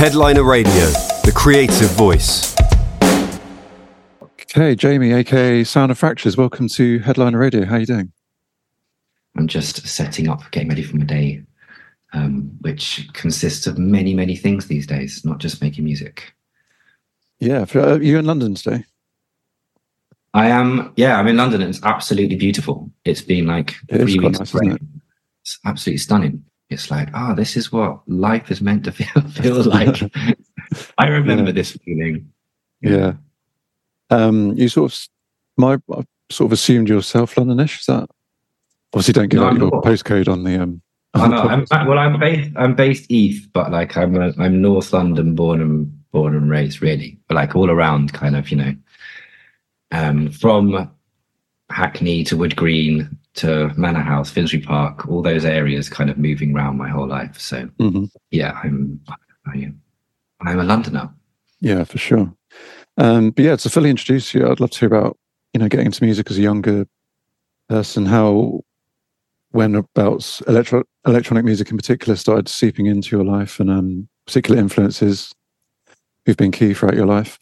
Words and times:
Headliner 0.00 0.44
Radio, 0.44 0.72
the 1.24 1.32
creative 1.34 1.90
voice. 1.90 2.56
Okay, 4.22 4.74
Jamie, 4.74 5.12
aka 5.12 5.62
Sound 5.62 5.92
of 5.92 5.98
Fractures, 5.98 6.38
welcome 6.38 6.68
to 6.68 7.00
Headliner 7.00 7.36
Radio. 7.36 7.66
How 7.66 7.74
are 7.74 7.80
you 7.80 7.84
doing? 7.84 8.10
I'm 9.36 9.46
just 9.46 9.86
setting 9.86 10.26
up, 10.26 10.40
getting 10.52 10.70
ready 10.70 10.82
for 10.84 10.96
my 10.96 11.04
day, 11.04 11.42
um, 12.14 12.50
which 12.62 13.10
consists 13.12 13.66
of 13.66 13.76
many, 13.76 14.14
many 14.14 14.36
things 14.36 14.68
these 14.68 14.86
days, 14.86 15.22
not 15.22 15.36
just 15.36 15.60
making 15.60 15.84
music. 15.84 16.32
Yeah, 17.38 17.66
for, 17.66 17.80
uh, 17.80 17.96
you 17.98 18.18
in 18.18 18.24
London 18.24 18.54
today? 18.54 18.86
I 20.32 20.46
am. 20.48 20.94
Yeah, 20.96 21.18
I'm 21.18 21.28
in 21.28 21.36
London. 21.36 21.60
And 21.60 21.68
it's 21.68 21.84
absolutely 21.84 22.36
beautiful. 22.36 22.90
It's 23.04 23.20
been 23.20 23.46
like 23.46 23.74
It 23.90 24.00
is 24.00 24.14
three 24.14 24.18
weeks. 24.18 24.38
nice, 24.38 24.54
of 24.54 24.60
rain. 24.62 24.78
It's 25.42 25.58
absolutely 25.66 25.98
stunning. 25.98 26.42
It's 26.70 26.90
like, 26.90 27.08
ah, 27.14 27.34
this 27.34 27.56
is 27.56 27.72
what 27.72 28.00
life 28.08 28.50
is 28.50 28.60
meant 28.62 28.84
to 28.84 28.92
feel, 28.98 29.22
feel 29.30 29.62
like. 29.64 30.00
I 30.98 31.08
remember 31.08 31.46
Yeah. 31.46 31.52
this 31.52 31.72
feeling. 31.84 32.30
Yeah. 32.80 33.14
Um, 34.10 34.52
you 34.56 34.68
sort 34.68 34.92
of, 34.92 34.98
my, 35.56 35.74
I 35.92 36.04
sort 36.30 36.46
of 36.48 36.52
assumed 36.52 36.88
you're 36.88 37.02
South 37.02 37.34
Londonish. 37.34 37.80
Is 37.80 37.86
that 37.86 38.08
obviously 38.92 39.12
don't 39.12 39.28
give 39.28 39.40
No, 39.40 39.46
out 39.46 39.52
I'm 39.54 39.58
your 39.60 39.70
postcode 39.82 40.28
on 40.28 40.44
the 40.44 40.62
um. 40.62 40.80
I 41.14 41.24
on 41.24 41.30
know. 41.32 41.42
the 41.42 41.66
I'm, 41.74 41.86
well, 41.88 41.98
I'm 41.98 42.18
based. 42.20 42.50
I'm 42.56 42.74
based 42.76 43.10
east, 43.10 43.50
but 43.52 43.72
like 43.72 43.96
I'm 43.96 44.16
a, 44.16 44.32
I'm 44.38 44.62
North 44.62 44.92
London 44.92 45.34
born 45.34 45.60
and 45.60 46.10
born 46.12 46.36
and 46.36 46.48
raised, 46.48 46.80
really. 46.82 47.18
But 47.28 47.34
like 47.34 47.56
all 47.56 47.68
around, 47.70 48.12
kind 48.12 48.36
of, 48.36 48.48
you 48.50 48.56
know, 48.56 48.74
um, 49.90 50.30
from 50.30 50.88
Hackney 51.68 52.22
to 52.24 52.36
Wood 52.36 52.54
Green 52.56 53.16
to 53.34 53.72
Manor 53.76 54.00
House, 54.00 54.30
Finsbury 54.30 54.62
Park, 54.62 55.08
all 55.08 55.22
those 55.22 55.44
areas, 55.44 55.88
kind 55.88 56.10
of 56.10 56.18
moving 56.18 56.54
around 56.54 56.76
my 56.76 56.88
whole 56.88 57.06
life. 57.06 57.38
So 57.38 57.68
Mhm. 57.78 58.10
yeah, 58.30 58.58
I'm 58.62 59.00
I 59.46 59.58
am 59.58 59.80
I'm 60.40 60.58
a 60.58 60.64
Londoner. 60.64 61.10
Yeah, 61.60 61.84
for 61.84 61.98
sure. 61.98 62.32
Um, 62.96 63.30
but 63.30 63.44
yeah, 63.44 63.56
to 63.56 63.70
fully 63.70 63.90
introduce 63.90 64.34
you, 64.34 64.48
I'd 64.48 64.60
love 64.60 64.70
to 64.70 64.78
hear 64.80 64.88
about 64.88 65.18
you 65.54 65.60
know 65.60 65.68
getting 65.68 65.86
into 65.86 66.04
music 66.04 66.30
as 66.30 66.38
a 66.38 66.42
younger 66.42 66.86
person. 67.68 68.06
How, 68.06 68.60
when 69.52 69.74
about 69.74 70.40
electro 70.48 70.82
electronic 71.06 71.44
music 71.44 71.70
in 71.70 71.76
particular 71.76 72.16
started 72.16 72.48
seeping 72.48 72.86
into 72.86 73.16
your 73.16 73.24
life, 73.24 73.60
and 73.60 73.70
um, 73.70 74.08
particular 74.26 74.58
influences 74.58 75.32
who've 76.26 76.36
been 76.36 76.52
key 76.52 76.74
throughout 76.74 76.94
your 76.96 77.06
life. 77.06 77.38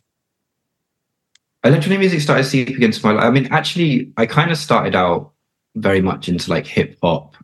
electronic 1.65 1.99
music 1.99 2.21
started 2.21 2.45
seeping 2.45 2.83
into 2.83 3.05
my 3.05 3.13
life. 3.13 3.25
I 3.25 3.31
mean, 3.31 3.49
actually, 3.51 4.13
I 4.17 4.27
kind 4.27 4.51
of 4.51 4.57
started 4.59 4.95
out 4.95 5.33
very 5.81 6.01
much 6.01 6.29
into 6.29 6.51
like 6.51 6.67
hip 6.67 6.99
hop 7.03 7.37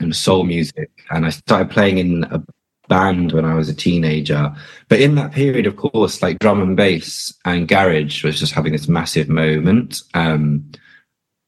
and 0.00 0.14
soul 0.14 0.44
music, 0.44 0.90
and 1.10 1.26
I 1.26 1.30
started 1.30 1.70
playing 1.70 1.98
in 1.98 2.24
a 2.24 2.42
band 2.88 3.32
when 3.32 3.44
I 3.44 3.54
was 3.54 3.68
a 3.68 3.74
teenager. 3.74 4.54
But 4.88 5.00
in 5.00 5.14
that 5.14 5.32
period, 5.32 5.66
of 5.66 5.76
course, 5.76 6.22
like 6.22 6.38
drum 6.38 6.60
and 6.60 6.76
bass 6.76 7.32
and 7.44 7.68
garage 7.68 8.24
was 8.24 8.38
just 8.38 8.52
having 8.52 8.72
this 8.72 8.88
massive 8.88 9.28
moment. 9.28 10.02
Um, 10.14 10.70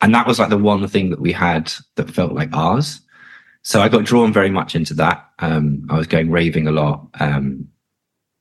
and 0.01 0.15
that 0.15 0.27
was 0.27 0.39
like 0.39 0.51
the 0.51 0.59
one 0.59 0.87
thing 0.89 1.11
that 1.11 1.21
we 1.21 1.33
had 1.33 1.73
that 1.97 2.11
felt 2.11 2.33
like 2.33 2.53
ours. 2.53 3.01
So 3.63 3.81
I 3.81 3.89
got 3.89 4.05
drawn 4.05 4.33
very 4.33 4.51
much 4.51 4.75
into 4.75 4.95
that. 4.95 5.31
Um, 5.39 5.87
I 5.91 5.97
was 5.97 6.07
going 6.07 6.31
raving 6.31 6.67
a 6.67 6.73
lot. 6.73 7.09
Um, 7.21 7.69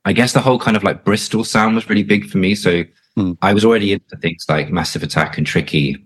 I 0.06 0.12
guess 0.12 0.34
the 0.34 0.42
whole 0.42 0.60
kind 0.60 0.76
of 0.76 0.84
like 0.84 1.06
Bristol 1.06 1.46
sound 1.46 1.76
was 1.76 1.90
really 1.90 2.04
big 2.04 2.30
for 2.30 2.38
me. 2.38 2.56
So 2.56 2.84
I 3.42 3.54
was 3.54 3.64
already 3.64 3.94
into 3.94 4.18
things 4.18 4.46
like 4.50 4.72
Massive 4.72 5.04
Attack 5.04 5.38
and 5.38 5.48
Tricky 5.48 6.06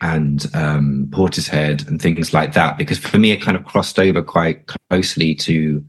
and 0.00 0.46
um, 0.54 1.06
Portishead 1.10 1.86
and 1.88 2.00
things 2.00 2.32
like 2.34 2.52
that 2.54 2.76
because 2.76 2.98
for 2.98 3.18
me 3.18 3.30
it 3.30 3.40
kind 3.42 3.56
of 3.56 3.64
crossed 3.64 3.98
over 3.98 4.22
quite 4.22 4.66
closely 4.90 5.34
to, 5.36 5.84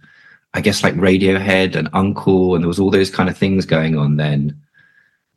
I 0.53 0.61
guess, 0.61 0.83
like 0.83 0.93
Radiohead 0.95 1.75
and 1.75 1.89
UNKLE, 1.91 2.55
and 2.55 2.63
there 2.63 2.67
was 2.69 2.79
all 2.79 2.91
those 2.91 3.09
kind 3.09 3.29
of 3.29 3.37
things 3.37 3.65
going 3.65 3.97
on 3.97 4.17
then 4.17 4.57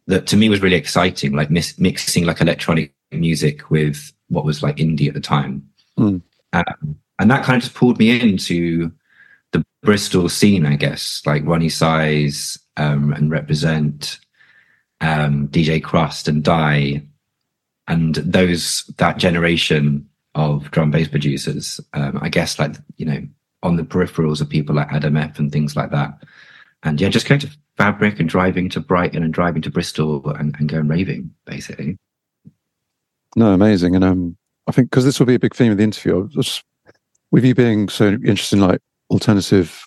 that 0.06 0.27
to 0.28 0.36
me 0.36 0.48
was 0.48 0.62
really 0.62 0.77
exciting, 0.77 1.33
like 1.33 1.50
mis- 1.50 1.78
mixing 1.78 2.24
like 2.24 2.41
electronic 2.41 2.94
music 3.12 3.70
with 3.70 4.12
what 4.29 4.45
was 4.45 4.62
like 4.62 4.77
indie 4.77 5.08
at 5.08 5.14
the 5.14 5.20
time, 5.20 5.68
Mm. 5.98 6.23
um, 6.52 6.98
and 7.18 7.30
that 7.30 7.42
kind 7.45 7.56
of 7.56 7.62
just 7.62 7.74
pulled 7.74 7.98
me 7.98 8.20
into 8.20 8.92
the 9.52 9.64
Bristol 9.83 10.29
scene, 10.29 10.64
I 10.67 10.77
guess, 10.77 11.23
like 11.27 11.42
Roni 11.45 11.73
Size 11.73 12.58
um, 12.77 13.12
and 13.14 13.30
Reprazent 13.30 14.18
um, 15.00 15.48
DJ 15.48 15.80
Krust 15.83 16.29
and 16.29 16.45
Die, 16.45 17.02
and 17.88 18.14
those 18.16 18.84
that 18.98 19.18
generation 19.18 20.08
of 20.34 20.70
drum 20.70 20.90
bass 20.90 21.08
producers. 21.08 21.80
Um, 21.94 22.18
I 22.22 22.28
guess 22.28 22.58
like 22.58 22.76
you 22.96 23.06
know 23.06 23.26
on 23.62 23.76
the 23.76 23.82
peripherals 23.82 24.40
of 24.40 24.48
people 24.48 24.76
like 24.76 24.92
Adam 24.92 25.16
F 25.16 25.38
and 25.38 25.50
things 25.50 25.74
like 25.74 25.90
that. 25.90 26.22
And 26.84 27.00
yeah, 27.00 27.08
just 27.08 27.28
going 27.28 27.40
to 27.40 27.50
Fabric 27.76 28.20
and 28.20 28.28
driving 28.28 28.68
to 28.70 28.80
Brighton 28.80 29.22
and 29.22 29.34
driving 29.34 29.62
to 29.62 29.70
Bristol 29.70 30.30
and, 30.30 30.54
and 30.58 30.68
going 30.68 30.86
raving 30.86 31.34
basically. 31.44 31.98
No, 33.34 33.52
amazing. 33.52 33.94
And 33.96 34.05
um, 34.05 34.36
I 34.68 34.72
think 34.72 34.90
because 34.90 35.05
this 35.05 35.18
will 35.18 35.26
be 35.26 35.34
a 35.34 35.40
big 35.40 35.55
theme 35.55 35.72
of 35.72 35.78
the 35.78 35.84
interview, 35.84 36.28
just, 36.28 36.62
with 37.30 37.44
you 37.44 37.55
being 37.55 37.88
so 37.88 38.08
interested 38.08 38.56
in 38.56 38.62
like 38.62 38.80
alternative 39.10 39.86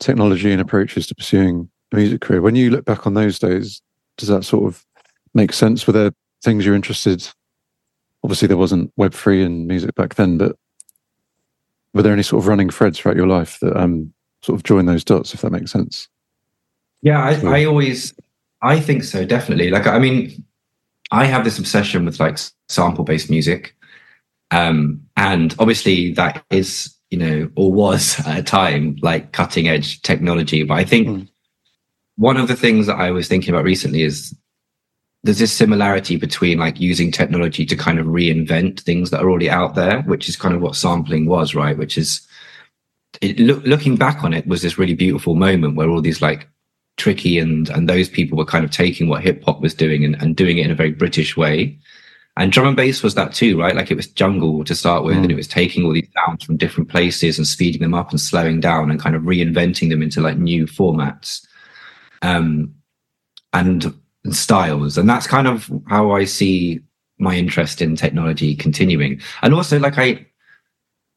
technology 0.00 0.52
and 0.52 0.60
approaches 0.60 1.06
to 1.06 1.14
pursuing 1.14 1.68
a 1.92 1.96
music 1.96 2.20
career, 2.20 2.42
when 2.42 2.56
you 2.56 2.70
look 2.70 2.84
back 2.84 3.06
on 3.06 3.14
those 3.14 3.38
days, 3.38 3.80
does 4.16 4.28
that 4.28 4.44
sort 4.44 4.64
of 4.64 4.84
make 5.34 5.52
sense? 5.52 5.86
Were 5.86 5.92
there 5.92 6.12
things 6.44 6.64
you're 6.64 6.74
interested? 6.74 7.26
Obviously, 8.22 8.48
there 8.48 8.56
wasn't 8.56 8.92
Web 8.96 9.12
three 9.12 9.42
and 9.42 9.66
music 9.66 9.94
back 9.94 10.14
then, 10.14 10.38
but 10.38 10.56
were 11.92 12.02
there 12.02 12.12
any 12.12 12.22
sort 12.22 12.42
of 12.42 12.48
running 12.48 12.70
threads 12.70 12.98
throughout 12.98 13.16
your 13.16 13.26
life 13.26 13.58
that 13.60 13.76
um 13.76 14.12
sort 14.42 14.56
of 14.58 14.62
join 14.62 14.86
those 14.86 15.04
dots, 15.04 15.34
if 15.34 15.40
that 15.40 15.50
makes 15.52 15.72
sense? 15.72 16.08
Yeah, 17.02 17.22
I, 17.22 17.38
Sure. 17.38 17.54
I 17.54 17.64
always, 17.64 18.14
I 18.62 18.80
think 18.80 19.04
so, 19.04 19.24
definitely. 19.24 19.70
Like, 19.70 19.86
I 19.86 19.98
mean, 19.98 20.44
I 21.10 21.26
have 21.26 21.44
this 21.44 21.58
obsession 21.58 22.04
with 22.04 22.18
like 22.20 22.38
sample 22.68 23.04
based 23.04 23.30
music. 23.30 23.74
Um, 24.50 25.02
and 25.16 25.54
obviously 25.58 26.12
that 26.14 26.44
is, 26.50 26.94
you 27.10 27.18
know, 27.18 27.50
or 27.56 27.72
was 27.72 28.18
at 28.26 28.38
a 28.38 28.42
time 28.42 28.96
like 29.02 29.32
cutting 29.32 29.68
edge 29.68 30.00
technology. 30.02 30.62
But 30.62 30.74
I 30.78 30.84
think 30.84 31.08
Mm. 31.08 31.28
one 32.16 32.36
of 32.36 32.48
the 32.48 32.56
things 32.56 32.86
that 32.86 32.96
I 32.96 33.10
was 33.10 33.28
thinking 33.28 33.52
about 33.54 33.64
recently 33.64 34.02
is 34.02 34.34
there's 35.24 35.38
this 35.38 35.52
similarity 35.52 36.16
between 36.16 36.58
like 36.58 36.78
using 36.80 37.10
technology 37.10 37.64
to 37.66 37.76
kind 37.76 37.98
of 37.98 38.06
reinvent 38.06 38.80
things 38.80 39.10
that 39.10 39.22
are 39.22 39.30
already 39.30 39.50
out 39.50 39.74
there, 39.74 40.02
which 40.02 40.28
is 40.28 40.36
kind 40.36 40.54
of 40.54 40.60
what 40.60 40.76
sampling 40.76 41.26
was, 41.26 41.54
right? 41.54 41.76
Which 41.78 41.96
is 41.98 42.20
it, 43.20 43.38
look, 43.40 43.62
looking 43.64 43.96
back 43.96 44.22
on 44.22 44.34
it 44.34 44.46
was 44.46 44.60
this 44.62 44.78
really 44.78 44.94
beautiful 44.94 45.34
moment 45.34 45.76
where 45.76 45.88
all 45.88 46.02
these 46.02 46.20
like 46.20 46.46
tricky 46.96 47.38
and 47.38 47.68
and 47.70 47.88
those 47.88 48.08
people 48.08 48.36
were 48.38 48.44
kind 48.44 48.64
of 48.64 48.70
taking 48.70 49.08
what 49.08 49.22
hip 49.22 49.42
hop 49.44 49.60
was 49.60 49.74
doing 49.74 50.04
and, 50.04 50.14
and 50.22 50.36
doing 50.36 50.58
it 50.58 50.66
in 50.66 50.70
a 50.70 50.74
very 50.76 50.92
British 50.92 51.36
way. 51.36 51.78
And 52.36 52.52
drum 52.52 52.66
and 52.66 52.76
bass 52.76 53.02
was 53.02 53.14
that 53.14 53.32
too, 53.32 53.58
right? 53.58 53.76
Like 53.76 53.90
it 53.90 53.96
was 53.96 54.08
jungle 54.08 54.64
to 54.64 54.74
start 54.74 55.04
with, 55.04 55.16
Mm. 55.16 55.22
and 55.22 55.30
it 55.32 55.36
was 55.36 55.48
taking 55.48 55.84
all 55.84 55.92
these 55.94 56.08
sounds 56.26 56.44
from 56.44 56.56
different 56.56 56.88
places 56.90 57.38
and 57.38 57.46
speeding 57.46 57.80
them 57.80 57.94
up 57.94 58.10
and 58.10 58.20
slowing 58.20 58.60
down 58.60 58.90
and 58.90 59.00
kind 59.00 59.14
of 59.16 59.22
reinventing 59.22 59.88
them 59.88 60.02
into 60.02 60.20
like 60.20 60.36
new 60.36 60.66
formats. 60.66 61.46
Um 62.22 62.74
and, 63.52 63.94
and 64.24 64.34
styles. 64.34 64.98
And 64.98 65.08
that's 65.08 65.26
kind 65.26 65.46
of 65.46 65.70
how 65.88 66.12
I 66.12 66.24
see 66.24 66.80
my 67.18 67.36
interest 67.36 67.80
in 67.80 67.96
technology 67.96 68.56
continuing. 68.56 69.20
And 69.42 69.54
also 69.54 69.78
like 69.78 69.98
I 69.98 70.26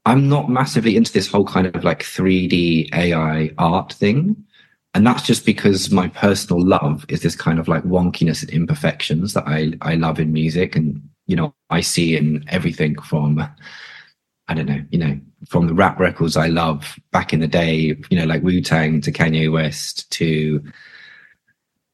I'm 0.05 0.29
not 0.29 0.49
massively 0.49 0.95
into 0.95 1.11
this 1.11 1.29
whole 1.29 1.43
kind 1.43 1.67
of 1.67 1.83
like 1.83 2.01
3D 2.01 2.93
AI 2.93 3.51
art 3.57 3.91
thing. 3.91 4.37
And 4.93 5.05
that's 5.05 5.23
just 5.23 5.45
because 5.45 5.91
my 5.91 6.07
personal 6.07 6.65
love 6.65 7.05
is 7.09 7.21
this 7.21 7.35
kind 7.35 7.59
of 7.59 7.67
like 7.67 7.83
wonkiness 7.83 8.41
and 8.41 8.49
imperfections 8.49 9.33
that 9.33 9.43
I, 9.45 9.73
I 9.81 9.95
love 9.95 10.17
in 10.17 10.31
music. 10.31 10.77
And, 10.77 11.01
you 11.25 11.35
know, 11.35 11.53
I 11.69 11.81
see 11.81 12.15
in 12.15 12.45
everything 12.47 12.97
from, 13.01 13.45
I 14.47 14.53
don't 14.53 14.65
know, 14.65 14.81
you 14.91 14.97
know, 14.97 15.19
from 15.49 15.67
the 15.67 15.73
rap 15.73 15.99
records 15.99 16.37
I 16.37 16.47
love 16.47 16.97
back 17.11 17.33
in 17.33 17.41
the 17.41 17.47
day, 17.47 17.97
you 18.09 18.17
know, 18.17 18.25
like 18.25 18.43
Wu 18.43 18.61
Tang 18.61 19.01
to 19.01 19.11
Kanye 19.11 19.51
West 19.51 20.09
to, 20.11 20.63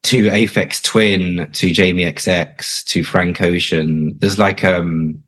to 0.03 0.23
Aphex 0.29 0.81
Twin 0.83 1.50
to 1.53 1.71
Jamie 1.71 2.03
XX 2.05 2.83
to 2.85 3.03
Frank 3.03 3.41
Ocean. 3.41 4.17
There's 4.19 4.38
like, 4.38 4.63
um, 4.63 5.23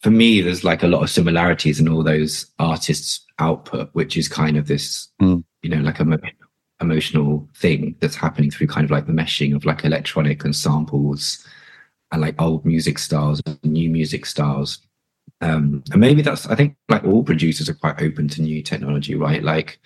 for 0.00 0.10
me, 0.10 0.40
there's 0.40 0.64
like 0.64 0.82
a 0.82 0.88
lot 0.88 1.02
of 1.02 1.10
similarities 1.10 1.80
in 1.80 1.88
all 1.88 2.02
those 2.02 2.46
artists' 2.58 3.24
output, 3.38 3.90
which 3.92 4.16
is 4.16 4.28
kind 4.28 4.56
of 4.56 4.66
this, 4.68 5.08
Mm. 5.20 5.42
you 5.62 5.70
know, 5.70 5.80
like 5.82 5.98
a 5.98 6.02
emo- 6.02 6.18
emotional 6.80 7.48
thing 7.56 7.96
that's 8.00 8.16
happening 8.16 8.50
through 8.50 8.66
kind 8.68 8.84
of 8.84 8.90
like 8.90 9.06
the 9.06 9.12
meshing 9.12 9.54
of 9.54 9.64
like 9.64 9.84
electronic 9.84 10.44
and 10.44 10.54
samples 10.54 11.44
and 12.12 12.20
like 12.20 12.40
old 12.40 12.64
music 12.64 12.98
styles 12.98 13.40
and 13.46 13.58
new 13.64 13.90
music 13.90 14.26
styles. 14.26 14.78
Um, 15.40 15.82
and 15.90 16.00
maybe 16.00 16.22
that's, 16.22 16.46
I 16.46 16.54
think 16.54 16.76
like 16.88 17.04
all 17.04 17.24
producers 17.24 17.68
are 17.68 17.74
quite 17.74 18.00
open 18.00 18.28
to 18.28 18.42
new 18.42 18.62
technology, 18.62 19.14
right? 19.16 19.42
Like 19.42 19.80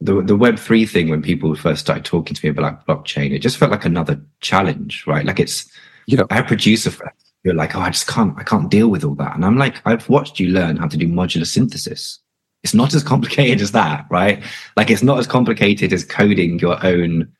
the, 0.00 0.22
the 0.22 0.36
web 0.36 0.58
three 0.58 0.86
thing, 0.86 1.08
when 1.08 1.22
people 1.22 1.54
first 1.56 1.80
started 1.80 2.04
talking 2.04 2.34
to 2.34 2.46
me 2.46 2.50
about 2.50 2.86
blockchain, 2.86 3.32
it 3.32 3.40
just 3.40 3.56
felt 3.56 3.72
like 3.72 3.84
another 3.84 4.20
challenge, 4.40 5.04
right? 5.06 5.24
Like 5.26 5.40
it's, 5.40 5.70
Yeah. 6.06 6.22
I 6.30 6.34
have 6.36 6.46
producer 6.46 6.90
friends 6.90 7.32
who 7.44 7.50
are 7.50 7.54
like, 7.54 7.74
oh, 7.74 7.80
I 7.80 7.90
just 7.90 8.06
can't, 8.06 8.34
I 8.38 8.42
can't 8.44 8.70
deal 8.70 8.88
with 8.88 9.04
all 9.04 9.14
that. 9.16 9.34
And 9.34 9.44
I'm 9.44 9.58
like, 9.58 9.76
I've 9.84 10.08
watched 10.08 10.38
you 10.40 10.48
learn 10.50 10.76
how 10.76 10.88
to 10.88 10.96
do 10.96 11.06
modular 11.08 11.46
synthesis. 11.46 12.18
it's 12.62 12.74
not 12.74 12.94
as 12.94 13.02
complicated 13.02 13.60
as 13.60 13.72
that, 13.72 14.06
right? 14.10 14.42
Like 14.76 14.90
it's 14.90 15.02
not 15.02 15.18
as 15.18 15.26
complicated 15.26 15.92
as 15.92 16.04
coding 16.04 16.58
your 16.58 16.84
own 16.84 17.30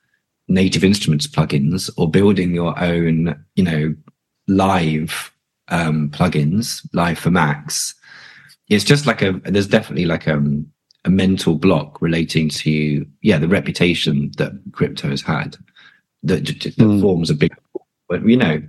native 0.48 0.84
instruments 0.84 1.26
plugins 1.26 1.90
or 1.96 2.10
building 2.10 2.54
your 2.54 2.78
own, 2.78 3.34
you 3.54 3.64
know, 3.64 3.94
live 4.46 5.32
um, 5.68 6.10
plugins, 6.10 6.86
live 6.92 7.18
for 7.18 7.30
Macs. 7.30 7.94
It's 8.68 8.84
just 8.84 9.06
like 9.06 9.22
a 9.22 9.32
there's 9.44 9.66
definitely 9.66 10.06
like 10.06 10.26
a, 10.26 10.34
um, 10.34 10.66
a 11.08 11.10
mental 11.10 11.56
block 11.56 12.00
relating 12.00 12.48
to 12.48 13.04
yeah 13.22 13.38
the 13.38 13.48
reputation 13.48 14.30
that 14.36 14.52
crypto 14.72 15.08
has 15.08 15.22
had 15.22 15.56
that, 16.22 16.44
that 16.46 16.76
mm. 16.76 17.00
forms 17.00 17.30
a 17.30 17.34
big 17.34 17.52
but 18.08 18.24
you 18.26 18.36
know 18.36 18.62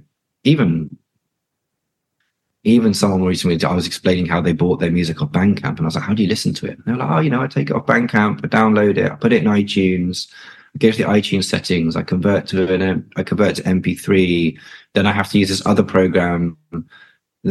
even 0.44 0.98
even 2.66 2.94
someone 2.94 3.24
recently, 3.24 3.64
I 3.64 3.74
was 3.74 3.88
explaining 3.88 4.26
how 4.26 4.42
they 4.42 4.52
bought 4.52 4.80
their 4.80 4.92
music 4.92 5.22
off 5.22 5.32
Bandcamp, 5.32 5.78
and 5.78 5.82
I 5.82 5.86
was 5.86 5.96
like, 5.96 6.04
"How 6.04 6.14
do 6.14 6.24
you 6.24 6.30
listen 6.30 6.54
to 6.56 6.66
it?" 6.66 6.78
And 6.78 6.84
they're 6.86 6.98
like, 6.98 7.10
"Oh, 7.10 7.20
you 7.20 7.30
know, 7.30 7.42
I 7.42 7.48
take 7.48 7.70
it 7.70 7.76
off 7.76 7.86
Bandcamp, 7.86 8.44
I 8.44 8.48
download 8.48 8.98
it, 8.98 9.12
I 9.12 9.16
put 9.16 9.32
it 9.32 9.44
in 9.44 9.50
iTunes, 9.50 10.28
I 10.76 10.78
go 10.80 10.92
to 10.92 10.98
the 10.98 11.10
iTunes 11.10 11.46
settings, 11.46 11.96
I 11.96 12.04
convert 12.04 12.48
to 12.48 12.74
an, 12.74 13.10
I 13.16 13.24
convert 13.24 13.56
to 13.56 13.64
MP3, 13.64 14.58
then 14.94 15.08
I 15.08 15.14
have 15.14 15.30
to 15.32 15.40
use 15.40 15.50
this 15.50 15.66
other 15.66 15.84
program, 15.84 16.58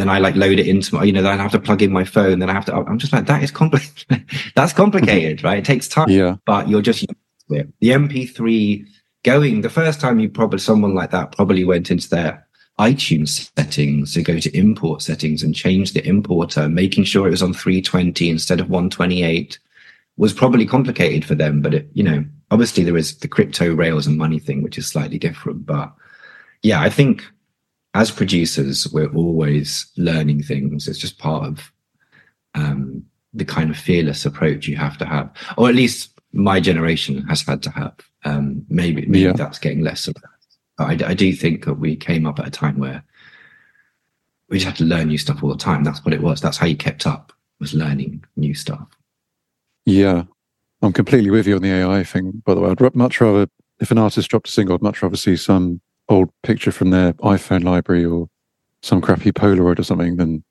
then 0.00 0.08
I 0.08 0.18
like 0.18 0.36
load 0.36 0.58
it 0.58 0.66
into 0.66 0.94
my, 0.94 1.04
you 1.04 1.12
know, 1.12 1.22
then 1.22 1.38
I 1.38 1.42
have 1.42 1.52
to 1.52 1.60
plug 1.60 1.82
in 1.82 1.92
my 1.92 2.04
phone, 2.04 2.38
then 2.38 2.50
I 2.50 2.52
have 2.52 2.64
to. 2.66 2.74
I'm 2.74 2.98
just 2.98 3.12
like, 3.12 3.26
that 3.26 3.42
is 3.42 3.50
complicated. 3.50 4.24
That's 4.54 4.72
complicated, 4.72 5.42
right? 5.44 5.58
It 5.58 5.64
takes 5.64 5.88
time, 5.88 6.08
yeah, 6.08 6.36
but 6.46 6.68
you're 6.68 6.82
just 6.82 7.06
The 7.80 7.88
MP3 7.90 8.86
going 9.24 9.62
the 9.62 9.70
first 9.70 10.00
time 10.00 10.20
you 10.20 10.28
probably 10.28 10.58
someone 10.58 10.94
like 10.94 11.10
that 11.10 11.32
probably 11.32 11.64
went 11.64 11.90
into 11.90 12.08
their 12.08 12.46
iTunes 12.78 13.50
settings 13.56 14.14
to 14.14 14.22
go 14.22 14.38
to 14.38 14.56
import 14.56 15.02
settings 15.02 15.42
and 15.42 15.54
change 15.54 15.92
the 15.92 16.06
importer, 16.06 16.68
making 16.68 17.04
sure 17.04 17.26
it 17.26 17.32
was 17.32 17.42
on 17.42 17.52
320 17.52 18.30
instead 18.30 18.60
of 18.60 18.70
128 18.70 19.58
was 20.16 20.32
probably 20.32 20.66
complicated 20.66 21.24
for 21.24 21.34
them. 21.34 21.60
But 21.60 21.74
it, 21.74 21.88
you 21.94 22.04
know, 22.04 22.24
obviously 22.50 22.84
there 22.84 22.96
is 22.96 23.18
the 23.18 23.28
crypto 23.28 23.74
rails 23.74 24.06
and 24.06 24.16
money 24.16 24.38
thing, 24.38 24.62
which 24.62 24.78
is 24.78 24.86
slightly 24.86 25.18
different. 25.18 25.66
But 25.66 25.92
yeah, 26.62 26.80
I 26.80 26.90
think 26.90 27.24
as 27.98 28.10
producers, 28.10 28.88
we're 28.92 29.12
always 29.14 29.90
learning 29.96 30.42
things. 30.42 30.88
It's 30.88 30.98
just 30.98 31.18
part 31.18 31.46
of 31.46 31.72
um, 32.54 33.04
the 33.34 33.44
kind 33.44 33.70
of 33.70 33.76
fearless 33.76 34.24
approach 34.24 34.68
you 34.68 34.76
have 34.76 34.98
to 34.98 35.04
have, 35.04 35.30
or 35.56 35.68
at 35.68 35.74
least 35.74 36.18
my 36.32 36.60
generation 36.60 37.26
has 37.28 37.42
had 37.42 37.62
to 37.64 37.70
have. 37.70 37.94
Um, 38.24 38.64
maybe 38.68 39.06
maybe 39.06 39.20
yeah. 39.20 39.32
that's 39.32 39.58
getting 39.58 39.82
less 39.82 40.08
of 40.08 40.14
that 40.14 40.38
I, 40.78 40.92
I 40.92 41.14
do 41.14 41.32
think 41.32 41.64
that 41.64 41.74
we 41.74 41.96
came 41.96 42.26
up 42.26 42.38
at 42.38 42.46
a 42.46 42.50
time 42.50 42.78
where 42.78 43.02
we 44.48 44.58
just 44.58 44.66
had 44.66 44.76
to 44.76 44.84
learn 44.84 45.08
new 45.08 45.18
stuff 45.18 45.42
all 45.42 45.50
the 45.50 45.56
time. 45.56 45.84
That's 45.84 46.04
what 46.04 46.14
it 46.14 46.22
was. 46.22 46.40
That's 46.40 46.56
how 46.56 46.66
you 46.66 46.76
kept 46.76 47.06
up 47.06 47.32
was 47.60 47.74
learning 47.74 48.24
new 48.36 48.54
stuff. 48.54 48.86
Yeah, 49.84 50.24
I'm 50.80 50.92
completely 50.92 51.30
with 51.30 51.46
you 51.46 51.56
on 51.56 51.62
the 51.62 51.72
AI 51.72 52.04
thing. 52.04 52.42
By 52.44 52.54
the 52.54 52.60
way, 52.60 52.70
I'd 52.70 52.94
much 52.94 53.20
rather 53.20 53.48
if 53.80 53.90
an 53.90 53.98
artist 53.98 54.28
dropped 54.28 54.48
a 54.48 54.52
single, 54.52 54.74
I'd 54.74 54.82
much 54.82 55.02
rather 55.02 55.16
see 55.16 55.36
some 55.36 55.80
old 56.08 56.30
picture 56.42 56.72
from 56.72 56.90
their 56.90 57.12
iPhone 57.14 57.64
library 57.64 58.04
or 58.04 58.28
some 58.82 59.00
crappy 59.00 59.32
Polaroid 59.32 59.78
or 59.78 59.82
something 59.82 60.16
then 60.16 60.42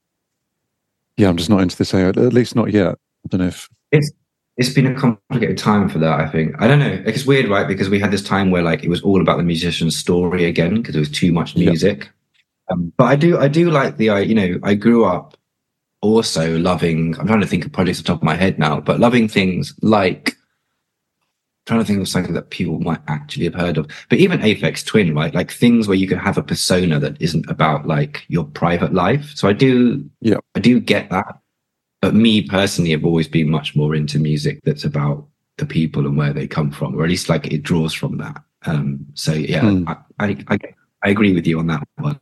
Yeah, 1.17 1.29
I'm 1.29 1.37
just 1.37 1.49
not 1.49 1.61
into 1.61 1.77
this 1.77 1.93
AI. 1.93 2.09
At 2.09 2.33
least 2.33 2.55
not 2.55 2.71
yet. 2.71 2.97
I 3.25 3.27
don't 3.29 3.41
know 3.41 3.47
if 3.47 3.67
it's 3.91 4.11
it's 4.57 4.73
been 4.73 4.87
a 4.87 4.95
complicated 4.95 5.57
time 5.57 5.87
for 5.87 5.99
that. 5.99 6.19
I 6.19 6.27
think 6.27 6.55
I 6.59 6.67
don't 6.67 6.79
know. 6.79 7.01
It's 7.05 7.25
weird, 7.25 7.47
right? 7.47 7.67
Because 7.67 7.89
we 7.89 7.99
had 7.99 8.11
this 8.11 8.23
time 8.23 8.49
where 8.49 8.63
like 8.63 8.83
it 8.83 8.89
was 8.89 9.01
all 9.01 9.21
about 9.21 9.37
the 9.37 9.43
musician's 9.43 9.95
story 9.95 10.45
again 10.45 10.75
because 10.75 10.95
it 10.95 10.99
was 10.99 11.11
too 11.11 11.31
much 11.31 11.55
music. 11.55 12.09
Um, 12.69 12.91
but 12.97 13.05
I 13.05 13.15
do, 13.15 13.37
I 13.37 13.47
do 13.47 13.69
like 13.71 13.97
the, 13.97 14.09
I 14.09 14.19
you 14.21 14.35
know, 14.35 14.59
I 14.63 14.73
grew 14.73 15.05
up 15.05 15.37
also 16.01 16.57
loving. 16.57 17.17
I'm 17.19 17.27
trying 17.27 17.41
to 17.41 17.47
think 17.47 17.65
of 17.65 17.71
projects 17.71 17.99
off 17.99 18.05
the 18.05 18.07
top 18.13 18.19
of 18.19 18.23
my 18.23 18.35
head 18.35 18.59
now, 18.59 18.79
but 18.79 18.99
loving 18.99 19.27
things 19.27 19.73
like 19.81 20.36
trying 21.67 21.81
to 21.81 21.85
think 21.85 21.99
of 21.99 22.07
something 22.07 22.33
that 22.33 22.49
people 22.49 22.79
might 22.79 23.01
actually 23.07 23.43
have 23.43 23.53
heard 23.53 23.77
of. 23.77 23.87
But 24.09 24.19
even 24.19 24.39
Aphex 24.39 24.85
Twin, 24.85 25.13
right? 25.13 25.33
Like 25.33 25.51
things 25.51 25.87
where 25.87 25.97
you 25.97 26.07
can 26.07 26.17
have 26.17 26.37
a 26.37 26.43
persona 26.43 26.99
that 26.99 27.21
isn't 27.21 27.49
about 27.49 27.85
like 27.85 28.23
your 28.29 28.45
private 28.45 28.93
life. 28.93 29.33
So 29.35 29.47
I 29.47 29.53
do, 29.53 30.09
yeah, 30.21 30.37
I 30.55 30.59
do 30.59 30.79
get 30.79 31.09
that. 31.09 31.39
But 32.01 32.15
me 32.15 32.41
personally, 32.41 32.93
I've 32.93 33.05
always 33.05 33.27
been 33.27 33.49
much 33.49 33.75
more 33.75 33.93
into 33.93 34.17
music 34.17 34.61
that's 34.63 34.85
about 34.85 35.27
the 35.57 35.65
people 35.65 36.05
and 36.05 36.17
where 36.17 36.33
they 36.33 36.47
come 36.47 36.71
from, 36.71 36.95
or 36.95 37.03
at 37.03 37.09
least 37.09 37.29
like 37.29 37.47
it 37.47 37.63
draws 37.63 37.93
from 37.93 38.17
that. 38.17 38.41
Um, 38.65 39.05
so 39.13 39.33
yeah, 39.33 39.61
mm. 39.61 39.87
I, 40.19 40.25
I, 40.25 40.37
I, 40.47 40.59
I 41.03 41.09
agree 41.09 41.33
with 41.33 41.45
you 41.45 41.59
on 41.59 41.67
that 41.67 41.87
one. 41.97 42.19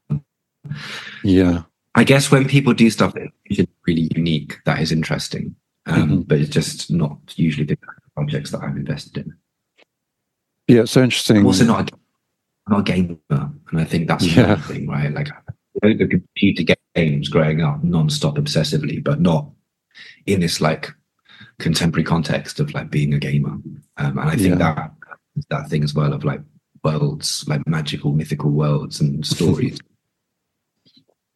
Yeah. 1.23 1.63
I 1.93 2.03
guess 2.03 2.31
when 2.31 2.47
people 2.47 2.73
do 2.73 2.89
stuff 2.89 3.13
that 3.13 3.29
is 3.45 3.65
really 3.85 4.09
unique, 4.15 4.57
that 4.65 4.81
is 4.81 4.91
interesting. 4.91 5.55
Um, 5.85 6.01
mm-hmm. 6.01 6.21
But 6.21 6.39
it's 6.39 6.49
just 6.49 6.91
not 6.91 7.19
usually 7.35 7.65
the 7.65 7.77
projects 8.15 8.51
that 8.51 8.61
I'm 8.61 8.77
invested 8.77 9.17
in. 9.17 9.35
Yeah, 10.67 10.81
it's 10.81 10.91
so 10.91 11.03
interesting. 11.03 11.37
I'm 11.37 11.45
also 11.45 11.65
not 11.65 11.91
a, 11.91 11.97
not 12.69 12.79
a 12.79 12.83
gamer, 12.83 13.17
and 13.29 13.79
I 13.79 13.83
think 13.83 14.07
that's 14.07 14.25
yeah. 14.25 14.55
thing, 14.55 14.87
right? 14.87 15.11
Like 15.11 15.29
the 15.81 16.07
computer 16.07 16.75
games 16.95 17.29
growing 17.29 17.61
up 17.61 17.83
non-stop 17.83 18.35
obsessively, 18.35 19.03
but 19.03 19.21
not 19.21 19.47
in 20.25 20.39
this 20.39 20.61
like 20.61 20.91
contemporary 21.59 22.03
context 22.03 22.59
of 22.59 22.73
like 22.73 22.89
being 22.89 23.13
a 23.13 23.19
gamer. 23.19 23.51
Um, 23.97 24.17
and 24.17 24.19
I 24.19 24.35
think 24.35 24.59
yeah. 24.59 24.73
that 24.73 24.91
that 25.49 25.69
thing 25.69 25.83
as 25.83 25.93
well 25.93 26.13
of 26.13 26.23
like 26.23 26.41
worlds, 26.83 27.45
like 27.47 27.67
magical, 27.67 28.13
mythical 28.13 28.51
worlds 28.51 29.01
and 29.01 29.25
stories. 29.25 29.77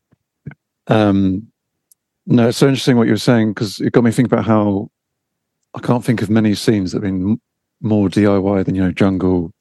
um, 0.87 1.47
no, 2.25 2.49
it's 2.49 2.57
so 2.57 2.67
interesting 2.67 2.97
what 2.97 3.07
you 3.07 3.13
were 3.13 3.17
saying 3.17 3.53
because 3.53 3.79
it 3.79 3.91
got 3.91 4.03
me 4.03 4.11
thinking 4.11 4.31
about 4.31 4.45
how 4.45 4.89
I 5.75 5.79
can't 5.79 6.03
think 6.03 6.21
of 6.21 6.29
many 6.29 6.55
scenes 6.55 6.91
that 6.91 7.03
have 7.03 7.11
been 7.11 7.39
more 7.81 8.09
DIY 8.09 8.65
than 8.65 8.75
you 8.75 8.83
know 8.83 8.91
jungle, 8.91 9.53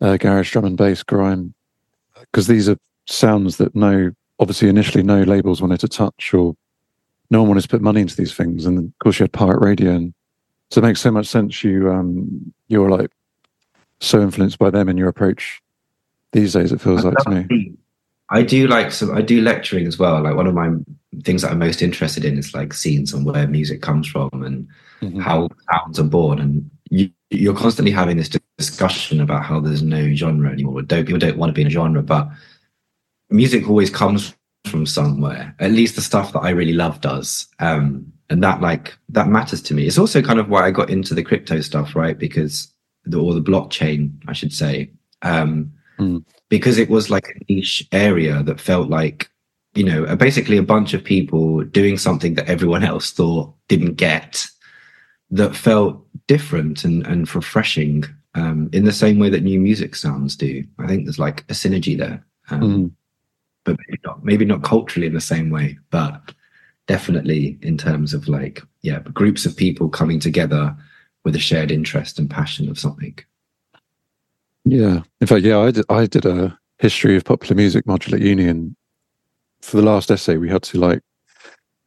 uh, 0.00 0.16
garage, 0.16 0.52
drum 0.52 0.64
and 0.64 0.76
bass, 0.76 1.02
grime, 1.02 1.54
because 2.20 2.46
these 2.46 2.68
are 2.68 2.76
sounds 3.06 3.56
that 3.56 3.74
no, 3.74 4.12
obviously 4.38 4.68
initially 4.68 5.02
no 5.02 5.22
labels 5.22 5.60
wanted 5.60 5.80
to 5.80 5.88
touch 5.88 6.32
or 6.34 6.54
no 7.30 7.40
one 7.40 7.48
wanted 7.48 7.62
to 7.62 7.68
put 7.68 7.80
money 7.80 8.00
into 8.00 8.16
these 8.16 8.34
things. 8.34 8.66
And 8.66 8.78
of 8.78 8.98
course, 9.02 9.18
you 9.18 9.24
had 9.24 9.32
pirate 9.32 9.60
radio, 9.60 9.90
and 9.92 10.14
so 10.70 10.80
it 10.80 10.84
makes 10.84 11.00
so 11.00 11.10
much 11.10 11.26
sense. 11.26 11.64
You 11.64 11.90
um, 11.90 12.52
you're 12.68 12.90
like 12.90 13.10
so 14.00 14.20
influenced 14.20 14.58
by 14.58 14.70
them 14.70 14.88
in 14.88 14.96
your 14.96 15.08
approach 15.08 15.62
these 16.32 16.52
days. 16.52 16.72
It 16.72 16.80
feels 16.80 17.04
like 17.04 17.16
to 17.18 17.30
me. 17.30 17.74
I 18.32 18.42
do 18.42 18.66
like 18.66 18.92
some. 18.92 19.14
I 19.14 19.20
do 19.20 19.42
lecturing 19.42 19.86
as 19.86 19.98
well. 19.98 20.22
Like 20.22 20.34
one 20.34 20.46
of 20.46 20.54
my 20.54 20.70
things 21.22 21.42
that 21.42 21.50
I'm 21.50 21.58
most 21.58 21.82
interested 21.82 22.24
in 22.24 22.38
is 22.38 22.54
like 22.54 22.72
scenes 22.72 23.12
and 23.12 23.26
where 23.26 23.46
music 23.46 23.82
comes 23.82 24.08
from 24.08 24.30
and 24.32 24.66
mm-hmm. 25.02 25.20
how 25.20 25.50
sounds 25.70 26.00
are 26.00 26.04
born. 26.04 26.38
And 26.38 26.70
you, 26.88 27.10
you're 27.28 27.54
constantly 27.54 27.92
having 27.92 28.16
this 28.16 28.30
discussion 28.56 29.20
about 29.20 29.44
how 29.44 29.60
there's 29.60 29.82
no 29.82 30.14
genre 30.14 30.50
anymore. 30.50 30.80
Don't 30.80 31.04
people 31.04 31.18
don't 31.18 31.36
want 31.36 31.50
to 31.50 31.54
be 31.54 31.60
in 31.60 31.66
a 31.66 31.70
genre, 31.70 32.02
but 32.02 32.26
music 33.28 33.68
always 33.68 33.90
comes 33.90 34.34
from 34.66 34.86
somewhere. 34.86 35.54
At 35.58 35.72
least 35.72 35.96
the 35.96 36.02
stuff 36.02 36.32
that 36.32 36.40
I 36.40 36.50
really 36.50 36.72
love 36.72 37.02
does. 37.02 37.46
Um, 37.58 38.10
and 38.30 38.42
that 38.42 38.62
like 38.62 38.96
that 39.10 39.28
matters 39.28 39.60
to 39.62 39.74
me. 39.74 39.86
It's 39.86 39.98
also 39.98 40.22
kind 40.22 40.40
of 40.40 40.48
why 40.48 40.66
I 40.66 40.70
got 40.70 40.88
into 40.88 41.12
the 41.12 41.22
crypto 41.22 41.60
stuff, 41.60 41.94
right? 41.94 42.18
Because 42.18 42.72
the 43.04 43.20
or 43.20 43.34
the 43.34 43.42
blockchain, 43.42 44.12
I 44.26 44.32
should 44.32 44.54
say. 44.54 44.90
Um, 45.20 45.70
mm. 45.98 46.24
Because 46.52 46.76
it 46.76 46.90
was 46.90 47.08
like 47.08 47.28
a 47.28 47.50
niche 47.50 47.82
area 47.92 48.42
that 48.42 48.60
felt 48.60 48.90
like, 48.90 49.30
you 49.72 49.82
know, 49.82 50.14
basically 50.16 50.58
a 50.58 50.62
bunch 50.62 50.92
of 50.92 51.02
people 51.02 51.64
doing 51.64 51.96
something 51.96 52.34
that 52.34 52.46
everyone 52.46 52.84
else 52.92 53.10
thought 53.10 53.54
didn't 53.68 53.94
get 53.94 54.44
that 55.30 55.56
felt 55.56 56.04
different 56.26 56.84
and, 56.84 57.06
and 57.06 57.34
refreshing 57.34 58.04
um, 58.34 58.68
in 58.74 58.84
the 58.84 58.92
same 58.92 59.18
way 59.18 59.30
that 59.30 59.42
new 59.42 59.58
music 59.58 59.96
sounds 59.96 60.36
do. 60.36 60.62
I 60.78 60.86
think 60.86 61.06
there's 61.06 61.18
like 61.18 61.40
a 61.48 61.54
synergy 61.54 61.96
there. 61.96 62.22
Um, 62.50 62.60
mm 62.60 62.90
but 63.64 63.76
maybe 63.86 64.00
not, 64.04 64.24
maybe 64.24 64.44
not 64.44 64.64
culturally 64.64 65.06
in 65.06 65.14
the 65.14 65.20
same 65.20 65.48
way, 65.48 65.78
but 65.90 66.34
definitely 66.88 67.60
in 67.62 67.78
terms 67.78 68.12
of 68.12 68.26
like, 68.26 68.60
yeah, 68.80 68.98
groups 69.14 69.46
of 69.46 69.56
people 69.56 69.88
coming 69.88 70.18
together 70.18 70.76
with 71.24 71.36
a 71.36 71.38
shared 71.38 71.70
interest 71.70 72.18
and 72.18 72.28
passion 72.28 72.68
of 72.68 72.76
something. 72.76 73.16
Yeah. 74.64 75.02
In 75.20 75.26
fact, 75.26 75.44
yeah, 75.44 75.58
I 75.58 75.70
did, 75.70 75.84
I 75.88 76.06
did 76.06 76.26
a 76.26 76.58
history 76.78 77.16
of 77.16 77.24
popular 77.24 77.54
music 77.54 77.84
module 77.84 78.14
at 78.14 78.20
uni. 78.20 78.46
And 78.46 78.76
for 79.60 79.76
the 79.76 79.82
last 79.82 80.10
essay, 80.10 80.36
we 80.36 80.48
had 80.48 80.62
to 80.64 80.78
like 80.78 81.00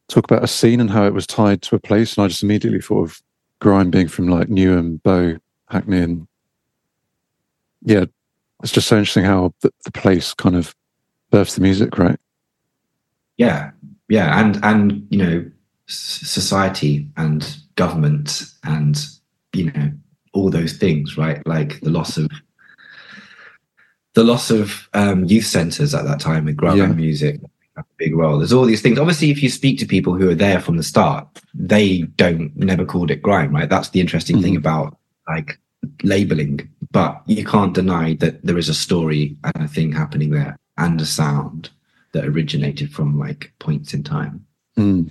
talk 0.08 0.24
about 0.24 0.44
a 0.44 0.48
scene 0.48 0.80
and 0.80 0.90
how 0.90 1.04
it 1.04 1.14
was 1.14 1.26
tied 1.26 1.62
to 1.62 1.76
a 1.76 1.80
place. 1.80 2.16
And 2.16 2.24
I 2.24 2.28
just 2.28 2.42
immediately 2.42 2.80
thought 2.80 3.04
of 3.04 3.22
grime 3.60 3.90
being 3.90 4.08
from 4.08 4.28
like 4.28 4.48
Newham, 4.48 5.02
Bow, 5.02 5.36
Hackney. 5.68 6.00
And 6.00 6.28
yeah, 7.82 8.04
it's 8.62 8.72
just 8.72 8.88
so 8.88 8.98
interesting 8.98 9.24
how 9.24 9.54
the, 9.60 9.72
the 9.84 9.92
place 9.92 10.34
kind 10.34 10.56
of 10.56 10.74
births 11.30 11.54
the 11.54 11.60
music, 11.60 11.98
right? 11.98 12.18
Yeah, 13.36 13.70
yeah, 14.08 14.40
and 14.40 14.58
and 14.64 15.06
you 15.10 15.18
know, 15.18 15.50
society 15.86 17.06
and 17.16 17.56
government 17.74 18.44
and 18.64 19.04
you 19.52 19.70
know 19.72 19.92
all 20.32 20.50
those 20.50 20.74
things, 20.74 21.18
right? 21.18 21.46
Like 21.46 21.80
the 21.80 21.90
loss 21.90 22.16
of 22.16 22.30
the 24.16 24.24
loss 24.24 24.50
of 24.50 24.88
um, 24.94 25.26
youth 25.26 25.44
centres 25.44 25.94
at 25.94 26.06
that 26.06 26.18
time 26.18 26.46
with 26.46 26.56
grime 26.56 26.78
yeah. 26.78 26.86
music, 26.86 27.38
a 27.76 27.84
big 27.98 28.16
role. 28.16 28.38
There's 28.38 28.52
all 28.52 28.64
these 28.64 28.80
things. 28.80 28.98
Obviously, 28.98 29.30
if 29.30 29.42
you 29.42 29.50
speak 29.50 29.78
to 29.78 29.86
people 29.86 30.14
who 30.14 30.30
are 30.30 30.34
there 30.34 30.58
from 30.58 30.78
the 30.78 30.82
start, 30.82 31.28
they 31.52 31.98
don't 32.16 32.56
never 32.56 32.86
called 32.86 33.10
it 33.10 33.20
grime, 33.20 33.54
right? 33.54 33.68
That's 33.68 33.90
the 33.90 34.00
interesting 34.00 34.40
thing 34.40 34.54
Mhm. 34.54 34.58
about 34.64 34.96
like 35.28 35.58
labeling. 36.02 36.66
But 36.92 37.22
you 37.26 37.44
can't 37.44 37.74
deny 37.74 38.14
that 38.14 38.42
there 38.42 38.56
is 38.56 38.70
a 38.70 38.74
story 38.74 39.36
and 39.44 39.64
a 39.64 39.68
thing 39.68 39.92
happening 39.92 40.30
there 40.30 40.56
and 40.78 40.98
a 40.98 41.06
sound 41.06 41.68
that 42.12 42.24
originated 42.24 42.90
from 42.90 43.18
like 43.18 43.52
points 43.58 43.92
in 43.92 44.02
time. 44.02 44.46
Mm. 44.78 45.10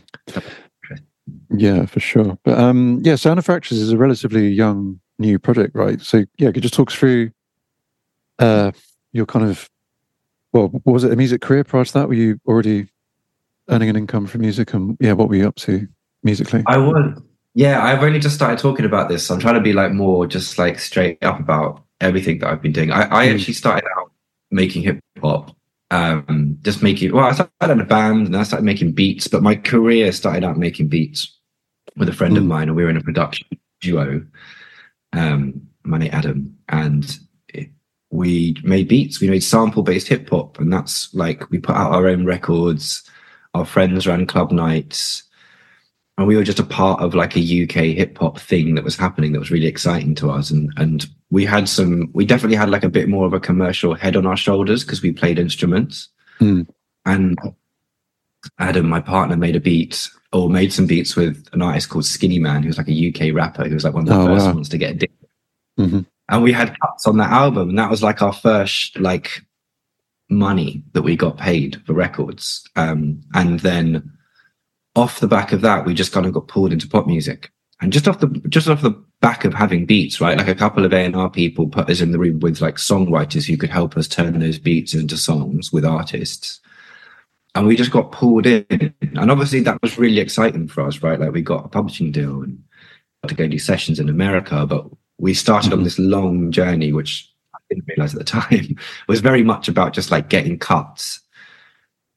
Yeah, 1.55 1.85
for 1.85 1.99
sure. 1.99 2.39
But 2.43 2.57
um, 2.57 3.01
yeah, 3.03 3.17
Sound 3.17 3.37
of 3.37 3.45
Fractures 3.45 3.77
is 3.77 3.91
a 3.91 3.97
relatively 3.97 4.47
young 4.47 4.99
new 5.19 5.37
project, 5.37 5.75
right? 5.75 6.01
So 6.01 6.25
yeah, 6.39 6.47
could 6.47 6.57
you 6.57 6.61
just 6.61 6.73
talk 6.73 6.91
through 6.91 7.29
uh, 8.39 8.71
your 9.15 9.25
kind 9.25 9.49
of 9.49 9.69
well, 10.53 10.71
was 10.85 11.03
it 11.03 11.11
a 11.11 11.15
music 11.15 11.41
career 11.41 11.63
prior 11.63 11.83
to 11.83 11.93
that? 11.93 12.07
Were 12.07 12.13
you 12.13 12.39
already 12.47 12.87
earning 13.69 13.89
an 13.89 13.95
income 13.95 14.27
from 14.27 14.41
music, 14.41 14.73
and 14.73 14.95
yeah, 14.99 15.13
what 15.13 15.29
were 15.29 15.35
you 15.35 15.47
up 15.47 15.55
to 15.55 15.87
musically? 16.23 16.63
I 16.67 16.77
was, 16.77 17.21
yeah, 17.55 17.83
I've 17.83 18.03
only 18.03 18.19
just 18.19 18.35
started 18.35 18.59
talking 18.59 18.85
about 18.85 19.09
this. 19.09 19.25
So 19.25 19.33
I'm 19.33 19.39
trying 19.39 19.55
to 19.55 19.61
be 19.61 19.73
like 19.73 19.91
more 19.91 20.27
just 20.27 20.57
like 20.57 20.79
straight 20.79 21.23
up 21.23 21.39
about 21.39 21.83
everything 21.99 22.39
that 22.39 22.49
I've 22.49 22.61
been 22.61 22.71
doing. 22.73 22.91
I, 22.91 23.03
I 23.03 23.27
Mm. 23.27 23.35
actually 23.35 23.53
started 23.53 23.85
out 23.97 24.11
making 24.51 24.83
hip 24.83 24.99
hop, 25.21 25.55
um, 25.91 26.57
just 26.61 26.81
making, 26.83 27.11
well, 27.13 27.25
I 27.25 27.31
started 27.33 27.71
in 27.71 27.81
a 27.81 27.85
band 27.85 28.27
and 28.27 28.37
I 28.37 28.43
started 28.43 28.63
making 28.65 28.93
beats, 28.93 29.27
but 29.27 29.43
my 29.43 29.55
career 29.55 30.11
started 30.11 30.43
out 30.43 30.57
making 30.57 30.87
beats 30.87 31.37
with 31.97 32.09
a 32.09 32.13
friend 32.13 32.37
of 32.37 32.43
Mm. 32.43 32.47
mine 32.47 32.67
and 32.69 32.77
we 32.77 32.83
were 32.83 32.89
in 32.89 32.97
a 32.97 33.01
production 33.01 33.47
duo, 33.81 34.25
um, 35.13 35.61
my 35.83 35.97
name 35.97 36.09
Adam, 36.13 36.57
and 36.69 37.19
we 38.15 38.55
made 38.63 38.87
beats, 38.87 39.19
we 39.19 39.29
made 39.29 39.43
sample 39.43 39.83
based 39.83 40.07
hip 40.07 40.29
hop. 40.29 40.59
And 40.59 40.71
that's 40.71 41.13
like, 41.13 41.49
we 41.51 41.59
put 41.59 41.75
out 41.75 41.91
our 41.91 42.07
own 42.07 42.25
records. 42.25 43.03
Our 43.53 43.65
friends 43.65 44.05
ran 44.07 44.25
club 44.25 44.51
nights 44.51 45.23
and 46.17 46.27
we 46.27 46.35
were 46.37 46.43
just 46.43 46.59
a 46.59 46.63
part 46.63 47.01
of 47.01 47.13
like 47.13 47.35
a 47.35 47.63
UK 47.63 47.95
hip 47.95 48.17
hop 48.17 48.39
thing 48.39 48.75
that 48.75 48.83
was 48.83 48.95
happening 48.95 49.33
that 49.33 49.39
was 49.39 49.51
really 49.51 49.67
exciting 49.67 50.15
to 50.15 50.29
us. 50.29 50.49
And 50.49 50.71
and 50.77 51.05
we 51.29 51.43
had 51.45 51.67
some, 51.67 52.09
we 52.13 52.25
definitely 52.25 52.55
had 52.55 52.69
like 52.69 52.83
a 52.83 52.89
bit 52.89 53.09
more 53.09 53.25
of 53.25 53.33
a 53.33 53.39
commercial 53.39 53.93
head 53.95 54.15
on 54.15 54.25
our 54.25 54.37
shoulders 54.37 54.83
because 54.83 55.01
we 55.01 55.11
played 55.11 55.39
instruments. 55.39 56.07
Hmm. 56.39 56.61
And 57.05 57.37
Adam, 58.59 58.87
my 58.87 59.01
partner, 59.01 59.35
made 59.35 59.55
a 59.55 59.59
beat 59.59 60.09
or 60.31 60.49
made 60.49 60.71
some 60.71 60.87
beats 60.87 61.15
with 61.15 61.47
an 61.51 61.61
artist 61.61 61.89
called 61.89 62.05
Skinnyman, 62.05 62.61
who 62.61 62.67
was 62.67 62.77
like 62.77 62.87
a 62.89 63.09
UK 63.09 63.33
rapper, 63.35 63.67
who 63.67 63.73
was 63.73 63.83
like 63.83 63.93
one 63.93 64.03
of 64.03 64.09
the 64.09 64.15
Oh, 64.19 64.25
first 64.27 64.45
wow. 64.45 64.53
ones 64.53 64.69
to 64.69 64.77
get 64.77 64.91
a 64.91 64.95
dick. 64.95 65.11
hmm 65.77 65.99
And 66.29 66.41
we 66.41 66.51
had 66.51 66.75
cuts 66.79 67.05
on 67.05 67.17
that 67.17 67.31
album, 67.31 67.69
and 67.69 67.79
that 67.79 67.89
was 67.89 68.01
like 68.01 68.21
our 68.21 68.33
first 68.33 68.99
like 68.99 69.41
money 70.29 70.83
that 70.93 71.03
we 71.03 71.15
got 71.15 71.37
paid 71.37 71.81
for 71.85 71.93
records. 71.93 72.67
Um, 72.75 73.21
and 73.33 73.59
then 73.59 74.11
off 74.95 75.19
the 75.19 75.27
back 75.27 75.51
of 75.51 75.61
that, 75.61 75.85
we 75.85 75.93
just 75.93 76.11
kind 76.11 76.25
of 76.25 76.33
got 76.33 76.47
pulled 76.47 76.73
into 76.73 76.87
pop 76.87 77.05
music. 77.05 77.51
And 77.81 77.91
just 77.91 78.07
off 78.07 78.19
the 78.19 78.27
just 78.49 78.69
off 78.69 78.81
the 78.81 79.03
back 79.21 79.43
of 79.43 79.53
having 79.53 79.85
beats, 79.85 80.21
right? 80.21 80.37
Like 80.37 80.47
a 80.47 80.55
couple 80.55 80.85
of 80.85 80.93
A 80.93 80.97
and 80.97 81.15
R 81.15 81.29
people 81.29 81.67
put 81.67 81.89
us 81.89 81.99
in 81.99 82.11
the 82.11 82.19
room 82.19 82.39
with 82.39 82.61
like 82.61 82.75
songwriters 82.75 83.45
who 83.45 83.57
could 83.57 83.69
help 83.69 83.97
us 83.97 84.07
turn 84.07 84.39
those 84.39 84.57
beats 84.57 84.93
into 84.93 85.17
songs 85.17 85.73
with 85.73 85.85
artists. 85.85 86.61
And 87.53 87.67
we 87.67 87.75
just 87.75 87.91
got 87.91 88.11
pulled 88.11 88.45
in. 88.45 88.93
And 89.01 89.31
obviously 89.31 89.61
that 89.61 89.81
was 89.81 89.97
really 89.97 90.19
exciting 90.19 90.67
for 90.67 90.85
us, 90.85 91.01
right? 91.01 91.19
Like 91.19 91.31
we 91.31 91.41
got 91.41 91.65
a 91.65 91.69
publishing 91.69 92.11
deal 92.11 92.43
and 92.43 92.61
to 93.27 93.35
go 93.35 93.47
do 93.47 93.57
sessions 93.59 93.99
in 93.99 94.09
America, 94.09 94.65
but 94.65 94.87
we 95.17 95.33
started 95.33 95.73
on 95.73 95.79
Mhm. 95.79 95.83
this 95.85 95.99
long 95.99 96.51
journey, 96.51 96.91
which 96.91 97.29
I 97.53 97.57
didn't 97.69 97.87
realize 97.87 98.13
at 98.13 98.19
the 98.19 98.25
time 98.41 98.75
was 99.07 99.21
very 99.21 99.43
much 99.43 99.67
about 99.67 99.93
just 99.93 100.11
like 100.11 100.29
getting 100.29 100.57
cuts 100.59 101.21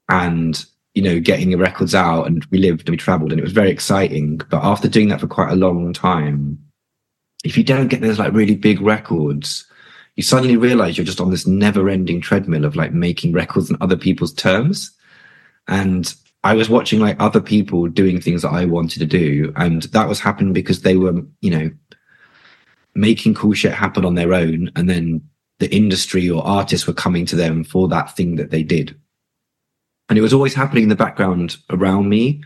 and 0.09 0.65
you 0.95 1.03
know 1.03 1.21
getting 1.21 1.51
the 1.51 1.57
records 1.57 1.95
out 1.95 2.27
and 2.27 2.45
we 2.47 2.59
lived 2.59 2.81
and 2.81 2.91
we 2.91 2.97
traveled 2.97 3.31
and 3.31 3.39
it 3.39 3.45
was 3.45 3.53
very 3.53 3.71
exciting 3.71 4.39
but 4.51 4.65
after 4.65 4.89
doing 4.89 5.09
that 5.09 5.21
for 5.21 5.27
quite 5.27 5.51
a 5.53 5.57
long 5.57 5.93
time 5.93 6.59
if 7.45 7.57
you 7.59 7.63
don't 7.63 7.89
get 7.89 8.01
those 8.01 8.19
like 8.19 8.33
really 8.33 8.57
big 8.57 8.81
records 8.81 9.67
you 10.17 10.23
suddenly 10.23 10.57
realize 10.57 10.97
you're 10.97 11.05
just 11.05 11.21
on 11.21 11.31
this 11.31 11.47
never 11.47 11.89
ending 11.89 12.21
treadmill 12.21 12.65
of 12.65 12.75
like 12.75 12.93
making 12.93 13.33
records 13.33 13.71
on 13.71 13.77
other 13.83 13.97
people's 13.97 14.33
terms 14.33 14.91
and 15.69 16.15
i 16.43 16.55
was 16.55 16.71
watching 16.71 17.01
like 17.01 17.17
other 17.21 17.41
people 17.41 17.87
doing 17.87 18.19
things 18.21 18.41
that 18.43 18.51
i 18.53 18.65
wanted 18.65 18.99
to 18.99 19.07
do 19.07 19.53
and 19.57 19.83
that 19.85 20.09
was 20.09 20.19
happening 20.21 20.55
because 20.55 20.81
they 20.83 20.97
were 20.97 21.23
you 21.43 21.51
know 21.51 21.71
making 22.99 23.35
cool 23.35 23.53
shit 23.53 23.73
happen 23.73 24.05
on 24.05 24.15
their 24.15 24.35
own 24.35 24.71
and 24.77 24.89
then 24.91 25.23
the 25.59 25.75
industry 25.75 26.29
or 26.29 26.47
artists 26.47 26.87
were 26.87 26.93
coming 26.93 27.27
to 27.27 27.37
them 27.37 27.65
for 27.65 27.89
that 27.89 28.15
thing 28.17 28.37
that 28.37 28.51
they 28.51 28.63
did. 28.63 28.99
And 30.09 30.19
it 30.19 30.23
was 30.23 30.33
always 30.33 30.55
happening 30.55 30.85
in 30.85 30.89
the 30.89 30.97
background 30.97 31.57
around 31.71 32.09
me. 32.09 32.43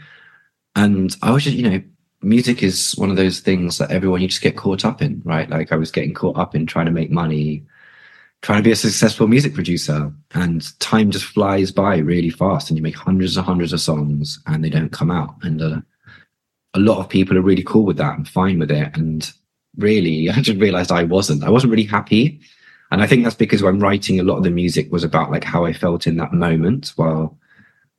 And 0.74 1.14
i 1.22 1.30
was 1.30 1.44
just 1.44 1.56
you 1.56 1.68
know 1.68 1.82
music 2.22 2.62
is 2.62 2.92
one 2.92 3.10
of 3.10 3.16
those 3.16 3.40
things 3.40 3.78
that 3.78 3.90
everyone 3.90 4.22
you 4.22 4.28
just 4.28 4.42
get 4.42 4.56
caught 4.56 4.84
up 4.84 5.02
in 5.02 5.20
right? 5.24 5.50
Like 5.50 5.72
i 5.72 5.76
was 5.76 5.90
getting 5.90 6.14
caught 6.14 6.38
up 6.38 6.54
in 6.54 6.66
trying 6.66 6.86
to 6.86 6.92
make 6.92 7.10
money 7.10 7.64
trying 8.42 8.58
to 8.58 8.64
be 8.64 8.72
a 8.72 8.76
successful 8.76 9.28
music 9.28 9.54
producer. 9.54 10.12
And 10.32 10.78
time 10.80 11.10
just 11.10 11.24
flies 11.24 11.70
by 11.70 11.98
really 11.98 12.30
fast 12.30 12.68
and 12.68 12.76
you 12.76 12.82
make 12.82 12.96
hundreds 12.96 13.36
and 13.36 13.46
hundreds 13.46 13.72
of 13.72 13.80
songs 13.80 14.40
and 14.46 14.62
they 14.62 14.70
don't 14.70 14.92
come 14.92 15.10
out. 15.10 15.34
And 15.42 15.62
uh, 15.62 15.80
a 16.74 16.80
lot 16.80 16.98
of 16.98 17.08
people 17.08 17.38
are 17.38 17.42
really 17.42 17.62
cool 17.62 17.84
with 17.84 17.96
that 17.98 18.16
and 18.16 18.28
fine 18.28 18.58
with 18.58 18.70
it. 18.70 18.96
And 18.96 19.32
really 19.76 20.30
i 20.30 20.40
just 20.40 20.60
realized 20.60 20.92
i 20.92 21.02
wasn't 21.02 21.42
i 21.44 21.50
wasn't 21.50 21.70
really 21.70 21.84
happy 21.84 22.40
and 22.90 23.02
i 23.02 23.06
think 23.06 23.24
that's 23.24 23.36
because 23.36 23.62
when 23.62 23.78
writing 23.78 24.20
a 24.20 24.24
lot 24.24 24.36
of 24.36 24.44
the 24.44 24.50
music 24.50 24.90
was 24.92 25.04
about 25.04 25.30
like 25.30 25.44
how 25.44 25.64
i 25.64 25.72
felt 25.72 26.06
in 26.06 26.16
that 26.16 26.32
moment 26.32 26.92
while 26.96 27.36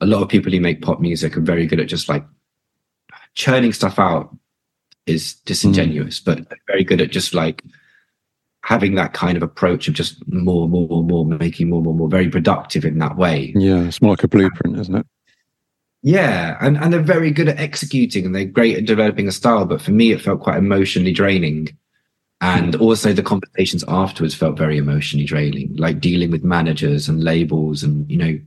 a 0.01 0.05
lot 0.05 0.21
of 0.21 0.29
people 0.29 0.51
who 0.51 0.59
make 0.59 0.81
pop 0.81 0.99
music 0.99 1.37
are 1.37 1.41
very 1.41 1.65
good 1.65 1.79
at 1.79 1.87
just 1.87 2.09
like 2.09 2.25
churning 3.35 3.73
stuff 3.73 3.99
out 3.99 4.35
is 5.05 5.33
hmm. 5.33 5.39
disingenuous, 5.45 6.19
but 6.19 6.39
very 6.67 6.83
good 6.83 7.01
at 7.01 7.11
just 7.11 7.33
like 7.33 7.63
having 8.63 8.95
that 8.95 9.13
kind 9.13 9.35
of 9.35 9.43
approach 9.43 9.87
of 9.87 9.93
just 9.93 10.25
more, 10.27 10.69
more, 10.69 11.03
more, 11.03 11.25
making 11.25 11.69
more, 11.69 11.81
more, 11.81 11.93
more, 11.93 12.07
very 12.07 12.29
productive 12.29 12.85
in 12.85 12.97
that 12.99 13.17
way. 13.17 13.53
Yeah, 13.55 13.81
it's 13.81 14.01
more 14.01 14.13
like 14.13 14.23
a 14.23 14.27
blueprint, 14.27 14.79
isn't 14.79 14.95
it? 14.95 15.05
Yeah, 16.05 16.57
and 16.59 16.77
and 16.77 16.91
they're 16.91 17.01
very 17.01 17.31
good 17.31 17.47
at 17.47 17.59
executing, 17.59 18.25
and 18.25 18.35
they're 18.35 18.43
great 18.43 18.77
at 18.77 18.85
developing 18.85 19.29
a 19.29 19.31
style. 19.31 19.65
But 19.65 19.81
for 19.81 19.91
me, 19.91 20.11
it 20.11 20.21
felt 20.21 20.41
quite 20.41 20.57
emotionally 20.57 21.13
draining, 21.13 21.77
and 22.41 22.75
hmm. 22.75 22.81
also 22.81 23.13
the 23.13 23.23
conversations 23.23 23.85
afterwards 23.87 24.35
felt 24.35 24.57
very 24.57 24.77
emotionally 24.77 25.25
draining, 25.25 25.73
like 25.77 26.01
dealing 26.01 26.29
with 26.29 26.43
managers 26.43 27.07
and 27.07 27.23
labels, 27.23 27.83
and 27.83 28.09
you 28.11 28.17
know, 28.17 28.37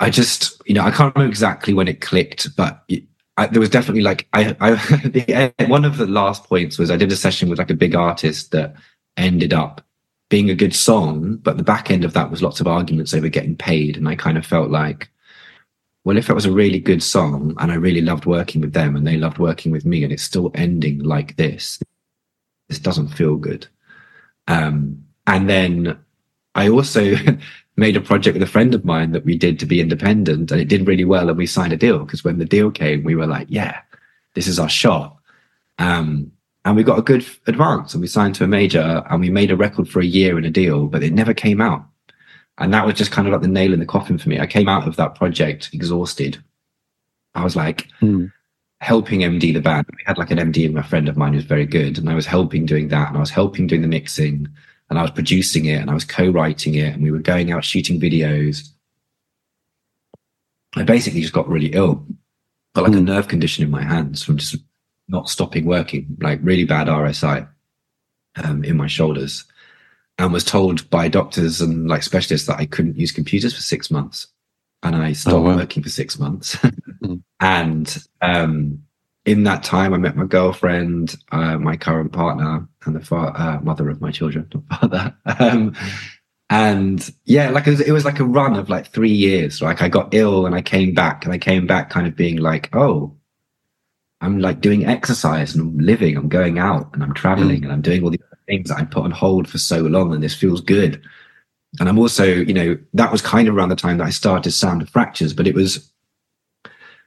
I 0.00 0.10
just 0.10 0.60
you 0.66 0.74
know 0.74 0.82
I 0.82 0.90
can't 0.90 1.14
remember 1.14 1.30
exactly 1.30 1.72
when 1.72 1.86
it 1.86 2.00
clicked, 2.00 2.56
but 2.56 2.82
it, 2.88 3.04
I, 3.36 3.46
there 3.46 3.60
was 3.60 3.70
definitely 3.70 4.02
like 4.02 4.26
I, 4.32 4.56
I 4.58 4.70
the, 5.04 5.24
eh, 5.28 5.66
one 5.68 5.84
of 5.84 5.98
the 5.98 6.08
last 6.08 6.44
points 6.44 6.78
was 6.80 6.90
I 6.90 6.96
did 6.96 7.12
a 7.12 7.16
session 7.16 7.48
with 7.48 7.60
like 7.60 7.70
a 7.70 7.74
big 7.74 7.94
artist 7.94 8.50
that 8.50 8.74
ended 9.16 9.54
up 9.54 9.82
being 10.30 10.50
a 10.50 10.54
good 10.56 10.74
song, 10.74 11.36
but 11.36 11.58
the 11.58 11.62
back 11.62 11.92
end 11.92 12.04
of 12.04 12.12
that 12.14 12.32
was 12.32 12.42
lots 12.42 12.60
of 12.60 12.66
arguments 12.66 13.14
over 13.14 13.28
getting 13.28 13.54
paid, 13.54 13.96
and 13.96 14.08
I 14.08 14.16
kind 14.16 14.36
of 14.36 14.44
felt 14.44 14.70
like 14.70 15.10
well, 16.06 16.16
if 16.16 16.30
it 16.30 16.34
was 16.34 16.46
a 16.46 16.52
really 16.52 16.78
good 16.78 17.02
song 17.02 17.52
and 17.58 17.72
I 17.72 17.74
really 17.74 18.00
loved 18.00 18.26
working 18.26 18.60
with 18.60 18.74
them 18.74 18.94
and 18.94 19.04
they 19.04 19.16
loved 19.16 19.38
working 19.38 19.72
with 19.72 19.84
me 19.84 20.04
and 20.04 20.12
it's 20.12 20.22
still 20.22 20.52
ending 20.54 21.00
like 21.00 21.34
this, 21.34 21.80
this 22.68 22.78
doesn't 22.78 23.08
feel 23.08 23.34
good. 23.34 23.66
Um, 24.46 25.04
and 25.26 25.50
then 25.50 25.98
I 26.54 26.68
also 26.68 27.16
made 27.76 27.96
a 27.96 28.00
project 28.00 28.34
with 28.34 28.42
a 28.44 28.52
friend 28.52 28.72
of 28.72 28.84
mine 28.84 29.10
that 29.12 29.24
we 29.24 29.36
did 29.36 29.58
to 29.58 29.66
be 29.66 29.80
independent 29.80 30.52
and 30.52 30.60
it 30.60 30.68
did 30.68 30.86
really 30.86 31.04
well 31.04 31.28
and 31.28 31.36
we 31.36 31.44
signed 31.44 31.72
a 31.72 31.76
deal 31.76 31.98
because 32.04 32.22
when 32.22 32.38
the 32.38 32.44
deal 32.44 32.70
came, 32.70 33.02
we 33.02 33.16
were 33.16 33.26
like, 33.26 33.48
yeah, 33.50 33.80
this 34.34 34.46
is 34.46 34.60
our 34.60 34.68
shot. 34.68 35.16
Um, 35.80 36.30
and 36.64 36.76
we 36.76 36.84
got 36.84 37.00
a 37.00 37.02
good 37.02 37.26
advance 37.48 37.94
and 37.94 38.00
we 38.00 38.06
signed 38.06 38.36
to 38.36 38.44
a 38.44 38.46
major 38.48 39.02
and 39.10 39.20
we 39.20 39.28
made 39.28 39.50
a 39.50 39.56
record 39.56 39.88
for 39.88 39.98
a 39.98 40.06
year 40.06 40.38
in 40.38 40.44
a 40.44 40.50
deal, 40.50 40.86
but 40.86 41.02
it 41.02 41.12
never 41.12 41.34
came 41.34 41.60
out. 41.60 41.84
And 42.58 42.72
that 42.72 42.86
was 42.86 42.94
just 42.94 43.12
kind 43.12 43.28
of 43.28 43.32
like 43.32 43.42
the 43.42 43.48
nail 43.48 43.72
in 43.72 43.80
the 43.80 43.86
coffin 43.86 44.18
for 44.18 44.28
me. 44.28 44.40
I 44.40 44.46
came 44.46 44.68
out 44.68 44.88
of 44.88 44.96
that 44.96 45.14
project 45.14 45.70
exhausted. 45.72 46.42
I 47.34 47.44
was 47.44 47.54
like 47.56 47.88
Hmm. 48.00 48.26
helping 48.80 49.20
MD 49.20 49.52
the 49.52 49.60
band. 49.60 49.86
We 49.90 50.02
had 50.06 50.16
like 50.18 50.30
an 50.30 50.38
MD 50.38 50.64
and 50.66 50.78
a 50.78 50.82
friend 50.82 51.08
of 51.08 51.16
mine 51.16 51.32
who 51.32 51.36
was 51.38 51.44
very 51.44 51.66
good. 51.66 51.98
And 51.98 52.08
I 52.08 52.14
was 52.14 52.26
helping 52.26 52.64
doing 52.64 52.88
that. 52.88 53.08
And 53.08 53.16
I 53.16 53.20
was 53.20 53.30
helping 53.30 53.66
doing 53.66 53.82
the 53.82 53.88
mixing 53.88 54.48
and 54.88 54.98
I 54.98 55.02
was 55.02 55.10
producing 55.10 55.66
it 55.66 55.80
and 55.80 55.90
I 55.90 55.94
was 55.94 56.04
co-writing 56.04 56.74
it. 56.76 56.94
And 56.94 57.02
we 57.02 57.10
were 57.10 57.18
going 57.18 57.52
out 57.52 57.64
shooting 57.64 58.00
videos. 58.00 58.68
I 60.76 60.82
basically 60.82 61.20
just 61.20 61.32
got 61.32 61.48
really 61.48 61.72
ill. 61.72 62.06
Got 62.74 62.84
like 62.84 62.92
a 62.94 62.98
Hmm. 62.98 63.04
nerve 63.04 63.28
condition 63.28 63.64
in 63.64 63.70
my 63.70 63.82
hands 63.82 64.22
from 64.22 64.38
just 64.38 64.56
not 65.08 65.28
stopping 65.28 65.66
working, 65.66 66.16
like 66.20 66.40
really 66.42 66.64
bad 66.64 66.88
RSI 66.88 67.46
um, 68.42 68.64
in 68.64 68.76
my 68.76 68.86
shoulders 68.86 69.44
and 70.18 70.32
was 70.32 70.44
told 70.44 70.88
by 70.90 71.08
doctors 71.08 71.60
and 71.60 71.88
like 71.88 72.02
specialists 72.02 72.46
that 72.46 72.58
I 72.58 72.66
couldn't 72.66 72.96
use 72.96 73.12
computers 73.12 73.54
for 73.54 73.62
six 73.62 73.90
months. 73.90 74.28
And 74.82 74.96
I 74.96 75.12
stopped 75.12 75.44
wow. 75.44 75.56
working 75.56 75.82
for 75.82 75.88
six 75.88 76.18
months. 76.18 76.56
Mm. 76.56 77.22
And 77.38 78.02
um, 78.22 78.82
in 79.26 79.42
that 79.42 79.62
time, 79.62 79.92
I 79.92 79.98
met 79.98 80.16
my 80.16 80.24
girlfriend, 80.24 81.16
uh, 81.32 81.58
my 81.58 81.76
current 81.76 82.12
partner, 82.12 82.66
and 82.86 82.96
the 82.96 83.00
fa- 83.00 83.34
uh, 83.36 83.60
mother 83.62 83.90
of 83.90 84.00
my 84.00 84.10
children, 84.10 84.48
not 84.54 84.80
father. 84.80 85.14
Um, 85.38 85.76
and 86.48 87.12
yeah, 87.24 87.50
like 87.50 87.66
it 87.66 87.70
was, 87.70 87.80
it 87.80 87.92
was 87.92 88.04
like 88.04 88.20
a 88.20 88.24
run 88.24 88.54
of 88.56 88.70
like 88.70 88.86
three 88.86 89.12
years. 89.12 89.60
Like 89.60 89.82
I 89.82 89.88
got 89.88 90.14
ill 90.14 90.46
and 90.46 90.54
I 90.54 90.62
came 90.62 90.94
back 90.94 91.24
and 91.24 91.34
I 91.34 91.38
came 91.38 91.66
back 91.66 91.90
kind 91.90 92.06
of 92.06 92.16
being 92.16 92.38
like, 92.38 92.74
oh, 92.74 93.16
I'm 94.20 94.38
like 94.38 94.60
doing 94.60 94.86
exercise 94.86 95.54
and 95.54 95.62
I'm 95.62 95.78
living, 95.78 96.16
I'm 96.16 96.28
going 96.28 96.58
out 96.58 96.94
and 96.94 97.02
I'm 97.02 97.12
traveling 97.12 97.60
mm. 97.60 97.64
and 97.64 97.72
I'm 97.72 97.82
doing 97.82 98.02
all 98.02 98.10
these 98.10 98.20
things 98.46 98.68
that 98.68 98.78
I 98.78 98.84
put 98.84 99.04
on 99.04 99.10
hold 99.10 99.48
for 99.48 99.58
so 99.58 99.80
long 99.80 100.14
and 100.14 100.22
this 100.22 100.34
feels 100.34 100.60
good. 100.60 101.02
And 101.78 101.88
I'm 101.88 101.98
also, 101.98 102.24
you 102.24 102.54
know, 102.54 102.78
that 102.94 103.12
was 103.12 103.20
kind 103.20 103.48
of 103.48 103.56
around 103.56 103.68
the 103.68 103.76
time 103.76 103.98
that 103.98 104.06
I 104.06 104.10
started 104.10 104.52
Sound 104.52 104.82
of 104.82 104.88
Fractures, 104.88 105.32
but 105.32 105.46
it 105.46 105.54
was 105.54 105.90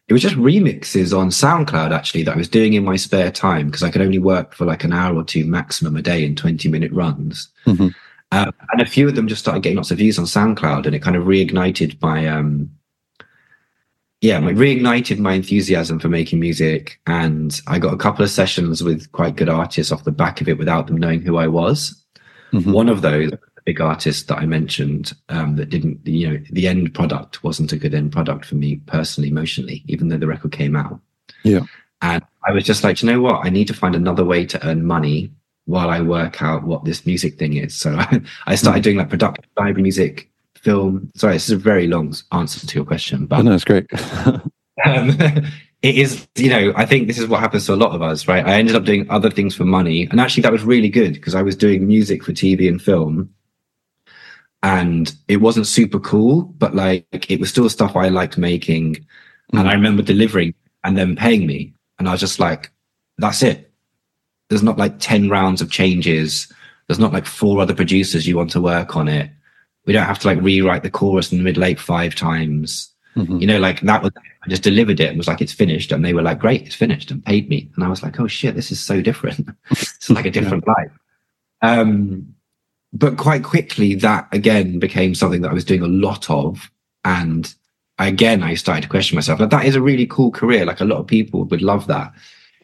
it 0.09 0.13
was 0.13 0.23
just 0.23 0.35
remixes 0.35 1.15
on 1.15 1.29
SoundCloud 1.29 1.91
actually 1.91 2.23
that 2.23 2.33
I 2.33 2.37
was 2.37 2.49
doing 2.49 2.73
in 2.73 2.83
my 2.83 2.95
spare 2.95 3.31
time 3.31 3.67
because 3.67 3.83
I 3.83 3.91
could 3.91 4.01
only 4.01 4.17
work 4.17 4.55
for 4.55 4.65
like 4.65 4.83
an 4.83 4.91
hour 4.91 5.15
or 5.15 5.23
two 5.23 5.45
maximum 5.45 5.95
a 5.95 6.01
day 6.01 6.25
in 6.25 6.35
20 6.35 6.67
minute 6.67 6.91
runs. 6.91 7.47
Mm-hmm. 7.67 7.89
Um, 8.31 8.53
and 8.71 8.81
a 8.81 8.87
few 8.87 9.07
of 9.07 9.15
them 9.15 9.27
just 9.27 9.41
started 9.41 9.61
getting 9.61 9.77
lots 9.77 9.91
of 9.91 9.99
views 9.99 10.17
on 10.17 10.25
SoundCloud 10.25 10.87
and 10.87 10.95
it 10.95 11.03
kind 11.03 11.15
of 11.15 11.25
reignited 11.25 12.01
my, 12.01 12.27
um, 12.27 12.71
yeah, 14.21 14.39
my 14.39 14.51
reignited 14.51 15.19
my 15.19 15.33
enthusiasm 15.33 15.99
for 15.99 16.09
making 16.09 16.39
music. 16.39 16.99
And 17.07 17.59
I 17.67 17.79
got 17.79 17.93
a 17.93 17.97
couple 17.97 18.23
of 18.23 18.29
sessions 18.29 18.83
with 18.83 19.11
quite 19.13 19.35
good 19.35 19.49
artists 19.49 19.91
off 19.91 20.03
the 20.03 20.11
back 20.11 20.41
of 20.41 20.49
it 20.49 20.57
without 20.57 20.87
them 20.87 20.97
knowing 20.97 21.21
who 21.21 21.37
I 21.37 21.47
was. 21.47 21.95
Mm-hmm. 22.51 22.71
One 22.71 22.89
of 22.89 23.01
those 23.01 23.31
big 23.65 23.81
artist 23.81 24.27
that 24.27 24.39
I 24.39 24.45
mentioned 24.45 25.13
um, 25.29 25.55
that 25.55 25.69
didn't, 25.69 26.05
you 26.05 26.27
know, 26.27 26.43
the 26.49 26.67
end 26.67 26.93
product 26.93 27.43
wasn't 27.43 27.71
a 27.71 27.77
good 27.77 27.93
end 27.93 28.11
product 28.11 28.45
for 28.45 28.55
me 28.55 28.77
personally, 28.87 29.29
emotionally, 29.29 29.83
even 29.87 30.07
though 30.07 30.17
the 30.17 30.27
record 30.27 30.51
came 30.51 30.75
out. 30.75 30.99
Yeah. 31.43 31.61
And 32.01 32.23
I 32.47 32.51
was 32.51 32.63
just 32.63 32.83
like, 32.83 33.01
you 33.01 33.09
know 33.09 33.21
what? 33.21 33.45
I 33.45 33.49
need 33.49 33.67
to 33.67 33.73
find 33.73 33.95
another 33.95 34.25
way 34.25 34.45
to 34.47 34.67
earn 34.67 34.85
money 34.85 35.31
while 35.65 35.89
I 35.89 36.01
work 36.01 36.41
out 36.41 36.63
what 36.63 36.83
this 36.83 37.05
music 37.05 37.37
thing 37.37 37.57
is. 37.57 37.75
So 37.75 37.95
I, 37.95 38.21
I 38.47 38.55
started 38.55 38.79
mm. 38.79 38.83
doing 38.83 38.97
like 38.97 39.09
production, 39.09 39.45
library 39.55 39.83
music, 39.83 40.31
film. 40.69 41.11
Sorry, 41.15 41.33
this 41.33 41.45
is 41.45 41.51
a 41.51 41.57
very 41.57 41.87
long 41.87 42.13
answer 42.31 42.65
to 42.65 42.75
your 42.75 42.85
question, 42.85 43.25
but 43.25 43.39
oh, 43.39 43.41
no, 43.41 43.53
it's 43.53 43.65
great. 43.65 43.87
um, 44.85 45.09
it 45.81 45.95
is, 45.97 46.27
you 46.35 46.49
know, 46.49 46.73
I 46.75 46.85
think 46.85 47.07
this 47.07 47.17
is 47.17 47.27
what 47.27 47.39
happens 47.39 47.65
to 47.65 47.73
a 47.73 47.75
lot 47.75 47.95
of 47.95 48.01
us, 48.01 48.27
right? 48.27 48.45
I 48.45 48.53
ended 48.53 48.75
up 48.75 48.83
doing 48.83 49.09
other 49.09 49.31
things 49.31 49.55
for 49.55 49.65
money. 49.65 50.07
And 50.11 50.19
actually, 50.19 50.43
that 50.43 50.51
was 50.51 50.63
really 50.63 50.89
good 50.89 51.13
because 51.13 51.35
I 51.35 51.41
was 51.41 51.55
doing 51.55 51.87
music 51.87 52.23
for 52.23 52.33
TV 52.33 52.67
and 52.67 52.81
film 52.81 53.33
and 54.61 55.15
it 55.27 55.37
wasn't 55.37 55.67
super 55.67 55.99
cool, 55.99 56.43
but 56.43 56.75
like 56.75 57.31
it 57.31 57.39
was 57.39 57.49
still 57.49 57.69
stuff 57.69 57.95
I 57.95 58.09
liked 58.09 58.37
making. 58.37 58.95
Mm. 59.53 59.59
And 59.59 59.69
I 59.69 59.73
remember 59.73 60.03
delivering 60.03 60.53
and 60.83 60.97
then 60.97 61.15
paying 61.15 61.47
me. 61.47 61.73
And 61.97 62.07
I 62.07 62.11
was 62.11 62.19
just 62.19 62.39
like, 62.39 62.71
that's 63.17 63.41
it. 63.41 63.71
There's 64.49 64.63
not 64.63 64.77
like 64.77 64.99
10 64.99 65.29
rounds 65.29 65.61
of 65.61 65.71
changes. 65.71 66.51
There's 66.87 66.99
not 66.99 67.13
like 67.13 67.25
four 67.25 67.59
other 67.61 67.75
producers 67.75 68.27
you 68.27 68.37
want 68.37 68.51
to 68.51 68.61
work 68.61 68.95
on 68.95 69.07
it. 69.07 69.29
We 69.89 69.93
don't 69.93 70.05
have 70.05 70.19
to 70.19 70.27
like 70.27 70.39
rewrite 70.39 70.83
the 70.83 70.91
chorus 70.91 71.31
in 71.31 71.39
the 71.39 71.43
mid 71.43 71.57
late 71.57 71.79
five 71.79 72.13
times. 72.13 72.93
Mm-hmm. 73.15 73.39
You 73.39 73.47
know, 73.47 73.57
like 73.57 73.81
that 73.81 74.03
was, 74.03 74.11
I 74.15 74.47
just 74.47 74.61
delivered 74.61 74.99
it 74.99 75.09
and 75.09 75.17
was 75.17 75.27
like, 75.27 75.41
it's 75.41 75.51
finished. 75.51 75.91
And 75.91 76.05
they 76.05 76.13
were 76.13 76.21
like, 76.21 76.37
great, 76.37 76.67
it's 76.67 76.75
finished 76.75 77.09
and 77.09 77.25
paid 77.25 77.49
me. 77.49 77.71
And 77.73 77.83
I 77.83 77.89
was 77.89 78.03
like, 78.03 78.19
oh 78.19 78.27
shit, 78.27 78.53
this 78.53 78.71
is 78.71 78.79
so 78.79 79.01
different. 79.01 79.49
it's 79.71 80.11
like 80.11 80.27
a 80.27 80.29
different 80.39 80.63
yeah. 80.67 80.73
life. 80.77 80.91
Um, 81.63 82.35
but 82.93 83.17
quite 83.17 83.43
quickly 83.43 83.95
that 83.95 84.27
again 84.31 84.77
became 84.77 85.15
something 85.15 85.41
that 85.41 85.49
I 85.49 85.55
was 85.55 85.65
doing 85.65 85.81
a 85.81 85.87
lot 85.87 86.29
of. 86.29 86.69
And 87.03 87.51
again, 87.97 88.43
I 88.43 88.53
started 88.53 88.83
to 88.83 88.89
question 88.89 89.15
myself. 89.15 89.39
Like 89.39 89.49
that 89.49 89.65
is 89.65 89.73
a 89.73 89.81
really 89.81 90.05
cool 90.05 90.29
career. 90.29 90.67
Like 90.67 90.81
a 90.81 90.85
lot 90.85 90.99
of 90.99 91.07
people 91.07 91.45
would 91.45 91.63
love 91.63 91.87
that. 91.87 92.13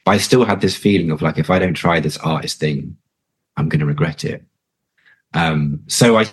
But 0.03 0.11
I 0.11 0.17
still 0.19 0.45
had 0.45 0.61
this 0.61 0.77
feeling 0.77 1.09
of 1.09 1.23
like, 1.23 1.39
if 1.39 1.49
I 1.49 1.57
don't 1.57 1.73
try 1.73 1.99
this 1.99 2.17
artist 2.17 2.59
thing, 2.59 2.97
I'm 3.57 3.67
going 3.67 3.79
to 3.79 3.87
regret 3.87 4.23
it. 4.23 4.43
Um, 5.33 5.81
so 5.87 6.19
I 6.19 6.27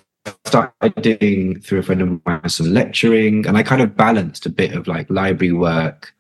started 0.45 0.95
doing 1.03 1.61
through 1.61 1.81
a 1.81 1.83
friend 1.83 2.03
of 2.03 2.27
mine 2.27 2.49
some 2.49 2.73
lecturing 2.73 3.47
and 3.47 3.57
I 3.57 3.63
kind 3.63 3.83
of 3.83 3.97
balanced 3.97 4.47
a 4.47 4.51
bit 4.51 4.73
of 4.73 4.87
like 4.87 5.11
library 5.11 5.53
work, 5.53 6.15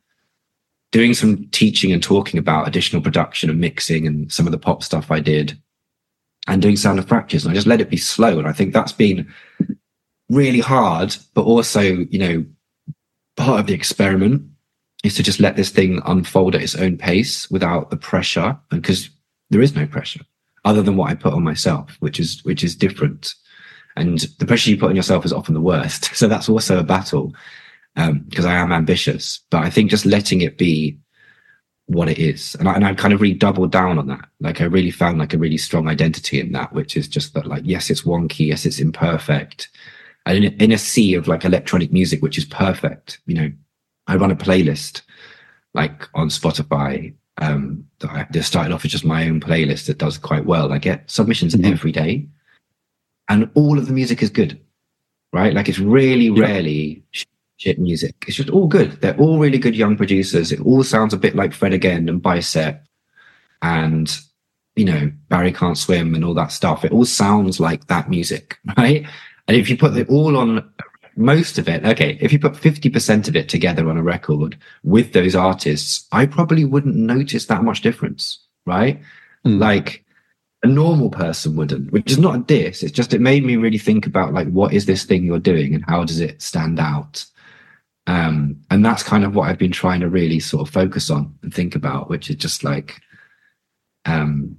doing 0.90 1.14
some 1.14 1.46
teaching 1.48 1.92
and 1.92 2.02
talking 2.02 2.38
about 2.38 2.66
additional 2.66 3.02
production 3.02 3.50
and 3.50 3.60
mixing 3.60 4.06
and 4.06 4.32
some 4.32 4.46
of 4.46 4.52
the 4.52 4.58
pop 4.58 4.82
stuff 4.82 5.10
I 5.10 5.20
did 5.20 5.58
and 6.48 6.60
doing 6.60 6.76
sound 6.76 6.98
of 6.98 7.06
fractures. 7.06 7.44
And 7.44 7.52
I 7.52 7.54
just 7.54 7.66
let 7.66 7.80
it 7.80 7.90
be 7.90 7.96
slow. 7.96 8.38
And 8.38 8.48
I 8.48 8.52
think 8.52 8.72
that's 8.72 8.92
been 8.92 9.32
really 10.28 10.60
hard, 10.60 11.16
but 11.34 11.42
also, 11.42 11.80
you 11.80 12.18
know, 12.18 12.44
part 13.36 13.60
of 13.60 13.66
the 13.66 13.74
experiment 13.74 14.42
is 15.04 15.14
to 15.14 15.22
just 15.22 15.40
let 15.40 15.56
this 15.56 15.70
thing 15.70 16.00
unfold 16.06 16.54
at 16.54 16.62
its 16.62 16.74
own 16.74 16.96
pace 16.96 17.50
without 17.50 17.90
the 17.90 17.96
pressure. 17.96 18.58
Because 18.70 19.10
there 19.50 19.62
is 19.62 19.74
no 19.74 19.86
pressure 19.86 20.20
other 20.64 20.82
than 20.82 20.96
what 20.96 21.10
I 21.10 21.14
put 21.14 21.34
on 21.34 21.42
myself, 21.42 21.96
which 22.00 22.18
is, 22.18 22.44
which 22.44 22.64
is 22.64 22.74
different. 22.74 23.34
And 23.96 24.20
the 24.38 24.46
pressure 24.46 24.70
you 24.70 24.78
put 24.78 24.90
on 24.90 24.96
yourself 24.96 25.24
is 25.24 25.32
often 25.32 25.54
the 25.54 25.60
worst. 25.60 26.10
So 26.14 26.28
that's 26.28 26.48
also 26.48 26.78
a 26.78 26.84
battle 26.84 27.34
because 27.94 28.44
um, 28.44 28.50
I 28.50 28.54
am 28.54 28.72
ambitious. 28.72 29.40
But 29.50 29.64
I 29.64 29.70
think 29.70 29.90
just 29.90 30.06
letting 30.06 30.40
it 30.40 30.56
be 30.56 30.98
what 31.86 32.08
it 32.08 32.18
is. 32.18 32.54
And 32.56 32.68
I, 32.68 32.74
and 32.74 32.84
I 32.84 32.94
kind 32.94 33.12
of 33.12 33.20
really 33.20 33.34
doubled 33.34 33.72
down 33.72 33.98
on 33.98 34.06
that. 34.06 34.26
Like 34.40 34.60
I 34.60 34.64
really 34.64 34.90
found 34.90 35.18
like 35.18 35.34
a 35.34 35.38
really 35.38 35.58
strong 35.58 35.88
identity 35.88 36.40
in 36.40 36.52
that, 36.52 36.72
which 36.72 36.96
is 36.96 37.08
just 37.08 37.34
that 37.34 37.46
like, 37.46 37.62
yes, 37.66 37.90
it's 37.90 38.02
wonky. 38.02 38.46
Yes, 38.46 38.64
it's 38.64 38.78
imperfect. 38.78 39.68
And 40.24 40.44
in, 40.44 40.52
in 40.54 40.72
a 40.72 40.78
sea 40.78 41.14
of 41.14 41.28
like 41.28 41.44
electronic 41.44 41.92
music, 41.92 42.22
which 42.22 42.38
is 42.38 42.44
perfect, 42.44 43.20
you 43.26 43.34
know, 43.34 43.52
I 44.06 44.16
run 44.16 44.30
a 44.30 44.36
playlist 44.36 45.02
like 45.74 46.08
on 46.14 46.28
Spotify. 46.28 47.14
Um, 47.38 47.86
that 48.00 48.10
I 48.10 48.40
started 48.40 48.72
off 48.72 48.82
with 48.82 48.92
just 48.92 49.06
my 49.06 49.26
own 49.26 49.40
playlist 49.40 49.86
that 49.86 49.96
does 49.96 50.18
quite 50.18 50.44
well. 50.44 50.70
I 50.70 50.78
get 50.78 51.10
submissions 51.10 51.54
mm-hmm. 51.54 51.72
every 51.72 51.90
day 51.90 52.28
and 53.28 53.50
all 53.54 53.78
of 53.78 53.86
the 53.86 53.92
music 53.92 54.22
is 54.22 54.30
good, 54.30 54.60
right? 55.32 55.54
Like 55.54 55.68
it's 55.68 55.78
really 55.78 56.26
yeah. 56.26 56.46
rarely 56.46 57.02
shit 57.58 57.78
music. 57.78 58.24
It's 58.26 58.36
just 58.36 58.50
all 58.50 58.66
good. 58.66 59.00
They're 59.00 59.16
all 59.18 59.38
really 59.38 59.58
good 59.58 59.76
young 59.76 59.96
producers. 59.96 60.52
It 60.52 60.60
all 60.60 60.82
sounds 60.82 61.14
a 61.14 61.18
bit 61.18 61.36
like 61.36 61.52
Fred 61.52 61.72
again 61.72 62.08
and 62.08 62.20
Bicep 62.20 62.84
and 63.62 64.18
you 64.74 64.84
know 64.84 65.12
Barry 65.28 65.52
Can't 65.52 65.78
Swim 65.78 66.14
and 66.14 66.24
all 66.24 66.34
that 66.34 66.52
stuff. 66.52 66.84
It 66.84 66.92
all 66.92 67.04
sounds 67.04 67.60
like 67.60 67.86
that 67.86 68.10
music, 68.10 68.58
right? 68.76 69.06
And 69.48 69.56
if 69.56 69.68
you 69.68 69.76
put 69.76 69.96
it 69.96 70.08
all 70.08 70.36
on 70.36 70.68
most 71.16 71.58
of 71.58 71.68
it, 71.68 71.84
okay, 71.84 72.18
if 72.20 72.32
you 72.32 72.38
put 72.38 72.54
50% 72.54 73.28
of 73.28 73.36
it 73.36 73.48
together 73.48 73.88
on 73.88 73.98
a 73.98 74.02
record 74.02 74.56
with 74.82 75.12
those 75.12 75.36
artists, 75.36 76.06
I 76.12 76.26
probably 76.26 76.64
wouldn't 76.64 76.96
notice 76.96 77.46
that 77.46 77.62
much 77.62 77.82
difference, 77.82 78.38
right? 78.66 79.00
Mm. 79.44 79.58
Like 79.58 80.04
a 80.62 80.66
normal 80.66 81.10
person 81.10 81.56
wouldn't, 81.56 81.90
which 81.92 82.12
is 82.12 82.18
not 82.18 82.36
a 82.36 82.42
diss. 82.42 82.82
It's 82.82 82.92
just, 82.92 83.12
it 83.12 83.20
made 83.20 83.44
me 83.44 83.56
really 83.56 83.78
think 83.78 84.06
about 84.06 84.32
like, 84.32 84.48
what 84.48 84.72
is 84.72 84.86
this 84.86 85.04
thing 85.04 85.24
you're 85.24 85.38
doing 85.38 85.74
and 85.74 85.84
how 85.88 86.04
does 86.04 86.20
it 86.20 86.40
stand 86.40 86.78
out? 86.78 87.24
Um, 88.06 88.60
and 88.70 88.84
that's 88.84 89.02
kind 89.02 89.24
of 89.24 89.34
what 89.34 89.48
I've 89.48 89.58
been 89.58 89.72
trying 89.72 90.00
to 90.00 90.08
really 90.08 90.40
sort 90.40 90.66
of 90.66 90.72
focus 90.72 91.10
on 91.10 91.36
and 91.42 91.52
think 91.52 91.74
about, 91.74 92.08
which 92.08 92.30
is 92.30 92.36
just 92.36 92.64
like, 92.64 93.00
um, 94.04 94.58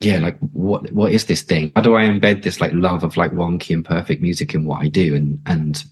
yeah, 0.00 0.18
like 0.18 0.38
what 0.52 0.92
what 0.92 1.12
is 1.12 1.26
this 1.26 1.42
thing? 1.42 1.72
How 1.74 1.82
do 1.82 1.96
I 1.96 2.04
embed 2.04 2.42
this 2.42 2.60
like 2.60 2.72
love 2.74 3.02
of 3.02 3.16
like 3.16 3.32
wonky 3.32 3.72
and 3.74 3.84
perfect 3.84 4.20
music 4.20 4.54
in 4.54 4.64
what 4.64 4.82
I 4.82 4.88
do? 4.88 5.14
And 5.14 5.40
and 5.46 5.82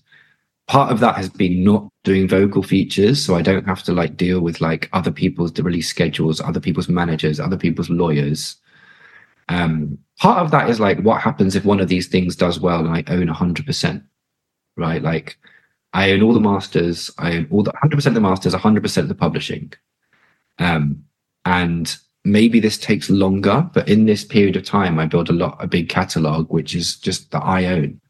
part 0.67 0.93
of 0.93 1.01
that 1.01 1.17
has 1.17 1.29
been 1.31 1.65
not 1.65 1.89
doing 2.03 2.29
vocal 2.29 2.63
features, 2.63 3.25
so 3.25 3.35
I 3.35 3.43
don't 3.43 3.67
have 3.67 3.83
to 3.85 3.93
like 3.93 4.17
deal 4.17 4.41
with 4.41 4.61
like 4.61 4.91
other 4.93 5.11
people's 5.11 5.59
release 5.59 5.89
schedules, 5.89 6.41
other 6.41 6.61
people's 6.61 6.89
managers, 6.89 7.41
other 7.41 7.57
people's 7.57 7.89
lawyers. 7.89 8.57
Um, 9.49 9.99
part 10.19 10.45
of 10.45 10.51
that 10.53 10.71
is 10.71 10.81
like 10.81 11.01
what 11.01 11.21
happens 11.21 11.55
if 11.55 11.65
one 11.65 11.81
of 11.81 11.89
these 11.89 12.07
things 12.07 12.37
does 12.37 12.61
well 12.61 12.81
and 12.81 12.95
I 12.95 13.05
own 13.13 13.29
hundred 13.29 13.67
percent, 13.67 14.03
right? 14.77 15.03
Like 15.03 15.39
I 15.95 16.11
own 16.11 16.23
all 16.23 16.35
the 16.35 16.41
masters. 16.41 17.11
I 17.19 17.37
own 17.37 17.47
all 17.51 17.63
the 17.63 17.73
100% 17.73 18.07
of 18.07 18.15
the 18.15 18.21
masters, 18.21 18.53
100% 18.53 18.97
of 18.99 19.09
the 19.09 19.15
publishing. 19.15 19.73
Um, 20.59 21.05
and 21.45 21.97
maybe 22.25 22.59
this 22.59 22.77
takes 22.77 23.09
longer, 23.09 23.71
but 23.73 23.89
in 23.89 24.07
this 24.07 24.25
period 24.25 24.57
of 24.57 24.65
time, 24.65 24.99
I 24.99 25.07
build 25.07 25.31
a 25.31 25.33
lot, 25.33 25.57
a 25.63 25.69
big 25.69 25.89
catalog, 25.89 26.51
which 26.51 26.75
is 26.75 26.97
just 26.97 27.31
that 27.31 27.45
I 27.45 27.67
own. 27.67 28.01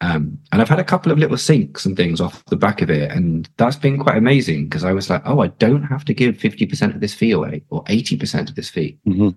Um, 0.00 0.38
and 0.52 0.62
I've 0.62 0.68
had 0.68 0.78
a 0.78 0.84
couple 0.84 1.10
of 1.10 1.18
little 1.18 1.36
syncs 1.36 1.84
and 1.84 1.96
things 1.96 2.20
off 2.20 2.44
the 2.44 2.56
back 2.56 2.82
of 2.82 2.90
it. 2.90 3.10
And 3.10 3.48
that's 3.56 3.74
been 3.74 3.98
quite 3.98 4.16
amazing 4.16 4.66
because 4.66 4.84
I 4.84 4.92
was 4.92 5.10
like, 5.10 5.22
oh, 5.24 5.40
I 5.40 5.48
don't 5.48 5.82
have 5.82 6.04
to 6.04 6.14
give 6.14 6.36
50% 6.36 6.94
of 6.94 7.00
this 7.00 7.14
fee 7.14 7.32
away 7.32 7.64
or 7.70 7.82
80% 7.84 8.48
of 8.48 8.54
this 8.54 8.70
fee. 8.70 8.96
Mm-hmm. 9.08 9.30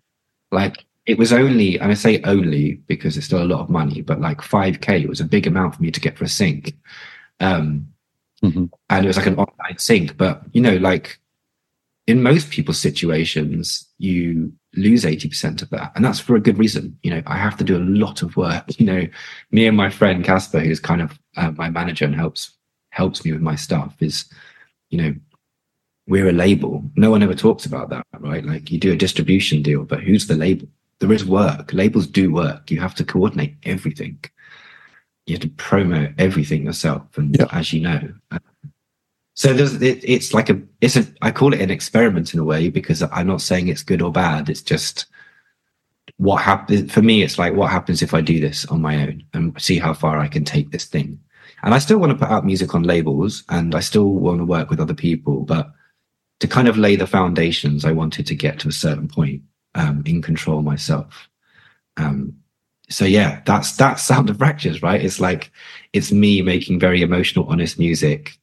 Like 0.51 0.85
it 1.05 1.17
was 1.17 1.33
only, 1.33 1.79
and 1.79 1.91
I 1.91 1.95
say 1.95 2.21
only 2.23 2.75
because 2.87 3.17
it's 3.17 3.25
still 3.25 3.41
a 3.41 3.45
lot 3.45 3.61
of 3.61 3.69
money, 3.69 4.01
but 4.01 4.21
like 4.21 4.39
5K 4.39 5.07
was 5.07 5.19
a 5.19 5.25
big 5.25 5.47
amount 5.47 5.75
for 5.75 5.81
me 5.81 5.91
to 5.91 5.99
get 5.99 6.17
for 6.17 6.25
a 6.25 6.29
sync. 6.29 6.75
Um, 7.39 7.87
mm-hmm. 8.43 8.65
And 8.89 9.05
it 9.05 9.07
was 9.07 9.17
like 9.17 9.25
an 9.25 9.37
online 9.37 9.77
sync. 9.77 10.15
But, 10.15 10.43
you 10.53 10.61
know, 10.61 10.77
like 10.77 11.19
in 12.05 12.21
most 12.21 12.51
people's 12.51 12.79
situations, 12.79 13.87
you 13.97 14.53
lose 14.75 15.03
80% 15.03 15.63
of 15.63 15.69
that. 15.71 15.91
And 15.95 16.05
that's 16.05 16.19
for 16.19 16.35
a 16.35 16.41
good 16.41 16.59
reason. 16.59 16.97
You 17.01 17.11
know, 17.11 17.23
I 17.25 17.37
have 17.37 17.57
to 17.57 17.63
do 17.63 17.77
a 17.77 17.79
lot 17.79 18.21
of 18.21 18.37
work. 18.37 18.65
You 18.77 18.85
know, 18.85 19.07
me 19.51 19.65
and 19.65 19.75
my 19.75 19.89
friend 19.89 20.23
Casper, 20.23 20.59
who's 20.59 20.79
kind 20.79 21.01
of 21.01 21.19
uh, 21.35 21.51
my 21.51 21.69
manager 21.69 22.05
and 22.05 22.15
helps 22.15 22.51
helps 22.91 23.23
me 23.23 23.31
with 23.31 23.41
my 23.41 23.55
stuff, 23.55 23.95
is, 24.01 24.25
you 24.89 24.97
know, 24.97 25.15
we're 26.07 26.27
a 26.27 26.33
label. 26.33 26.83
No 26.95 27.09
one 27.09 27.23
ever 27.23 27.35
talks 27.35 27.65
about 27.65 27.89
that, 27.89 28.05
right? 28.19 28.43
Like 28.43 28.69
you 28.69 28.77
do 28.79 28.91
a 28.91 28.97
distribution 28.97 29.61
deal, 29.61 29.83
but 29.83 30.03
who's 30.03 30.27
the 30.27 30.35
label? 30.35 30.67
There 31.01 31.11
is 31.11 31.25
work. 31.25 31.73
Labels 31.73 32.07
do 32.07 32.31
work. 32.31 32.71
You 32.71 32.79
have 32.79 32.95
to 32.95 33.03
coordinate 33.03 33.55
everything. 33.63 34.19
you 35.27 35.35
have 35.35 35.41
to 35.43 35.49
promote 35.49 36.09
everything 36.17 36.65
yourself, 36.65 37.03
and 37.17 37.35
Yeah. 37.37 37.45
as 37.51 37.71
you 37.71 37.79
know. 37.81 38.11
Uh, 38.31 38.39
so 39.35 39.53
there's 39.53 39.79
it, 39.81 39.99
it's 40.03 40.33
like 40.33 40.49
a 40.49 40.59
it's 40.81 40.95
a 40.97 41.05
I 41.21 41.31
call 41.31 41.53
it 41.53 41.61
an 41.61 41.69
experiment 41.69 42.33
in 42.33 42.39
a 42.39 42.43
way 42.43 42.69
because 42.69 43.01
I'm 43.03 43.27
not 43.27 43.41
saying 43.41 43.67
it's 43.67 43.83
good 43.83 44.01
or 44.01 44.11
bad. 44.11 44.49
It's 44.49 44.63
just 44.63 45.05
what 46.17 46.41
happens 46.41 46.91
for 46.91 47.01
me. 47.03 47.21
It's 47.23 47.37
like 47.37 47.53
what 47.53 47.71
happens 47.71 48.01
if 48.01 48.13
I 48.15 48.21
do 48.21 48.39
this 48.39 48.65
on 48.65 48.81
my 48.81 48.95
own 49.03 49.23
and 49.33 49.59
see 49.61 49.77
how 49.79 49.93
far 49.93 50.17
I 50.19 50.27
can 50.27 50.43
take 50.43 50.71
this 50.71 50.85
thing. 50.85 51.19
And 51.63 51.73
I 51.75 51.79
still 51.79 51.99
want 51.99 52.11
to 52.11 52.17
put 52.17 52.31
out 52.33 52.45
music 52.45 52.73
on 52.75 52.83
labels, 52.83 53.43
and 53.49 53.75
I 53.75 53.79
still 53.81 54.13
want 54.15 54.39
to 54.39 54.45
work 54.45 54.69
with 54.71 54.79
other 54.79 54.95
people, 54.95 55.41
but 55.45 55.71
to 56.39 56.47
kind 56.47 56.67
of 56.67 56.77
lay 56.77 56.95
the 56.95 57.07
foundations, 57.07 57.85
I 57.85 57.91
wanted 57.91 58.25
to 58.27 58.35
get 58.35 58.59
to 58.59 58.67
a 58.69 58.71
certain 58.85 59.07
point 59.07 59.43
um, 59.75 60.03
in 60.05 60.21
control 60.21 60.62
myself. 60.62 61.29
Um, 61.97 62.36
so 62.89 63.05
yeah, 63.05 63.41
that's 63.45 63.75
that's 63.77 64.03
sound 64.12 64.29
of 64.29 64.38
fractures, 64.38 64.81
right? 64.81 65.03
It's 65.03 65.19
like 65.19 65.51
it's 65.93 66.12
me 66.12 66.41
making 66.41 66.79
very 66.79 67.01
emotional, 67.01 67.47
honest 67.47 67.79
music 67.79 68.38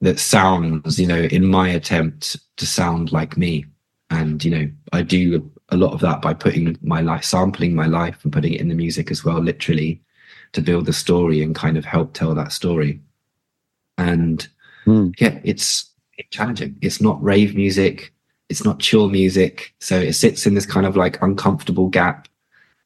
that 0.00 0.18
sounds, 0.18 0.98
you 0.98 1.06
know, 1.06 1.22
in 1.22 1.46
my 1.46 1.68
attempt 1.68 2.36
to 2.56 2.66
sound 2.66 3.12
like 3.12 3.36
me. 3.36 3.64
And 4.10 4.44
you 4.44 4.50
know, 4.50 4.70
I 4.92 5.02
do 5.02 5.50
a 5.70 5.76
lot 5.76 5.92
of 5.92 6.00
that 6.00 6.20
by 6.20 6.34
putting 6.34 6.76
my 6.82 7.00
life, 7.00 7.24
sampling 7.24 7.74
my 7.74 7.86
life, 7.86 8.22
and 8.24 8.32
putting 8.32 8.52
it 8.52 8.60
in 8.60 8.68
the 8.68 8.74
music 8.74 9.10
as 9.10 9.24
well, 9.24 9.38
literally, 9.40 10.00
to 10.52 10.60
build 10.60 10.86
the 10.86 10.92
story 10.92 11.42
and 11.42 11.54
kind 11.54 11.76
of 11.76 11.84
help 11.84 12.12
tell 12.12 12.34
that 12.34 12.52
story. 12.52 13.00
And 13.98 14.46
Hmm. 14.84 15.10
yeah, 15.18 15.40
it's 15.44 15.90
challenging. 16.30 16.76
It's 16.82 17.00
not 17.00 17.22
rave 17.22 17.54
music. 17.54 18.12
It's 18.54 18.64
not 18.64 18.78
chill 18.78 19.08
music. 19.08 19.74
So 19.80 19.98
it 19.98 20.12
sits 20.12 20.46
in 20.46 20.54
this 20.54 20.64
kind 20.64 20.86
of 20.86 20.96
like 20.96 21.20
uncomfortable 21.20 21.88
gap, 21.88 22.28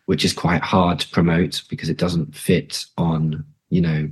which 0.07 0.25
is 0.25 0.33
quite 0.33 0.63
hard 0.63 0.99
to 1.01 1.11
promote 1.11 1.63
because 1.69 1.91
it 1.91 1.99
doesn't 1.99 2.35
fit 2.35 2.87
on, 2.97 3.45
you 3.69 3.83
know, 3.83 4.09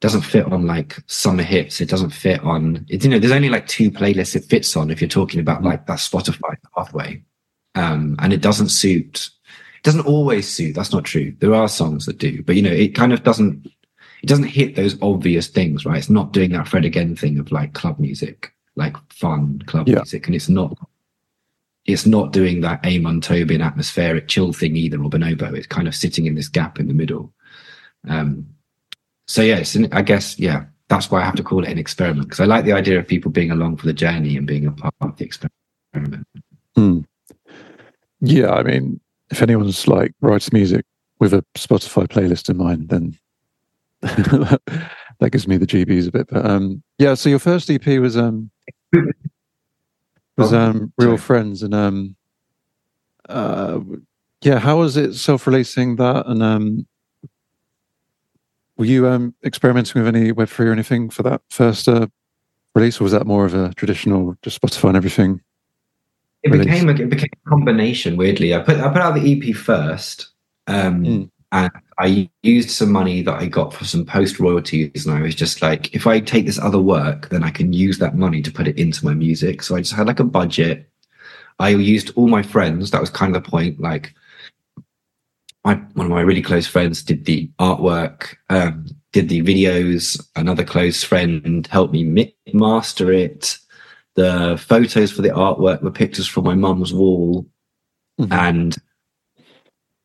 doesn't 0.00 0.22
fit 0.22 0.44
on 0.46 0.66
like 0.66 0.98
summer 1.06 1.44
hits. 1.44 1.80
It 1.80 1.88
doesn't 1.88 2.10
fit 2.10 2.40
on, 2.40 2.84
it, 2.88 3.04
you 3.04 3.10
know, 3.10 3.20
there's 3.20 3.32
only 3.32 3.48
like 3.48 3.68
two 3.68 3.92
playlists 3.92 4.34
it 4.34 4.44
fits 4.44 4.76
on 4.76 4.90
if 4.90 5.00
you're 5.00 5.08
talking 5.08 5.38
about 5.38 5.62
like 5.62 5.86
that 5.86 5.98
Spotify 5.98 6.56
pathway. 6.74 7.22
Um, 7.76 8.16
and 8.18 8.32
it 8.32 8.40
doesn't 8.40 8.70
suit, 8.70 9.30
it 9.76 9.84
doesn't 9.84 10.04
always 10.04 10.48
suit. 10.48 10.74
That's 10.74 10.92
not 10.92 11.04
true. 11.04 11.32
There 11.38 11.54
are 11.54 11.68
songs 11.68 12.06
that 12.06 12.18
do, 12.18 12.42
but 12.42 12.56
you 12.56 12.62
know, 12.62 12.72
it 12.72 12.96
kind 12.96 13.12
of 13.12 13.22
doesn't, 13.22 13.64
it 14.20 14.26
doesn't 14.26 14.46
hit 14.46 14.74
those 14.74 15.00
obvious 15.00 15.46
things, 15.46 15.86
right? 15.86 15.98
It's 15.98 16.10
not 16.10 16.32
doing 16.32 16.50
that 16.50 16.66
Fred 16.66 16.84
again 16.84 17.14
thing 17.14 17.38
of 17.38 17.52
like 17.52 17.74
club 17.74 18.00
music, 18.00 18.52
like 18.76 18.96
fun 19.12 19.60
club 19.66 19.88
Yeah. 19.88 19.96
music. 19.96 20.26
And 20.26 20.34
it's 20.34 20.48
not, 20.48 20.76
it's 21.86 22.06
not 22.06 22.32
doing 22.32 22.60
that 22.60 22.84
Amon 22.84 23.20
Tobin 23.20 23.60
atmospheric 23.62 24.28
chill 24.28 24.52
thing 24.52 24.76
either 24.76 25.02
or 25.02 25.10
Bonobo. 25.10 25.54
It's 25.54 25.66
kind 25.66 25.88
of 25.88 25.94
sitting 25.94 26.26
in 26.26 26.34
this 26.34 26.48
gap 26.48 26.78
in 26.78 26.88
the 26.88 26.94
middle. 26.94 27.32
Um, 28.08 28.46
so 29.26 29.42
yeah, 29.42 29.56
it's 29.56 29.74
an, 29.74 29.88
I 29.92 30.02
guess, 30.02 30.38
yeah, 30.38 30.64
that's 30.88 31.10
why 31.10 31.20
I 31.20 31.24
have 31.24 31.36
to 31.36 31.42
call 31.42 31.64
it 31.64 31.70
an 31.70 31.78
experiment 31.78 32.26
because 32.28 32.40
I 32.40 32.46
like 32.46 32.64
the 32.64 32.72
idea 32.72 32.98
of 32.98 33.06
people 33.06 33.30
being 33.30 33.50
along 33.50 33.76
for 33.76 33.86
the 33.86 33.92
journey 33.92 34.36
and 34.36 34.46
being 34.46 34.66
a 34.66 34.72
part 34.72 34.94
of 35.00 35.16
the 35.16 35.24
experiment. 35.24 36.26
Hmm. 36.74 37.00
Yeah, 38.20 38.50
I 38.50 38.62
mean, 38.62 39.00
if 39.30 39.40
anyone's 39.42 39.86
like 39.86 40.12
writes 40.20 40.52
music 40.52 40.84
with 41.20 41.32
a 41.32 41.44
Spotify 41.54 42.06
playlist 42.08 42.50
in 42.50 42.56
mind, 42.56 42.88
then 42.88 43.16
that 44.00 45.30
gives 45.30 45.46
me 45.46 45.56
the 45.56 45.66
GBs 45.66 46.08
a 46.08 46.12
bit. 46.12 46.28
But 46.28 46.44
um, 46.44 46.82
yeah, 46.98 47.14
so 47.14 47.28
your 47.28 47.38
first 47.38 47.70
EP 47.70 47.86
was 48.00 48.16
um 48.16 48.50
was 50.40 50.52
Oh, 50.52 50.60
um 50.60 50.92
Real 50.98 51.10
sorry. 51.10 51.18
Friends, 51.18 51.62
and 51.62 51.74
um 51.74 52.16
uh 53.28 53.80
yeah, 54.42 54.58
how 54.58 54.78
was 54.78 54.96
it 54.96 55.14
self-releasing 55.14 55.96
that? 55.96 56.26
And 56.26 56.42
um 56.42 56.86
were 58.76 58.86
you 58.86 59.06
um 59.08 59.34
experimenting 59.44 60.02
with 60.02 60.14
any 60.14 60.32
Web 60.32 60.48
three 60.48 60.68
or 60.68 60.72
anything 60.72 61.10
for 61.10 61.22
that 61.22 61.42
first 61.50 61.88
uh, 61.88 62.06
release, 62.74 63.00
or 63.00 63.04
was 63.04 63.12
that 63.12 63.26
more 63.26 63.44
of 63.44 63.54
a 63.54 63.72
traditional 63.74 64.36
just 64.42 64.60
Spotify 64.60 64.88
and 64.88 64.96
everything? 64.96 65.40
It 66.42 66.50
Release. 66.52 66.66
became 66.66 66.88
a, 66.88 66.92
it 66.92 67.10
became 67.10 67.28
a 67.46 67.50
combination. 67.50 68.16
Weirdly, 68.16 68.54
I 68.54 68.60
put 68.60 68.78
I 68.78 68.88
put 68.88 69.02
out 69.02 69.14
the 69.14 69.32
EP 69.50 69.54
first, 69.54 70.28
um, 70.66 71.04
Mm. 71.04 71.29
And 71.52 71.70
I 71.98 72.30
used 72.42 72.70
some 72.70 72.92
money 72.92 73.22
that 73.22 73.34
I 73.38 73.46
got 73.46 73.74
for 73.74 73.84
some 73.84 74.04
post 74.04 74.38
royalties, 74.38 75.06
and 75.06 75.16
I 75.16 75.22
was 75.22 75.34
just 75.34 75.62
like, 75.62 75.94
if 75.94 76.06
I 76.06 76.20
take 76.20 76.46
this 76.46 76.58
other 76.58 76.80
work, 76.80 77.28
then 77.30 77.42
I 77.42 77.50
can 77.50 77.72
use 77.72 77.98
that 77.98 78.16
money 78.16 78.40
to 78.42 78.52
put 78.52 78.68
it 78.68 78.78
into 78.78 79.04
my 79.04 79.14
music. 79.14 79.62
So 79.62 79.76
I 79.76 79.80
just 79.80 79.94
had 79.94 80.06
like 80.06 80.20
a 80.20 80.24
budget. 80.24 80.88
I 81.58 81.70
used 81.70 82.12
all 82.16 82.28
my 82.28 82.42
friends. 82.42 82.90
That 82.90 83.00
was 83.00 83.10
kind 83.10 83.34
of 83.34 83.42
the 83.42 83.50
point. 83.50 83.80
Like, 83.80 84.14
my 85.64 85.74
one 85.74 86.06
of 86.06 86.10
my 86.12 86.22
really 86.22 86.42
close 86.42 86.66
friends 86.66 87.02
did 87.02 87.26
the 87.26 87.50
artwork, 87.58 88.36
um, 88.48 88.86
did 89.12 89.28
the 89.28 89.42
videos. 89.42 90.24
Another 90.36 90.64
close 90.64 91.02
friend 91.04 91.66
helped 91.66 91.92
me 91.92 92.34
master 92.52 93.12
it 93.12 93.58
the 94.16 94.62
photos 94.62 95.12
for 95.12 95.22
the 95.22 95.28
artwork 95.30 95.82
were 95.82 95.90
pictures 95.90 96.26
from 96.26 96.44
my 96.44 96.54
mum's 96.54 96.92
wall 96.92 97.46
Mhm. 98.20 98.32
and 98.32 98.76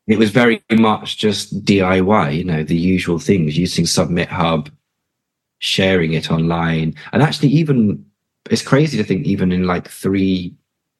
it 0.07 0.19
was 0.19 0.29
very 0.29 0.63
much 0.71 1.17
just 1.17 1.63
diy 1.63 2.35
you 2.35 2.43
know 2.43 2.63
the 2.63 2.77
usual 2.77 3.19
things 3.19 3.57
using 3.57 3.85
submit 3.85 4.29
hub 4.29 4.69
sharing 5.59 6.13
it 6.13 6.31
online 6.31 6.93
and 7.11 7.23
actually 7.23 7.49
even 7.49 8.05
it's 8.51 8.61
crazy 8.61 8.97
to 8.97 9.03
think 9.03 9.25
even 9.25 9.51
in 9.51 9.65
like 9.65 9.89
three 9.89 10.53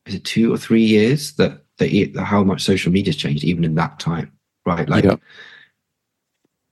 is 0.06 0.16
it 0.16 0.24
two 0.24 0.54
or 0.54 0.58
three 0.58 0.84
years 0.84 1.34
that 1.34 1.64
that 1.78 2.16
how 2.18 2.44
much 2.44 2.64
social 2.64 2.92
media's 2.92 3.16
changed 3.16 3.44
even 3.44 3.64
in 3.64 3.76
that 3.76 4.00
time 4.00 4.32
right 4.66 4.90
like 4.90 5.04
Yeah. 5.04 5.16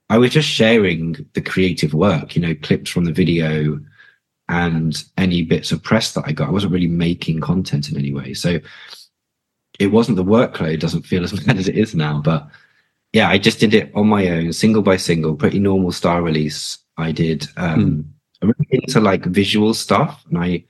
I 0.10 0.18
was 0.20 0.32
just 0.32 0.48
sharing 0.48 1.26
the 1.34 1.42
creative 1.42 1.96
work, 1.96 2.36
you 2.36 2.42
know, 2.44 2.54
clips 2.62 2.92
from 2.92 3.06
the 3.06 3.12
video 3.12 3.80
and 4.48 5.04
any 5.18 5.42
bits 5.42 5.72
of 5.72 5.82
press 5.82 6.14
that 6.14 6.26
I 6.28 6.34
got. 6.34 6.50
I 6.50 6.52
wasn't 6.52 6.74
really 6.74 6.88
making 6.88 7.40
content 7.40 7.90
in 7.90 7.98
any 7.98 8.14
way. 8.14 8.36
So 8.36 8.60
it 9.80 9.88
wasn't 9.88 10.18
the 10.18 10.24
workload 10.24 10.80
doesn't 10.80 11.04
feel 11.04 11.24
as 11.24 11.32
bad 11.46 11.58
as 11.58 11.68
it 11.68 11.78
is 11.78 11.96
now. 11.96 12.22
But 12.22 12.48
yeah, 13.12 13.30
I 13.30 13.38
just 13.38 13.60
did 13.60 13.74
it 13.74 13.92
on 13.96 14.08
my 14.08 14.28
own, 14.30 14.54
single 14.54 14.82
by 14.82 14.98
single, 14.98 15.36
pretty 15.36 15.60
normal 15.60 15.92
style 15.92 16.22
release. 16.22 16.78
I 16.98 17.12
did 17.12 17.48
um 17.58 18.06
I'm 18.42 18.50
really 18.50 18.84
into 18.84 19.00
like 19.00 19.26
visual 19.26 19.74
stuff 19.74 20.24
and 20.30 20.38
I 20.38 20.66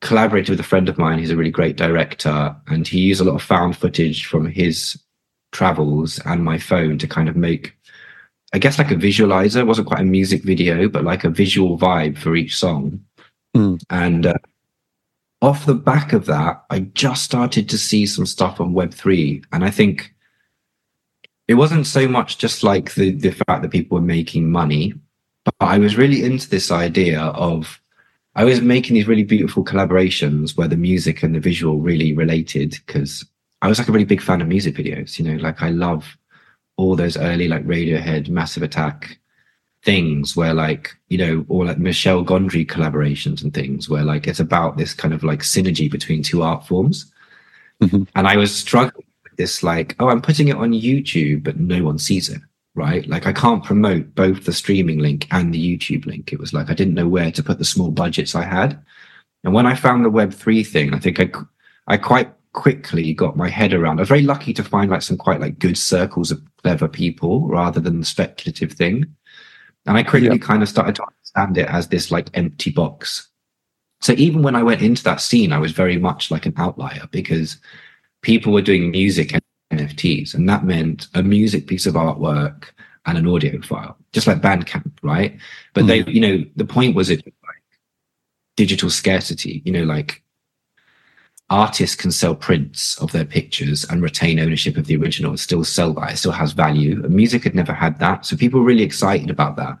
collaborated 0.00 0.50
with 0.50 0.60
a 0.60 0.64
friend 0.64 0.88
of 0.88 0.96
mine 0.96 1.18
who's 1.18 1.30
a 1.30 1.36
really 1.36 1.50
great 1.50 1.76
director 1.76 2.54
and 2.68 2.86
he 2.86 3.00
used 3.00 3.20
a 3.20 3.24
lot 3.24 3.34
of 3.34 3.42
found 3.42 3.76
footage 3.76 4.26
from 4.26 4.46
his 4.46 4.96
travels 5.50 6.20
and 6.24 6.44
my 6.44 6.56
phone 6.56 6.98
to 6.98 7.08
kind 7.08 7.28
of 7.28 7.34
make 7.34 7.74
I 8.54 8.58
guess 8.58 8.78
like 8.78 8.90
a 8.90 8.94
visualizer. 8.94 9.60
It 9.60 9.66
wasn't 9.66 9.88
quite 9.88 10.00
a 10.00 10.04
music 10.04 10.42
video, 10.42 10.88
but 10.88 11.04
like 11.04 11.24
a 11.24 11.30
visual 11.30 11.78
vibe 11.78 12.16
for 12.16 12.34
each 12.34 12.56
song. 12.56 13.04
Mm. 13.54 13.82
And 13.90 14.26
uh, 14.26 14.34
off 15.40 15.66
the 15.66 15.74
back 15.74 16.12
of 16.12 16.26
that, 16.26 16.64
I 16.70 16.80
just 16.80 17.24
started 17.24 17.68
to 17.68 17.78
see 17.78 18.06
some 18.06 18.26
stuff 18.26 18.60
on 18.60 18.74
Web3. 18.74 19.44
And 19.52 19.64
I 19.64 19.70
think 19.70 20.14
it 21.46 21.54
wasn't 21.54 21.86
so 21.86 22.08
much 22.08 22.38
just 22.38 22.62
like 22.62 22.94
the, 22.94 23.12
the 23.12 23.30
fact 23.30 23.62
that 23.62 23.70
people 23.70 23.96
were 23.96 24.04
making 24.04 24.50
money, 24.50 24.94
but 25.44 25.54
I 25.60 25.78
was 25.78 25.96
really 25.96 26.24
into 26.24 26.48
this 26.48 26.70
idea 26.70 27.20
of 27.20 27.80
I 28.34 28.44
was 28.44 28.60
making 28.60 28.94
these 28.94 29.08
really 29.08 29.24
beautiful 29.24 29.64
collaborations 29.64 30.56
where 30.56 30.68
the 30.68 30.76
music 30.76 31.22
and 31.22 31.34
the 31.34 31.40
visual 31.40 31.78
really 31.78 32.12
related 32.12 32.76
because 32.86 33.24
I 33.62 33.68
was 33.68 33.78
like 33.78 33.88
a 33.88 33.92
really 33.92 34.04
big 34.04 34.22
fan 34.22 34.40
of 34.40 34.48
music 34.48 34.76
videos. 34.76 35.18
You 35.18 35.24
know, 35.24 35.42
like 35.42 35.62
I 35.62 35.70
love 35.70 36.16
all 36.76 36.94
those 36.94 37.16
early 37.16 37.48
like 37.48 37.64
Radiohead, 37.64 38.28
Massive 38.28 38.62
Attack 38.62 39.17
things 39.88 40.36
where 40.36 40.52
like 40.52 40.94
you 41.08 41.16
know 41.16 41.46
or 41.48 41.64
like 41.64 41.78
Michel 41.78 42.22
Gondry 42.22 42.66
collaborations 42.66 43.42
and 43.42 43.54
things 43.54 43.88
where 43.88 44.04
like 44.04 44.26
it's 44.26 44.38
about 44.38 44.76
this 44.76 44.92
kind 44.92 45.14
of 45.14 45.24
like 45.24 45.40
synergy 45.40 45.90
between 45.90 46.22
two 46.22 46.42
art 46.42 46.66
forms. 46.66 47.10
Mhm. 47.82 48.06
And 48.14 48.28
I 48.28 48.36
was 48.36 48.54
struggling 48.54 49.06
with 49.24 49.36
this 49.38 49.62
like 49.62 49.96
oh 49.98 50.10
I'm 50.10 50.20
putting 50.20 50.48
it 50.48 50.56
on 50.56 50.72
YouTube 50.72 51.42
but 51.42 51.58
no 51.58 51.82
one 51.82 51.98
sees 51.98 52.28
it 52.28 52.42
right 52.74 53.08
like 53.08 53.26
I 53.26 53.32
can't 53.32 53.64
promote 53.64 54.14
both 54.14 54.44
the 54.44 54.52
streaming 54.52 54.98
link 54.98 55.26
and 55.30 55.54
the 55.54 55.64
YouTube 55.68 56.04
link. 56.04 56.34
It 56.34 56.38
was 56.38 56.52
like 56.52 56.68
I 56.68 56.74
didn't 56.74 56.98
know 57.00 57.08
where 57.08 57.32
to 57.32 57.42
put 57.42 57.58
the 57.58 57.64
small 57.64 57.90
budgets 57.90 58.34
I 58.34 58.44
had. 58.44 58.78
And 59.42 59.54
when 59.54 59.64
I 59.64 59.74
found 59.74 60.04
the 60.04 60.10
Web 60.10 60.34
three 60.34 60.64
thing, 60.64 60.92
I 60.92 60.98
think 60.98 61.18
I 61.18 61.30
I 61.86 61.96
quite 61.96 62.30
quickly 62.52 63.14
got 63.14 63.38
my 63.38 63.48
head 63.48 63.72
around. 63.72 63.98
I 63.98 64.02
was 64.02 64.08
very 64.08 64.28
lucky 64.34 64.52
to 64.52 64.64
find 64.64 64.90
like 64.90 65.02
some 65.02 65.16
quite 65.16 65.40
like 65.40 65.58
good 65.58 65.78
circles 65.78 66.30
of 66.30 66.42
clever 66.62 66.88
people 66.88 67.48
rather 67.48 67.80
than 67.80 68.00
the 68.00 68.06
speculative 68.06 68.72
thing. 68.72 69.06
And 69.88 69.96
I 69.96 70.02
quickly 70.02 70.28
Yeah. 70.28 70.36
kind 70.38 70.62
of 70.62 70.68
started 70.68 70.94
to 70.96 71.04
understand 71.04 71.58
it 71.58 71.68
as 71.68 71.88
this 71.88 72.10
like 72.10 72.28
empty 72.34 72.70
box. 72.70 73.28
So 74.00 74.12
even 74.12 74.42
when 74.42 74.54
I 74.54 74.62
went 74.62 74.82
into 74.82 75.02
that 75.04 75.20
scene, 75.20 75.52
I 75.52 75.58
was 75.58 75.72
very 75.72 75.98
much 75.98 76.30
like 76.30 76.46
an 76.46 76.54
outlier 76.56 77.08
because 77.10 77.56
people 78.22 78.52
were 78.52 78.62
doing 78.62 78.90
music 78.90 79.32
and 79.32 79.42
NFTs, 79.72 80.34
and 80.34 80.48
that 80.48 80.64
meant 80.64 81.08
a 81.14 81.22
music 81.22 81.66
piece 81.66 81.86
of 81.86 81.94
artwork 81.94 82.64
and 83.06 83.18
an 83.18 83.26
audio 83.26 83.60
file, 83.62 83.96
just 84.12 84.26
like 84.26 84.40
Bandcamp, 84.40 84.92
right? 85.02 85.36
But 85.74 85.86
they, 85.86 86.02
mm. 86.02 86.14
you 86.14 86.20
know, 86.20 86.44
the 86.56 86.64
point 86.64 86.94
was 86.94 87.10
it 87.10 87.24
like 87.24 87.62
digital 88.56 88.90
scarcity, 88.90 89.62
you 89.64 89.72
know, 89.72 89.84
like 89.84 90.22
artists 91.50 91.96
can 91.96 92.10
sell 92.10 92.34
prints 92.34 92.98
of 92.98 93.12
their 93.12 93.24
pictures 93.24 93.84
and 93.84 94.02
retain 94.02 94.38
ownership 94.38 94.76
of 94.76 94.86
the 94.86 94.96
original 94.96 95.30
and 95.30 95.40
still 95.40 95.64
sell 95.64 95.94
that. 95.94 96.12
It 96.12 96.16
still 96.18 96.32
has 96.32 96.52
value. 96.52 97.02
And 97.02 97.14
music 97.14 97.44
had 97.44 97.54
never 97.54 97.72
had 97.72 97.98
that. 98.00 98.26
So 98.26 98.36
people 98.36 98.60
were 98.60 98.66
really 98.66 98.82
excited 98.82 99.30
about 99.30 99.56
that. 99.56 99.78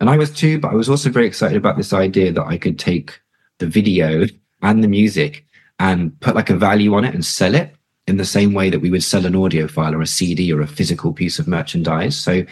And 0.00 0.08
I 0.08 0.16
was 0.16 0.30
too, 0.30 0.60
but 0.60 0.70
I 0.70 0.74
was 0.74 0.88
also 0.88 1.10
very 1.10 1.26
excited 1.26 1.56
about 1.56 1.76
this 1.76 1.92
idea 1.92 2.32
that 2.32 2.46
I 2.46 2.58
could 2.58 2.78
take 2.78 3.20
the 3.58 3.66
video 3.66 4.26
and 4.62 4.82
the 4.82 4.88
music 4.88 5.46
and 5.78 6.18
put 6.20 6.34
like 6.34 6.50
a 6.50 6.56
value 6.56 6.94
on 6.94 7.04
it 7.04 7.14
and 7.14 7.24
sell 7.24 7.54
it 7.54 7.74
in 8.06 8.16
the 8.16 8.24
same 8.24 8.52
way 8.52 8.70
that 8.70 8.80
we 8.80 8.90
would 8.90 9.02
sell 9.02 9.26
an 9.26 9.36
audio 9.36 9.66
file 9.66 9.94
or 9.94 10.02
a 10.02 10.06
CD 10.06 10.52
or 10.52 10.60
a 10.60 10.66
physical 10.66 11.12
piece 11.12 11.38
of 11.38 11.48
merchandise. 11.48 12.16
So 12.16 12.44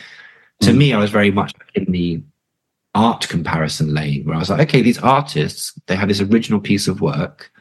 to 0.61 0.71
mm. 0.71 0.77
me, 0.77 0.93
I 0.93 0.99
was 0.99 1.11
very 1.11 1.31
much 1.31 1.53
in 1.75 1.85
the 1.93 2.23
art 2.95 3.29
comparison 3.29 3.95
lane 3.95 4.25
where 4.25 4.37
I 4.37 4.39
was 4.39 4.51
like, 4.51 4.69
okay, 4.69 4.83
these 4.83 4.99
artists, 4.99 5.73
they 5.87 5.97
have 5.97 6.09
this 6.09 6.21
original 6.21 6.61
piece 6.61 6.89
of 6.89 7.01
work 7.01 7.53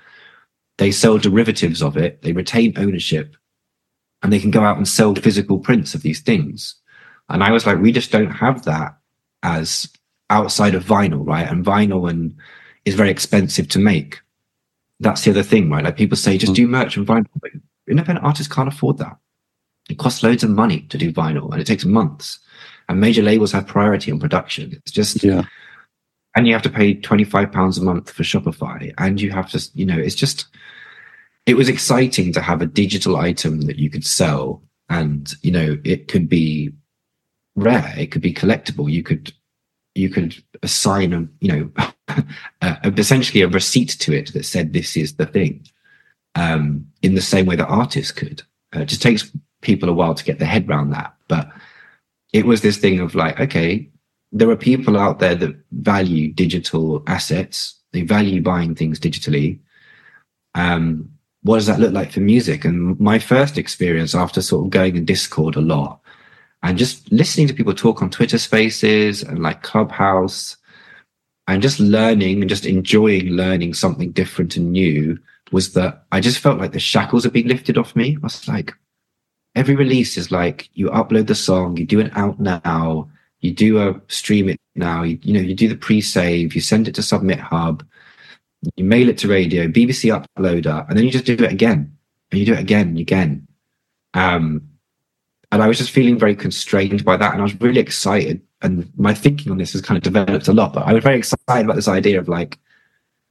they 0.82 0.92
sell 0.92 1.20
derivatives 1.20 1.84
of 1.84 1.96
it, 1.96 2.24
they 2.24 2.32
retain 2.32 2.74
ownership, 2.76 3.36
and 4.24 4.34
they 4.34 4.40
can 4.40 4.50
go 4.50 4.64
out 4.64 4.78
and 4.78 4.88
sell 4.88 5.14
physical 5.14 5.60
prints 5.60 5.94
of 5.94 6.02
these 6.02 6.22
things. 6.22 6.74
And 7.30 7.44
I 7.44 7.52
was 7.52 7.68
like, 7.68 7.78
we 7.78 7.92
just 7.92 8.12
don't 8.12 8.32
have 8.32 8.66
that 8.66 8.98
as 9.44 9.88
outside 10.32 10.74
of 10.74 10.84
vinyl, 10.84 11.24
right? 11.24 11.48
And 11.48 11.64
vinyl 11.64 12.10
and 12.10 12.36
is 12.84 12.96
very 12.96 13.12
expensive 13.12 13.68
to 13.70 13.80
make. 13.80 14.22
That's 15.00 15.24
the 15.24 15.30
other 15.30 15.44
thing, 15.44 15.70
right? 15.70 15.84
Like 15.84 15.98
people 15.98 16.18
say, 16.18 16.40
just 16.40 16.56
do 16.56 16.68
merch 16.68 16.98
and 16.98 17.06
vinyl. 17.06 17.28
But 17.40 17.52
independent 17.88 18.26
artists 18.26 18.52
can't 18.52 18.68
afford 18.68 18.98
that. 18.98 19.16
It 19.88 20.00
costs 20.00 20.24
loads 20.24 20.44
of 20.44 20.50
money 20.50 20.82
to 20.90 20.98
do 20.98 21.14
vinyl 21.14 21.52
and 21.52 21.62
it 21.62 21.68
takes 21.68 21.86
months. 21.86 22.40
And 22.90 23.00
major 23.00 23.22
labels 23.22 23.52
have 23.52 23.68
priority 23.68 24.12
on 24.12 24.20
production. 24.20 24.72
It's 24.74 24.92
just 24.92 25.24
yeah. 25.24 25.44
And 26.36 26.48
you 26.48 26.54
have 26.54 26.64
to 26.64 26.70
pay 26.70 26.96
25 26.96 27.52
pounds 27.52 27.78
a 27.78 27.84
month 27.84 28.10
for 28.10 28.24
Shopify. 28.24 28.94
And 28.98 29.22
you 29.22 29.32
have 29.32 29.52
to, 29.52 29.62
you 29.76 29.86
know, 29.86 29.98
it's 29.98 30.16
just 30.16 30.48
it 31.46 31.56
was 31.56 31.70
exciting 31.70 32.32
to 32.34 32.42
have 32.42 32.62
a 32.62 32.68
digital 32.68 33.18
item 33.18 33.62
that 33.62 33.78
you 33.78 33.90
could 33.90 34.06
sell 34.06 34.62
and 34.90 35.34
you 35.42 35.52
know 35.52 35.78
it 35.84 36.08
could 36.08 36.28
be 36.30 36.72
rare 37.56 37.94
it 37.98 38.12
could 38.12 38.22
be 38.22 38.34
collectible. 38.34 38.92
You 38.92 39.04
could 39.04 39.34
you 39.96 40.10
could 40.10 40.42
assign 40.64 41.14
a 41.14 41.28
you 41.40 41.52
know 41.52 41.86
a, 42.62 42.94
essentially 42.98 43.42
a 43.42 43.48
receipt 43.48 43.98
to 44.00 44.14
it 44.14 44.34
that 44.34 44.46
said 44.46 44.74
this 44.74 44.96
is 44.96 45.16
the 45.16 45.26
thing 45.26 45.66
um, 46.36 46.88
in 47.02 47.16
the 47.16 47.22
same 47.22 47.46
way 47.46 47.56
that 47.56 47.68
artists 47.68 48.12
could. 48.12 48.42
Uh, 48.76 48.82
it 48.82 48.86
just 48.86 49.02
takes 49.02 49.32
people 49.62 49.90
a 49.90 49.94
while 49.94 50.16
to 50.16 50.24
get 50.24 50.40
their 50.40 50.48
head 50.48 50.68
around 50.68 50.90
that 50.90 51.14
but 51.28 51.52
it 52.34 52.46
was 52.48 52.62
this 52.62 52.78
thing 52.78 53.00
of 53.00 53.14
like 53.14 53.40
okay 53.40 53.92
there 54.32 54.50
are 54.50 54.56
people 54.56 54.98
out 54.98 55.20
there 55.20 55.36
that 55.36 55.56
value 55.72 56.32
digital 56.32 57.04
assets. 57.08 57.78
They 57.92 58.02
value 58.02 58.42
buying 58.42 58.76
things 58.76 59.00
digitally. 59.00 59.60
Um, 60.56 61.10
what 61.44 61.56
does 61.58 61.66
that 61.68 61.80
look 61.80 61.94
like 61.94 62.12
for 62.12 62.20
music? 62.20 62.66
And 62.66 63.00
my 63.00 63.20
first 63.20 63.58
experience 63.58 64.14
after 64.14 64.42
sort 64.42 64.66
of 64.66 64.72
going 64.72 64.96
in 64.96 65.06
Discord 65.06 65.56
a 65.56 65.62
lot 65.62 66.00
and 66.64 66.78
just 66.78 67.12
listening 67.12 67.48
to 67.48 67.54
people 67.54 67.74
talk 67.74 68.02
on 68.02 68.10
Twitter 68.10 68.38
spaces 68.38 69.24
and 69.24 69.42
like 69.42 69.64
Clubhouse 69.64 70.58
and 71.48 71.62
just 71.62 71.80
learning 71.80 72.42
and 72.42 72.50
just 72.50 72.66
enjoying 72.66 73.30
learning 73.30 73.74
something 73.74 74.12
different 74.12 74.56
and 74.56 74.72
new 74.72 75.18
was 75.52 75.74
that 75.74 76.06
I 76.12 76.20
just 76.20 76.40
felt 76.40 76.60
like 76.60 76.72
the 76.72 76.80
shackles 76.80 77.24
had 77.24 77.34
been 77.34 77.48
lifted 77.48 77.78
off 77.78 77.96
me. 77.96 78.16
I 78.16 78.20
was 78.24 78.48
like, 78.48 78.74
every 79.56 79.76
release 79.76 80.18
is 80.18 80.32
like 80.32 80.70
you 80.74 80.90
upload 80.90 81.28
the 81.28 81.36
song, 81.36 81.78
you 81.78 81.86
do 81.86 82.00
it 82.00 82.16
out 82.16 82.40
now, 82.40 83.10
you 83.40 83.52
do 83.52 83.80
a 83.80 84.00
stream 84.08 84.48
it 84.48 84.60
now, 84.76 85.04
you, 85.04 85.20
you 85.24 85.34
know, 85.34 85.42
you 85.42 85.56
do 85.56 85.68
the 85.68 85.76
pre-save, 85.76 86.56
you 86.56 86.62
send 86.62 86.88
it 86.88 86.96
to 86.96 87.04
Submit 87.04 87.40
Hub, 87.40 87.84
you 88.76 88.84
mail 88.84 89.10
it 89.10 89.18
to 89.20 89.28
radio, 89.28 89.68
BBC 89.68 90.26
uploader, 90.38 90.88
and 90.88 90.98
then 90.98 91.06
you 91.06 91.12
just 91.12 91.26
do 91.26 91.34
it 91.34 91.52
again, 91.52 91.96
and 92.32 92.40
you 92.40 92.46
do 92.46 92.54
it 92.54 92.60
again 92.60 92.90
and 92.90 93.00
again. 93.00 93.48
Um, 94.14 94.68
and 95.52 95.62
I 95.62 95.68
was 95.68 95.78
just 95.78 95.92
feeling 95.92 96.18
very 96.18 96.36
constrained 96.36 97.04
by 97.04 97.18
that, 97.18 97.34
and 97.34 97.42
I 97.42 97.44
was 97.44 97.60
really 97.60 97.82
excited. 97.82 98.42
And 98.62 98.92
my 98.96 99.14
thinking 99.14 99.52
on 99.52 99.58
this 99.58 99.74
has 99.74 99.82
kind 99.82 99.98
of 99.98 100.04
developed 100.04 100.48
a 100.48 100.54
lot, 100.54 100.74
but 100.74 100.88
I 100.88 100.94
was 100.94 101.04
very 101.04 101.18
excited 101.18 101.66
about 101.66 101.76
this 101.76 101.88
idea 101.88 102.20
of 102.20 102.30
like, 102.30 102.60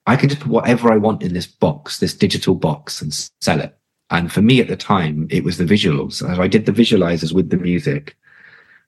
I 0.07 0.17
can 0.17 0.29
just 0.29 0.43
put 0.43 0.51
whatever 0.51 0.93
I 0.93 0.97
want 0.97 1.23
in 1.23 1.35
this 1.35 1.47
box, 1.47 1.99
this 1.99 2.15
digital 2.15 2.55
box, 2.55 3.01
and 3.01 3.13
sell 3.41 3.61
it. 3.61 3.77
And 4.11 4.33
for 4.33 4.43
me 4.43 4.61
at 4.61 4.69
the 4.69 4.77
time, 4.77 5.29
it 5.31 5.45
was 5.45 5.57
the 5.57 5.65
visuals. 5.65 6.15
So 6.15 6.27
I 6.27 6.49
did 6.49 6.67
the 6.67 6.73
visualizers 6.73 7.33
with 7.33 7.51
the 7.51 7.57
music, 7.57 8.17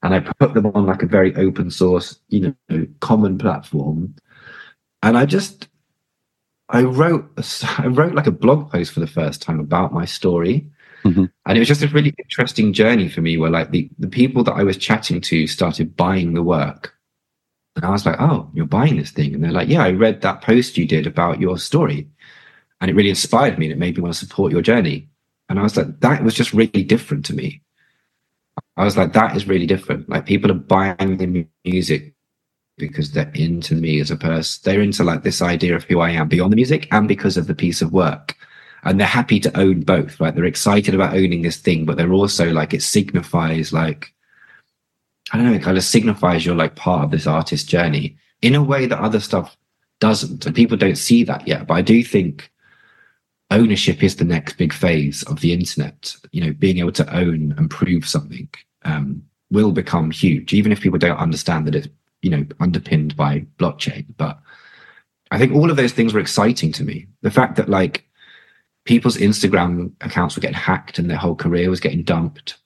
and 0.03 0.15
I 0.15 0.21
put 0.21 0.55
them 0.55 0.67
on 0.67 0.87
like 0.87 1.03
a 1.03 1.07
very 1.07 1.35
open 1.37 1.71
source, 1.71 2.19
you 2.29 2.57
know, 2.69 2.87
common 3.01 3.39
platform. 3.39 4.15
And 5.05 5.17
I 5.17 5.27
just 5.27 5.69
I 6.73 6.83
wrote 6.83 7.27
I 7.79 7.87
wrote 7.87 8.15
like 8.15 8.27
a 8.27 8.33
blog 8.33 8.71
post 8.71 8.93
for 8.93 9.01
the 9.01 9.07
first 9.07 9.43
time 9.43 9.61
about 9.61 9.93
my 9.93 10.05
story. 10.05 10.67
Mm-hmm. 11.05 11.25
And 11.47 11.57
it 11.57 11.61
was 11.61 11.69
just 11.69 11.83
a 11.83 11.89
really 11.89 12.15
interesting 12.19 12.73
journey 12.73 13.09
for 13.09 13.23
me 13.23 13.37
where 13.37 13.51
like 13.51 13.73
the, 13.73 13.91
the 13.99 14.09
people 14.09 14.45
that 14.45 14.53
I 14.53 14.63
was 14.63 14.77
chatting 14.77 15.21
to 15.23 15.47
started 15.49 15.97
buying 15.97 16.35
the 16.35 16.43
work. 16.43 16.95
And 17.75 17.85
I 17.85 17.91
was 17.91 18.07
like, 18.07 18.21
oh, 18.21 18.49
you're 18.55 18.67
buying 18.67 18.97
this 18.97 19.11
thing. 19.11 19.35
And 19.35 19.43
they're 19.43 19.51
like, 19.51 19.69
yeah, 19.69 19.83
I 19.83 19.91
read 19.91 20.21
that 20.21 20.43
post 20.43 20.77
you 20.77 20.87
did 20.87 21.07
about 21.07 21.41
your 21.41 21.59
story. 21.59 22.09
And 22.81 22.91
it 22.91 22.95
really 22.95 23.09
inspired 23.09 23.59
me 23.59 23.67
and 23.67 23.73
it 23.73 23.79
made 23.79 23.97
me 23.97 24.03
want 24.03 24.15
to 24.15 24.19
support 24.19 24.53
your 24.53 24.63
journey. 24.63 25.09
And 25.49 25.59
I 25.59 25.63
was 25.63 25.77
like, 25.77 26.01
that 26.01 26.23
was 26.23 26.35
just 26.35 26.53
really 26.53 26.85
different 26.85 27.25
to 27.27 27.35
me. 27.35 27.63
I 28.77 28.85
was 28.85 28.97
like, 28.97 29.13
that 29.15 29.37
is 29.37 29.49
really 29.49 29.67
different. 29.67 30.09
Like 30.09 30.27
people 30.27 30.51
are 30.51 30.55
buying 30.55 31.17
the 31.17 31.47
music 31.65 32.12
because 32.79 33.13
they're 33.13 33.31
into 33.35 33.75
me 33.75 34.01
as 34.01 34.11
a 34.11 34.17
person. 34.17 34.61
They're 34.65 34.81
into 34.81 35.05
like 35.05 35.23
this 35.23 35.43
idea 35.43 35.77
of 35.77 35.85
who 35.85 36.01
I 36.01 36.11
am 36.11 36.29
beyond 36.29 36.53
the 36.53 36.57
music 36.57 36.89
and 36.91 37.07
because 37.07 37.37
of 37.37 37.47
the 37.47 37.55
piece 37.55 37.83
of 37.83 37.93
work. 37.93 38.37
And 38.85 38.99
they're 38.99 39.07
happy 39.07 39.39
to 39.41 39.59
own 39.59 39.83
both, 39.83 40.19
right? 40.21 40.35
They're 40.35 40.45
excited 40.45 40.95
about 40.95 41.15
owning 41.15 41.43
this 41.43 41.57
thing, 41.57 41.85
but 41.85 41.97
they're 41.97 42.13
also 42.13 42.51
like, 42.51 42.75
it 42.75 42.83
signifies 42.83 43.73
like, 43.73 44.13
I 45.33 45.37
don't 45.37 45.47
know, 45.47 45.55
it 45.55 45.63
kind 45.63 45.77
of 45.77 45.85
signifies 45.85 46.45
you're 46.45 46.57
like 46.57 46.75
part 46.75 47.05
of 47.05 47.11
this 47.11 47.27
artist 47.27 47.69
journey 47.69 48.17
in 48.41 48.55
a 48.55 48.63
way 48.63 48.87
that 48.87 48.99
other 48.99 49.21
stuff 49.21 49.57
doesn't. 50.01 50.45
And 50.45 50.55
people 50.55 50.77
don't 50.77 50.97
see 50.97 51.23
that 51.25 51.47
yet. 51.47 51.69
But 51.69 51.75
I 51.75 51.83
do 51.83 52.03
think 52.03 52.51
ownership 53.53 54.03
is 54.03 54.17
the 54.17 54.25
next 54.25 54.55
big 54.55 54.73
phase 54.73 55.23
of 55.25 55.41
the 55.41 55.53
internet. 55.53 56.17
You 56.33 56.45
know, 56.45 56.53
being 56.53 56.79
able 56.79 56.93
to 56.93 57.17
own 57.17 57.55
and 57.57 57.71
prove 57.71 58.09
something 58.09 58.49
um, 58.85 59.23
will 59.53 59.71
become 59.71 60.11
huge, 60.11 60.53
even 60.53 60.73
if 60.73 60.81
people 60.81 60.99
don't 60.99 61.19
understand 61.19 61.69
that 61.69 61.77
it's 61.77 61.89
you 62.23 62.31
know 62.31 62.45
underpinned 62.61 63.17
by 63.17 63.41
blockchain 63.59 64.07
but 64.17 64.41
i 65.31 65.39
think 65.39 65.53
all 65.53 65.71
of 65.71 65.77
those 65.77 65.93
things 65.93 66.15
were 66.15 66.21
exciting 66.21 66.73
to 66.73 66.85
me 66.85 67.07
the 67.21 67.31
fact 67.31 67.57
that 67.57 67.69
like 67.69 68.09
people's 68.85 69.17
instagram 69.17 69.93
accounts 70.01 70.35
were 70.35 70.41
getting 70.41 70.55
hacked 70.55 70.99
and 70.99 71.11
their 71.11 71.19
whole 71.19 71.37
career 71.37 71.69
was 71.69 71.81
getting 71.81 72.03
dumped 72.03 72.57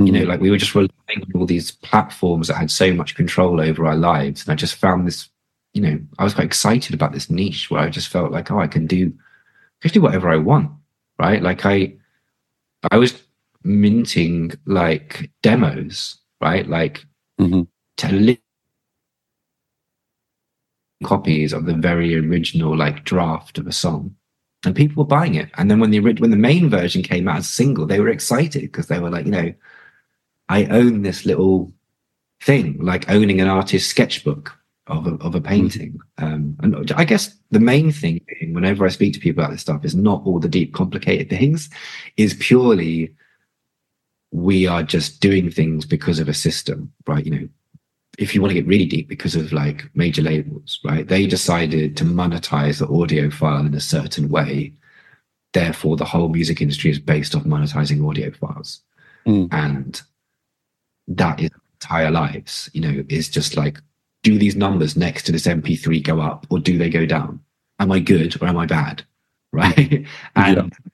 mm. 0.00 0.06
you 0.06 0.12
know 0.12 0.22
mm. 0.22 0.28
like 0.28 0.40
we 0.40 0.50
were 0.50 0.58
just 0.58 0.74
relying 0.74 0.90
on 1.08 1.32
all 1.34 1.46
these 1.46 1.72
platforms 1.72 2.48
that 2.48 2.56
had 2.56 2.70
so 2.70 2.92
much 2.92 3.14
control 3.14 3.60
over 3.60 3.86
our 3.86 3.96
lives 3.96 4.42
and 4.42 4.52
i 4.52 4.54
just 4.54 4.76
found 4.76 5.06
this 5.06 5.28
you 5.72 5.82
know 5.82 5.98
i 6.18 6.24
was 6.24 6.34
quite 6.34 6.46
excited 6.46 6.94
about 6.94 7.12
this 7.12 7.30
niche 7.30 7.70
where 7.70 7.80
i 7.80 7.88
just 7.88 8.08
felt 8.08 8.32
like 8.32 8.50
oh 8.50 8.60
i 8.60 8.66
can 8.66 8.86
do 8.86 9.12
I 9.82 9.88
can 9.88 9.92
do 9.92 10.02
whatever 10.02 10.28
i 10.28 10.36
want 10.36 10.70
right 11.18 11.42
like 11.42 11.64
i 11.64 11.94
i 12.90 12.96
was 12.96 13.22
minting 13.62 14.52
like 14.66 15.30
demos 15.42 16.18
right 16.40 16.66
like 16.66 17.04
mm-hmm. 17.38 17.62
to 17.98 18.38
copies 21.04 21.52
of 21.52 21.64
the 21.64 21.74
very 21.74 22.14
original 22.16 22.76
like 22.76 23.04
draft 23.04 23.58
of 23.58 23.66
a 23.66 23.72
song. 23.72 24.14
And 24.66 24.76
people 24.76 25.02
were 25.02 25.08
buying 25.08 25.34
it. 25.34 25.50
And 25.56 25.70
then 25.70 25.80
when 25.80 25.90
the 25.90 26.00
when 26.00 26.30
the 26.30 26.36
main 26.36 26.68
version 26.68 27.02
came 27.02 27.28
out 27.28 27.38
as 27.38 27.46
a 27.46 27.52
single 27.52 27.86
they 27.86 28.00
were 28.00 28.10
excited 28.10 28.62
because 28.62 28.88
they 28.88 29.00
were 29.00 29.10
like 29.10 29.24
you 29.24 29.32
know 29.32 29.54
i 30.48 30.64
own 30.66 31.02
this 31.02 31.24
little 31.24 31.72
thing 32.42 32.78
like 32.78 33.08
owning 33.10 33.40
an 33.40 33.48
artist's 33.48 33.88
sketchbook 33.88 34.56
of 34.86 35.06
a, 35.06 35.14
of 35.16 35.34
a 35.34 35.40
painting. 35.40 35.98
Um, 36.18 36.56
and 36.60 36.92
i 36.92 37.04
guess 37.04 37.34
the 37.50 37.60
main 37.60 37.92
thing 37.92 38.20
being 38.26 38.52
whenever 38.52 38.84
i 38.84 38.88
speak 38.88 39.14
to 39.14 39.20
people 39.20 39.42
about 39.42 39.52
this 39.52 39.62
stuff 39.62 39.84
is 39.84 39.94
not 39.94 40.22
all 40.26 40.40
the 40.40 40.48
deep 40.48 40.74
complicated 40.74 41.30
things. 41.30 41.70
Is 42.18 42.34
purely 42.34 43.14
we 44.32 44.66
are 44.66 44.82
just 44.82 45.20
doing 45.20 45.50
things 45.50 45.86
because 45.86 46.18
of 46.18 46.28
a 46.28 46.34
system 46.34 46.92
right? 47.06 47.24
You 47.24 47.30
know 47.30 47.48
if 48.20 48.34
you 48.34 48.42
want 48.42 48.50
to 48.50 48.54
get 48.54 48.66
really 48.66 48.84
deep 48.84 49.08
because 49.08 49.34
of 49.34 49.50
like 49.50 49.90
major 49.94 50.20
labels, 50.20 50.78
right? 50.84 51.08
They 51.08 51.26
decided 51.26 51.96
to 51.96 52.04
monetize 52.04 52.78
the 52.78 52.88
audio 52.88 53.30
file 53.30 53.64
in 53.64 53.74
a 53.74 53.80
certain 53.80 54.28
way. 54.28 54.74
Therefore, 55.54 55.96
the 55.96 56.04
whole 56.04 56.28
music 56.28 56.60
industry 56.60 56.90
is 56.90 56.98
based 56.98 57.34
off 57.34 57.44
monetizing 57.44 58.06
audio 58.06 58.30
files. 58.30 58.82
Mm. 59.26 59.48
And 59.52 60.02
that 61.08 61.40
is 61.40 61.50
entire 61.80 62.10
lives, 62.10 62.68
you 62.74 62.82
know, 62.82 63.02
is 63.08 63.30
just 63.30 63.56
like, 63.56 63.80
do 64.22 64.38
these 64.38 64.54
numbers 64.54 64.98
next 64.98 65.22
to 65.24 65.32
this 65.32 65.46
MP3 65.46 66.04
go 66.04 66.20
up 66.20 66.46
or 66.50 66.58
do 66.58 66.76
they 66.76 66.90
go 66.90 67.06
down? 67.06 67.40
Am 67.78 67.90
I 67.90 68.00
good 68.00 68.40
or 68.42 68.46
am 68.46 68.58
I 68.58 68.66
bad? 68.66 69.02
Right. 69.52 70.06
and 70.36 70.56
yeah 70.56 70.90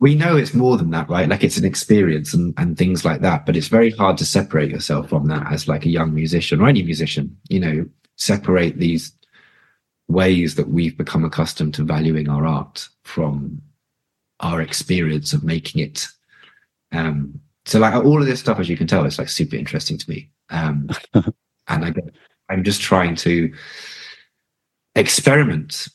we 0.00 0.14
know 0.14 0.36
it's 0.36 0.54
more 0.54 0.78
than 0.78 0.90
that, 0.90 1.08
right? 1.10 1.28
Like 1.28 1.44
it's 1.44 1.58
an 1.58 1.64
experience 1.64 2.32
and, 2.32 2.54
and 2.56 2.76
things 2.76 3.04
like 3.04 3.20
that. 3.20 3.44
But 3.44 3.54
it's 3.54 3.68
very 3.68 3.90
hard 3.90 4.16
to 4.18 4.26
separate 4.26 4.70
yourself 4.70 5.10
from 5.10 5.26
that 5.28 5.52
as 5.52 5.68
like 5.68 5.84
a 5.84 5.90
young 5.90 6.14
musician 6.14 6.60
or 6.60 6.68
any 6.68 6.82
musician, 6.82 7.36
you 7.48 7.60
know, 7.60 7.86
separate 8.16 8.78
these 8.78 9.12
ways 10.08 10.54
that 10.54 10.68
we've 10.68 10.96
become 10.96 11.24
accustomed 11.24 11.74
to 11.74 11.84
valuing 11.84 12.28
our 12.28 12.46
art 12.46 12.88
from 13.04 13.60
our 14.40 14.62
experience 14.62 15.34
of 15.34 15.44
making 15.44 15.82
it. 15.82 16.06
Um, 16.92 17.38
so 17.66 17.78
like 17.78 17.94
all 17.94 18.20
of 18.20 18.26
this 18.26 18.40
stuff, 18.40 18.58
as 18.58 18.70
you 18.70 18.78
can 18.78 18.86
tell, 18.86 19.04
it's 19.04 19.18
like 19.18 19.28
super 19.28 19.56
interesting 19.56 19.98
to 19.98 20.10
me. 20.10 20.30
Um, 20.48 20.88
and 21.14 21.84
I, 21.84 21.94
I'm 22.48 22.64
just 22.64 22.80
trying 22.80 23.16
to 23.16 23.52
experiment. 24.94 25.88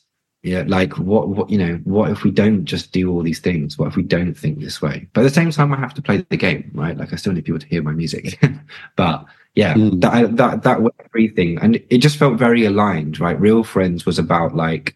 Yeah, 0.46 0.62
like 0.68 0.96
what, 0.96 1.28
what, 1.28 1.50
you 1.50 1.58
know, 1.58 1.80
what 1.82 2.12
if 2.12 2.22
we 2.22 2.30
don't 2.30 2.66
just 2.66 2.92
do 2.92 3.10
all 3.10 3.20
these 3.20 3.40
things? 3.40 3.76
What 3.76 3.88
if 3.88 3.96
we 3.96 4.04
don't 4.04 4.32
think 4.32 4.60
this 4.60 4.80
way? 4.80 5.08
But 5.12 5.22
at 5.22 5.24
the 5.24 5.30
same 5.30 5.50
time, 5.50 5.74
I 5.74 5.76
have 5.80 5.92
to 5.94 6.02
play 6.02 6.24
the 6.30 6.36
game, 6.36 6.70
right? 6.72 6.96
Like 6.96 7.12
I 7.12 7.16
still 7.16 7.32
need 7.32 7.44
people 7.44 7.58
to 7.58 7.66
hear 7.66 7.82
my 7.82 7.90
music. 7.90 8.38
but 8.96 9.24
yeah, 9.56 9.74
mm. 9.74 10.00
that 10.02 10.36
that 10.36 10.62
that 10.62 10.78
web3 10.78 11.58
and 11.60 11.82
it 11.90 11.98
just 11.98 12.16
felt 12.16 12.38
very 12.38 12.64
aligned, 12.64 13.18
right? 13.18 13.40
Real 13.40 13.64
Friends 13.64 14.06
was 14.06 14.20
about 14.20 14.54
like 14.54 14.94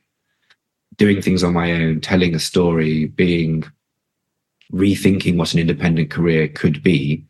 doing 0.96 1.20
things 1.20 1.42
on 1.42 1.52
my 1.52 1.72
own, 1.72 2.00
telling 2.00 2.32
a 2.32 2.38
story, 2.38 3.06
being 3.06 3.64
rethinking 4.72 5.36
what 5.36 5.52
an 5.52 5.58
independent 5.58 6.10
career 6.10 6.46
could 6.46 6.80
be. 6.80 7.26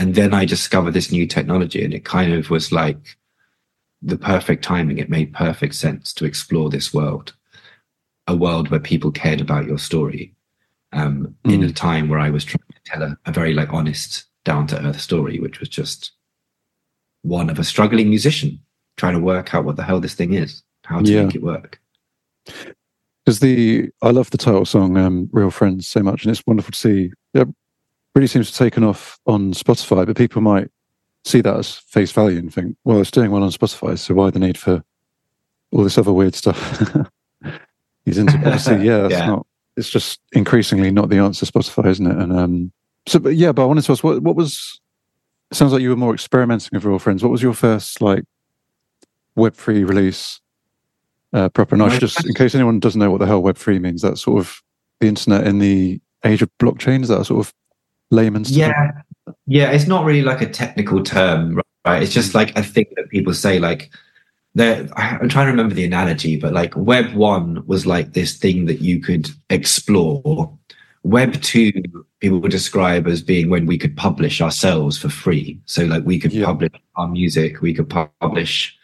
And 0.00 0.16
then 0.16 0.34
I 0.34 0.44
discovered 0.44 0.92
this 0.92 1.12
new 1.12 1.24
technology, 1.24 1.84
and 1.84 1.94
it 1.94 2.04
kind 2.04 2.32
of 2.32 2.50
was 2.50 2.72
like 2.72 3.16
the 4.02 4.18
perfect 4.18 4.64
timing. 4.64 4.98
It 4.98 5.08
made 5.08 5.32
perfect 5.32 5.76
sense 5.76 6.12
to 6.14 6.24
explore 6.24 6.68
this 6.68 6.92
world, 6.92 7.36
a 8.30 8.36
world 8.36 8.70
where 8.70 8.80
people 8.80 9.10
cared 9.10 9.40
about 9.40 9.66
your 9.66 9.78
story. 9.78 10.34
Um, 10.92 11.36
mm. 11.44 11.52
In 11.52 11.62
a 11.62 11.72
time 11.72 12.08
where 12.08 12.18
I 12.18 12.30
was 12.30 12.44
trying 12.44 12.64
to 12.72 12.80
tell 12.84 13.02
a, 13.02 13.16
a 13.24 13.32
very 13.32 13.54
like 13.54 13.72
honest, 13.72 14.24
down 14.44 14.66
to 14.68 14.84
earth 14.84 15.00
story, 15.00 15.38
which 15.38 15.60
was 15.60 15.68
just 15.68 16.12
one 17.22 17.50
of 17.50 17.58
a 17.58 17.64
struggling 17.64 18.08
musician 18.08 18.58
trying 18.96 19.14
to 19.14 19.20
work 19.20 19.54
out 19.54 19.64
what 19.64 19.76
the 19.76 19.82
hell 19.82 20.00
this 20.00 20.14
thing 20.14 20.32
is, 20.32 20.62
how 20.84 21.00
to 21.00 21.10
yeah. 21.10 21.24
make 21.24 21.34
it 21.34 21.42
work. 21.42 21.80
Because 23.24 23.40
the 23.40 23.90
I 24.02 24.10
love 24.10 24.30
the 24.30 24.38
title 24.38 24.64
song 24.64 24.96
um, 24.96 25.28
"Real 25.32 25.50
Friends" 25.50 25.86
so 25.86 26.02
much, 26.02 26.24
and 26.24 26.30
it's 26.30 26.46
wonderful 26.46 26.72
to 26.72 26.78
see. 26.78 27.12
It 27.34 27.48
really 28.14 28.26
seems 28.26 28.50
to 28.50 28.52
have 28.52 28.70
taken 28.70 28.82
off 28.82 29.20
on 29.26 29.52
Spotify, 29.52 30.06
but 30.06 30.16
people 30.16 30.42
might 30.42 30.68
see 31.24 31.40
that 31.42 31.56
as 31.56 31.76
face 31.76 32.10
value 32.10 32.38
and 32.38 32.52
think, 32.52 32.76
"Well, 32.84 33.00
it's 33.00 33.10
doing 33.10 33.30
well 33.30 33.44
on 33.44 33.50
Spotify, 33.50 33.98
so 33.98 34.14
why 34.14 34.30
the 34.30 34.38
need 34.38 34.58
for 34.58 34.82
all 35.70 35.84
this 35.84 35.98
other 35.98 36.12
weird 36.12 36.34
stuff?" 36.34 36.82
He's 38.04 38.18
into 38.18 38.36
obviously, 38.36 38.76
yeah, 38.86 39.06
it's 39.06 39.12
yeah. 39.12 39.26
not. 39.26 39.46
It's 39.76 39.90
just 39.90 40.20
increasingly 40.32 40.90
not 40.90 41.08
the 41.08 41.18
answer. 41.18 41.46
Spotify, 41.46 41.86
isn't 41.86 42.06
it? 42.06 42.16
And 42.16 42.32
um, 42.32 42.72
so, 43.06 43.18
but 43.18 43.36
yeah, 43.36 43.52
but 43.52 43.62
I 43.62 43.66
wanted 43.66 43.84
to 43.84 43.92
ask, 43.92 44.04
what 44.04 44.22
what 44.22 44.36
was? 44.36 44.80
Sounds 45.52 45.72
like 45.72 45.82
you 45.82 45.90
were 45.90 45.96
more 45.96 46.14
experimenting 46.14 46.70
with 46.72 46.84
Real 46.84 46.98
Friends. 46.98 47.22
What 47.22 47.32
was 47.32 47.42
your 47.42 47.54
first 47.54 48.00
like 48.00 48.24
Web3 49.36 49.88
release? 49.88 50.40
uh, 51.32 51.48
proper. 51.48 51.74
And 51.74 51.82
I 51.82 51.88
should 51.88 52.00
just, 52.00 52.26
in 52.26 52.34
case 52.34 52.54
anyone 52.54 52.80
doesn't 52.80 52.98
know 52.98 53.10
what 53.10 53.20
the 53.20 53.26
hell 53.26 53.42
Web3 53.42 53.80
means, 53.80 54.02
that's 54.02 54.22
sort 54.22 54.40
of 54.40 54.62
the 55.00 55.08
internet 55.08 55.46
in 55.46 55.58
the 55.58 56.00
age 56.24 56.42
of 56.42 56.50
blockchain. 56.58 57.02
Is 57.02 57.08
that 57.08 57.24
sort 57.24 57.46
of 57.46 57.54
layman's 58.10 58.56
Yeah. 58.56 58.72
Term? 58.72 59.36
Yeah. 59.46 59.70
It's 59.70 59.86
not 59.86 60.04
really 60.04 60.22
like 60.22 60.40
a 60.40 60.48
technical 60.48 61.02
term, 61.02 61.60
right? 61.84 62.02
It's 62.02 62.12
just 62.12 62.34
like 62.34 62.56
a 62.56 62.62
thing 62.62 62.86
that 62.96 63.08
people 63.10 63.34
say, 63.34 63.58
like, 63.58 63.92
I'm 64.58 65.28
trying 65.28 65.46
to 65.46 65.52
remember 65.52 65.74
the 65.74 65.84
analogy, 65.84 66.36
but 66.36 66.52
like 66.52 66.74
Web 66.76 67.14
1 67.14 67.66
was 67.66 67.86
like 67.86 68.12
this 68.12 68.36
thing 68.36 68.66
that 68.66 68.80
you 68.80 69.00
could 69.00 69.28
explore. 69.48 70.52
Web 71.02 71.40
2, 71.40 71.72
people 72.18 72.38
would 72.40 72.50
describe 72.50 73.06
as 73.06 73.22
being 73.22 73.48
when 73.48 73.66
we 73.66 73.78
could 73.78 73.96
publish 73.96 74.40
ourselves 74.40 74.98
for 74.98 75.08
free. 75.08 75.60
So, 75.64 75.84
like, 75.84 76.04
we 76.04 76.18
could 76.18 76.32
yeah. 76.32 76.44
publish 76.44 76.72
our 76.96 77.08
music, 77.08 77.62
we 77.62 77.72
could 77.72 77.88
publish 77.88 78.76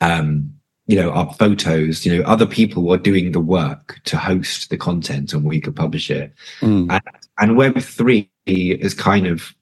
um, 0.00 0.54
you 0.86 0.96
know, 0.96 1.10
our 1.10 1.32
photos, 1.34 2.06
you 2.06 2.16
know, 2.16 2.24
other 2.24 2.46
people 2.46 2.82
were 2.82 2.96
doing 2.96 3.32
the 3.32 3.40
work 3.40 4.00
to 4.04 4.16
host 4.16 4.70
the 4.70 4.76
content 4.76 5.34
and 5.34 5.44
we 5.44 5.60
could 5.60 5.76
publish 5.76 6.10
it. 6.10 6.32
Mm. 6.60 6.90
And, 6.90 7.02
and 7.38 7.56
Web 7.56 7.78
three 7.78 8.30
is 8.46 8.94
kind 8.94 9.26
of 9.26 9.54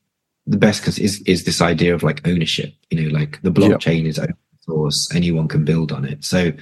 the 0.47 0.57
best 0.57 0.81
because 0.81 1.01
is 1.01 1.21
is 1.23 1.43
this 1.43 1.61
idea 1.61 1.95
of 1.95 2.05
like 2.05 2.27
ownership, 2.29 2.73
you 2.91 3.03
know, 3.03 3.19
like 3.19 3.43
the 3.43 3.51
blockchain 3.51 4.05
yep. 4.05 4.07
is 4.07 4.21
source, 4.67 5.09
anyone 5.15 5.49
can 5.49 5.65
build 5.65 5.93
on 5.93 6.05
it. 6.05 6.25
So 6.25 6.53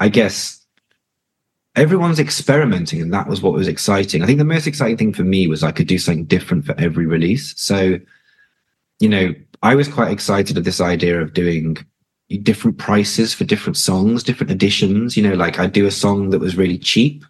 I 0.00 0.08
guess 0.08 0.64
everyone's 1.76 2.20
experimenting 2.20 3.02
and 3.02 3.12
that 3.12 3.28
was 3.28 3.42
what 3.42 3.52
was 3.52 3.68
exciting. 3.68 4.22
I 4.22 4.26
think 4.26 4.38
the 4.38 4.44
most 4.44 4.66
exciting 4.66 4.96
thing 4.96 5.12
for 5.12 5.24
me 5.24 5.48
was 5.48 5.62
I 5.62 5.72
could 5.72 5.88
do 5.88 5.98
something 5.98 6.24
different 6.24 6.64
for 6.64 6.78
every 6.78 7.06
release. 7.06 7.54
So, 7.60 7.98
you 9.00 9.08
know, 9.08 9.34
I 9.62 9.74
was 9.74 9.88
quite 9.88 10.12
excited 10.12 10.56
at 10.56 10.64
this 10.64 10.80
idea 10.80 11.20
of 11.20 11.32
doing 11.32 11.76
different 12.42 12.78
prices 12.78 13.34
for 13.34 13.44
different 13.44 13.76
songs, 13.76 14.22
different 14.22 14.50
editions. 14.50 15.16
You 15.16 15.28
know, 15.28 15.34
like 15.34 15.58
I'd 15.58 15.72
do 15.72 15.86
a 15.86 15.90
song 15.90 16.30
that 16.30 16.40
was 16.40 16.56
really 16.56 16.78
cheap 16.78 17.24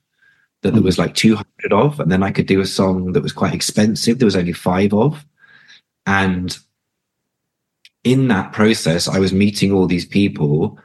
that 0.62 0.72
there 0.72 0.82
was 0.82 0.96
mm. 0.96 1.00
like 1.00 1.14
200 1.14 1.72
of, 1.72 2.00
and 2.00 2.10
then 2.10 2.22
I 2.22 2.32
could 2.32 2.46
do 2.46 2.60
a 2.60 2.66
song 2.66 3.12
that 3.12 3.22
was 3.22 3.32
quite 3.32 3.54
expensive. 3.54 4.18
There 4.18 4.26
was 4.26 4.36
only 4.36 4.52
five 4.52 4.92
of. 4.92 5.24
And 6.06 6.58
in 8.04 8.28
that 8.28 8.52
process, 8.52 9.08
I 9.08 9.18
was 9.18 9.32
meeting 9.32 9.72
all 9.72 9.86
these 9.86 10.06
people 10.06 10.78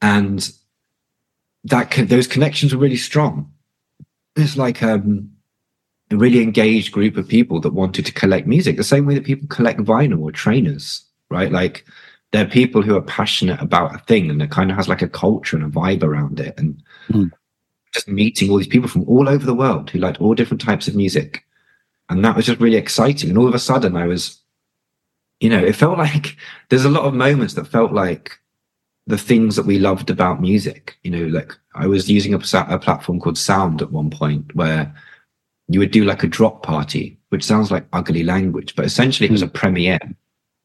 and 0.00 0.50
that 1.64 1.90
those 2.08 2.26
connections 2.26 2.74
were 2.74 2.80
really 2.80 2.96
strong. 2.96 3.50
It's 4.36 4.56
like 4.56 4.82
um, 4.82 5.30
a 6.10 6.16
really 6.16 6.42
engaged 6.42 6.92
group 6.92 7.16
of 7.16 7.26
people 7.26 7.60
that 7.60 7.72
wanted 7.72 8.06
to 8.06 8.12
collect 8.12 8.46
music, 8.46 8.76
the 8.76 8.84
same 8.84 9.06
way 9.06 9.14
that 9.14 9.24
people 9.24 9.48
collect 9.48 9.80
vinyl 9.80 10.22
or 10.22 10.30
trainers, 10.30 11.04
right? 11.30 11.50
Like 11.50 11.84
they're 12.32 12.46
people 12.46 12.82
who 12.82 12.96
are 12.96 13.02
passionate 13.02 13.60
about 13.60 13.94
a 13.94 13.98
thing 13.98 14.30
and 14.30 14.40
it 14.42 14.50
kind 14.50 14.70
of 14.70 14.76
has 14.76 14.88
like 14.88 15.02
a 15.02 15.08
culture 15.08 15.56
and 15.56 15.64
a 15.64 15.68
vibe 15.68 16.02
around 16.02 16.40
it 16.40 16.54
and 16.58 16.82
mm. 17.08 17.30
just 17.94 18.08
meeting 18.08 18.50
all 18.50 18.58
these 18.58 18.66
people 18.66 18.88
from 18.88 19.04
all 19.08 19.28
over 19.28 19.46
the 19.46 19.54
world 19.54 19.90
who 19.90 19.98
liked 19.98 20.20
all 20.20 20.34
different 20.34 20.60
types 20.60 20.88
of 20.88 20.94
music 20.94 21.44
and 22.10 22.24
that 22.24 22.36
was 22.36 22.46
just 22.46 22.60
really 22.60 22.76
exciting 22.76 23.30
and 23.30 23.38
all 23.38 23.48
of 23.48 23.54
a 23.54 23.58
sudden 23.58 23.96
i 23.96 24.06
was 24.06 24.38
you 25.40 25.48
know 25.48 25.58
it 25.58 25.76
felt 25.76 25.98
like 25.98 26.36
there's 26.68 26.84
a 26.84 26.90
lot 26.90 27.04
of 27.04 27.14
moments 27.14 27.54
that 27.54 27.66
felt 27.66 27.92
like 27.92 28.38
the 29.06 29.18
things 29.18 29.56
that 29.56 29.66
we 29.66 29.78
loved 29.78 30.10
about 30.10 30.40
music 30.40 30.98
you 31.02 31.10
know 31.10 31.26
like 31.26 31.52
i 31.74 31.86
was 31.86 32.10
using 32.10 32.34
a, 32.34 32.40
a 32.68 32.78
platform 32.78 33.20
called 33.20 33.38
sound 33.38 33.80
at 33.80 33.92
one 33.92 34.10
point 34.10 34.54
where 34.54 34.92
you 35.68 35.78
would 35.78 35.90
do 35.90 36.04
like 36.04 36.22
a 36.22 36.28
drop 36.28 36.62
party 36.62 37.18
which 37.30 37.44
sounds 37.44 37.70
like 37.70 37.86
ugly 37.92 38.22
language 38.22 38.74
but 38.74 38.84
essentially 38.84 39.28
it 39.28 39.32
was 39.32 39.42
a 39.42 39.46
hmm. 39.46 39.52
premiere 39.52 40.00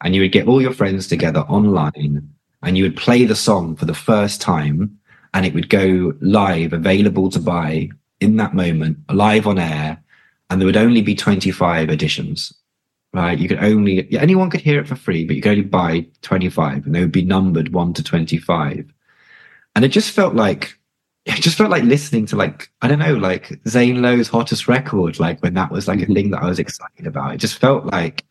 and 0.01 0.15
you 0.15 0.21
would 0.21 0.31
get 0.31 0.47
all 0.47 0.61
your 0.61 0.73
friends 0.73 1.07
together 1.07 1.41
online 1.41 2.27
and 2.61 2.77
you 2.77 2.83
would 2.83 2.97
play 2.97 3.25
the 3.25 3.35
song 3.35 3.75
for 3.75 3.85
the 3.85 3.93
first 3.93 4.41
time 4.41 4.97
and 5.33 5.45
it 5.45 5.53
would 5.53 5.69
go 5.69 6.13
live 6.21 6.73
available 6.73 7.29
to 7.29 7.39
buy 7.39 7.89
in 8.19 8.37
that 8.37 8.53
moment 8.53 8.97
live 9.09 9.47
on 9.47 9.59
air 9.59 10.01
and 10.49 10.59
there 10.59 10.65
would 10.65 10.77
only 10.77 11.01
be 11.01 11.15
25 11.15 11.89
editions 11.89 12.53
right 13.13 13.39
you 13.39 13.47
could 13.47 13.63
only 13.63 14.07
anyone 14.17 14.49
could 14.49 14.61
hear 14.61 14.79
it 14.79 14.87
for 14.87 14.95
free 14.95 15.25
but 15.25 15.35
you 15.35 15.41
could 15.41 15.51
only 15.51 15.63
buy 15.63 16.05
25 16.21 16.85
and 16.85 16.95
they 16.95 17.01
would 17.01 17.11
be 17.11 17.23
numbered 17.23 17.73
1 17.73 17.93
to 17.93 18.03
25 18.03 18.91
and 19.75 19.85
it 19.85 19.89
just 19.89 20.11
felt 20.11 20.35
like 20.35 20.77
it 21.25 21.35
just 21.35 21.57
felt 21.57 21.69
like 21.69 21.83
listening 21.83 22.25
to 22.25 22.35
like 22.35 22.69
i 22.81 22.87
don't 22.87 22.99
know 22.99 23.15
like 23.15 23.59
zane 23.67 24.01
lowe's 24.01 24.27
hottest 24.27 24.67
record 24.67 25.19
like 25.19 25.39
when 25.41 25.53
that 25.53 25.71
was 25.71 25.87
like 25.87 25.99
a 25.99 26.03
mm-hmm. 26.03 26.13
thing 26.13 26.31
that 26.31 26.43
i 26.43 26.47
was 26.47 26.59
excited 26.59 27.07
about 27.07 27.33
it 27.33 27.37
just 27.37 27.59
felt 27.59 27.85
like 27.85 28.25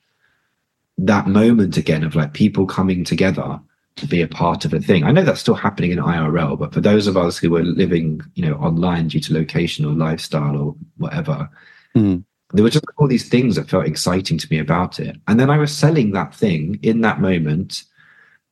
that 0.98 1.26
moment 1.26 1.76
again 1.76 2.04
of 2.04 2.14
like 2.14 2.32
people 2.34 2.66
coming 2.66 3.04
together 3.04 3.60
to 3.96 4.06
be 4.06 4.22
a 4.22 4.28
part 4.28 4.64
of 4.64 4.72
a 4.72 4.80
thing. 4.80 5.04
I 5.04 5.12
know 5.12 5.22
that's 5.22 5.40
still 5.40 5.54
happening 5.54 5.90
in 5.90 5.98
IRL, 5.98 6.58
but 6.58 6.72
for 6.72 6.80
those 6.80 7.06
of 7.06 7.16
us 7.16 7.36
who 7.36 7.54
are 7.56 7.62
living, 7.62 8.22
you 8.34 8.46
know, 8.46 8.54
online 8.56 9.08
due 9.08 9.20
to 9.20 9.34
location 9.34 9.84
or 9.84 9.92
lifestyle 9.92 10.56
or 10.56 10.74
whatever, 10.96 11.48
mm. 11.94 12.24
There 12.52 12.62
were 12.62 12.70
just 12.70 12.84
all 12.96 13.08
these 13.08 13.28
things 13.28 13.56
that 13.56 13.68
felt 13.68 13.86
exciting 13.86 14.38
to 14.38 14.48
me 14.50 14.58
about 14.58 15.00
it. 15.00 15.16
And 15.26 15.40
then 15.40 15.50
I 15.50 15.58
was 15.58 15.76
selling 15.76 16.12
that 16.12 16.34
thing 16.34 16.78
in 16.82 17.00
that 17.00 17.20
moment 17.20 17.84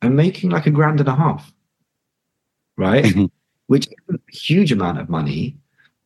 and 0.01 0.15
making 0.15 0.49
like 0.49 0.65
a 0.65 0.71
grand 0.71 0.99
and 0.99 1.09
a 1.09 1.15
half, 1.15 1.51
right? 2.77 3.05
Mm-hmm. 3.05 3.25
Which 3.67 3.87
is 3.87 4.15
a 4.15 4.31
huge 4.31 4.71
amount 4.71 4.99
of 4.99 5.09
money, 5.09 5.57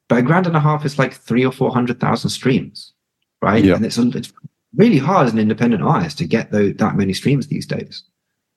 but 0.10 0.20
a 0.20 0.22
grand 0.22 0.48
and 0.48 0.56
a 0.56 0.60
half 0.60 0.86
is 0.86 1.00
like 1.00 1.14
three 1.14 1.46
or 1.46 1.52
four 1.52 1.72
hundred 1.72 2.00
thousand 2.00 2.30
streams, 2.30 2.94
right? 3.42 3.64
Yeah. 3.64 3.76
And 3.76 3.86
it's, 3.86 3.98
it's 3.98 4.34
really 4.76 4.98
hard 4.98 5.28
as 5.28 5.34
an 5.34 5.40
independent 5.40 5.82
artist 5.82 6.18
to 6.18 6.26
get 6.26 6.52
those, 6.52 6.76
that 6.76 6.96
many 6.96 7.14
streams 7.14 7.48
these 7.48 7.66
days. 7.66 8.04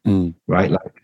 Mm. 0.07 0.35
Right. 0.47 0.71
Like, 0.71 1.03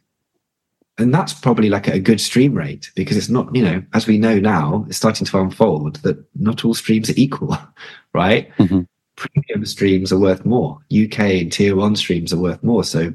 and 0.98 1.12
that's 1.12 1.32
probably 1.32 1.70
like 1.70 1.88
a 1.88 1.98
good 1.98 2.20
stream 2.20 2.54
rate 2.54 2.90
because 2.94 3.16
it's 3.16 3.28
not, 3.28 3.54
you 3.54 3.62
know, 3.62 3.82
as 3.94 4.06
we 4.06 4.16
know 4.16 4.38
now, 4.38 4.84
it's 4.88 4.96
starting 4.96 5.26
to 5.26 5.40
unfold 5.40 5.96
that 5.96 6.24
not 6.36 6.64
all 6.64 6.74
streams 6.74 7.10
are 7.10 7.14
equal, 7.16 7.56
right? 8.14 8.50
Mm-hmm. 8.56 8.82
Premium 9.16 9.66
streams 9.66 10.12
are 10.12 10.18
worth 10.18 10.44
more. 10.44 10.78
UK 10.92 11.18
and 11.20 11.52
tier 11.52 11.76
one 11.76 11.96
streams 11.96 12.32
are 12.32 12.38
worth 12.38 12.62
more. 12.62 12.84
So 12.84 13.12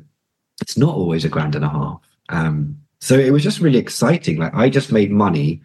it's 0.62 0.78
not 0.78 0.96
always 0.96 1.24
a 1.24 1.30
grand 1.30 1.56
and 1.56 1.66
a 1.66 1.70
half. 1.70 2.02
Um, 2.30 2.78
so 3.00 3.18
it 3.18 3.32
was 3.32 3.44
just 3.44 3.60
really 3.60 3.80
exciting. 3.80 4.38
Like 4.38 4.54
I 4.54 4.70
just 4.70 4.92
made 4.92 5.12
money. 5.12 5.62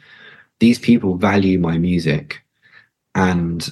These 0.61 0.79
people 0.79 1.17
value 1.17 1.59
my 1.59 1.79
music. 1.79 2.43
And 3.17 3.69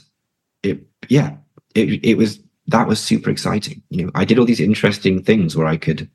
it, 0.63 0.81
yeah, 1.09 1.37
it, 1.75 2.05
it 2.05 2.17
was 2.17 2.41
that 2.69 2.89
was 2.89 3.01
super 3.01 3.31
exciting. 3.31 3.83
You 3.91 4.07
know, 4.07 4.13
I 4.15 4.25
did 4.25 4.39
all 4.39 4.45
these 4.45 4.61
interesting 4.61 5.23
things 5.23 5.57
where 5.57 5.67
I 5.67 5.77
could, 5.77 6.09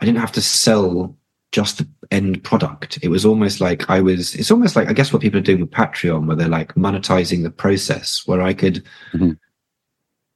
I 0.00 0.04
didn't 0.04 0.18
have 0.20 0.32
to 0.32 0.40
sell 0.42 1.16
just 1.52 1.78
the 1.78 1.88
end 2.10 2.42
product. 2.44 2.98
It 3.02 3.08
was 3.08 3.24
almost 3.26 3.60
like 3.60 3.88
I 3.90 4.00
was, 4.00 4.34
it's 4.34 4.50
almost 4.50 4.76
like, 4.76 4.88
I 4.88 4.92
guess 4.92 5.12
what 5.12 5.20
people 5.22 5.38
are 5.38 5.42
doing 5.42 5.60
with 5.60 5.70
Patreon, 5.70 6.26
where 6.26 6.36
they're 6.36 6.48
like 6.48 6.74
monetizing 6.74 7.42
the 7.42 7.50
process, 7.50 8.22
where 8.26 8.40
I 8.40 8.54
could, 8.54 8.84
Mhm. 9.12 9.36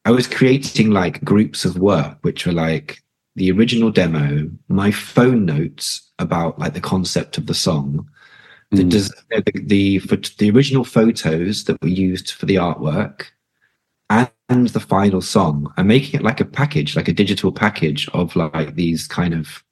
I 0.05 0.11
was 0.11 0.27
creating 0.27 0.91
like 0.91 1.25
groups 1.25 1.65
of 1.65 1.79
work, 1.79 2.19
which 2.23 2.47
were 2.47 2.53
like 2.53 3.03
the 3.37 3.51
original 3.51 3.91
demo, 3.91 4.51
my 4.69 4.91
phone 4.91 5.45
notes 5.47 6.03
about 6.19 6.59
like 6.59 6.75
the 6.75 6.81
concept 6.81 7.39
of 7.39 7.47
the 7.47 7.55
song, 7.55 8.09
the, 8.71 8.85
Mm. 8.85 8.91
des- 8.91 9.43
the, 9.43 9.61
the, 9.65 9.99
for 10.01 10.17
the 10.39 10.51
original 10.51 10.85
photos 10.85 11.65
that 11.65 11.81
were 11.81 11.89
used 11.89 12.33
for 12.33 12.47
the 12.47 12.57
artwork, 12.57 13.23
and, 14.11 14.29
and 14.49 14.69
the 14.69 14.81
final 14.81 15.21
song. 15.21 15.73
I'm 15.77 15.87
making 15.87 16.21
it 16.21 16.25
like 16.25 16.41
a 16.41 16.45
package, 16.45 16.97
like 16.97 17.09
a 17.09 17.13
digital 17.13 17.53
package 17.53 18.09
of 18.11 18.37
like 18.37 18.75
these 18.75 19.07
kind 19.07 19.35
of 19.35 19.65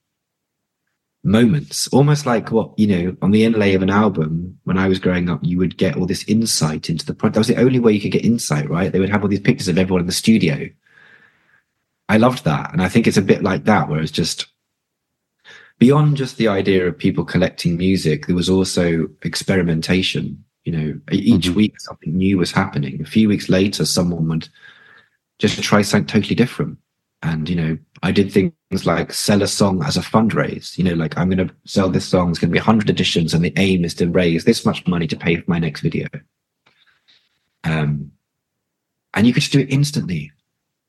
moments, 1.25 1.89
almost 1.89 2.27
like 2.27 2.51
what 2.51 2.77
you 2.79 2.87
know 2.87 3.17
on 3.23 3.31
the 3.31 3.45
inlay 3.45 3.75
of 3.75 3.83
an 3.83 3.91
album. 3.91 4.59
When 4.65 4.79
I 4.79 4.89
was 4.89 4.99
growing 4.99 5.29
up, 5.29 5.41
you 5.43 5.59
would 5.59 5.77
get 5.77 5.97
all 5.97 6.07
this 6.07 6.25
insight 6.25 6.89
into 6.89 7.07
the 7.07 7.15
project. 7.15 7.35
That 7.35 7.41
was 7.41 7.49
the 7.49 7.61
only 7.61 7.79
way 7.79 7.93
you 7.93 8.01
could 8.01 8.13
get 8.13 8.25
insight, 8.25 8.69
right? 8.69 8.91
They 8.91 9.01
would 9.01 9.11
have 9.11 9.23
all 9.23 9.29
these 9.29 9.41
pictures 9.41 9.69
of 9.69 9.79
everyone 9.79 10.01
in 10.01 10.07
the 10.07 10.13
studio. 10.13 10.69
I 12.09 12.17
loved 12.17 12.45
that, 12.45 12.73
and 12.73 12.83
I 12.83 12.89
think 12.89 13.07
it's 13.07 13.17
a 13.17 13.23
bit 13.23 13.43
like 13.43 13.65
that, 13.65 13.89
where 13.89 14.01
it's 14.01 14.11
just 14.11 14.47
beyond 15.79 16.17
just 16.17 16.37
the 16.37 16.49
idea 16.49 16.87
of 16.87 16.99
people 16.99 17.25
collecting 17.25 17.77
music. 17.77 18.27
There 18.27 18.37
was 18.37 18.51
also 18.51 19.09
experimentation. 19.23 20.45
You 20.65 20.73
know, 20.73 21.01
each 21.11 21.49
Mhm. 21.49 21.55
week 21.55 21.81
something 21.81 22.17
new 22.17 22.39
was 22.39 22.53
happening. 22.53 23.01
A 23.03 23.07
few 23.07 23.29
weeks 23.29 23.49
later, 23.49 23.85
someone 23.85 24.29
would 24.29 24.49
just 25.39 25.61
try 25.63 25.83
something 25.83 26.07
totally 26.07 26.37
different. 26.37 26.79
And, 27.25 27.49
you 27.49 27.57
know, 27.57 27.79
I 28.03 28.13
did 28.13 28.33
things 28.33 28.53
like 28.85 29.13
sell 29.13 29.43
a 29.43 29.47
song 29.49 29.83
as 29.85 29.97
a 29.97 30.01
fundraise. 30.01 30.77
You 30.79 30.85
know, 30.85 30.95
like 30.95 31.17
I'm 31.17 31.31
going 31.31 31.47
to 31.47 31.55
sell 31.65 31.89
this 31.89 32.05
song, 32.05 32.31
it's 32.31 32.39
going 32.39 32.51
to 32.51 32.53
be 32.53 32.59
100 32.59 32.91
editions, 32.91 33.35
and 33.35 33.45
the 33.45 33.53
aim 33.57 33.85
is 33.85 33.95
to 33.95 34.09
raise 34.09 34.45
this 34.45 34.65
much 34.65 34.87
money 34.87 35.07
to 35.07 35.17
pay 35.17 35.37
for 35.37 35.45
my 35.49 35.59
next 35.59 35.81
video. 35.81 36.09
Um, 37.65 38.13
and 39.15 39.27
you 39.27 39.33
could 39.33 39.43
just 39.43 39.53
do 39.53 39.61
it 39.61 39.73
instantly 39.73 40.33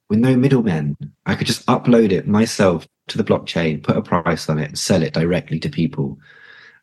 with 0.10 0.20
no 0.20 0.36
middlemen. 0.36 0.98
I 1.26 1.36
could 1.36 1.48
just 1.48 1.66
upload 1.68 2.12
it 2.12 2.28
myself 2.28 2.88
to 3.08 3.18
the 3.18 3.24
blockchain, 3.24 3.84
put 3.84 3.98
a 3.98 4.02
price 4.02 4.50
on 4.50 4.60
it, 4.60 4.70
and 4.70 4.80
sell 4.80 5.04
it 5.04 5.14
directly 5.14 5.60
to 5.60 5.70
people. 5.70 6.18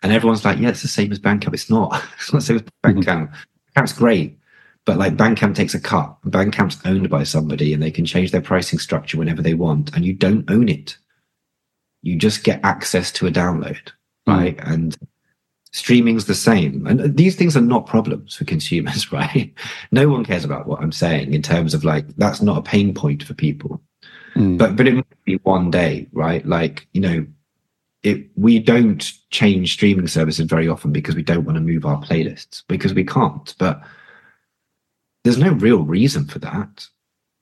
And 0.02 0.12
everyone's 0.12 0.44
like, 0.44 0.58
yeah, 0.58 0.68
it's 0.70 0.82
the 0.82 0.88
same 0.88 1.12
as 1.12 1.18
Bandcamp. 1.18 1.54
It's 1.54 1.70
not. 1.70 2.02
It's 2.18 2.32
not 2.32 2.40
the 2.40 2.46
same 2.46 2.56
as 2.56 2.62
Bandcamp. 2.84 3.32
Bandcamp's 3.76 3.92
great, 3.92 4.38
but 4.84 4.98
like 4.98 5.16
Bandcamp 5.16 5.54
takes 5.54 5.74
a 5.74 5.80
cut. 5.80 6.16
Bandcamp's 6.26 6.78
owned 6.84 7.08
by 7.10 7.22
somebody 7.22 7.72
and 7.72 7.82
they 7.82 7.90
can 7.90 8.04
change 8.04 8.30
their 8.30 8.40
pricing 8.40 8.78
structure 8.78 9.18
whenever 9.18 9.42
they 9.42 9.54
want. 9.54 9.94
And 9.94 10.04
you 10.04 10.12
don't 10.12 10.50
own 10.50 10.68
it. 10.68 10.96
You 12.02 12.16
just 12.16 12.44
get 12.44 12.60
access 12.64 13.12
to 13.12 13.26
a 13.26 13.30
download, 13.30 13.90
right? 14.26 14.58
And 14.62 14.96
streaming's 15.72 16.24
the 16.24 16.34
same. 16.34 16.86
And 16.86 17.16
these 17.16 17.36
things 17.36 17.56
are 17.56 17.60
not 17.60 17.86
problems 17.86 18.36
for 18.36 18.44
consumers, 18.44 19.12
right? 19.12 19.52
No 19.92 20.08
one 20.08 20.24
cares 20.24 20.44
about 20.44 20.66
what 20.66 20.80
I'm 20.80 20.92
saying 20.92 21.34
in 21.34 21.42
terms 21.42 21.74
of 21.74 21.84
like, 21.84 22.06
that's 22.16 22.40
not 22.40 22.58
a 22.58 22.62
pain 22.62 22.94
point 22.94 23.22
for 23.22 23.34
people 23.34 23.82
Mm. 24.36 24.58
but 24.58 24.76
but 24.76 24.86
it 24.86 24.94
might 24.94 25.24
be 25.24 25.36
one 25.42 25.70
day, 25.70 26.06
right? 26.12 26.44
Like 26.46 26.86
you 26.92 27.00
know, 27.00 27.26
it 28.02 28.28
we 28.34 28.58
don't 28.58 29.12
change 29.30 29.74
streaming 29.74 30.06
services 30.08 30.46
very 30.46 30.68
often 30.68 30.92
because 30.92 31.14
we 31.14 31.22
don't 31.22 31.44
want 31.44 31.56
to 31.56 31.60
move 31.62 31.84
our 31.84 32.00
playlists 32.00 32.62
because 32.68 32.94
we 32.94 33.04
can't. 33.04 33.54
But 33.58 33.82
there's 35.24 35.38
no 35.38 35.52
real 35.52 35.82
reason 35.82 36.26
for 36.26 36.38
that. 36.38 36.86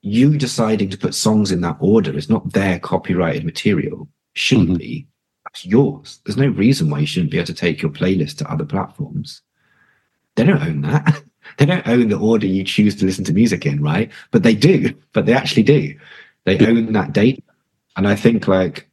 You 0.02 0.36
deciding 0.36 0.90
to 0.90 0.98
put 0.98 1.14
songs 1.14 1.52
in 1.52 1.60
that 1.60 1.76
order 1.80 2.16
is 2.16 2.28
not 2.28 2.52
their 2.52 2.78
copyrighted 2.80 3.44
material. 3.44 4.08
Shouldn't 4.34 4.70
Mhm. 4.70 4.78
be. 4.78 5.06
That's 5.44 5.64
yours. 5.64 6.20
There's 6.24 6.36
no 6.36 6.48
reason 6.48 6.90
why 6.90 7.00
you 7.00 7.06
shouldn't 7.06 7.30
be 7.30 7.38
able 7.38 7.46
to 7.46 7.54
take 7.54 7.80
your 7.80 7.90
playlist 7.90 8.36
to 8.38 8.50
other 8.50 8.64
platforms. 8.64 9.42
They 10.36 10.44
don't 10.44 10.62
own 10.62 10.80
that. 10.82 11.22
they 11.58 11.66
don't 11.66 11.86
own 11.88 12.08
the 12.08 12.18
order 12.18 12.46
you 12.46 12.64
choose 12.64 12.94
to 12.96 13.06
listen 13.06 13.24
to 13.24 13.32
music 13.32 13.64
in, 13.64 13.82
right? 13.82 14.10
But 14.30 14.42
they 14.42 14.54
do. 14.54 14.94
But 15.12 15.26
they 15.26 15.32
actually 15.32 15.62
do. 15.64 15.94
They 16.44 16.58
own 16.66 16.92
that 16.92 17.12
data. 17.12 17.42
And 17.96 18.06
I 18.06 18.14
think 18.14 18.46
like 18.46 18.87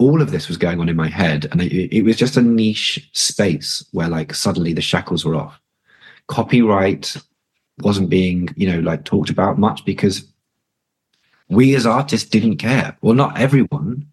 all 0.00 0.22
of 0.22 0.30
this 0.30 0.48
was 0.48 0.56
going 0.56 0.80
on 0.80 0.88
in 0.88 0.96
my 0.96 1.08
head. 1.08 1.46
And 1.52 1.60
it, 1.60 1.94
it 1.94 2.02
was 2.02 2.16
just 2.16 2.38
a 2.38 2.42
niche 2.42 3.08
space 3.12 3.84
where 3.92 4.08
like 4.08 4.34
suddenly 4.34 4.72
the 4.72 4.80
shackles 4.80 5.24
were 5.24 5.36
off. 5.36 5.60
Copyright 6.26 7.16
wasn't 7.82 8.08
being, 8.08 8.48
you 8.56 8.70
know, 8.70 8.80
like 8.80 9.04
talked 9.04 9.28
about 9.30 9.58
much 9.58 9.84
because 9.84 10.24
we 11.50 11.74
as 11.74 11.84
artists 11.84 12.28
didn't 12.28 12.56
care. 12.56 12.96
Well, 13.02 13.14
not 13.14 13.38
everyone, 13.38 14.06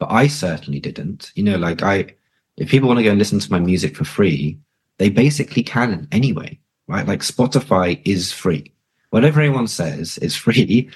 but 0.00 0.10
I 0.10 0.26
certainly 0.26 0.80
didn't. 0.80 1.30
You 1.36 1.44
know, 1.44 1.56
like 1.56 1.82
I, 1.82 2.14
if 2.56 2.68
people 2.68 2.88
want 2.88 2.98
to 2.98 3.04
go 3.04 3.10
and 3.10 3.18
listen 3.18 3.38
to 3.38 3.52
my 3.52 3.60
music 3.60 3.96
for 3.96 4.04
free, 4.04 4.58
they 4.98 5.08
basically 5.08 5.62
can 5.62 6.08
anyway, 6.10 6.58
right? 6.88 7.06
Like 7.06 7.20
Spotify 7.20 8.00
is 8.04 8.32
free. 8.32 8.72
Whatever 9.10 9.40
anyone 9.40 9.68
says, 9.68 10.18
it's 10.20 10.34
free. 10.34 10.90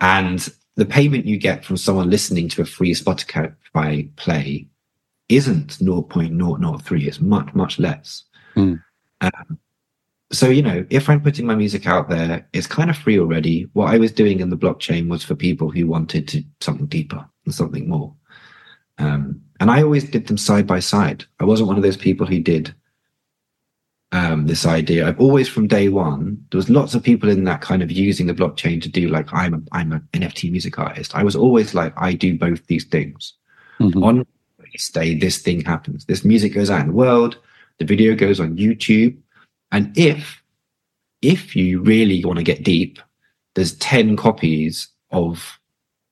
And 0.00 0.48
the 0.78 0.86
payment 0.86 1.26
you 1.26 1.36
get 1.36 1.64
from 1.64 1.76
someone 1.76 2.08
listening 2.08 2.48
to 2.48 2.62
a 2.62 2.64
free 2.64 2.94
Spotify 2.94 4.14
play 4.14 4.68
isn't 5.28 5.78
0.003. 5.78 7.06
It's 7.06 7.20
much, 7.20 7.52
much 7.52 7.80
less. 7.80 8.22
Hmm. 8.54 8.74
Um, 9.20 9.58
so, 10.30 10.48
you 10.48 10.62
know, 10.62 10.86
if 10.88 11.10
I'm 11.10 11.20
putting 11.20 11.46
my 11.46 11.56
music 11.56 11.88
out 11.88 12.08
there, 12.08 12.46
it's 12.52 12.68
kind 12.68 12.90
of 12.90 12.96
free 12.96 13.18
already. 13.18 13.68
What 13.72 13.92
I 13.92 13.98
was 13.98 14.12
doing 14.12 14.38
in 14.38 14.50
the 14.50 14.56
blockchain 14.56 15.08
was 15.08 15.24
for 15.24 15.34
people 15.34 15.68
who 15.68 15.88
wanted 15.88 16.28
to 16.28 16.44
something 16.60 16.86
deeper 16.86 17.28
and 17.44 17.52
something 17.52 17.88
more. 17.88 18.14
Um, 18.98 19.40
and 19.58 19.72
I 19.72 19.82
always 19.82 20.08
did 20.08 20.28
them 20.28 20.38
side 20.38 20.68
by 20.68 20.78
side. 20.78 21.24
I 21.40 21.44
wasn't 21.44 21.66
one 21.66 21.76
of 21.76 21.82
those 21.82 21.96
people 21.96 22.24
who 22.24 22.38
did 22.38 22.72
um, 24.12 24.46
this 24.46 24.64
idea. 24.64 25.06
I've 25.06 25.20
always, 25.20 25.48
from 25.48 25.66
day 25.66 25.88
one, 25.88 26.42
there 26.50 26.58
was 26.58 26.70
lots 26.70 26.94
of 26.94 27.02
people 27.02 27.28
in 27.28 27.44
that 27.44 27.60
kind 27.60 27.82
of 27.82 27.90
using 27.90 28.26
the 28.26 28.34
blockchain 28.34 28.80
to 28.82 28.88
do 28.88 29.08
like 29.08 29.32
I'm 29.32 29.54
a 29.54 29.60
I'm 29.72 29.92
an 29.92 30.08
NFT 30.12 30.50
music 30.50 30.78
artist. 30.78 31.14
I 31.14 31.22
was 31.22 31.36
always 31.36 31.74
like 31.74 31.92
I 31.96 32.14
do 32.14 32.38
both 32.38 32.66
these 32.66 32.84
things. 32.84 33.34
Mhm. 33.80 34.02
On 34.02 34.26
release 34.58 34.90
day, 34.90 35.14
this 35.14 35.38
thing 35.38 35.62
happens. 35.62 36.06
This 36.06 36.24
music 36.24 36.54
goes 36.54 36.70
out 36.70 36.80
in 36.80 36.88
the 36.88 36.92
world. 36.94 37.38
The 37.78 37.84
video 37.84 38.14
goes 38.14 38.40
on 38.40 38.56
YouTube, 38.56 39.16
and 39.72 39.96
if 39.96 40.42
if 41.20 41.54
you 41.54 41.82
really 41.82 42.24
want 42.24 42.38
to 42.38 42.44
get 42.44 42.64
deep, 42.64 42.98
there's 43.54 43.74
ten 43.76 44.16
copies 44.16 44.88
of 45.10 45.58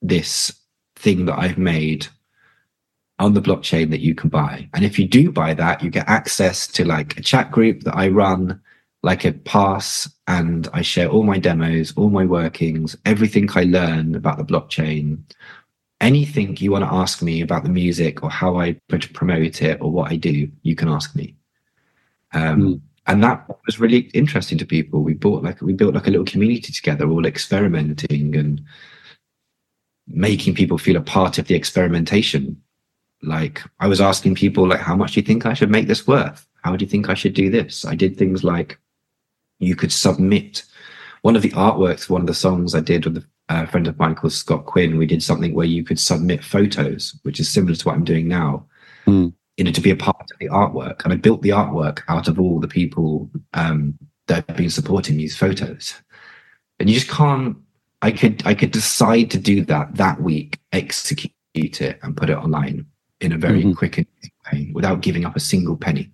this 0.03 0.53
thing 0.97 1.24
that 1.26 1.38
I've 1.38 1.59
made 1.59 2.07
on 3.18 3.34
the 3.34 3.40
blockchain 3.40 3.90
that 3.90 4.00
you 4.00 4.14
can 4.14 4.28
buy. 4.28 4.68
And 4.74 4.84
if 4.84 4.98
you 4.98 5.08
do 5.08 5.32
buy 5.32 5.54
that, 5.54 5.82
you 5.82 5.90
get 5.90 6.08
access 6.08 6.66
to 6.68 6.84
like 6.84 7.16
a 7.16 7.22
chat 7.22 7.50
group 7.50 7.82
that 7.82 7.96
I 7.96 8.08
run, 8.08 8.60
like 9.02 9.24
a 9.24 9.32
pass, 9.32 10.08
and 10.26 10.68
I 10.74 10.82
share 10.82 11.08
all 11.08 11.22
my 11.22 11.38
demos, 11.38 11.94
all 11.96 12.10
my 12.10 12.26
workings, 12.26 12.96
everything 13.06 13.48
I 13.54 13.64
learn 13.64 14.14
about 14.14 14.38
the 14.38 14.44
blockchain. 14.44 15.18
Anything 16.02 16.56
you 16.58 16.72
want 16.72 16.84
to 16.84 16.92
ask 16.92 17.22
me 17.22 17.40
about 17.40 17.62
the 17.62 17.70
music 17.70 18.22
or 18.22 18.28
how 18.28 18.60
I 18.60 18.78
promote 19.14 19.62
it 19.62 19.78
or 19.80 19.90
what 19.90 20.12
I 20.12 20.16
do, 20.16 20.50
you 20.62 20.74
can 20.74 20.88
ask 20.88 21.16
me. 21.16 21.34
Um, 22.32 22.60
Mm. 22.60 22.80
And 23.08 23.22
that 23.22 23.48
was 23.66 23.78
really 23.78 24.10
interesting 24.14 24.58
to 24.58 24.66
people. 24.66 25.02
We 25.02 25.14
bought 25.14 25.44
like 25.44 25.62
we 25.62 25.72
built 25.72 25.94
like 25.94 26.08
a 26.08 26.10
little 26.10 26.26
community 26.26 26.72
together, 26.72 27.08
all 27.08 27.24
experimenting 27.24 28.34
and 28.34 28.60
making 30.08 30.54
people 30.54 30.76
feel 30.76 30.96
a 30.96 31.00
part 31.00 31.38
of 31.38 31.46
the 31.46 31.54
experimentation 31.54 32.60
like 33.26 33.62
I 33.80 33.86
was 33.88 34.00
asking 34.00 34.34
people 34.36 34.66
like 34.68 34.80
how 34.80 34.96
much 34.96 35.12
do 35.12 35.20
you 35.20 35.26
think 35.26 35.46
I 35.46 35.54
should 35.54 35.70
make 35.70 35.86
this 35.86 36.06
worth? 36.06 36.46
How 36.62 36.76
do 36.76 36.84
you 36.84 36.90
think 36.90 37.08
I 37.08 37.14
should 37.14 37.34
do 37.34 37.50
this? 37.50 37.84
I 37.84 37.94
did 37.94 38.16
things 38.16 38.44
like 38.44 38.78
you 39.58 39.76
could 39.76 39.92
submit 39.92 40.64
one 41.22 41.36
of 41.36 41.42
the 41.42 41.50
artworks, 41.50 42.08
one 42.08 42.20
of 42.20 42.26
the 42.26 42.34
songs 42.34 42.74
I 42.74 42.80
did 42.80 43.04
with 43.04 43.24
a 43.48 43.66
friend 43.66 43.86
of 43.86 43.98
mine 43.98 44.14
called 44.14 44.32
Scott 44.32 44.66
Quinn. 44.66 44.96
We 44.96 45.06
did 45.06 45.22
something 45.22 45.54
where 45.54 45.66
you 45.66 45.84
could 45.84 45.98
submit 46.00 46.44
photos, 46.44 47.18
which 47.22 47.40
is 47.40 47.48
similar 47.48 47.74
to 47.74 47.84
what 47.86 47.94
I'm 47.94 48.04
doing 48.04 48.28
now, 48.28 48.66
Mm. 49.06 49.32
in 49.56 49.66
order 49.66 49.74
to 49.76 49.80
be 49.80 49.90
a 49.90 49.96
part 49.96 50.28
of 50.32 50.38
the 50.40 50.48
artwork. 50.48 51.04
And 51.04 51.12
I 51.12 51.16
built 51.16 51.42
the 51.42 51.50
artwork 51.50 52.02
out 52.08 52.26
of 52.26 52.40
all 52.40 52.58
the 52.58 52.68
people 52.68 53.30
um, 53.54 53.96
that 54.26 54.44
have 54.48 54.56
been 54.56 54.70
supporting 54.70 55.16
these 55.16 55.36
photos. 55.36 55.94
And 56.80 56.90
you 56.90 56.96
just 56.96 57.08
can't. 57.10 57.56
I 58.02 58.10
could 58.10 58.42
I 58.44 58.54
could 58.54 58.72
decide 58.72 59.30
to 59.30 59.38
do 59.38 59.64
that 59.66 59.94
that 59.94 60.20
week, 60.20 60.58
execute 60.72 61.30
it, 61.80 61.98
and 62.02 62.16
put 62.16 62.30
it 62.30 62.36
online 62.36 62.86
in 63.20 63.32
a 63.32 63.38
very 63.38 63.62
Mhm. 63.62 63.76
quick 63.76 63.98
and 63.98 64.06
way 64.52 64.70
without 64.74 65.00
giving 65.00 65.24
up 65.24 65.36
a 65.36 65.40
single 65.40 65.76
penny. 65.76 66.10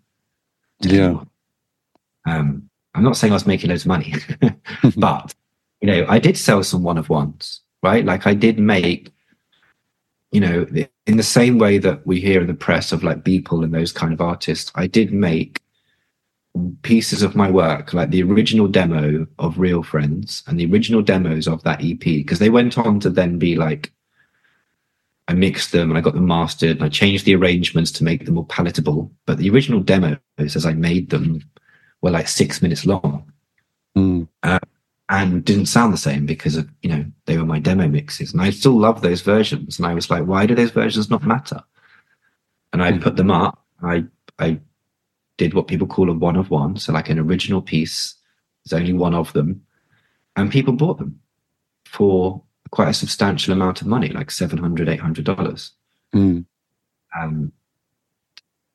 to 0.82 0.96
Yeah. 0.96 1.24
Um, 2.26 2.68
I'm 2.94 3.04
not 3.04 3.16
saying 3.16 3.32
I 3.32 3.36
was 3.36 3.46
making 3.46 3.70
loads 3.70 3.82
of 3.82 3.88
money, 3.88 4.14
but 4.96 5.34
you 5.80 5.86
know, 5.88 6.06
I 6.08 6.18
did 6.18 6.36
sell 6.36 6.62
some 6.62 6.82
one 6.82 6.98
of 6.98 7.08
ones, 7.08 7.60
right? 7.82 8.04
Like 8.04 8.26
I 8.26 8.34
did 8.34 8.58
make, 8.58 9.12
you 10.30 10.40
know, 10.40 10.66
in 11.06 11.16
the 11.16 11.22
same 11.22 11.58
way 11.58 11.78
that 11.78 12.06
we 12.06 12.20
hear 12.20 12.40
in 12.40 12.46
the 12.46 12.54
press 12.54 12.92
of 12.92 13.02
like 13.02 13.24
Beeple 13.24 13.64
and 13.64 13.74
those 13.74 13.92
kind 13.92 14.12
of 14.12 14.20
artists, 14.20 14.70
I 14.74 14.86
did 14.86 15.12
make 15.12 15.60
pieces 16.82 17.22
of 17.22 17.34
my 17.34 17.50
work, 17.50 17.94
like 17.94 18.10
the 18.10 18.22
original 18.22 18.68
demo 18.68 19.26
of 19.38 19.58
Real 19.58 19.82
Friends 19.82 20.42
and 20.46 20.60
the 20.60 20.66
original 20.70 21.02
demos 21.02 21.48
of 21.48 21.62
that 21.64 21.82
EP, 21.82 21.98
because 22.00 22.38
they 22.38 22.50
went 22.50 22.76
on 22.78 23.00
to 23.00 23.10
then 23.10 23.38
be 23.38 23.56
like 23.56 23.92
I 25.32 25.34
mixed 25.34 25.72
them 25.72 25.88
and 25.90 25.96
I 25.98 26.02
got 26.02 26.14
them 26.14 26.26
mastered 26.26 26.76
and 26.76 26.84
I 26.84 26.90
changed 26.90 27.24
the 27.24 27.34
arrangements 27.34 27.90
to 27.92 28.04
make 28.04 28.24
them 28.26 28.34
more 28.34 28.46
palatable. 28.46 29.10
But 29.26 29.38
the 29.38 29.48
original 29.50 29.80
demos, 29.80 30.18
as 30.38 30.66
I 30.66 30.74
made 30.74 31.08
them, 31.08 31.40
were 32.02 32.10
like 32.10 32.28
six 32.28 32.60
minutes 32.62 32.84
long 32.86 33.32
Mm. 33.96 34.26
uh, 34.42 34.58
and 35.08 35.44
didn't 35.44 35.66
sound 35.66 35.92
the 35.92 35.98
same 35.98 36.24
because 36.24 36.56
of 36.56 36.66
you 36.82 36.88
know 36.90 37.04
they 37.26 37.36
were 37.38 37.44
my 37.44 37.58
demo 37.58 37.86
mixes. 37.88 38.32
And 38.32 38.40
I 38.40 38.50
still 38.50 38.78
love 38.78 39.00
those 39.00 39.20
versions. 39.20 39.78
And 39.78 39.86
I 39.86 39.94
was 39.94 40.10
like, 40.10 40.24
why 40.24 40.46
do 40.46 40.54
those 40.54 40.70
versions 40.70 41.10
not 41.10 41.24
matter? 41.26 41.60
And 42.72 42.82
I 42.82 42.92
Mm. 42.92 43.02
put 43.02 43.16
them 43.16 43.30
up. 43.30 43.64
I 43.82 44.04
I 44.38 44.60
did 45.38 45.54
what 45.54 45.66
people 45.66 45.86
call 45.86 46.10
a 46.10 46.14
one 46.14 46.36
of 46.36 46.50
one, 46.50 46.76
so 46.76 46.92
like 46.92 47.10
an 47.10 47.18
original 47.18 47.62
piece. 47.62 48.14
There's 48.64 48.80
only 48.80 48.92
one 48.94 49.14
of 49.14 49.32
them, 49.32 49.62
and 50.36 50.50
people 50.50 50.72
bought 50.74 50.98
them 50.98 51.20
for 51.84 52.42
quite 52.72 52.88
a 52.88 52.94
substantial 52.94 53.52
amount 53.52 53.80
of 53.80 53.86
money, 53.86 54.08
like 54.08 54.30
700 54.30 54.88
800 54.88 55.24
dollars. 55.24 55.70
Mm. 56.14 56.44
Um, 57.18 57.52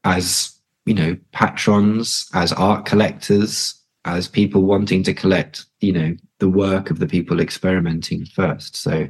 as 0.06 0.54
you 0.86 0.94
know, 0.94 1.18
patrons, 1.34 2.30
as 2.34 2.54
art 2.54 2.86
collectors, 2.86 3.76
as 4.06 4.28
people 4.30 4.62
wanting 4.64 5.04
to 5.04 5.14
collect, 5.14 5.66
you 5.82 5.92
know, 5.92 6.16
the 6.40 6.48
work 6.48 6.90
of 6.90 7.00
the 7.00 7.08
people 7.08 7.42
experimenting 7.42 8.26
first. 8.26 8.78
So, 8.78 9.10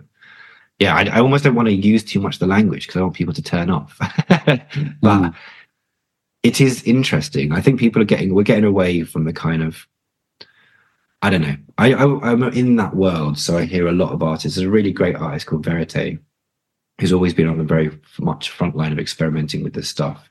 yeah, 0.80 0.96
I, 0.96 1.04
I 1.04 1.20
almost 1.20 1.44
don't 1.44 1.54
want 1.54 1.68
to 1.68 1.74
use 1.76 2.04
too 2.04 2.20
much 2.20 2.40
the 2.40 2.48
language 2.48 2.88
because 2.88 3.00
I 3.00 3.04
want 3.04 3.14
people 3.14 3.34
to 3.36 3.44
turn 3.44 3.70
off. 3.70 3.96
but 4.30 4.62
Mm. 5.04 5.36
it 6.42 6.60
is 6.62 6.82
interesting. 6.84 7.52
I 7.52 7.62
think 7.62 7.80
people 7.80 8.02
are 8.02 8.06
getting 8.06 8.34
we're 8.34 8.44
getting 8.44 8.64
away 8.64 9.04
from 9.04 9.26
the 9.26 9.34
kind 9.34 9.62
of 9.62 9.86
I 11.28 11.30
don't 11.30 11.42
know. 11.42 11.58
I, 11.78 11.94
I 11.94 12.32
I'm 12.32 12.42
in 12.44 12.78
that 12.78 12.96
world, 12.96 13.38
so 13.38 13.58
I 13.58 13.66
hear 13.66 13.90
a 13.90 13.92
lot 13.92 14.14
of 14.14 14.24
artists. 14.24 14.56
There's 14.56 14.66
a 14.66 14.72
really 14.72 14.94
great 14.94 15.18
artist 15.18 15.46
called 15.46 15.66
Verite, 15.66 16.20
who's 17.02 17.12
always 17.12 17.34
been 17.34 17.50
on 17.50 17.58
the 17.58 17.66
very 17.66 17.92
much 18.18 18.50
front 18.50 18.78
line 18.78 18.94
of 18.94 18.98
experimenting 18.98 19.62
with 19.62 19.74
this 19.74 19.90
stuff. 19.90 20.30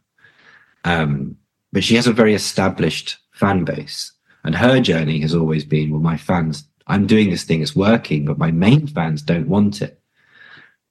Um, 0.85 1.37
but 1.71 1.85
she 1.85 1.97
has 1.97 2.07
a 2.07 2.15
very 2.15 2.33
established 2.33 3.19
fan 3.33 3.63
base, 3.63 4.11
and 4.43 4.55
her 4.55 4.81
journey 4.81 5.21
has 5.21 5.35
always 5.35 5.67
been, 5.67 5.91
well, 5.91 6.01
my 6.01 6.17
fans, 6.17 6.67
I'm 6.87 7.07
doing 7.07 7.29
this 7.29 7.45
thing, 7.45 7.61
it's 7.61 7.77
working, 7.77 8.25
but 8.25 8.39
my 8.39 8.51
main 8.51 8.87
fans 8.87 9.21
don't 9.21 9.49
want 9.49 9.83
it, 9.83 10.01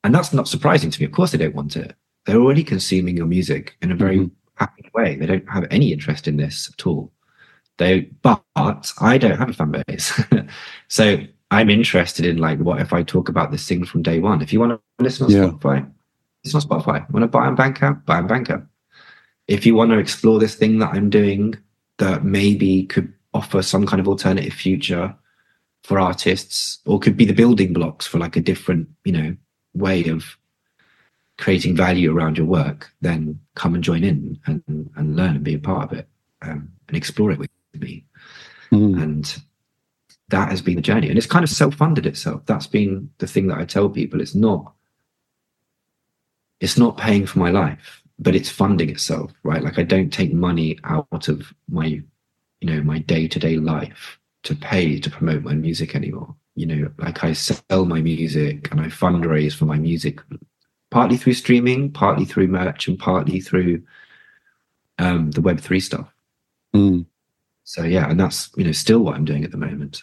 and 0.04 0.14
that's 0.14 0.34
not 0.34 0.48
surprising 0.48 0.92
to 0.92 1.02
me. 1.02 1.08
Of 1.08 1.14
course, 1.14 1.32
they 1.32 1.40
don't 1.40 1.56
want 1.56 1.78
it. 1.78 1.96
They're 2.28 2.38
already 2.38 2.64
consuming 2.64 3.18
your 3.18 3.26
music 3.26 3.76
in 3.82 3.92
a 3.92 3.96
very 3.96 4.20
Mhm. 4.20 4.32
happy 4.54 4.88
way. 4.94 5.16
They 5.16 5.26
don't 5.26 5.50
have 5.50 5.66
any 5.72 5.92
interest 5.92 6.28
in 6.28 6.38
this 6.38 6.72
at 6.78 6.86
all. 6.86 7.12
They, 7.78 8.02
but 8.22 8.42
I 8.56 9.18
don't 9.18 9.38
have 9.38 9.50
a 9.50 9.54
fan 9.54 9.84
base, 9.88 10.22
so 10.88 11.18
I'm 11.52 11.70
interested 11.70 12.26
in 12.26 12.38
like, 12.38 12.60
what 12.60 12.82
if 12.82 12.94
I 12.94 13.04
talk 13.04 13.30
about 13.30 13.52
this 13.52 13.68
thing 13.68 13.86
from 13.86 14.02
day 14.02 14.20
one? 14.20 14.42
If 14.42 14.54
you 14.54 14.60
want 14.60 14.72
to 14.72 15.04
listen 15.04 15.26
on 15.26 15.32
Yeah. 15.32 15.40
Spotify, 15.50 15.92
listen 16.44 16.62
on 16.62 16.82
Spotify. 16.82 17.10
Want 17.12 17.24
to 17.24 17.28
buy 17.28 17.46
on 17.46 17.58
Bandcamp? 17.58 18.06
Buy 18.06 18.18
on 18.18 18.28
Bandcamp. 18.28 18.68
If 19.48 19.66
you 19.66 19.76
want 19.76 19.92
to 19.92 19.98
explore 19.98 20.40
this 20.40 20.56
thing 20.56 20.80
that 20.80 20.94
I'm 20.94 21.10
doing 21.10 21.56
that 21.98 22.24
maybe 22.24 22.86
could 22.86 23.14
offer 23.34 23.62
some 23.62 23.86
kind 23.86 24.00
of 24.00 24.08
alternative 24.08 24.54
future 24.54 25.16
for 25.84 26.00
artists, 26.00 26.80
or 26.86 27.00
could 27.00 27.16
be 27.16 27.26
the 27.26 27.34
building 27.34 27.72
blocks 27.72 28.08
for 28.08 28.18
like 28.18 28.36
a 28.36 28.42
different, 28.42 28.90
you 29.04 29.12
know, 29.12 29.36
way 29.76 30.06
of 30.08 30.38
creating 31.38 31.76
value 31.76 32.12
around 32.16 32.38
your 32.38 32.48
work, 32.48 32.92
then 33.02 33.40
come 33.56 33.76
and 33.76 33.84
join 33.84 34.04
in 34.04 34.40
and, 34.48 34.64
and 34.96 35.16
learn 35.16 35.36
and 35.36 35.44
be 35.44 35.54
a 35.54 35.60
part 35.60 35.84
of 35.92 35.98
it 35.98 36.08
um, 36.42 36.72
and 36.88 36.98
explore 36.98 37.32
it 37.32 37.38
with 37.38 37.50
me 37.82 38.06
Mm. 38.72 39.02
and 39.02 39.42
that 40.30 40.50
has 40.50 40.60
been 40.62 40.76
the 40.76 40.82
journey. 40.82 41.08
And 41.08 41.18
it's 41.20 41.28
kind 41.28 41.44
of 41.44 41.50
self-funded 41.52 42.08
itself. 42.08 42.42
That's 42.48 42.66
been 42.66 43.12
the 43.20 43.28
thing 43.28 43.46
that 43.48 43.60
i 43.60 43.66
tell 43.66 43.90
people. 43.90 44.20
It's 44.22 44.34
not 44.36 44.74
it's 46.60 46.78
not 46.78 46.98
paying 46.98 47.26
for 47.26 47.40
my 47.40 47.52
life 47.52 48.02
but 48.18 48.34
it's 48.36 48.50
funding 48.50 48.90
itself 48.90 49.32
right? 49.44 49.62
Like 49.64 49.78
i 49.78 49.84
don't 49.84 50.12
take 50.12 50.34
money 50.34 50.80
out 50.86 51.28
of 51.28 51.54
my 51.70 51.86
you 51.86 52.04
know 52.70 52.82
my 52.82 53.00
day-to-day 53.00 53.58
life 53.58 54.18
to 54.44 54.56
pay 54.56 55.00
to 55.00 55.10
promote 55.10 55.44
my 55.44 55.54
music 55.54 55.96
anymore. 55.96 56.36
You 56.56 56.66
know 56.66 56.92
like 56.98 57.24
i 57.24 57.34
sell 57.34 57.86
my 57.86 58.02
music 58.02 58.72
and 58.72 58.80
i 58.82 58.86
fundraise 58.88 59.54
for 59.54 59.66
my 59.66 59.78
music 59.78 60.22
partly 60.92 61.18
through 61.18 61.34
streaming 61.34 61.92
partly 61.92 62.26
through 62.26 62.48
merch 62.48 62.88
and 62.88 62.98
partly 62.98 63.42
through 63.42 63.84
um 64.98 65.32
the 65.32 65.42
web3 65.42 65.82
stuff. 65.82 66.08
Mm. 66.74 67.06
So 67.66 67.84
yeah 67.84 68.10
and 68.10 68.20
that's 68.20 68.50
you 68.56 68.64
know 68.64 68.72
still 68.72 69.00
what 69.00 69.16
i'm 69.16 69.26
doing 69.26 69.44
at 69.44 69.52
the 69.52 69.58
moment 69.58 70.02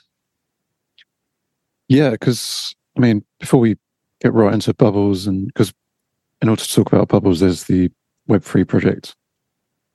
Yeah, 1.92 2.10
because 2.10 2.74
I 2.96 3.00
mean, 3.00 3.22
before 3.38 3.60
we 3.60 3.76
get 4.22 4.32
right 4.32 4.54
into 4.54 4.72
bubbles, 4.72 5.26
and 5.26 5.48
because 5.48 5.74
in 6.40 6.48
order 6.48 6.62
to 6.62 6.72
talk 6.72 6.90
about 6.90 7.08
bubbles, 7.08 7.40
there's 7.40 7.64
the 7.64 7.90
Web 8.28 8.42
three 8.42 8.64
project 8.64 9.14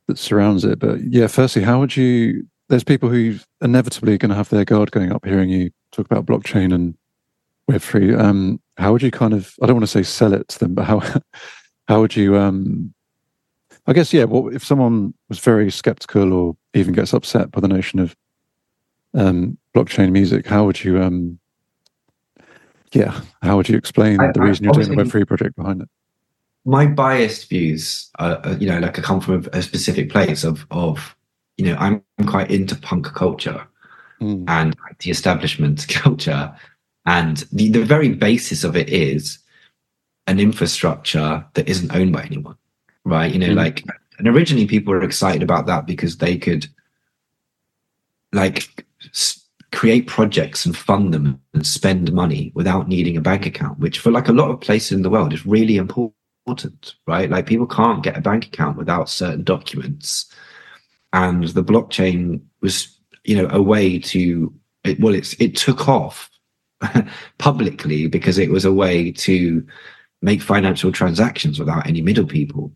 that 0.08 0.20
surrounds 0.20 0.64
it. 0.64 0.78
But 0.78 1.00
yeah, 1.12 1.26
firstly, 1.26 1.64
how 1.64 1.80
would 1.80 1.98
you? 1.98 2.46
There's 2.70 2.84
people 2.84 3.10
who 3.10 3.40
inevitably 3.62 4.20
going 4.20 4.30
to 4.30 4.36
have 4.36 4.50
their 4.50 4.66
guard 4.66 4.92
going 4.92 5.12
up 5.12 5.26
hearing 5.26 5.50
you 5.50 5.72
talk 5.92 6.06
about 6.06 6.28
blockchain 6.28 6.72
and 6.72 6.96
Web 7.68 7.82
three. 7.82 8.14
Um, 8.14 8.62
how 8.78 8.92
would 8.92 9.02
you 9.02 9.10
kind 9.10 9.34
of? 9.34 9.56
I 9.64 9.66
don't 9.66 9.78
want 9.78 9.84
to 9.84 9.88
say 9.88 10.04
sell 10.04 10.34
it 10.34 10.48
to 10.50 10.60
them, 10.60 10.76
but 10.76 10.84
how 10.86 11.02
how 11.88 12.02
would 12.02 12.16
you? 12.16 12.38
Um, 12.38 12.94
I 13.88 13.94
guess 13.94 14.12
yeah. 14.14 14.26
Well, 14.26 14.54
if 14.54 14.64
someone 14.66 15.14
was 15.30 15.40
very 15.40 15.72
skeptical 15.72 16.34
or 16.34 16.58
even 16.74 16.94
gets 16.94 17.14
upset 17.14 17.52
by 17.52 17.62
the 17.62 17.68
notion 17.70 18.00
of 18.00 18.16
um, 19.14 19.58
blockchain 19.74 20.12
music, 20.12 20.46
how 20.46 20.66
would 20.66 20.84
you? 20.84 21.02
Um, 21.02 21.40
yeah, 22.94 23.20
how 23.42 23.58
would 23.58 23.70
you 23.70 23.78
explain 23.78 24.20
I- 24.20 24.32
the 24.32 24.42
I- 24.42 24.46
reason 24.46 24.66
you're 24.66 24.74
doing 24.74 24.90
the 24.90 25.04
Web3 25.04 25.28
project 25.28 25.56
behind 25.56 25.82
it? 25.82 25.90
my 26.66 26.86
biased 26.86 27.48
views 27.48 28.10
are, 28.20 28.42
you 28.60 28.68
know 28.68 28.78
like 28.80 29.00
I 29.00 29.02
come 29.02 29.22
from 29.22 29.36
a, 29.54 29.58
a 29.60 29.62
specific 29.62 30.10
place 30.10 30.44
of 30.44 30.66
of 30.70 31.16
you 31.56 31.64
know 31.66 31.78
I'm 31.80 32.04
quite 32.26 32.52
into 32.52 32.76
punk 32.76 33.06
culture 33.08 33.66
Mm, 34.20 34.46
and 34.50 34.76
the 35.00 35.12
establishment 35.12 35.88
culture 35.90 36.52
and 37.06 37.38
the, 37.54 37.70
the 37.70 37.86
very 37.86 38.10
basis 38.10 38.64
of 38.66 38.76
it 38.76 38.90
is 38.90 39.38
an 40.26 40.40
infrastructure 40.40 41.46
that 41.54 41.70
isn't 41.70 41.96
owned 41.96 42.12
by 42.12 42.24
anyone 42.24 42.56
right? 43.08 43.32
You 43.34 43.40
know 43.40 43.50
Mhm. 43.50 43.56
like 43.56 43.84
and 44.20 44.28
originally 44.28 44.66
people 44.68 44.94
were 44.94 45.04
excited 45.04 45.44
about 45.44 45.66
that 45.68 45.86
because 45.86 46.18
they 46.18 46.38
could 46.38 46.68
like 48.34 48.86
s- 49.14 49.40
create 49.72 50.08
projects 50.08 50.66
and 50.66 50.76
fund 50.76 51.14
them 51.14 51.40
and 51.54 51.66
spend 51.66 52.12
money 52.14 52.52
without 52.56 52.88
needing 52.88 53.18
a 53.18 53.22
bank 53.22 53.46
account 53.46 53.80
which 53.80 54.00
for 54.00 54.12
like 54.12 54.28
a 54.28 54.34
lot 54.34 54.50
of 54.50 54.60
places 54.62 54.92
in 54.94 55.02
the 55.02 55.10
world 55.10 55.34
is 55.34 55.46
really 55.46 55.78
important 55.78 56.14
right? 57.08 57.30
Like 57.30 57.46
people 57.46 57.68
can't 57.68 58.04
get 58.04 58.18
a 58.18 58.22
bank 58.22 58.46
account 58.46 58.78
without 58.78 59.10
certain 59.10 59.44
documents. 59.44 60.26
And 61.14 61.46
the 61.50 61.64
blockchain 61.64 62.42
was 62.62 62.98
you 63.26 63.36
know 63.36 63.48
a 63.52 63.62
way 63.62 64.00
to 64.00 64.54
it, 64.86 65.00
well 65.00 65.14
it's 65.14 65.34
it 65.40 65.56
took 65.58 65.88
off 65.90 66.30
publicly 67.38 68.08
because 68.08 68.38
it 68.38 68.50
was 68.52 68.66
a 68.66 68.72
way 68.74 69.12
to 69.12 69.66
make 70.22 70.42
financial 70.42 70.92
transactions 70.92 71.60
without 71.60 71.86
any 71.86 72.02
middle 72.02 72.26
people 72.26 72.72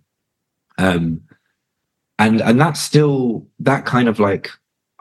um 0.81 1.21
and 2.19 2.41
and 2.41 2.59
that's 2.59 2.81
still 2.81 3.47
that 3.59 3.85
kind 3.85 4.07
of 4.07 4.19
like 4.19 4.49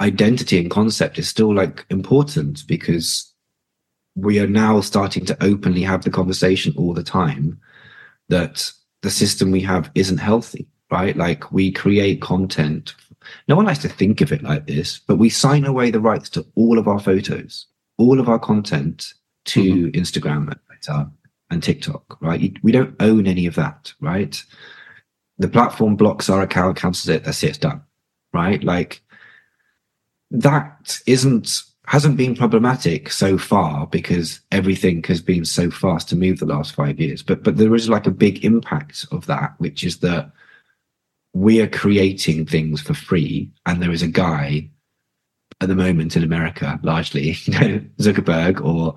identity 0.00 0.58
and 0.58 0.70
concept 0.70 1.18
is 1.18 1.28
still 1.28 1.54
like 1.54 1.84
important 1.90 2.66
because 2.66 3.32
we 4.16 4.38
are 4.40 4.46
now 4.46 4.80
starting 4.80 5.24
to 5.24 5.36
openly 5.42 5.82
have 5.82 6.02
the 6.02 6.10
conversation 6.10 6.74
all 6.76 6.94
the 6.94 7.02
time 7.02 7.58
that 8.28 8.70
the 9.02 9.10
system 9.10 9.50
we 9.50 9.60
have 9.60 9.90
isn't 9.94 10.18
healthy 10.18 10.66
right? 10.90 11.16
Like 11.16 11.52
we 11.52 11.70
create 11.70 12.20
content. 12.20 12.96
No 13.46 13.54
one 13.54 13.64
likes 13.64 13.78
to 13.80 13.88
think 13.88 14.20
of 14.20 14.32
it 14.32 14.42
like 14.42 14.66
this 14.66 14.98
but 14.98 15.16
we 15.16 15.28
sign 15.28 15.64
away 15.64 15.90
the 15.90 16.00
rights 16.00 16.28
to 16.30 16.46
all 16.56 16.78
of 16.78 16.88
our 16.88 16.98
photos 17.00 17.66
all 17.98 18.18
of 18.18 18.28
our 18.28 18.38
content 18.38 19.12
to 19.44 19.90
instagram 19.92 20.48
and 20.48 20.60
Twitter 20.66 21.10
and 21.50 21.62
tiktok 21.62 22.16
right? 22.20 22.56
We 22.62 22.72
don't 22.72 22.96
own 23.00 23.26
any 23.26 23.46
of 23.46 23.54
that 23.56 23.92
right 24.00 24.42
the 25.40 25.48
platform 25.48 25.96
blocks 25.96 26.30
our 26.30 26.42
account 26.42 26.76
cancels 26.76 27.08
it 27.08 27.24
that's 27.24 27.42
it 27.42 27.48
it's 27.48 27.58
done 27.58 27.82
right? 28.32 28.62
Like 28.62 29.02
that 30.30 31.00
isn't 31.06 31.62
hasn't 31.86 32.16
been 32.16 32.36
problematic 32.36 33.10
so 33.10 33.36
far 33.36 33.88
because 33.88 34.38
everything 34.52 35.02
has 35.08 35.20
been 35.20 35.44
so 35.44 35.68
fast 35.68 36.08
to 36.08 36.14
move 36.16 36.38
the 36.38 36.46
last 36.46 36.74
five 36.76 37.00
years. 37.00 37.22
But 37.24 37.42
but 37.42 37.56
there 37.56 37.74
is 37.74 37.88
like 37.88 38.06
a 38.06 38.12
big 38.12 38.44
impact 38.44 39.06
of 39.10 39.26
that 39.26 39.54
which 39.58 39.82
is 39.82 39.98
that 39.98 40.30
we 41.34 41.60
are 41.60 41.68
creating 41.68 42.46
things 42.46 42.80
for 42.80 42.94
free 42.94 43.50
and 43.66 43.82
there 43.82 43.92
is 43.92 44.02
a 44.02 44.08
guy 44.08 44.68
at 45.60 45.68
the 45.68 45.76
moment 45.76 46.16
in 46.16 46.24
america 46.24 46.78
largely 46.82 47.32
you 47.44 47.52
know 47.52 47.80
zuckerberg 47.98 48.60
or 48.64 48.94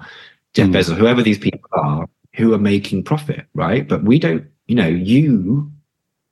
jeff 0.55 0.67
Mm. 0.69 0.73
bezos 0.73 0.97
whoever 0.97 1.21
these 1.21 1.37
people 1.37 1.69
are 1.73 2.07
who 2.35 2.53
are 2.53 2.59
making 2.59 3.03
profit 3.03 3.45
right? 3.53 3.87
But 3.87 4.03
we 4.03 4.17
don't 4.19 4.45
you 4.67 4.75
know 4.75 4.87
you 4.87 5.71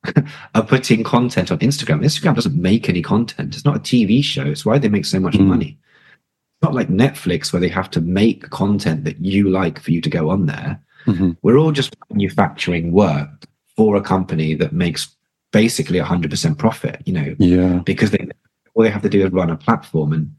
are 0.56 0.64
putting 0.66 1.04
content 1.04 1.52
on 1.52 1.60
Instagram. 1.60 2.04
Instagram 2.04 2.36
doesn't 2.36 2.60
make 2.60 2.90
any 2.90 3.02
content. 3.02 3.54
It's 3.56 3.66
not 3.66 3.76
a 3.78 3.80
TV 3.80 4.24
show. 4.24 4.46
It's 4.46 4.66
why 4.66 4.78
they 4.78 4.90
make 4.90 5.06
so 5.06 5.20
much 5.20 5.36
Mm. 5.36 5.46
money. 5.48 5.78
It's 6.10 6.64
not 6.64 6.74
like 6.74 6.90
Netflix 6.90 7.54
where 7.54 7.60
they 7.60 7.70
have 7.70 7.90
to 7.92 8.02
make 8.02 8.50
content 8.50 9.04
that 9.06 9.24
you 9.24 9.50
like 9.50 9.80
for 9.80 9.92
you 9.92 10.02
to 10.02 10.10
go 10.10 10.30
on 10.30 10.46
there. 10.48 10.80
Mhm. 11.06 11.38
We're 11.42 11.58
all 11.58 11.72
just 11.72 11.96
manufacturing 12.10 12.92
work 12.92 13.30
for 13.76 13.96
a 13.96 14.02
company 14.02 14.54
that 14.56 14.74
makes 14.74 15.16
basically 15.52 16.00
100% 16.00 16.58
profit, 16.58 17.02
you 17.06 17.14
know, 17.14 17.36
Yeah. 17.40 17.82
because 17.86 18.12
they 18.12 18.28
all 18.74 18.84
they 18.84 18.90
have 18.90 19.02
to 19.02 19.10
do 19.10 19.26
is 19.26 19.32
run 19.34 19.50
a 19.50 19.58
platform. 19.58 20.14
And 20.14 20.34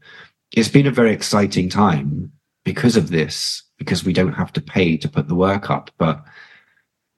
it's 0.53 0.69
been 0.69 0.87
a 0.87 0.91
very 0.91 1.11
exciting 1.13 1.69
time 1.69 2.31
because 2.65 2.97
of 2.97 3.09
this, 3.11 3.61
because 3.77 4.03
we 4.03 4.11
don't 4.13 4.33
have 4.33 4.51
to 4.53 4.61
pay 4.61 4.97
to 4.97 5.07
put 5.07 5.27
the 5.27 5.35
work 5.35 5.69
up. 5.69 5.91
But 5.99 6.23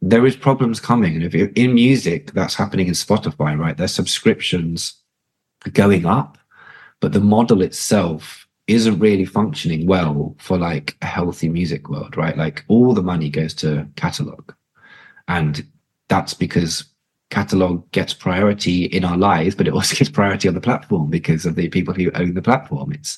there 0.05 0.25
is 0.27 0.35
problems 0.35 0.79
coming. 0.79 1.15
And 1.15 1.23
if 1.23 1.33
in 1.33 1.73
music, 1.73 2.31
that's 2.33 2.53
happening 2.53 2.87
in 2.87 2.93
Spotify, 2.93 3.57
right? 3.57 3.75
Their 3.75 3.87
subscriptions 3.87 4.93
are 5.65 5.71
going 5.71 6.05
up, 6.05 6.37
but 6.99 7.11
the 7.11 7.19
model 7.19 7.63
itself 7.63 8.47
isn't 8.67 8.99
really 8.99 9.25
functioning 9.25 9.87
well 9.87 10.35
for 10.39 10.59
like 10.59 10.95
a 11.01 11.07
healthy 11.07 11.49
music 11.49 11.89
world, 11.89 12.17
right? 12.17 12.37
Like 12.37 12.63
all 12.67 12.93
the 12.93 13.01
money 13.01 13.29
goes 13.29 13.55
to 13.55 13.87
catalog. 13.95 14.51
And 15.27 15.65
that's 16.07 16.35
because 16.35 16.85
catalog 17.31 17.89
gets 17.89 18.13
priority 18.13 18.85
in 18.85 19.03
our 19.03 19.17
lives, 19.17 19.55
but 19.55 19.67
it 19.67 19.73
also 19.73 19.95
gets 19.95 20.11
priority 20.11 20.47
on 20.47 20.53
the 20.53 20.61
platform 20.61 21.09
because 21.09 21.47
of 21.47 21.55
the 21.55 21.67
people 21.69 21.95
who 21.95 22.11
own 22.11 22.35
the 22.35 22.43
platform. 22.43 22.91
It's 22.91 23.17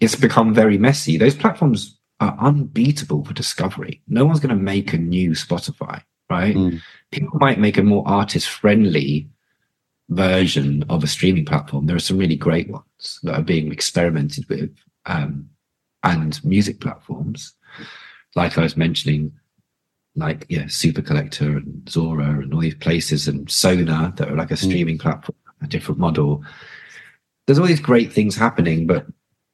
it's 0.00 0.16
become 0.16 0.54
very 0.54 0.78
messy. 0.78 1.18
Those 1.18 1.34
platforms 1.34 1.99
are 2.20 2.36
unbeatable 2.38 3.24
for 3.24 3.32
discovery. 3.32 4.02
No 4.06 4.24
one's 4.24 4.40
going 4.40 4.56
to 4.56 4.62
make 4.62 4.92
a 4.92 4.98
new 4.98 5.30
Spotify, 5.30 6.02
right? 6.28 6.54
Mm. 6.54 6.80
People 7.10 7.38
might 7.40 7.58
make 7.58 7.78
a 7.78 7.82
more 7.82 8.06
artist 8.06 8.48
friendly 8.48 9.28
version 10.10 10.84
of 10.88 11.02
a 11.02 11.06
streaming 11.06 11.46
platform. 11.46 11.86
There 11.86 11.96
are 11.96 12.00
some 12.00 12.18
really 12.18 12.36
great 12.36 12.68
ones 12.68 13.20
that 13.22 13.34
are 13.34 13.42
being 13.42 13.72
experimented 13.72 14.48
with, 14.48 14.76
um, 15.06 15.48
and 16.02 16.42
music 16.44 16.80
platforms, 16.80 17.54
like 18.34 18.56
I 18.56 18.62
was 18.62 18.76
mentioning, 18.76 19.32
like 20.16 20.46
yeah, 20.48 20.66
Super 20.68 21.02
Collector 21.02 21.58
and 21.58 21.88
Zora 21.88 22.40
and 22.40 22.52
all 22.52 22.60
these 22.60 22.74
places 22.74 23.28
and 23.28 23.50
Sona 23.50 24.12
that 24.16 24.28
are 24.28 24.36
like 24.36 24.50
a 24.50 24.56
streaming 24.56 24.98
platform, 24.98 25.36
a 25.62 25.66
different 25.66 26.00
model. 26.00 26.44
There's 27.46 27.58
all 27.58 27.66
these 27.66 27.80
great 27.80 28.12
things 28.12 28.36
happening, 28.36 28.86
but 28.86 29.06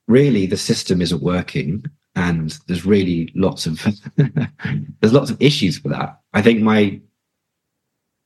really 0.08 0.46
the 0.46 0.56
system 0.56 1.00
isn't 1.00 1.22
working, 1.22 1.84
and 2.16 2.58
there's 2.66 2.86
really 2.86 3.30
lots 3.34 3.66
of 3.66 3.80
there's 4.16 5.12
lots 5.12 5.30
of 5.30 5.40
issues 5.40 5.78
for 5.78 5.88
that. 5.90 6.18
I 6.32 6.42
think 6.42 6.62
my 6.62 7.00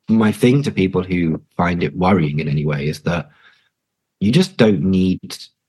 my 0.09 0.33
thing 0.33 0.63
to 0.63 0.71
people 0.73 1.03
who 1.03 1.41
find 1.57 1.83
it 1.83 1.97
worrying 1.97 2.39
in 2.39 2.49
any 2.49 2.65
way 2.65 2.89
is 2.89 3.03
that 3.03 3.31
you 4.21 4.33
just 4.33 4.57
don't 4.57 4.81
need 4.81 5.21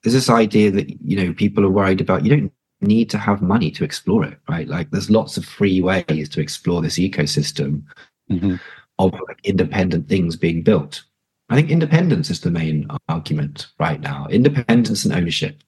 there's 0.02 0.14
this 0.14 0.30
idea 0.30 0.70
that 0.70 0.88
you 1.04 1.16
know 1.16 1.32
people 1.34 1.64
are 1.64 1.70
worried 1.70 2.00
about 2.00 2.24
you 2.24 2.30
don't 2.30 2.52
need 2.80 3.10
to 3.10 3.18
have 3.18 3.42
money 3.42 3.70
to 3.70 3.84
explore 3.84 4.24
it 4.24 4.38
right? 4.48 4.68
Like 4.68 4.90
there's 4.90 5.10
lots 5.10 5.36
of 5.36 5.44
free 5.44 5.80
ways 5.80 6.28
to 6.30 6.40
explore 6.40 6.80
this 6.80 6.98
ecosystem 6.98 7.82
Mhm. 8.30 8.60
of 8.98 9.12
like 9.28 9.40
independent 9.44 10.08
things 10.08 10.36
being 10.36 10.62
built. 10.62 11.02
I 11.50 11.56
think 11.56 11.70
independence 11.70 12.30
is 12.30 12.40
the 12.40 12.52
main 12.52 12.86
argument 13.08 13.66
right 13.78 14.00
now. 14.00 14.26
Independence 14.30 15.04
and 15.04 15.12
ownership. 15.12 15.62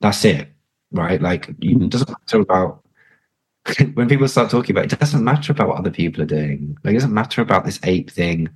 That's 0.00 0.24
it 0.24 0.55
right 0.92 1.20
like 1.20 1.48
you- 1.60 1.82
it 1.82 1.90
doesn't 1.90 2.10
matter 2.10 2.40
about 2.40 2.82
when 3.94 4.08
people 4.08 4.28
start 4.28 4.50
talking 4.50 4.74
about 4.76 4.86
it, 4.86 4.92
it 4.94 5.00
doesn't 5.00 5.24
matter 5.24 5.52
about 5.52 5.68
what 5.68 5.78
other 5.78 5.90
people 5.90 6.22
are 6.22 6.26
doing 6.26 6.76
like 6.84 6.92
it 6.92 6.96
doesn't 6.98 7.14
matter 7.14 7.42
about 7.42 7.64
this 7.64 7.80
ape 7.84 8.10
thing 8.10 8.48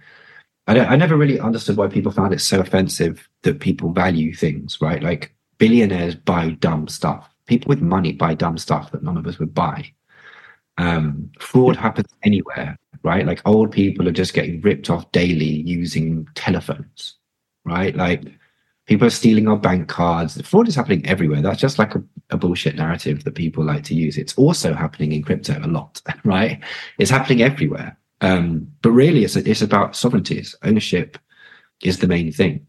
I, 0.69 0.75
don't, 0.75 0.89
I 0.91 0.97
never 0.97 1.17
really 1.17 1.41
understood 1.41 1.77
why 1.77 1.89
people 1.89 2.13
found 2.13 2.33
it 2.35 2.41
so 2.41 2.61
offensive 2.61 3.29
that 3.43 3.61
people 3.61 3.93
value 3.93 4.35
things, 4.35 4.81
right? 4.81 5.03
Like 5.03 5.35
billionaires 5.59 6.15
buy 6.15 6.51
dumb 6.51 6.89
stuff. 6.89 7.29
People 7.47 7.71
with 7.71 7.83
money 7.83 8.13
buy 8.13 8.35
dumb 8.35 8.59
stuff 8.59 8.93
that 8.93 9.03
none 9.03 9.17
of 9.17 9.27
us 9.27 9.39
would 9.41 9.55
buy. 9.55 9.93
Um, 10.79 11.31
fraud 11.39 11.77
happens 11.77 12.09
anywhere, 12.23 12.77
right? 13.03 13.27
Like 13.27 13.47
old 13.47 13.71
people 13.73 14.09
are 14.09 14.13
just 14.13 14.35
getting 14.35 14.61
ripped 14.63 14.89
off 14.91 15.11
daily 15.13 15.45
using 15.45 16.27
telephones, 16.35 17.17
right? 17.65 17.95
Like 17.95 18.25
people 18.91 19.07
are 19.07 19.11
stealing 19.11 19.47
our 19.47 19.57
bank 19.57 19.89
cards. 19.89 20.41
Fraud 20.43 20.67
is 20.67 20.75
happening 20.75 21.07
everywhere. 21.07 21.41
That's 21.41 21.61
just 21.61 21.79
like 21.79 21.95
a, 21.95 22.03
a 22.31 22.37
bullshit 22.37 22.75
narrative 22.75 23.23
that 23.23 23.37
people 23.37 23.65
like 23.65 23.85
to 23.85 23.95
use. 23.95 24.19
It's 24.19 24.37
also 24.37 24.75
happening 24.75 25.13
in 25.13 25.23
crypto 25.23 25.57
a 25.63 25.69
lot, 25.69 26.03
right? 26.25 26.61
It's 26.99 27.11
happening 27.11 27.41
everywhere. 27.41 27.97
Um, 28.21 28.67
but 28.83 28.91
really, 28.91 29.25
it's 29.25 29.37
it's 29.37 29.63
about 29.63 29.95
sovereignty. 29.95 30.39
It's 30.39 30.57
ownership 30.65 31.19
is 31.83 32.01
the 32.01 32.09
main 32.09 32.33
thing. 32.33 32.67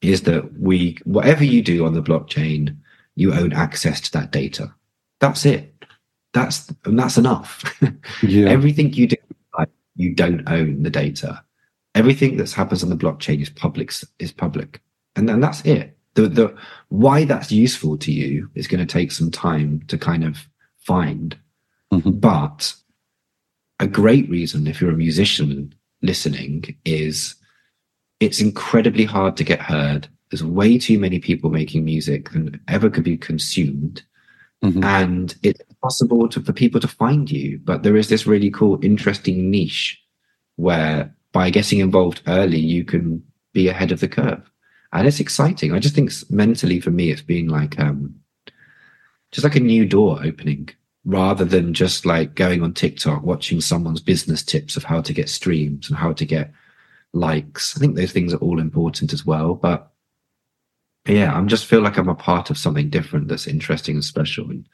Is 0.00 0.22
that 0.22 0.58
we 0.58 0.96
whatever 1.04 1.44
you 1.44 1.62
do 1.62 1.84
on 1.84 1.92
the 1.92 2.02
blockchain, 2.02 2.78
you 3.14 3.34
own 3.34 3.52
access 3.52 4.00
to 4.00 4.12
that 4.12 4.32
data. 4.32 4.72
That's 5.20 5.44
it. 5.44 5.84
That's 6.32 6.72
and 6.86 6.98
that's 6.98 7.18
enough. 7.18 7.62
Yeah. 8.22 8.48
Everything 8.48 8.92
you 8.94 9.06
do, 9.06 9.16
you 9.96 10.14
don't 10.14 10.48
own 10.48 10.82
the 10.82 10.90
data. 10.90 11.44
Everything 11.94 12.38
that 12.38 12.50
happens 12.52 12.82
on 12.82 12.88
the 12.88 12.96
blockchain 12.96 13.42
is 13.42 13.50
public. 13.50 13.92
Is 14.18 14.32
public, 14.32 14.80
and 15.16 15.28
then 15.28 15.40
that's 15.40 15.60
it. 15.62 15.96
The 16.14 16.28
the 16.28 16.54
why 16.88 17.24
that's 17.24 17.52
useful 17.52 17.96
to 17.98 18.12
you 18.12 18.50
is 18.54 18.66
going 18.66 18.84
to 18.84 18.92
take 18.92 19.12
some 19.12 19.30
time 19.30 19.82
to 19.88 19.96
kind 19.98 20.24
of 20.24 20.48
find. 20.78 21.36
Mhm. 21.92 22.20
But 22.20 22.74
a 23.78 23.86
great 23.86 24.28
reason, 24.28 24.66
if 24.66 24.80
you're 24.80 24.90
a 24.92 24.96
musician 24.96 25.74
listening, 26.02 26.76
is 26.84 27.34
it's 28.20 28.40
incredibly 28.40 29.04
hard 29.04 29.36
to 29.38 29.44
get 29.44 29.60
heard. 29.60 30.08
There's 30.30 30.44
way 30.44 30.78
too 30.78 30.98
many 30.98 31.18
people 31.18 31.50
making 31.50 31.84
music 31.84 32.30
than 32.30 32.60
ever 32.68 32.90
could 32.90 33.04
be 33.04 33.16
consumed 33.16 34.02
Mhm. 34.62 34.84
and 34.84 35.34
it's 35.42 35.62
possible 35.82 36.28
to, 36.28 36.40
for 36.42 36.52
people 36.52 36.80
to 36.80 36.88
find 36.88 37.30
you. 37.30 37.58
But 37.64 37.82
there 37.82 37.96
is 37.96 38.08
this 38.08 38.26
really 38.26 38.50
cool, 38.50 38.78
interesting 38.82 39.50
niche 39.50 39.98
where 40.56 41.14
by 41.32 41.48
getting 41.48 41.78
involved 41.78 42.20
early, 42.26 42.58
you 42.60 42.84
can 42.84 43.22
be 43.54 43.68
ahead 43.68 43.90
of 43.90 44.00
the 44.00 44.08
curve, 44.08 44.49
and 44.92 45.06
it's 45.06 45.20
exciting. 45.20 45.72
I 45.72 45.78
just 45.78 45.94
think 45.94 46.12
mentally 46.30 46.80
for 46.80 46.90
me, 46.90 47.10
it's 47.10 47.22
been 47.22 47.48
like 47.48 47.78
um, 47.78 48.14
just 49.32 49.44
like 49.44 49.56
a 49.56 49.60
new 49.60 49.86
door 49.86 50.20
opening, 50.22 50.70
rather 51.04 51.44
than 51.44 51.74
just 51.74 52.04
like 52.04 52.34
going 52.34 52.62
on 52.62 52.74
TikTok 52.74 53.22
watching 53.22 53.60
someone's 53.60 54.00
business 54.00 54.42
tips 54.42 54.76
of 54.76 54.84
how 54.84 55.00
to 55.00 55.12
get 55.12 55.28
streams 55.28 55.88
and 55.88 55.98
how 55.98 56.12
to 56.12 56.24
get 56.24 56.52
likes. 57.12 57.76
I 57.76 57.80
think 57.80 57.96
those 57.96 58.12
things 58.12 58.32
are 58.32 58.38
all 58.38 58.60
important 58.60 59.12
as 59.12 59.24
well, 59.24 59.54
but 59.54 59.92
yeah, 61.06 61.32
I'm 61.32 61.48
just 61.48 61.66
feel 61.66 61.80
like 61.80 61.96
I'm 61.96 62.08
a 62.08 62.14
part 62.14 62.50
of 62.50 62.58
something 62.58 62.90
different 62.90 63.28
that's 63.28 63.46
interesting 63.46 63.96
and 63.96 64.04
special. 64.04 64.50
And 64.50 64.68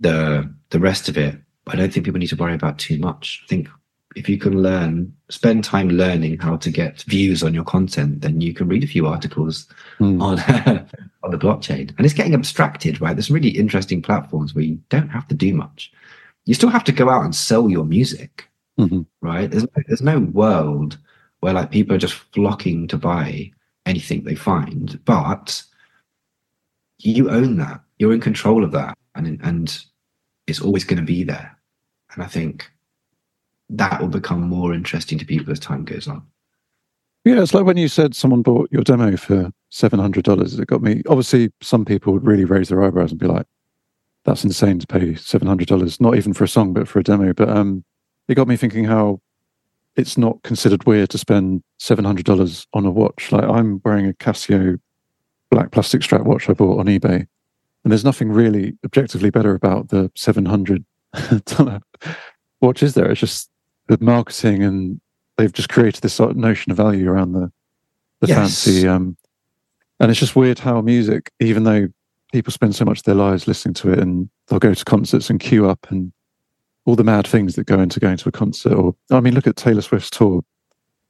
the 0.00 0.52
the 0.70 0.80
rest 0.80 1.08
of 1.08 1.18
it, 1.18 1.36
I 1.66 1.76
don't 1.76 1.92
think 1.92 2.06
people 2.06 2.20
need 2.20 2.28
to 2.28 2.36
worry 2.36 2.54
about 2.54 2.78
too 2.78 2.98
much. 2.98 3.42
I 3.44 3.46
think 3.48 3.68
if 4.16 4.28
you 4.28 4.38
can 4.38 4.62
learn, 4.62 5.12
spend 5.28 5.64
time 5.64 5.88
learning 5.88 6.38
how 6.38 6.56
to 6.56 6.70
get 6.70 7.02
views 7.02 7.42
on 7.42 7.52
your 7.54 7.64
content, 7.64 8.20
then 8.20 8.40
you 8.40 8.54
can 8.54 8.68
read 8.68 8.84
a 8.84 8.88
few 8.88 9.06
articles 9.06 9.66
Mm. 10.00 10.20
on 10.20 10.38
on 11.22 11.30
the 11.30 11.38
blockchain. 11.38 11.94
And 11.96 12.04
it's 12.04 12.14
getting 12.14 12.34
abstracted, 12.34 13.00
right? 13.00 13.14
There's 13.14 13.30
really 13.30 13.48
interesting 13.50 14.02
platforms 14.02 14.54
where 14.54 14.64
you 14.64 14.78
don't 14.88 15.08
have 15.08 15.26
to 15.28 15.34
do 15.34 15.54
much. 15.54 15.92
You 16.46 16.54
still 16.54 16.68
have 16.68 16.84
to 16.84 16.92
go 16.92 17.08
out 17.08 17.24
and 17.24 17.34
sell 17.34 17.68
your 17.70 17.84
music 17.84 18.48
Mhm. 18.78 19.06
right? 19.20 19.50
There's 19.50 19.66
there's 19.86 20.02
no 20.02 20.18
world 20.20 20.98
where 21.40 21.52
like 21.54 21.70
people 21.70 21.94
are 21.94 21.98
just 22.06 22.14
flocking 22.34 22.88
to 22.88 22.96
buy 22.96 23.52
anything 23.86 24.24
they 24.24 24.34
find, 24.34 24.98
but 25.04 25.62
you 26.98 27.30
own 27.30 27.56
that. 27.58 27.80
You're 27.98 28.14
in 28.14 28.20
control 28.20 28.64
of 28.64 28.72
that, 28.72 28.96
and 29.14 29.40
and 29.42 29.84
it's 30.46 30.60
always 30.60 30.84
going 30.84 30.98
to 30.98 31.04
be 31.06 31.22
there. 31.24 31.56
And 32.14 32.22
I 32.22 32.26
think 32.26 32.70
that 33.76 34.00
will 34.00 34.08
become 34.08 34.42
more 34.42 34.72
interesting 34.72 35.18
to 35.18 35.24
people 35.24 35.52
as 35.52 35.60
time 35.60 35.84
goes 35.84 36.08
on. 36.08 36.26
Yeah, 37.24 37.40
it's 37.40 37.54
like 37.54 37.64
when 37.64 37.76
you 37.76 37.88
said 37.88 38.14
someone 38.14 38.42
bought 38.42 38.70
your 38.70 38.82
demo 38.82 39.16
for 39.16 39.50
seven 39.70 39.98
hundred 39.98 40.24
dollars. 40.24 40.58
It 40.58 40.66
got 40.66 40.82
me. 40.82 41.02
Obviously, 41.08 41.50
some 41.62 41.84
people 41.84 42.12
would 42.12 42.26
really 42.26 42.44
raise 42.44 42.68
their 42.68 42.84
eyebrows 42.84 43.10
and 43.10 43.20
be 43.20 43.26
like, 43.26 43.46
"That's 44.24 44.44
insane 44.44 44.78
to 44.80 44.86
pay 44.86 45.14
seven 45.14 45.48
hundred 45.48 45.68
dollars, 45.68 46.00
not 46.00 46.16
even 46.16 46.34
for 46.34 46.44
a 46.44 46.48
song, 46.48 46.74
but 46.74 46.86
for 46.86 46.98
a 46.98 47.02
demo." 47.02 47.32
But 47.32 47.48
um, 47.48 47.84
it 48.28 48.34
got 48.34 48.48
me 48.48 48.56
thinking 48.56 48.84
how 48.84 49.20
it's 49.96 50.18
not 50.18 50.42
considered 50.42 50.84
weird 50.86 51.10
to 51.10 51.18
spend 51.18 51.62
seven 51.78 52.04
hundred 52.04 52.26
dollars 52.26 52.66
on 52.74 52.84
a 52.84 52.90
watch. 52.90 53.32
Like 53.32 53.44
I'm 53.44 53.80
wearing 53.84 54.06
a 54.06 54.12
Casio 54.12 54.78
black 55.50 55.70
plastic 55.70 56.02
strap 56.02 56.22
watch 56.22 56.50
I 56.50 56.52
bought 56.52 56.78
on 56.78 56.86
eBay, 56.86 57.26
and 57.84 57.90
there's 57.92 58.04
nothing 58.04 58.30
really 58.30 58.76
objectively 58.84 59.30
better 59.30 59.54
about 59.54 59.88
the 59.88 60.10
seven 60.14 60.44
hundred 60.44 60.84
dollar 61.46 61.80
watch, 62.60 62.82
is 62.82 62.92
there? 62.92 63.10
It's 63.10 63.20
just 63.20 63.48
the 63.86 63.98
marketing 64.00 64.62
and 64.62 65.00
they've 65.36 65.52
just 65.52 65.68
created 65.68 66.02
this 66.02 66.14
sort 66.14 66.30
of 66.30 66.36
notion 66.36 66.70
of 66.70 66.76
value 66.76 67.10
around 67.10 67.32
the 67.32 67.50
the 68.20 68.28
Yes. 68.28 68.36
fancy 68.64 68.88
um 68.88 69.16
and 70.00 70.10
it's 70.10 70.20
just 70.20 70.36
weird 70.36 70.58
how 70.58 70.80
music 70.80 71.30
even 71.40 71.64
though 71.64 71.88
people 72.32 72.52
spend 72.52 72.74
so 72.74 72.84
much 72.84 72.98
of 72.98 73.04
their 73.04 73.14
lives 73.14 73.46
listening 73.46 73.74
to 73.74 73.92
it 73.92 73.98
and 73.98 74.28
they'll 74.48 74.58
go 74.58 74.72
to 74.74 74.84
concerts 74.84 75.28
and 75.30 75.40
queue 75.40 75.68
up 75.68 75.86
and 75.90 76.12
all 76.86 76.96
the 76.96 77.04
mad 77.04 77.26
things 77.26 77.54
that 77.56 77.66
go 77.66 77.78
into 77.80 78.00
going 78.00 78.16
to 78.16 78.28
a 78.28 78.32
concert 78.32 78.72
or 78.72 78.94
i 79.10 79.20
mean 79.20 79.34
look 79.34 79.46
at 79.46 79.56
taylor 79.56 79.82
swift's 79.82 80.10
tour 80.10 80.42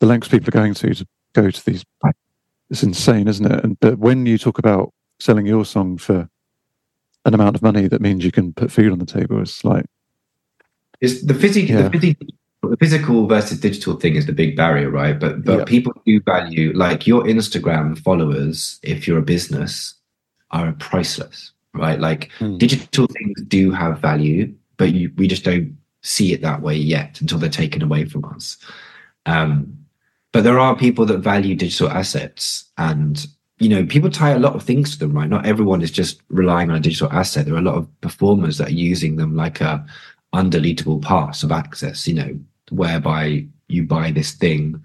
the 0.00 0.06
lengths 0.06 0.28
people 0.28 0.48
are 0.48 0.50
going 0.50 0.74
to 0.74 0.94
to 0.94 1.06
go 1.34 1.50
to 1.50 1.64
these 1.64 1.84
it's 2.70 2.82
insane 2.82 3.28
isn't 3.28 3.46
it 3.50 3.62
and 3.64 3.78
but 3.80 3.98
when 3.98 4.26
you 4.26 4.36
talk 4.38 4.58
about 4.58 4.92
selling 5.20 5.46
your 5.46 5.64
song 5.64 5.96
for 5.96 6.28
an 7.26 7.34
amount 7.34 7.54
of 7.56 7.62
money 7.62 7.86
that 7.86 8.00
means 8.00 8.24
you 8.24 8.32
can 8.32 8.52
put 8.52 8.72
food 8.72 8.90
on 8.90 8.98
the 8.98 9.06
table 9.06 9.40
it's 9.40 9.64
like 9.64 9.86
is 11.00 11.24
the 11.26 11.34
physical, 11.34 11.74
Yeah. 11.76 11.88
the, 11.88 11.98
physi- 11.98 12.28
the 12.68 12.76
physical 12.76 13.26
versus 13.26 13.60
digital 13.60 13.94
thing 13.96 14.16
is 14.16 14.26
the 14.26 14.32
big 14.32 14.56
barrier, 14.56 14.90
right? 14.90 15.18
But 15.18 15.44
but 15.44 15.58
Yeah. 15.58 15.64
people 15.64 15.92
do 16.06 16.20
value 16.20 16.72
like 16.74 17.06
your 17.06 17.24
Instagram 17.24 17.98
followers. 17.98 18.78
If 18.82 19.06
you're 19.06 19.18
a 19.18 19.22
business, 19.22 19.94
are 20.50 20.72
priceless, 20.74 21.52
right? 21.74 21.98
Like 22.00 22.30
Hmm. 22.38 22.58
digital 22.58 23.06
things 23.06 23.42
do 23.48 23.70
have 23.72 24.00
value, 24.00 24.52
but 24.76 24.92
you, 24.92 25.10
we 25.16 25.26
just 25.26 25.44
don't 25.44 25.76
see 26.02 26.32
it 26.32 26.42
that 26.42 26.62
way 26.62 26.76
yet 26.76 27.20
until 27.20 27.38
they're 27.38 27.48
taken 27.48 27.82
away 27.82 28.04
from 28.04 28.24
us. 28.26 28.56
Um, 29.26 29.78
but 30.32 30.42
there 30.44 30.58
are 30.58 30.76
people 30.76 31.06
that 31.06 31.18
value 31.18 31.54
digital 31.54 31.88
assets 31.88 32.64
and 32.76 33.26
you 33.60 33.68
know 33.68 33.86
people 33.86 34.10
tie 34.10 34.30
a 34.32 34.38
lot 34.38 34.54
of 34.56 34.62
things 34.64 34.90
to 34.92 34.98
them 34.98 35.12
right 35.16 35.30
not 35.30 35.46
everyone 35.46 35.80
is 35.80 35.92
just 35.92 36.20
relying 36.28 36.70
on 36.70 36.76
a 36.76 36.80
digital 36.80 37.10
asset 37.12 37.46
there 37.46 37.54
are 37.54 37.58
a 37.58 37.62
lot 37.70 37.76
of 37.76 37.88
performers 38.00 38.58
that 38.58 38.68
are 38.68 38.72
using 38.72 39.14
them 39.14 39.36
like 39.36 39.60
a 39.60 39.86
undeletable 40.34 41.00
pass 41.00 41.44
of 41.44 41.52
access 41.52 42.08
you 42.08 42.14
know 42.14 42.38
whereby 42.70 43.46
you 43.68 43.84
buy 43.84 44.10
this 44.10 44.32
thing 44.32 44.82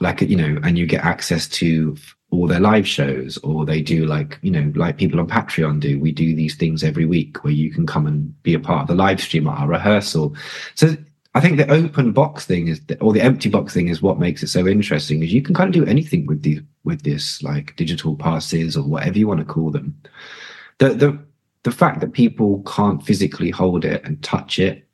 like 0.00 0.20
you 0.22 0.36
know 0.36 0.58
and 0.62 0.78
you 0.78 0.86
get 0.86 1.04
access 1.04 1.48
to 1.48 1.96
all 2.30 2.46
their 2.46 2.60
live 2.60 2.86
shows 2.86 3.36
or 3.38 3.66
they 3.66 3.82
do 3.82 4.06
like 4.06 4.38
you 4.42 4.50
know 4.50 4.72
like 4.74 4.96
people 4.96 5.20
on 5.20 5.26
patreon 5.26 5.80
do 5.80 5.98
we 5.98 6.12
do 6.12 6.34
these 6.34 6.54
things 6.54 6.82
every 6.82 7.04
week 7.04 7.42
where 7.44 7.52
you 7.52 7.70
can 7.70 7.86
come 7.86 8.06
and 8.06 8.42
be 8.42 8.54
a 8.54 8.60
part 8.60 8.82
of 8.82 8.88
the 8.88 8.94
live 8.94 9.20
stream 9.20 9.46
at 9.46 9.58
our 9.58 9.68
rehearsal 9.68 10.34
so 10.74 10.96
I 11.34 11.40
think 11.40 11.58
the 11.58 11.70
open 11.70 12.12
box 12.12 12.44
thing 12.44 12.66
is, 12.66 12.80
or 13.00 13.12
the 13.12 13.22
empty 13.22 13.48
box 13.48 13.72
thing 13.72 13.86
is 13.86 14.02
what 14.02 14.18
makes 14.18 14.42
it 14.42 14.48
so 14.48 14.66
interesting. 14.66 15.22
Is 15.22 15.32
you 15.32 15.42
can 15.42 15.54
kind 15.54 15.68
of 15.68 15.84
do 15.84 15.88
anything 15.88 16.26
with 16.26 16.42
the 16.42 16.60
with 16.82 17.02
this, 17.02 17.40
like 17.42 17.76
digital 17.76 18.16
passes 18.16 18.76
or 18.76 18.82
whatever 18.82 19.16
you 19.16 19.28
want 19.28 19.38
to 19.38 19.46
call 19.46 19.70
them. 19.70 19.96
The 20.78 20.88
the 20.88 21.18
the 21.62 21.70
fact 21.70 22.00
that 22.00 22.14
people 22.14 22.64
can't 22.66 23.04
physically 23.04 23.50
hold 23.50 23.84
it 23.84 24.04
and 24.04 24.20
touch 24.24 24.58
it, 24.58 24.88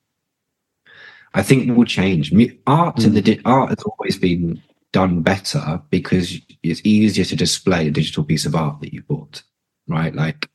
I 1.37 1.43
think 1.43 1.77
will 1.77 1.85
change. 1.85 2.33
Art 2.67 3.05
and 3.05 3.15
the 3.15 3.23
di- 3.23 3.41
art 3.45 3.69
has 3.69 3.83
always 3.85 4.17
been 4.19 4.61
done 4.93 5.21
better 5.23 5.81
because 5.91 6.37
it's 6.63 6.81
easier 6.85 7.25
to 7.27 7.37
display 7.37 7.87
a 7.87 7.91
digital 7.91 8.25
piece 8.25 8.47
of 8.47 8.55
art 8.57 8.81
that 8.81 8.93
you 8.95 9.03
bought, 9.03 9.43
right? 9.87 10.15
Like 10.15 10.49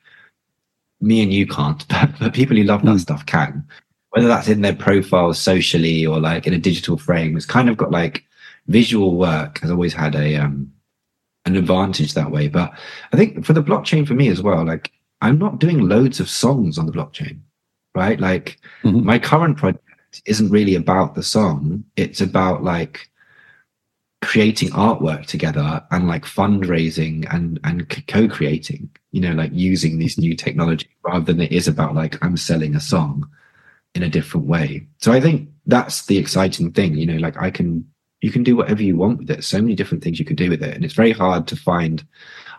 me 0.99 1.21
and 1.21 1.31
you 1.31 1.45
can't, 1.47 1.87
but, 1.93 2.11
but 2.19 2.33
people 2.33 2.57
who 2.57 2.63
love 2.63 2.81
that 2.83 2.95
Mm. 2.95 2.99
stuff 2.99 3.25
can 3.25 3.65
whether 4.09 4.27
that's 4.27 4.49
in 4.49 4.59
their 4.59 4.75
profiles 4.75 5.39
socially 5.39 6.05
or 6.05 6.19
like 6.19 6.45
in 6.45 6.53
a 6.53 6.57
digital 6.57 6.97
frame 6.97 7.37
it's 7.37 7.45
kind 7.45 7.69
of 7.69 7.77
got 7.77 7.91
like 7.91 8.25
visual 8.67 9.15
work 9.15 9.59
has 9.59 9.71
always 9.71 9.93
had 9.93 10.15
a 10.15 10.35
um 10.35 10.69
an 11.45 11.55
advantage 11.55 12.13
that 12.13 12.29
way 12.29 12.49
but 12.49 12.73
i 13.13 13.15
think 13.17 13.45
for 13.45 13.53
the 13.53 13.63
blockchain 13.63 14.05
for 14.05 14.13
me 14.13 14.27
as 14.27 14.41
well 14.41 14.65
like 14.65 14.91
i'm 15.21 15.39
not 15.39 15.59
doing 15.59 15.87
loads 15.87 16.19
of 16.19 16.29
songs 16.29 16.77
on 16.77 16.85
the 16.87 16.91
blockchain 16.91 17.39
right 17.95 18.19
like 18.19 18.59
Mhm. 18.83 19.01
my 19.03 19.17
current 19.17 19.55
project 19.55 19.85
isn't 20.25 20.49
really 20.49 20.75
about 20.75 21.15
the 21.15 21.23
song 21.23 21.83
it's 21.95 22.21
about 22.21 22.63
like 22.63 23.09
creating 24.21 24.69
artwork 24.69 25.25
together 25.25 25.83
and 25.89 26.07
like 26.07 26.25
fundraising 26.25 27.25
and 27.33 27.59
and 27.63 27.89
co-creating 28.07 28.89
you 29.11 29.19
know 29.19 29.33
like 29.33 29.51
using 29.53 29.97
these 29.97 30.17
new 30.17 30.35
technology 30.35 30.87
rather 31.03 31.25
than 31.25 31.41
it 31.41 31.51
is 31.51 31.67
about 31.67 31.95
like 31.95 32.23
i'm 32.23 32.37
selling 32.37 32.75
a 32.75 32.79
song 32.79 33.27
in 33.93 34.03
a 34.03 34.09
different 34.09 34.47
way. 34.47 34.87
So 34.99 35.11
I 35.11 35.19
think 35.19 35.49
that's 35.65 36.05
the 36.05 36.17
exciting 36.17 36.71
thing, 36.71 36.95
you 36.95 37.05
know, 37.05 37.17
like 37.17 37.41
I 37.41 37.51
can 37.51 37.85
you 38.21 38.31
can 38.31 38.43
do 38.43 38.55
whatever 38.55 38.83
you 38.83 38.95
want 38.95 39.17
with 39.17 39.31
it. 39.31 39.43
So 39.43 39.59
many 39.59 39.73
different 39.73 40.03
things 40.03 40.19
you 40.19 40.25
could 40.25 40.37
do 40.37 40.49
with 40.49 40.61
it. 40.61 40.75
And 40.75 40.85
it's 40.85 40.93
very 40.93 41.11
hard 41.11 41.47
to 41.47 41.55
find 41.55 42.05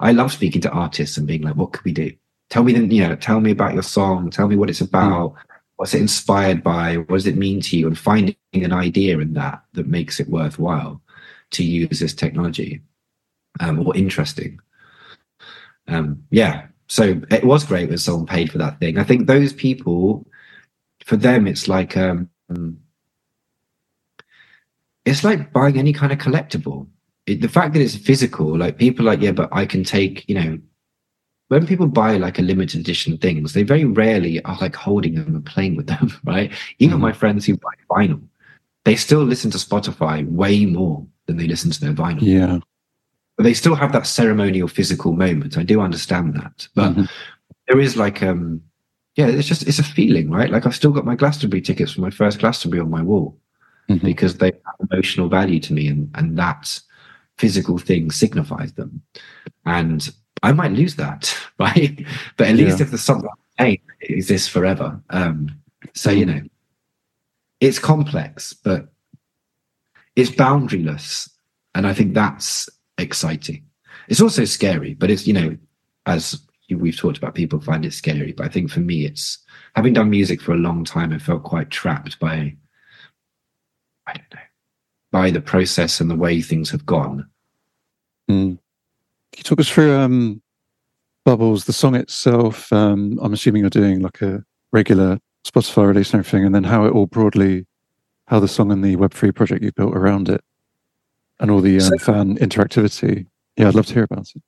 I 0.00 0.12
love 0.12 0.32
speaking 0.32 0.61
to 0.62 0.70
artists 0.70 1.16
and 1.16 1.26
being 1.26 1.42
like, 1.42 1.55
what 1.55 1.72
could 1.72 1.84
we 1.84 1.92
do? 1.92 2.12
Tell 2.50 2.64
me 2.64 2.72
the 2.72 2.84
you 2.94 3.07
know, 3.07 3.16
tell 3.16 3.40
me 3.40 3.50
about 3.50 3.74
your 3.74 3.82
song, 3.82 4.30
tell 4.30 4.48
me 4.48 4.57
what 4.57 4.70
it's 4.70 4.80
about, 4.80 5.34
what's 5.82 5.94
it 5.94 6.00
inspired 6.00 6.62
by, 6.62 6.94
what 6.94 7.16
does 7.16 7.26
it 7.26 7.36
mean 7.36 7.60
to 7.60 7.76
you? 7.76 7.88
And 7.88 7.98
finding 7.98 8.36
an 8.52 8.72
idea 8.72 9.18
in 9.18 9.32
that 9.32 9.64
that 9.72 9.88
makes 9.88 10.20
it 10.20 10.28
worthwhile 10.28 11.02
to 11.50 11.64
use 11.64 11.98
this 11.98 12.14
technology. 12.14 12.80
Um, 13.58 13.84
or 13.84 13.96
interesting. 13.96 14.60
Um, 15.88 16.22
yeah. 16.30 16.68
So 16.86 17.20
it 17.32 17.42
was 17.42 17.64
great 17.64 17.88
when 17.88 17.98
someone 17.98 18.26
paid 18.26 18.52
for 18.52 18.58
that 18.58 18.78
thing. 18.78 18.96
I 18.96 19.02
think 19.02 19.26
those 19.26 19.52
people 19.52 20.24
for 21.04 21.16
them 21.16 21.48
it's 21.48 21.66
like 21.66 21.96
um 21.96 22.28
it's 25.04 25.24
like 25.24 25.52
buying 25.52 25.78
any 25.78 25.92
kind 25.92 26.12
of 26.12 26.18
collectible 26.18 26.86
it, 27.26 27.40
the 27.40 27.48
fact 27.48 27.74
that 27.74 27.82
it's 27.82 27.96
physical 27.96 28.56
like 28.56 28.78
people 28.78 29.04
like 29.04 29.20
yeah 29.20 29.32
but 29.32 29.48
i 29.50 29.66
can 29.66 29.82
take 29.82 30.24
you 30.28 30.34
know 30.36 30.58
when 31.53 31.66
people 31.66 31.86
buy 31.86 32.16
like 32.16 32.38
a 32.38 32.42
limited 32.42 32.80
edition 32.80 33.18
things 33.18 33.53
they 33.53 33.62
very 33.62 33.84
rarely 33.84 34.42
are 34.44 34.57
like 34.61 34.74
holding 34.74 35.14
them 35.16 35.34
and 35.36 35.44
playing 35.44 35.76
with 35.76 35.86
them 35.86 36.11
right 36.24 36.50
even 36.78 36.96
Mhm. 36.98 37.03
my 37.09 37.12
friends 37.12 37.44
who 37.46 37.57
buy 37.59 37.74
vinyl 37.90 38.22
they 38.86 38.96
still 38.96 39.22
listen 39.22 39.50
to 39.50 39.59
spotify 39.59 40.26
way 40.42 40.64
more 40.64 41.07
than 41.26 41.36
they 41.36 41.46
listen 41.46 41.70
to 41.70 41.80
their 41.80 41.92
vinyl 41.92 42.22
Yeah. 42.22 42.59
but 43.36 43.44
they 43.44 43.55
still 43.55 43.74
have 43.74 43.92
that 43.92 44.07
ceremonial 44.07 44.66
physical 44.78 45.12
moment 45.12 45.59
i 45.59 45.62
do 45.62 45.80
understand 45.88 46.34
that 46.40 46.57
but 46.74 46.90
Mhm. 46.94 47.09
there 47.68 47.80
is 47.80 47.96
like 48.05 48.22
um 48.22 48.62
yeah 49.18 49.26
it's 49.26 49.46
just 49.53 49.68
it's 49.68 49.78
a 49.78 49.84
feeling 49.98 50.30
right 50.30 50.50
like 50.50 50.64
i've 50.66 50.74
still 50.82 50.90
got 50.96 51.05
my 51.11 51.16
glastonbury 51.16 51.61
tickets 51.61 51.92
for 51.92 52.00
my 52.00 52.11
first 52.20 52.38
glastonbury 52.38 52.80
on 52.80 52.90
my 52.98 53.03
wall 53.03 53.28
Mhm. 53.90 54.03
because 54.12 54.34
they 54.38 54.53
have 54.66 54.78
emotional 54.90 55.28
value 55.28 55.61
to 55.66 55.72
me 55.74 55.84
and 55.92 56.03
and 56.18 56.38
that 56.38 56.80
physical 57.42 57.76
thing 57.88 58.11
signifies 58.11 58.72
them 58.72 58.90
and 59.66 60.00
i 60.43 60.53
might 60.53 60.72
lose 60.72 60.97
that 60.97 61.34
right 61.59 62.05
but 62.36 62.49
at 62.49 62.57
least 62.57 62.78
Yeah. 62.78 62.84
if 62.84 62.90
there's 62.90 63.03
something 63.03 63.28
it 63.59 63.80
exists 64.01 64.49
forever 64.49 65.01
um 65.11 65.49
so 65.95 66.11
you 66.11 66.26
know 66.26 66.40
it's 67.61 67.78
complex 67.78 68.53
but 68.53 68.88
it's 70.16 70.30
boundaryless 70.30 71.28
and 71.74 71.86
i 71.86 71.95
think 71.95 72.14
that's 72.14 72.68
exciting 72.99 73.64
it's 74.09 74.20
also 74.20 74.45
scary 74.45 74.95
but 74.95 75.11
it's 75.11 75.26
you 75.26 75.32
know 75.32 75.57
as 76.07 76.40
we've 76.70 76.97
talked 76.97 77.18
about 77.18 77.34
people 77.34 77.61
find 77.61 77.84
it 77.84 77.93
scary 77.93 78.32
but 78.32 78.47
i 78.47 78.49
think 78.49 78.70
for 78.70 78.80
me 78.80 79.05
it's 79.05 79.38
having 79.76 79.93
done 79.93 80.09
music 80.11 80.40
for 80.40 80.53
a 80.53 80.57
long 80.57 80.84
time 80.84 81.12
i 81.12 81.18
felt 81.18 81.43
quite 81.43 81.70
trapped 81.70 82.18
by 82.18 82.55
i 84.07 84.12
don't 84.14 84.34
know 84.34 84.40
by 85.11 85.30
the 85.30 85.40
process 85.40 86.01
and 86.01 86.11
the 86.11 86.16
way 86.16 86.40
things 86.40 86.70
have 86.70 86.86
gone 86.86 87.28
Mm. 88.30 88.59
Can 89.32 89.38
you 89.38 89.44
talk 89.44 89.60
us 89.60 89.68
through 89.68 89.94
um, 89.96 90.42
Bubbles, 91.24 91.64
the 91.64 91.72
song 91.72 91.94
itself? 91.94 92.72
Um, 92.72 93.18
I'm 93.22 93.32
assuming 93.32 93.62
you're 93.62 93.70
doing 93.70 94.00
like 94.00 94.20
a 94.20 94.44
regular 94.72 95.18
Spotify 95.46 95.86
release 95.88 96.12
and 96.12 96.20
everything, 96.20 96.44
and 96.44 96.54
then 96.54 96.64
how 96.64 96.84
it 96.84 96.90
all 96.92 97.06
broadly, 97.06 97.66
how 98.26 98.40
the 98.40 98.48
song 98.48 98.70
and 98.70 98.84
the 98.84 98.96
Web3 98.96 99.34
project 99.34 99.62
you 99.64 99.72
built 99.72 99.96
around 99.96 100.28
it, 100.28 100.42
and 101.40 101.50
all 101.50 101.60
the 101.60 101.76
um, 101.76 101.80
So- 101.80 101.98
fan 101.98 102.36
interactivity. 102.38 103.26
Yeah, 103.56 103.68
I'd 103.68 103.74
love 103.74 103.86
to 103.86 103.94
hear 103.94 104.04
about 104.04 104.26
it. 104.34 104.42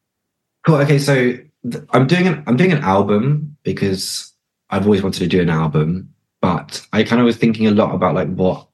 Cool. 0.67 0.77
Okay, 0.77 0.99
so 0.99 1.15
th- 1.15 1.85
I'm 1.91 2.07
doing 2.07 2.27
an 2.27 2.43
I'm 2.47 2.57
doing 2.57 2.73
an 2.73 2.83
album 2.83 3.55
because 3.65 4.33
I've 4.71 4.85
always 4.85 5.03
wanted 5.03 5.19
to 5.21 5.27
do 5.27 5.43
an 5.43 5.51
album, 5.51 6.09
but 6.41 6.87
I 6.95 7.03
kind 7.05 7.21
of 7.21 7.27
was 7.27 7.37
thinking 7.37 7.67
a 7.67 7.71
lot 7.71 7.95
about 7.95 8.15
like 8.15 8.29
what 8.35 8.67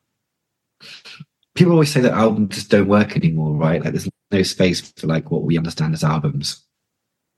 people 1.61 1.74
always 1.74 1.92
say 1.92 2.00
that 2.00 2.12
albums 2.14 2.54
just 2.54 2.70
don't 2.70 2.88
work 2.88 3.14
anymore, 3.16 3.54
right? 3.54 3.84
Like 3.84 3.92
there's 3.92 4.08
no 4.30 4.42
space 4.42 4.80
for 4.80 5.06
like 5.06 5.30
what 5.30 5.42
we 5.42 5.58
understand 5.58 5.92
as 5.92 6.02
albums. 6.02 6.64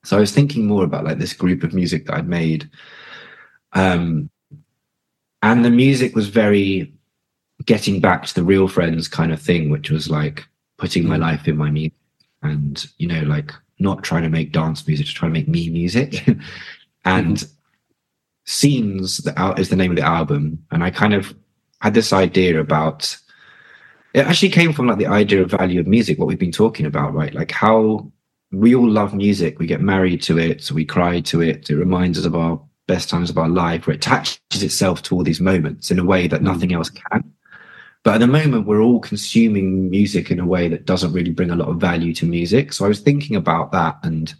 So 0.04 0.16
I 0.16 0.20
was 0.20 0.30
thinking 0.30 0.64
more 0.64 0.84
about 0.84 1.02
like 1.02 1.18
this 1.18 1.32
group 1.32 1.64
of 1.64 1.74
music 1.74 2.06
that 2.06 2.14
I'd 2.14 2.28
made, 2.28 2.70
um, 3.72 4.30
and 5.42 5.64
the 5.64 5.70
music 5.70 6.14
was 6.14 6.28
very 6.28 6.94
getting 7.64 8.00
back 8.00 8.24
to 8.26 8.34
the 8.36 8.44
real 8.44 8.68
friends 8.68 9.08
kind 9.08 9.32
of 9.32 9.42
thing, 9.42 9.70
which 9.70 9.90
was 9.90 10.08
like 10.08 10.46
putting 10.78 11.08
my 11.08 11.16
Mm. 11.16 11.20
life 11.20 11.48
in 11.48 11.56
my 11.56 11.70
music 11.70 11.98
and 12.42 12.86
you 12.98 13.08
know 13.08 13.22
like 13.22 13.50
not 13.80 14.04
trying 14.04 14.22
to 14.22 14.28
make 14.28 14.52
dance 14.52 14.86
music 14.86 15.06
just 15.06 15.16
trying 15.16 15.32
to 15.34 15.38
make 15.40 15.48
me 15.48 15.68
music 15.68 16.24
and 17.04 17.44
scenes 18.44 19.18
that 19.18 19.36
out 19.36 19.58
is 19.58 19.68
the 19.68 19.76
name 19.76 19.90
of 19.92 19.96
the 19.96 20.02
album 20.02 20.58
and 20.72 20.82
i 20.82 20.90
kind 20.90 21.14
of 21.14 21.34
had 21.80 21.94
this 21.94 22.12
idea 22.12 22.58
about 22.60 23.16
it 24.14 24.26
actually 24.26 24.48
came 24.50 24.72
from 24.72 24.86
like 24.86 24.98
the 24.98 25.06
idea 25.06 25.42
of 25.42 25.50
value 25.50 25.80
of 25.80 25.86
music 25.86 26.18
what 26.18 26.28
we've 26.28 26.38
been 26.38 26.52
talking 26.52 26.86
about 26.86 27.14
right 27.14 27.34
like 27.34 27.50
how 27.50 28.10
we 28.52 28.74
all 28.74 28.88
love 28.88 29.14
music 29.14 29.58
we 29.58 29.66
get 29.66 29.80
married 29.80 30.22
to 30.22 30.38
it 30.38 30.70
we 30.72 30.84
cry 30.84 31.20
to 31.20 31.40
it 31.40 31.68
it 31.70 31.76
reminds 31.76 32.18
us 32.18 32.24
of 32.26 32.34
our 32.34 32.60
best 32.86 33.08
times 33.08 33.30
of 33.30 33.38
our 33.38 33.48
life 33.48 33.86
where 33.86 33.94
it 33.94 34.04
attaches 34.04 34.62
itself 34.62 35.02
to 35.02 35.14
all 35.14 35.22
these 35.22 35.40
moments 35.40 35.90
in 35.90 35.98
a 35.98 36.04
way 36.04 36.26
that 36.26 36.40
Mm. 36.40 36.44
nothing 36.44 36.72
else 36.74 36.90
can 36.90 37.32
but 38.04 38.14
at 38.14 38.20
the 38.20 38.26
moment, 38.26 38.66
we're 38.66 38.82
all 38.82 38.98
consuming 38.98 39.88
music 39.88 40.30
in 40.32 40.40
a 40.40 40.46
way 40.46 40.68
that 40.68 40.86
doesn't 40.86 41.12
really 41.12 41.30
bring 41.30 41.50
a 41.50 41.56
lot 41.56 41.68
of 41.68 41.76
value 41.80 42.12
to 42.14 42.26
music. 42.26 42.72
So 42.72 42.84
I 42.84 42.88
was 42.88 42.98
thinking 43.00 43.36
about 43.36 43.70
that 43.72 43.98
and 44.02 44.34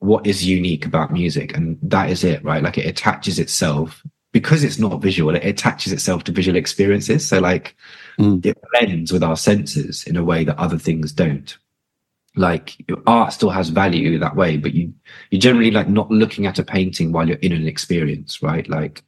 what 0.00 0.26
is 0.26 0.44
unique 0.44 0.84
about 0.84 1.10
music. 1.10 1.56
And 1.56 1.78
that 1.82 2.10
is 2.10 2.24
it, 2.24 2.44
right? 2.44 2.62
Like 2.62 2.76
it 2.76 2.86
attaches 2.86 3.38
itself 3.38 4.02
because 4.34 4.64
it's 4.64 4.80
not 4.80 5.00
visual, 5.00 5.36
it 5.36 5.44
attaches 5.44 5.92
itself 5.92 6.24
to 6.24 6.32
visual 6.32 6.56
experiences. 6.56 7.26
So, 7.26 7.38
like, 7.38 7.76
Mm. 8.18 8.44
it 8.44 8.58
blends 8.72 9.12
with 9.12 9.22
our 9.22 9.36
senses 9.36 10.04
in 10.04 10.16
a 10.16 10.24
way 10.24 10.42
that 10.44 10.58
other 10.58 10.78
things 10.78 11.12
don't. 11.12 11.56
Like 12.36 12.76
art 13.06 13.32
still 13.32 13.50
has 13.50 13.68
value 13.68 14.18
that 14.18 14.34
way, 14.36 14.56
but 14.56 14.74
you 14.74 14.92
you 15.30 15.38
generally 15.38 15.70
like 15.70 15.88
not 15.88 16.10
looking 16.10 16.46
at 16.46 16.58
a 16.58 16.64
painting 16.64 17.12
while 17.12 17.28
you're 17.28 17.38
in 17.38 17.52
an 17.52 17.66
experience, 17.68 18.42
right? 18.42 18.68
Like 18.68 19.04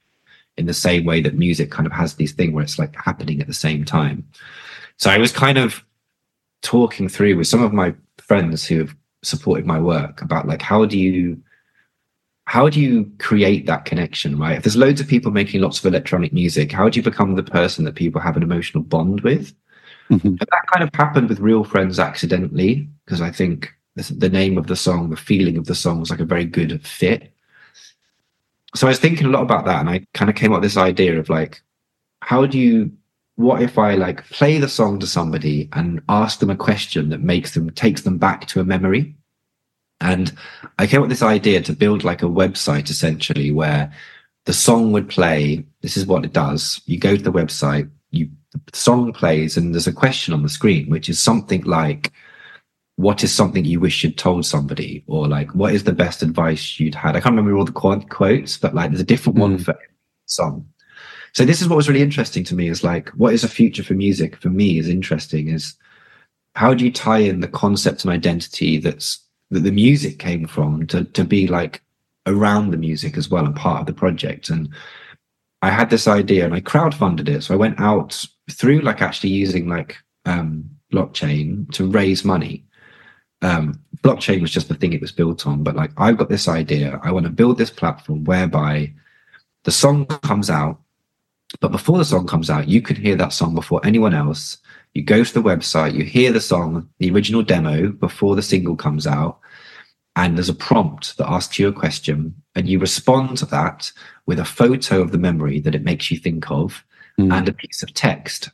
in 0.57 0.67
the 0.67 0.75
same 0.75 1.05
way 1.05 1.21
that 1.21 1.35
music 1.35 1.71
kind 1.73 1.87
of 1.87 1.93
has 1.93 2.15
these 2.15 2.33
thing 2.33 2.53
where 2.53 2.63
it's 2.65 2.79
like 2.79 2.95
happening 2.97 3.41
at 3.41 3.49
the 3.49 3.55
same 3.67 3.85
time. 3.85 4.25
So 4.97 5.11
I 5.11 5.19
was 5.19 5.33
kind 5.33 5.59
of 5.59 5.85
talking 6.63 7.09
through 7.09 7.37
with 7.37 7.49
some 7.49 7.63
of 7.65 7.73
my 7.73 7.95
friends 8.19 8.65
who 8.65 8.79
have 8.79 8.95
supported 9.23 9.67
my 9.67 9.81
work 9.81 10.23
about 10.23 10.47
like 10.47 10.63
how 10.63 10.85
do 10.85 10.99
you 10.99 11.41
how 12.47 12.69
do 12.69 12.81
you 12.81 13.11
create 13.19 13.67
that 13.67 13.85
connection 13.85 14.39
right 14.39 14.57
if 14.57 14.63
there's 14.63 14.77
loads 14.77 15.01
of 15.01 15.09
people 15.09 15.31
making 15.31 15.61
lots 15.61 15.79
of 15.79 15.87
electronic 15.87 16.33
music 16.33 16.73
how 16.73 16.89
do 16.89 16.99
you 16.99 17.03
become 17.03 17.35
the 17.35 17.43
person 17.43 17.85
that 17.85 17.95
people 17.95 18.21
have 18.21 18.37
an 18.37 18.43
emotional 18.43 18.83
bond 18.83 19.21
with 19.21 19.55
mm-hmm. 20.11 20.27
and 20.27 20.39
that 20.39 20.67
kind 20.73 20.83
of 20.83 20.91
happened 20.95 21.29
with 21.29 21.41
real 21.41 21.65
friends 21.65 21.99
accidentally 21.99 22.89
because 23.05 23.21
i 23.21 23.31
think 23.31 23.73
the 23.97 24.29
name 24.29 24.59
of 24.59 24.67
the 24.67 24.77
song 24.77 25.11
the 25.11 25.17
feeling 25.17 25.57
of 25.57 25.67
the 25.67 25.75
song 25.75 26.01
was 26.01 26.11
like 26.11 26.21
a 26.21 26.25
very 26.25 26.45
good 26.45 26.85
fit 26.87 27.33
so 28.75 28.87
i 28.87 28.91
was 28.91 28.99
thinking 28.99 29.27
a 29.27 29.31
lot 29.31 29.43
about 29.43 29.65
that 29.65 29.81
and 29.81 29.91
i 29.91 30.05
kind 30.15 30.31
of 30.31 30.37
came 30.37 30.53
up 30.53 30.61
with 30.61 30.71
this 30.71 30.77
idea 30.77 31.19
of 31.19 31.29
like 31.29 31.63
how 32.21 32.47
do 32.47 32.59
you 32.59 32.91
what 33.37 33.63
if 33.63 33.79
I 33.79 33.95
like 33.95 34.29
play 34.31 34.59
the 34.59 34.69
song 34.69 34.99
to 35.01 35.07
somebody 35.07 35.69
and 35.75 36.03
ask 36.09 36.41
them 36.41 36.51
a 36.51 36.57
question 36.57 37.11
that 37.11 37.21
makes 37.21 37.55
them 37.55 37.71
takes 37.71 38.03
them 38.03 38.19
back 38.19 38.47
to 38.49 38.61
a 38.61 38.65
memory? 38.65 39.15
And 40.01 40.33
I 40.79 40.87
came 40.87 41.01
up 41.01 41.09
with 41.09 41.11
this 41.11 41.23
idea 41.23 41.63
to 41.63 41.73
build 41.73 42.05
like 42.05 42.23
a 42.23 42.27
website 42.27 42.91
essentially 42.91 43.51
where 43.51 43.93
the 44.45 44.53
song 44.53 44.93
would 44.93 45.09
play. 45.09 45.65
This 45.81 45.97
is 45.97 46.07
what 46.07 46.25
it 46.25 46.33
does. 46.33 46.81
You 46.87 46.99
go 46.99 47.17
to 47.17 47.23
the 47.23 47.33
website, 47.33 47.91
you 48.11 48.31
the 48.53 48.77
song 48.77 49.13
plays, 49.13 49.57
and 49.57 49.75
there's 49.75 49.87
a 49.87 49.93
question 49.93 50.33
on 50.33 50.43
the 50.43 50.49
screen, 50.49 50.89
which 50.89 51.09
is 51.09 51.19
something 51.19 51.63
like, 51.63 52.13
what 52.97 53.23
is 53.23 53.33
something 53.35 53.65
you 53.65 53.81
wish 53.81 54.03
you'd 54.03 54.17
told 54.17 54.47
somebody? 54.47 55.05
Or 55.07 55.29
like, 55.29 55.55
what 55.55 55.75
is 55.75 55.85
the 55.85 55.93
best 55.93 56.23
advice 56.23 56.81
you'd 56.81 56.95
had? 56.95 57.17
I 57.17 57.21
can't 57.21 57.37
remember 57.37 57.57
all 57.57 57.65
the 57.65 57.73
quotes, 57.73 58.57
but 58.57 58.75
like 58.75 58.91
there's 58.91 59.01
a 59.01 59.05
different 59.05 59.37
mm. 59.37 59.43
one 59.43 59.59
for 59.59 59.79
song. 60.27 60.67
So 61.33 61.45
this 61.45 61.61
is 61.61 61.69
what 61.69 61.77
was 61.77 61.89
really 61.89 62.03
interesting 62.03 62.45
to 62.45 62.55
me 62.55 62.69
is 62.69 62.83
like, 62.83 63.11
what 63.11 63.35
is 63.35 63.45
a 63.45 63.49
future 63.49 63.83
for 63.83 63.93
music 63.93 64.37
for 64.37 64.49
me 64.49 64.79
is 64.79 64.89
interesting 64.89 65.49
is 65.49 65.75
how 66.55 66.73
do 66.73 66.85
you 66.85 66.91
tie 66.91 67.19
in 67.19 67.41
the 67.41 67.49
concept 67.49 68.05
and 68.05 68.13
identity 68.13 68.79
that's 68.79 69.19
that 69.51 69.61
the 69.61 69.71
music 69.71 70.19
came 70.19 70.47
from 70.47 70.87
to 70.89 71.05
to 71.05 71.25
be 71.25 71.47
like 71.47 71.83
around 72.27 72.71
the 72.71 72.77
music 72.77 73.17
as 73.17 73.29
well 73.29 73.47
and 73.47 73.55
part 73.55 73.81
of 73.81 73.87
the 73.87 73.93
project. 73.93 74.51
And 74.51 74.69
I 75.63 75.71
had 75.71 75.91
this 75.91 76.09
idea 76.09 76.45
and 76.45 76.55
I 76.55 76.61
crowdfunded 76.61 77.29
it. 77.29 77.43
So 77.43 77.55
I 77.55 77.57
went 77.57 77.81
out 77.81 78.27
through 78.51 78.81
like 78.81 79.01
actually 79.01 79.31
using 79.31 79.69
like 79.69 79.97
um 80.25 80.69
blockchain 80.93 81.71
to 81.73 81.91
raise 81.91 82.25
money. 82.25 82.65
Um, 83.43 83.81
blockchain 84.03 84.41
was 84.41 84.51
just 84.51 84.69
the 84.69 84.75
thing 84.75 84.93
it 84.93 85.01
was 85.01 85.13
built 85.13 85.47
on, 85.47 85.63
but 85.63 85.77
like 85.77 85.91
I've 85.97 86.17
got 86.17 86.29
this 86.29 86.49
idea. 86.49 87.01
I 87.03 87.13
want 87.13 87.27
to 87.27 87.33
build 87.33 87.59
this 87.59 87.71
platform 87.71 88.25
whereby 88.25 88.93
the 89.65 89.73
song 89.73 90.07
comes 90.07 90.49
out 90.49 90.81
but 91.61 91.71
before 91.71 91.99
the 91.99 92.05
song 92.05 92.27
comes 92.27 92.51
out, 92.51 92.69
you 92.69 92.83
can 92.83 92.97
hear 92.97 93.17
that 93.17 93.33
song 93.33 93.55
before 93.55 93.81
anyone 93.85 94.15
else. 94.15 94.59
You 94.97 95.03
go 95.03 95.23
to 95.23 95.35
the 95.35 95.43
website, 95.43 95.93
you 95.93 96.05
hear 96.05 96.33
the 96.33 96.41
song, 96.41 96.89
the 97.01 97.11
original 97.11 97.43
demo 97.43 97.89
before 97.89 98.35
the 98.35 98.41
single 98.41 98.77
comes 98.77 99.07
out, 99.07 99.39
and 100.17 100.39
there's 100.39 100.49
a 100.49 100.55
prompt 100.55 101.19
that 101.19 101.29
asks 101.29 101.59
you 101.59 101.69
a 101.69 101.73
question, 101.73 102.35
and 102.55 102.67
you 102.67 102.79
respond 102.79 103.37
to 103.37 103.47
that 103.47 103.93
with 104.25 104.39
a 104.39 104.45
photo 104.47 105.03
of 105.03 105.13
the 105.13 105.19
memory 105.19 105.61
that 105.61 105.75
it 105.75 105.85
makes 105.85 106.11
you 106.11 106.17
think 106.17 106.51
of 106.51 106.83
mm. 107.21 107.31
and 107.31 107.47
a 107.47 107.53
piece 107.53 107.83
of 107.83 107.93
text. 107.93 108.49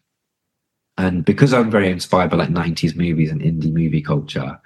And 0.98 1.24
because 1.24 1.54
I'm 1.54 1.70
very 1.70 1.88
inspired 1.88 2.32
by 2.32 2.38
like 2.38 2.48
90s 2.48 2.96
movies 2.96 3.30
and 3.30 3.40
indie 3.40 3.72
movie 3.72 4.02
culture, 4.02 4.60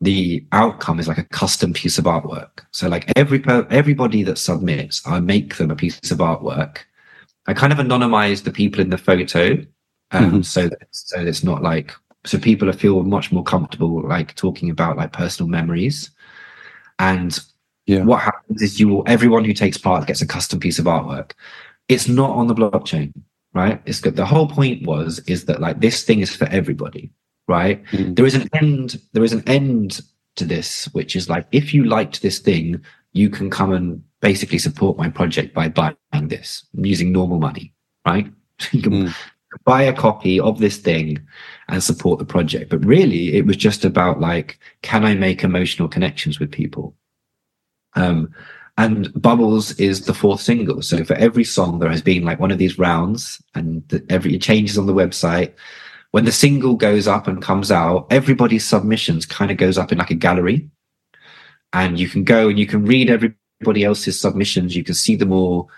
the 0.00 0.44
outcome 0.50 0.98
is 0.98 1.06
like 1.06 1.18
a 1.18 1.26
custom 1.26 1.72
piece 1.74 1.96
of 1.96 2.06
artwork. 2.06 2.64
So 2.72 2.88
like 2.88 3.12
every 3.14 3.40
everybody 3.70 4.24
that 4.24 4.36
submits, 4.38 5.00
I 5.06 5.20
make 5.20 5.58
them 5.58 5.70
a 5.70 5.76
piece 5.76 6.10
of 6.10 6.18
artwork 6.18 6.78
I 7.46 7.54
kind 7.54 7.72
of 7.72 7.78
anonymize 7.80 8.44
the 8.44 8.52
people 8.52 8.80
in 8.80 8.90
the 8.90 8.98
photo, 8.98 9.64
um, 10.12 10.24
mm-hmm. 10.24 10.42
so 10.42 10.68
that, 10.68 10.88
so 10.90 11.20
it's 11.20 11.42
not 11.42 11.62
like 11.62 11.92
so 12.24 12.38
people 12.38 12.70
feel 12.72 13.02
much 13.02 13.32
more 13.32 13.42
comfortable 13.42 14.06
like 14.06 14.34
talking 14.36 14.70
about 14.70 14.96
like 14.96 15.12
personal 15.12 15.48
memories. 15.48 16.10
And 16.98 17.38
yeah. 17.86 18.04
what 18.04 18.20
happens 18.20 18.62
is 18.62 18.78
you 18.78 18.88
will 18.88 19.04
everyone 19.06 19.44
who 19.44 19.52
takes 19.52 19.76
part 19.76 20.06
gets 20.06 20.22
a 20.22 20.26
custom 20.26 20.60
piece 20.60 20.78
of 20.78 20.84
artwork. 20.84 21.32
It's 21.88 22.08
not 22.08 22.30
on 22.30 22.46
the 22.46 22.54
blockchain, 22.54 23.12
right? 23.54 23.82
It's 23.86 24.00
good. 24.00 24.16
The 24.16 24.26
whole 24.26 24.48
point 24.48 24.86
was 24.86 25.18
is 25.20 25.46
that 25.46 25.60
like 25.60 25.80
this 25.80 26.04
thing 26.04 26.20
is 26.20 26.34
for 26.34 26.46
everybody, 26.46 27.10
right? 27.48 27.82
Mm-hmm. 27.86 28.14
There 28.14 28.26
is 28.26 28.34
an 28.34 28.48
end. 28.54 29.00
There 29.12 29.24
is 29.24 29.32
an 29.32 29.42
end 29.46 30.00
to 30.36 30.44
this, 30.44 30.88
which 30.92 31.16
is 31.16 31.28
like 31.28 31.46
if 31.50 31.74
you 31.74 31.84
liked 31.84 32.22
this 32.22 32.38
thing, 32.38 32.80
you 33.12 33.28
can 33.28 33.50
come 33.50 33.72
and 33.72 34.02
basically 34.20 34.58
support 34.58 34.96
my 34.96 35.08
project 35.08 35.52
by 35.54 35.68
buying 35.68 36.28
this 36.28 36.64
using 36.74 37.10
normal 37.12 37.38
money, 37.38 37.74
right? 38.06 38.30
you 38.70 38.82
can 38.82 38.92
mm. 38.92 39.14
Buy 39.64 39.82
a 39.82 39.92
copy 39.92 40.40
of 40.40 40.58
this 40.58 40.76
thing 40.76 41.18
and 41.68 41.82
support 41.82 42.18
the 42.18 42.24
project. 42.24 42.70
But 42.70 42.84
really, 42.84 43.36
it 43.36 43.46
was 43.46 43.56
just 43.56 43.84
about 43.84 44.20
like, 44.20 44.58
can 44.82 45.04
I 45.04 45.14
make 45.14 45.44
emotional 45.44 45.88
connections 45.88 46.38
with 46.40 46.50
people? 46.50 46.94
Um, 47.94 48.34
and 48.78 49.12
Bubbles 49.20 49.78
is 49.78 50.06
the 50.06 50.14
fourth 50.14 50.40
single. 50.40 50.80
So 50.82 51.04
for 51.04 51.14
every 51.14 51.44
song, 51.44 51.78
there 51.78 51.90
has 51.90 52.02
been 52.02 52.24
like 52.24 52.40
one 52.40 52.50
of 52.50 52.58
these 52.58 52.78
rounds, 52.78 53.42
and 53.54 53.86
the, 53.88 54.04
every 54.08 54.34
it 54.34 54.42
changes 54.42 54.78
on 54.78 54.86
the 54.86 54.94
website. 54.94 55.52
When 56.12 56.24
the 56.24 56.32
single 56.32 56.74
goes 56.74 57.06
up 57.06 57.26
and 57.26 57.42
comes 57.42 57.70
out, 57.70 58.06
everybody's 58.10 58.66
submissions 58.66 59.26
kind 59.26 59.50
of 59.50 59.56
goes 59.56 59.78
up 59.78 59.92
in 59.92 59.98
like 59.98 60.10
a 60.10 60.14
gallery, 60.14 60.68
and 61.72 61.98
you 62.00 62.08
can 62.08 62.24
go 62.24 62.48
and 62.48 62.58
you 62.58 62.66
can 62.66 62.84
read 62.84 63.10
everybody 63.10 63.84
else's 63.84 64.18
submissions. 64.18 64.74
You 64.74 64.84
can 64.84 64.94
see 64.94 65.16
them 65.16 65.32
all. 65.32 65.70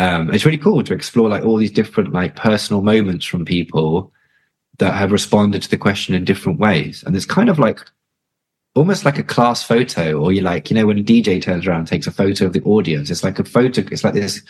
Um, 0.00 0.32
it's 0.32 0.46
really 0.46 0.56
cool 0.56 0.82
to 0.82 0.94
explore 0.94 1.28
like 1.28 1.44
all 1.44 1.58
these 1.58 1.70
different 1.70 2.14
like 2.14 2.34
personal 2.34 2.80
moments 2.80 3.26
from 3.26 3.44
people 3.44 4.10
that 4.78 4.94
have 4.94 5.12
responded 5.12 5.60
to 5.60 5.68
the 5.68 5.76
question 5.76 6.14
in 6.14 6.24
different 6.24 6.58
ways. 6.58 7.04
And 7.04 7.14
it's 7.14 7.26
kind 7.26 7.50
of 7.50 7.58
like 7.58 7.80
almost 8.74 9.04
like 9.04 9.18
a 9.18 9.22
class 9.22 9.62
photo, 9.62 10.18
or 10.18 10.32
you 10.32 10.40
like, 10.40 10.70
you 10.70 10.74
know, 10.74 10.86
when 10.86 10.98
a 10.98 11.02
DJ 11.02 11.42
turns 11.42 11.66
around 11.66 11.80
and 11.80 11.86
takes 11.86 12.06
a 12.06 12.12
photo 12.12 12.46
of 12.46 12.54
the 12.54 12.62
audience, 12.62 13.10
it's 13.10 13.22
like 13.22 13.38
a 13.38 13.44
photo, 13.44 13.82
it's 13.90 14.02
like 14.02 14.14
this 14.14 14.42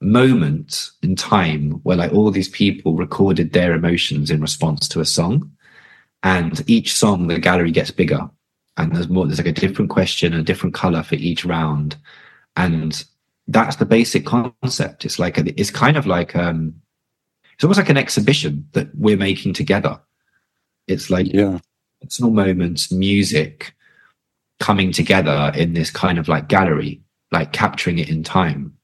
moment 0.00 0.90
in 1.02 1.14
time 1.14 1.72
where 1.82 1.98
like 1.98 2.14
all 2.14 2.30
these 2.30 2.48
people 2.48 2.94
recorded 2.96 3.52
their 3.52 3.74
emotions 3.74 4.30
in 4.30 4.40
response 4.40 4.88
to 4.88 5.00
a 5.00 5.04
song. 5.04 5.50
And 6.22 6.64
each 6.70 6.94
song, 6.94 7.26
the 7.26 7.38
gallery 7.38 7.70
gets 7.70 7.90
bigger 7.90 8.30
and 8.78 8.96
there's 8.96 9.10
more 9.10 9.26
there's 9.26 9.38
like 9.38 9.46
a 9.46 9.52
different 9.52 9.90
question 9.90 10.32
a 10.32 10.42
different 10.42 10.74
color 10.74 11.02
for 11.02 11.16
each 11.16 11.44
round 11.44 11.96
and 12.56 13.04
that's 13.50 13.76
the 13.76 13.84
basic 13.84 14.24
concept. 14.26 15.04
It's 15.04 15.18
like 15.18 15.38
a, 15.38 15.60
it's 15.60 15.70
kind 15.70 15.96
of 15.96 16.06
like 16.06 16.34
um 16.36 16.74
it's 17.54 17.64
almost 17.64 17.78
like 17.78 17.90
an 17.90 17.96
exhibition 17.96 18.66
that 18.72 18.88
we're 18.94 19.16
making 19.16 19.52
together. 19.52 20.00
It's 20.86 21.10
like 21.10 21.32
yeah. 21.32 21.58
personal 22.02 22.32
moments 22.32 22.90
music 22.90 23.74
coming 24.58 24.92
together 24.92 25.52
in 25.54 25.72
this 25.72 25.90
kind 25.90 26.18
of 26.18 26.28
like 26.28 26.48
gallery 26.48 27.00
like 27.32 27.52
capturing 27.52 27.98
it 27.98 28.08
in 28.08 28.22
time. 28.22 28.74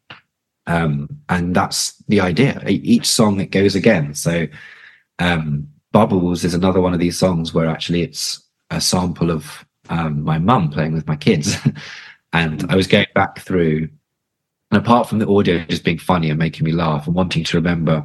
Um 0.67 1.09
and 1.29 1.55
that's 1.55 1.97
the 2.09 2.21
idea. 2.21 2.63
Each 2.67 3.07
song 3.07 3.41
it 3.41 3.51
goes 3.51 3.75
again. 3.75 4.15
So 4.15 4.47
um 5.19 5.69
bubbles 5.93 6.45
is 6.45 6.55
another 6.55 6.81
one 6.81 6.93
of 6.93 7.01
these 7.01 7.17
songs 7.17 7.55
where 7.55 7.67
actually 7.67 8.03
it's 8.03 8.43
a 8.71 8.81
sample 8.81 9.31
of 9.31 9.65
um, 9.89 10.23
my 10.23 10.39
mum 10.39 10.71
playing 10.71 10.93
with 10.93 11.07
my 11.07 11.17
kids. 11.17 11.57
and 12.33 12.71
I 12.71 12.77
was 12.77 12.87
going 12.87 13.07
back 13.15 13.39
through, 13.39 13.89
and 14.71 14.79
apart 14.79 15.09
from 15.09 15.19
the 15.19 15.29
audio 15.29 15.65
just 15.65 15.85
being 15.85 15.99
funny 15.99 16.31
and 16.31 16.39
making 16.39 16.65
me 16.65 16.73
laugh 16.73 17.07
and 17.07 17.15
wanting 17.15 17.45
to 17.45 17.57
remember 17.57 18.05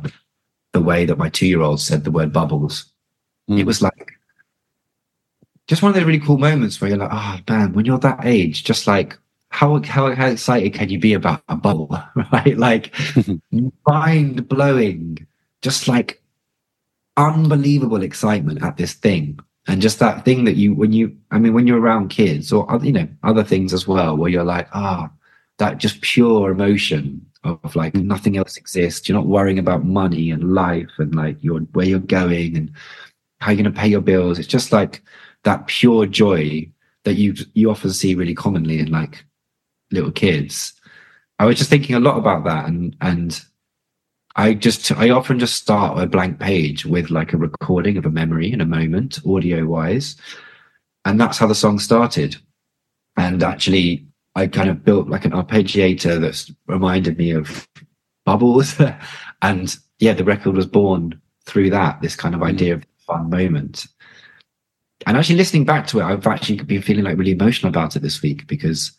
the 0.74 0.82
way 0.82 1.06
that 1.06 1.18
my 1.18 1.30
two 1.30 1.48
year 1.48 1.62
old 1.62 1.82
said 1.82 2.04
the 2.04 2.12
word 2.12 2.32
bubbles, 2.32 2.92
mm. 3.50 3.60
it 3.60 3.66
was 3.66 3.82
like 3.82 4.12
just 5.68 5.82
one 5.82 5.90
of 5.90 5.96
those 5.96 6.04
really 6.04 6.20
cool 6.20 6.38
moments 6.38 6.80
where 6.80 6.90
you're 6.90 7.00
like, 7.00 7.10
oh 7.12 7.40
man, 7.50 7.74
when 7.74 7.86
you're 7.86 8.00
that 8.00 8.26
age, 8.26 8.64
just 8.64 8.88
like 8.88 9.18
how 9.50 9.82
how, 9.84 10.14
how 10.14 10.28
excited 10.28 10.74
can 10.74 10.90
you 10.90 11.00
be 11.00 11.14
about 11.14 11.44
a 11.50 11.56
bubble, 11.56 11.98
right? 12.32 12.58
Like 12.58 12.94
mind 13.88 14.48
blowing, 14.48 15.26
just 15.62 15.88
like 15.88 16.22
unbelievable 17.18 18.02
excitement 18.04 18.64
at 18.64 18.78
this 18.78 18.94
thing 18.94 19.40
and 19.68 19.82
just 19.82 20.00
that 20.00 20.26
thing 20.26 20.46
that 20.46 20.56
you 20.56 20.74
when 20.74 20.94
you 20.94 21.16
i 21.30 21.38
mean 21.38 21.54
when 21.54 21.68
you're 21.68 21.80
around 21.80 22.10
kids 22.10 22.52
or 22.54 22.66
you 22.82 22.92
know 22.92 23.08
other 23.24 23.44
things 23.44 23.74
as 23.74 23.86
well 23.86 24.16
where 24.16 24.30
you're 24.30 24.46
like 24.46 24.68
ah 24.74 25.10
oh, 25.10 25.18
that 25.62 25.78
just 25.78 26.02
pure 26.02 26.50
emotion 26.50 27.24
of 27.44 27.76
like 27.76 27.94
mm. 27.94 28.04
nothing 28.04 28.36
else 28.36 28.58
exists 28.58 29.08
you're 29.08 29.18
not 29.18 29.28
worrying 29.28 29.60
about 29.60 29.86
money 29.86 30.32
and 30.32 30.56
life 30.56 30.90
and 30.98 31.14
like 31.14 31.38
your 31.44 31.60
where 31.74 31.86
you're 31.86 32.00
going 32.00 32.58
and 32.58 32.72
how 33.40 33.52
you're 33.52 33.62
going 33.62 33.72
to 33.72 33.80
pay 33.80 33.88
your 33.88 34.02
bills 34.02 34.40
it's 34.40 34.48
just 34.48 34.72
like 34.72 35.04
that 35.44 35.68
pure 35.68 36.08
joy 36.08 36.68
that 37.04 37.14
you 37.14 37.36
you 37.54 37.70
often 37.70 37.92
see 37.92 38.16
really 38.16 38.34
commonly 38.34 38.80
in 38.80 38.90
like 38.90 39.24
little 39.92 40.12
kids 40.12 40.74
i 41.38 41.46
was 41.46 41.60
just 41.60 41.70
thinking 41.70 41.96
a 41.96 42.00
lot 42.00 42.18
about 42.18 42.44
that 42.44 42.66
and 42.66 42.96
and 43.02 43.46
I 44.38 44.54
just 44.54 44.90
I 44.94 45.10
often 45.10 45.40
just 45.40 45.56
start 45.56 46.02
a 46.02 46.08
blank 46.08 46.40
page 46.40 46.86
with 46.86 47.12
like 47.12 47.34
a 47.34 47.38
recording 47.38 47.98
of 47.98 48.06
a 48.06 48.10
memory 48.10 48.50
in 48.50 48.62
a 48.62 48.66
moment, 48.66 49.20
audio 49.28 49.66
wise, 49.66 50.16
and 51.04 51.20
that's 51.20 51.38
how 51.38 51.48
the 51.48 51.54
song 51.54 51.80
started. 51.80 52.38
And 53.18 53.44
actually, 53.44 54.06
I 54.36 54.48
kind 54.48 54.70
of 54.70 54.86
built 54.86 55.10
like 55.10 55.26
an 55.26 55.32
arpeggiator 55.32 56.20
that's 56.22 56.52
reminded 56.68 57.18
me 57.18 57.32
of 57.32 57.68
bubbles. 58.26 58.80
And 59.44 59.76
yeah 60.02 60.14
the 60.14 60.26
record 60.26 60.56
was 60.56 60.66
born 60.66 61.20
through 61.46 61.70
that 61.70 62.02
this 62.02 62.16
kind 62.16 62.36
of 62.36 62.44
idea 62.44 62.74
of 62.74 62.86
fun 63.08 63.30
moment. 63.30 63.88
And 65.08 65.18
actually 65.18 65.38
listening 65.38 65.66
back 65.66 65.88
to 65.88 66.00
it 66.00 66.04
i've 66.04 66.28
actually 66.28 66.58
been 66.58 66.82
feeling 66.82 67.06
like 67.06 67.18
really 67.18 67.32
emotional 67.32 67.70
about 67.70 67.96
it 67.96 68.02
this 68.02 68.22
week 68.22 68.46
because 68.46 68.92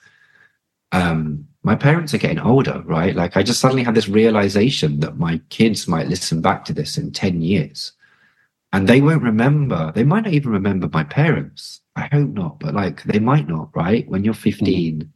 um 0.90 1.46
my 1.62 1.76
parents 1.76 2.12
are 2.12 2.18
getting 2.18 2.40
older 2.40 2.82
right? 2.86 3.14
Like 3.14 3.36
i 3.36 3.42
just 3.42 3.60
suddenly 3.60 3.84
had 3.84 3.94
this 3.94 4.08
realization 4.08 5.00
that 5.00 5.18
my 5.18 5.40
kids 5.50 5.86
might 5.86 6.08
listen 6.08 6.40
back 6.40 6.64
to 6.64 6.72
this 6.72 6.98
in 6.98 7.12
10 7.12 7.42
years. 7.42 7.92
And 8.72 8.88
they 8.88 9.00
won't 9.00 9.22
remember 9.22 9.92
they 9.94 10.04
might 10.04 10.24
not 10.24 10.32
even 10.32 10.50
remember 10.50 10.88
my 10.92 11.04
parents. 11.04 11.80
I 11.94 12.08
hope 12.12 12.30
not 12.30 12.58
but 12.58 12.74
like 12.74 13.02
they 13.04 13.18
might 13.20 13.48
not 13.48 13.68
right? 13.74 14.08
When 14.08 14.24
you're 14.24 14.34
15 14.34 15.00
mm. 15.00 15.08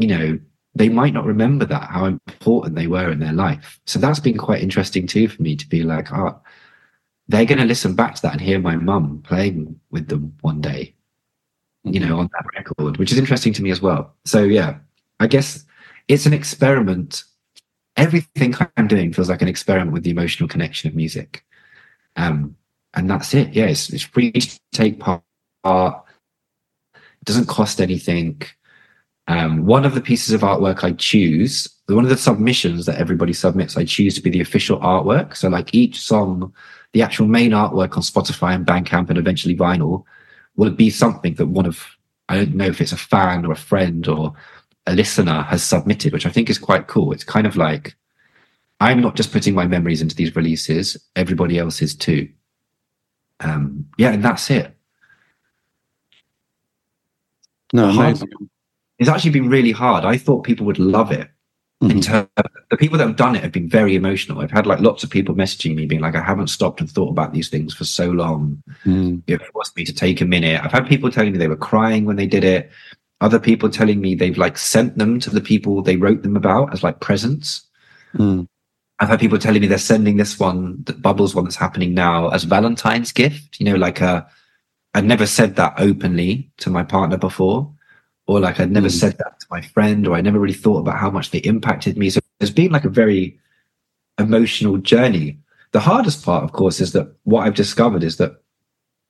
You 0.00 0.08
know 0.08 0.38
they 0.74 0.88
might 0.88 1.12
not 1.12 1.24
remember 1.26 1.64
that 1.64 1.90
how 1.90 2.06
important 2.06 2.76
they 2.76 2.86
were 2.86 3.10
in 3.10 3.18
their 3.18 3.32
life. 3.32 3.80
So 3.86 3.98
that's 3.98 4.20
been 4.20 4.38
quite 4.38 4.62
interesting 4.62 5.06
too 5.06 5.28
for 5.28 5.42
me 5.42 5.56
to 5.56 5.68
be 5.68 5.82
like 5.82 6.12
oh 6.12 6.40
they're 7.28 7.44
going 7.44 7.58
to 7.58 7.64
listen 7.64 7.94
back 7.94 8.16
to 8.16 8.22
that 8.22 8.32
and 8.32 8.40
hear 8.40 8.58
my 8.58 8.74
mum 8.74 9.22
playing 9.24 9.78
with 9.92 10.08
them 10.08 10.36
one 10.40 10.60
day 10.60 10.92
you 11.84 12.00
know 12.00 12.18
on 12.18 12.28
that 12.32 12.44
record 12.56 12.96
which 12.98 13.12
is 13.12 13.18
interesting 13.18 13.52
to 13.52 13.62
me 13.62 13.70
as 13.70 13.80
well. 13.80 14.14
So 14.24 14.42
yeah 14.44 14.78
i 15.20 15.26
guess 15.26 15.64
it's 16.08 16.26
an 16.26 16.32
experiment. 16.32 17.24
Everything 17.96 18.54
i'm 18.76 18.88
doing 18.88 19.12
feels 19.12 19.28
like 19.28 19.42
an 19.42 19.48
experiment 19.48 19.92
with 19.92 20.04
the 20.04 20.10
emotional 20.10 20.48
connection 20.48 20.88
of 20.88 20.94
music. 20.94 21.44
Um 22.16 22.56
and 22.94 23.10
that's 23.10 23.34
it. 23.34 23.52
Yeah 23.52 23.66
it's, 23.66 23.90
it's 23.90 24.02
free 24.02 24.32
to 24.32 24.60
take 24.72 24.98
part. 25.00 25.22
It 25.64 27.24
doesn't 27.24 27.48
cost 27.48 27.80
anything 27.80 28.40
um, 29.30 29.64
one 29.64 29.84
of 29.84 29.94
the 29.94 30.00
pieces 30.00 30.34
of 30.34 30.40
artwork 30.40 30.82
I 30.82 30.90
choose, 30.90 31.68
one 31.86 32.02
of 32.02 32.10
the 32.10 32.16
submissions 32.16 32.84
that 32.86 32.98
everybody 32.98 33.32
submits, 33.32 33.76
I 33.76 33.84
choose 33.84 34.16
to 34.16 34.20
be 34.20 34.28
the 34.28 34.40
official 34.40 34.80
artwork. 34.80 35.36
So, 35.36 35.48
like 35.48 35.72
each 35.72 36.00
song, 36.00 36.52
the 36.94 37.02
actual 37.02 37.28
main 37.28 37.52
artwork 37.52 37.96
on 37.96 38.02
Spotify 38.02 38.56
and 38.56 38.66
Bandcamp 38.66 39.08
and 39.08 39.16
eventually 39.16 39.56
vinyl 39.56 40.02
will 40.56 40.72
be 40.72 40.90
something 40.90 41.34
that 41.34 41.46
one 41.46 41.64
of, 41.64 41.86
I 42.28 42.38
don't 42.38 42.56
know 42.56 42.66
if 42.66 42.80
it's 42.80 42.90
a 42.90 42.96
fan 42.96 43.46
or 43.46 43.52
a 43.52 43.56
friend 43.56 44.08
or 44.08 44.34
a 44.88 44.94
listener 44.96 45.42
has 45.42 45.62
submitted, 45.62 46.12
which 46.12 46.26
I 46.26 46.30
think 46.30 46.50
is 46.50 46.58
quite 46.58 46.88
cool. 46.88 47.12
It's 47.12 47.22
kind 47.22 47.46
of 47.46 47.56
like, 47.56 47.94
I'm 48.80 49.00
not 49.00 49.14
just 49.14 49.32
putting 49.32 49.54
my 49.54 49.68
memories 49.68 50.02
into 50.02 50.16
these 50.16 50.34
releases, 50.34 50.96
everybody 51.14 51.56
else 51.56 51.82
is 51.82 51.94
too. 51.94 52.28
Um, 53.38 53.86
yeah, 53.96 54.10
and 54.10 54.24
that's 54.24 54.50
it. 54.50 54.76
No, 57.72 57.90
amazing 57.90 58.28
it's 59.00 59.08
actually 59.08 59.30
been 59.30 59.48
really 59.48 59.72
hard. 59.72 60.04
I 60.04 60.18
thought 60.18 60.44
people 60.44 60.66
would 60.66 60.78
love 60.78 61.10
it. 61.10 61.28
Mm-hmm. 61.82 62.26
the 62.68 62.76
people 62.76 62.98
that 62.98 63.06
have 63.06 63.16
done 63.16 63.34
it 63.34 63.42
have 63.42 63.52
been 63.52 63.68
very 63.68 63.96
emotional. 63.96 64.42
I've 64.42 64.50
had 64.50 64.66
like 64.66 64.80
lots 64.80 65.02
of 65.02 65.08
people 65.08 65.34
messaging 65.34 65.74
me 65.74 65.86
being 65.86 66.02
like, 66.02 66.14
I 66.14 66.22
haven't 66.22 66.48
stopped 66.48 66.82
and 66.82 66.90
thought 66.90 67.08
about 67.08 67.32
these 67.32 67.48
things 67.48 67.72
for 67.72 67.84
so 67.84 68.10
long. 68.10 68.62
Mm. 68.84 69.22
It 69.26 69.40
forced 69.54 69.74
me 69.78 69.86
to 69.86 69.94
take 69.94 70.20
a 70.20 70.26
minute. 70.26 70.62
I've 70.62 70.72
had 70.72 70.86
people 70.86 71.10
telling 71.10 71.32
me 71.32 71.38
they 71.38 71.48
were 71.48 71.56
crying 71.56 72.04
when 72.04 72.16
they 72.16 72.26
did 72.26 72.44
it. 72.44 72.70
Other 73.22 73.38
people 73.38 73.70
telling 73.70 74.02
me 74.02 74.14
they've 74.14 74.36
like 74.36 74.58
sent 74.58 74.98
them 74.98 75.18
to 75.20 75.30
the 75.30 75.40
people 75.40 75.80
they 75.80 75.96
wrote 75.96 76.22
them 76.22 76.36
about 76.36 76.74
as 76.74 76.82
like 76.82 77.00
presents. 77.00 77.66
Mm. 78.14 78.46
I've 78.98 79.08
had 79.08 79.20
people 79.20 79.38
telling 79.38 79.62
me 79.62 79.66
they're 79.66 79.78
sending 79.78 80.18
this 80.18 80.38
one, 80.38 80.82
the 80.84 80.92
Bubbles 80.92 81.34
one 81.34 81.44
that's 81.44 81.56
happening 81.56 81.94
now 81.94 82.28
as 82.28 82.44
Valentine's 82.44 83.10
gift. 83.10 83.58
You 83.58 83.64
know, 83.64 83.76
like 83.76 84.02
a, 84.02 84.06
uh, 84.06 84.28
I'd 84.92 85.06
never 85.06 85.24
said 85.24 85.56
that 85.56 85.74
openly 85.78 86.50
to 86.58 86.68
my 86.68 86.82
partner 86.82 87.16
before 87.16 87.72
or 88.30 88.38
like 88.38 88.60
I'd 88.60 88.70
never 88.70 88.86
mm. 88.86 88.92
said 88.92 89.18
that 89.18 89.40
to 89.40 89.46
my 89.50 89.60
friend, 89.60 90.06
or 90.06 90.14
I 90.14 90.20
never 90.20 90.38
really 90.38 90.54
thought 90.54 90.78
about 90.78 91.00
how 91.00 91.10
much 91.10 91.32
they 91.32 91.38
impacted 91.38 91.98
me. 91.98 92.10
So 92.10 92.20
it's 92.38 92.52
been 92.52 92.70
like 92.70 92.84
a 92.84 92.88
very 92.88 93.36
emotional 94.18 94.76
journey. 94.76 95.36
The 95.72 95.80
hardest 95.80 96.24
part, 96.24 96.44
of 96.44 96.52
course, 96.52 96.80
is 96.80 96.92
that 96.92 97.12
what 97.24 97.44
I've 97.44 97.56
discovered 97.56 98.04
is 98.04 98.18
that 98.18 98.40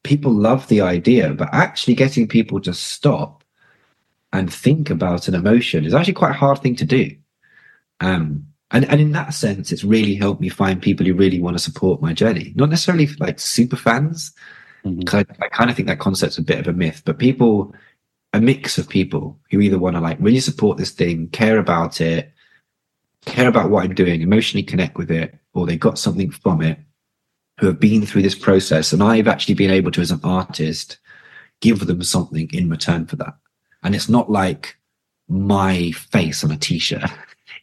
people 0.05 0.33
love 0.33 0.68
the 0.68 0.81
idea, 0.81 1.35
but 1.35 1.51
actually 1.53 1.97
getting 1.97 2.27
people 2.27 2.62
to 2.62 2.73
stop 2.73 3.45
and 4.33 4.51
think 4.51 4.89
about 4.89 5.29
an 5.29 5.35
emotion 5.35 5.85
is 5.85 5.93
actually 5.93 6.14
quite 6.14 6.31
a 6.31 6.39
hard 6.39 6.62
thing 6.62 6.77
to 6.77 6.87
do. 6.87 7.14
Um, 8.01 8.47
and, 8.71 8.87
and 8.87 9.03
in 9.03 9.12
that 9.12 9.35
sense, 9.35 9.71
it's 9.71 9.85
really 9.85 10.14
helped 10.14 10.41
me 10.41 10.49
find 10.49 10.81
people 10.81 11.05
who 11.05 11.12
really 11.12 11.41
want 11.41 11.59
to 11.59 11.62
support 11.62 12.01
my 12.01 12.14
journey. 12.14 12.55
Not 12.57 12.71
necessarily 12.71 13.09
like 13.18 13.39
super 13.39 13.77
fans, 13.77 14.33
mm-hmm. 14.83 15.14
I, 15.14 15.27
I 15.45 15.49
kind 15.49 15.68
of 15.68 15.77
think 15.77 15.89
that 15.89 15.99
concept's 15.99 16.39
a 16.39 16.43
bit 16.43 16.61
of 16.61 16.68
a 16.68 16.73
myth, 16.73 17.03
but 17.05 17.18
people 17.18 17.75
a 18.33 18.41
mix 18.41 18.78
of 18.78 18.89
people 18.89 19.39
who 19.51 19.61
either 19.61 19.78
want 19.78 19.97
to 19.97 20.01
like 20.01 20.18
really 20.20 20.41
support 20.41 20.78
this 20.78 20.91
thing, 20.91 21.28
care 21.28 21.59
about 21.59 22.01
it, 22.01 22.33
care 23.24 23.49
about 23.49 23.70
what 23.70 23.85
I'm 23.85 23.95
doing, 23.95 24.22
emotionally 24.22 24.62
connect 24.62 24.97
with 24.97 25.11
it, 25.11 25.37
or 25.53 25.66
they 25.66 25.76
got 25.76 25.99
something 25.99 26.31
from 26.31 26.62
it, 26.62 26.78
who 27.59 27.66
have 27.66 27.81
been 27.81 28.07
through 28.07 28.22
this 28.22 28.39
process. 28.39 28.93
And 28.93 29.03
I've 29.03 29.28
actually 29.28 29.55
been 29.55 29.70
able 29.70 29.91
to, 29.93 30.01
as 30.01 30.11
an 30.11 30.20
artist, 30.22 30.99
give 31.61 31.87
them 31.87 32.03
something 32.03 32.49
in 32.53 32.70
return 32.70 33.07
for 33.07 33.16
that. 33.16 33.35
And 33.83 33.95
it's 33.95 34.09
not 34.09 34.31
like 34.31 34.76
my 35.28 35.91
face 35.93 36.45
on 36.45 36.51
a 36.51 36.57
t-shirt. 36.57 37.05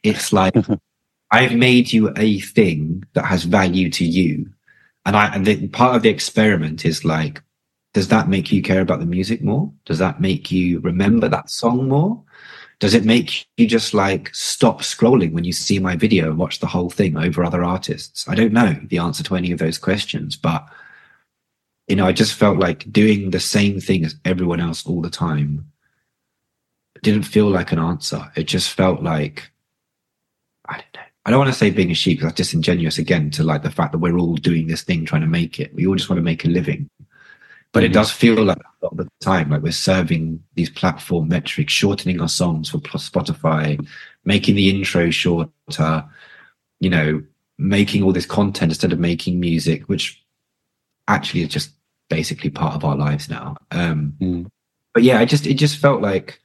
It's 0.04 0.32
like 0.32 0.54
I've 1.32 1.56
made 1.56 1.92
you 1.92 2.14
a 2.16 2.40
thing 2.40 3.04
that 3.14 3.26
has 3.26 3.44
value 3.44 3.90
to 3.92 4.06
you. 4.06 4.50
And 5.06 5.16
I, 5.16 5.34
and 5.34 5.46
the, 5.46 5.68
part 5.70 5.96
of 5.96 6.04
the 6.04 6.10
experiment 6.10 6.86
is 6.86 7.04
like, 7.04 7.42
does 7.98 8.10
that 8.10 8.30
make 8.30 8.52
you 8.52 8.62
care 8.62 8.82
about 8.82 9.00
the 9.00 9.08
music 9.08 9.42
more? 9.42 9.74
Does 9.86 9.98
that 9.98 10.22
make 10.22 10.52
you 10.52 10.80
remember 10.82 11.28
that 11.30 11.50
song 11.50 11.90
more? 11.90 12.24
Does 12.78 12.94
it 12.94 13.06
make 13.06 13.48
you 13.58 13.66
just 13.66 13.96
like 13.96 14.30
stop 14.36 14.84
scrolling 14.84 15.32
when 15.32 15.46
you 15.46 15.52
see 15.52 15.80
my 15.80 15.96
video 15.96 16.30
and 16.30 16.38
watch 16.38 16.60
the 16.60 16.68
whole 16.68 16.92
thing 16.92 17.18
over 17.18 17.44
other 17.44 17.64
artists? 17.64 18.30
I 18.30 18.36
don't 18.36 18.54
know 18.54 18.80
the 18.84 19.00
answer 19.00 19.24
to 19.24 19.36
any 19.36 19.52
of 19.52 19.58
those 19.58 19.80
questions, 19.80 20.36
but 20.36 20.64
you 21.88 21.96
know, 21.96 22.06
I 22.06 22.12
just 22.12 22.36
felt 22.36 22.60
like 22.60 22.86
doing 22.92 23.32
the 23.32 23.40
same 23.40 23.80
thing 23.80 24.06
as 24.06 24.14
everyone 24.26 24.60
else 24.60 24.86
all 24.86 25.02
the 25.02 25.10
time 25.10 25.66
didn't 27.02 27.24
feel 27.24 27.50
like 27.50 27.72
an 27.72 27.80
answer. 27.80 28.32
It 28.36 28.44
just 28.44 28.74
felt 28.74 29.02
like 29.02 29.50
I 30.70 30.74
don't 30.74 30.94
know. 30.94 31.02
I 31.26 31.32
don't 31.32 31.40
want 31.40 31.52
to 31.52 31.58
say 31.58 31.72
being 31.72 31.90
a 31.90 31.96
sheep 31.96 32.20
because 32.20 32.28
that's 32.28 32.38
disingenuous 32.38 33.00
again 33.00 33.32
to 33.32 33.44
like 33.44 33.64
the 33.64 33.72
fact 33.72 33.92
that 33.92 33.98
we're 33.98 34.20
all 34.20 34.36
doing 34.36 34.68
this 34.68 34.84
thing 34.84 35.04
trying 35.04 35.24
to 35.24 35.28
make 35.28 35.60
it. 35.60 35.74
We 35.74 35.88
all 35.88 35.96
just 35.96 36.12
want 36.12 36.20
to 36.20 36.24
make 36.24 36.46
a 36.46 36.48
living. 36.48 36.92
But 37.74 37.84
it 37.84 37.94
does 37.94 38.12
feel 38.12 38.44
like 38.44 38.58
a 38.58 38.86
lot 38.86 38.92
of 38.94 38.98
the 38.98 39.10
time, 39.20 39.50
like 39.50 39.62
we're 39.62 39.72
serving 39.72 40.42
these 40.56 40.70
platform 40.70 41.28
metrics, 41.28 41.74
shortening 41.74 42.20
our 42.22 42.30
songs 42.30 42.70
for 42.70 42.80
Spotify, 42.80 43.86
making 44.26 44.56
the 44.56 44.70
intro 44.70 45.12
shorter, 45.12 46.04
you 46.80 46.90
know, 46.90 47.22
making 47.58 48.04
all 48.04 48.14
this 48.14 48.26
content 48.26 48.72
instead 48.72 48.94
of 48.94 49.00
making 49.00 49.40
music, 49.40 49.84
which 49.84 50.24
actually 51.08 51.42
is 51.42 51.50
just 51.50 51.72
basically 52.10 52.50
part 52.50 52.76
of 52.76 52.86
our 52.86 52.96
lives 52.96 53.30
now. 53.30 53.56
Um, 53.72 54.16
mm. 54.20 54.50
But 54.94 55.04
yeah, 55.04 55.20
I 55.20 55.26
just 55.26 55.46
it 55.46 55.56
just 55.56 55.78
felt 55.78 56.02
like 56.02 56.42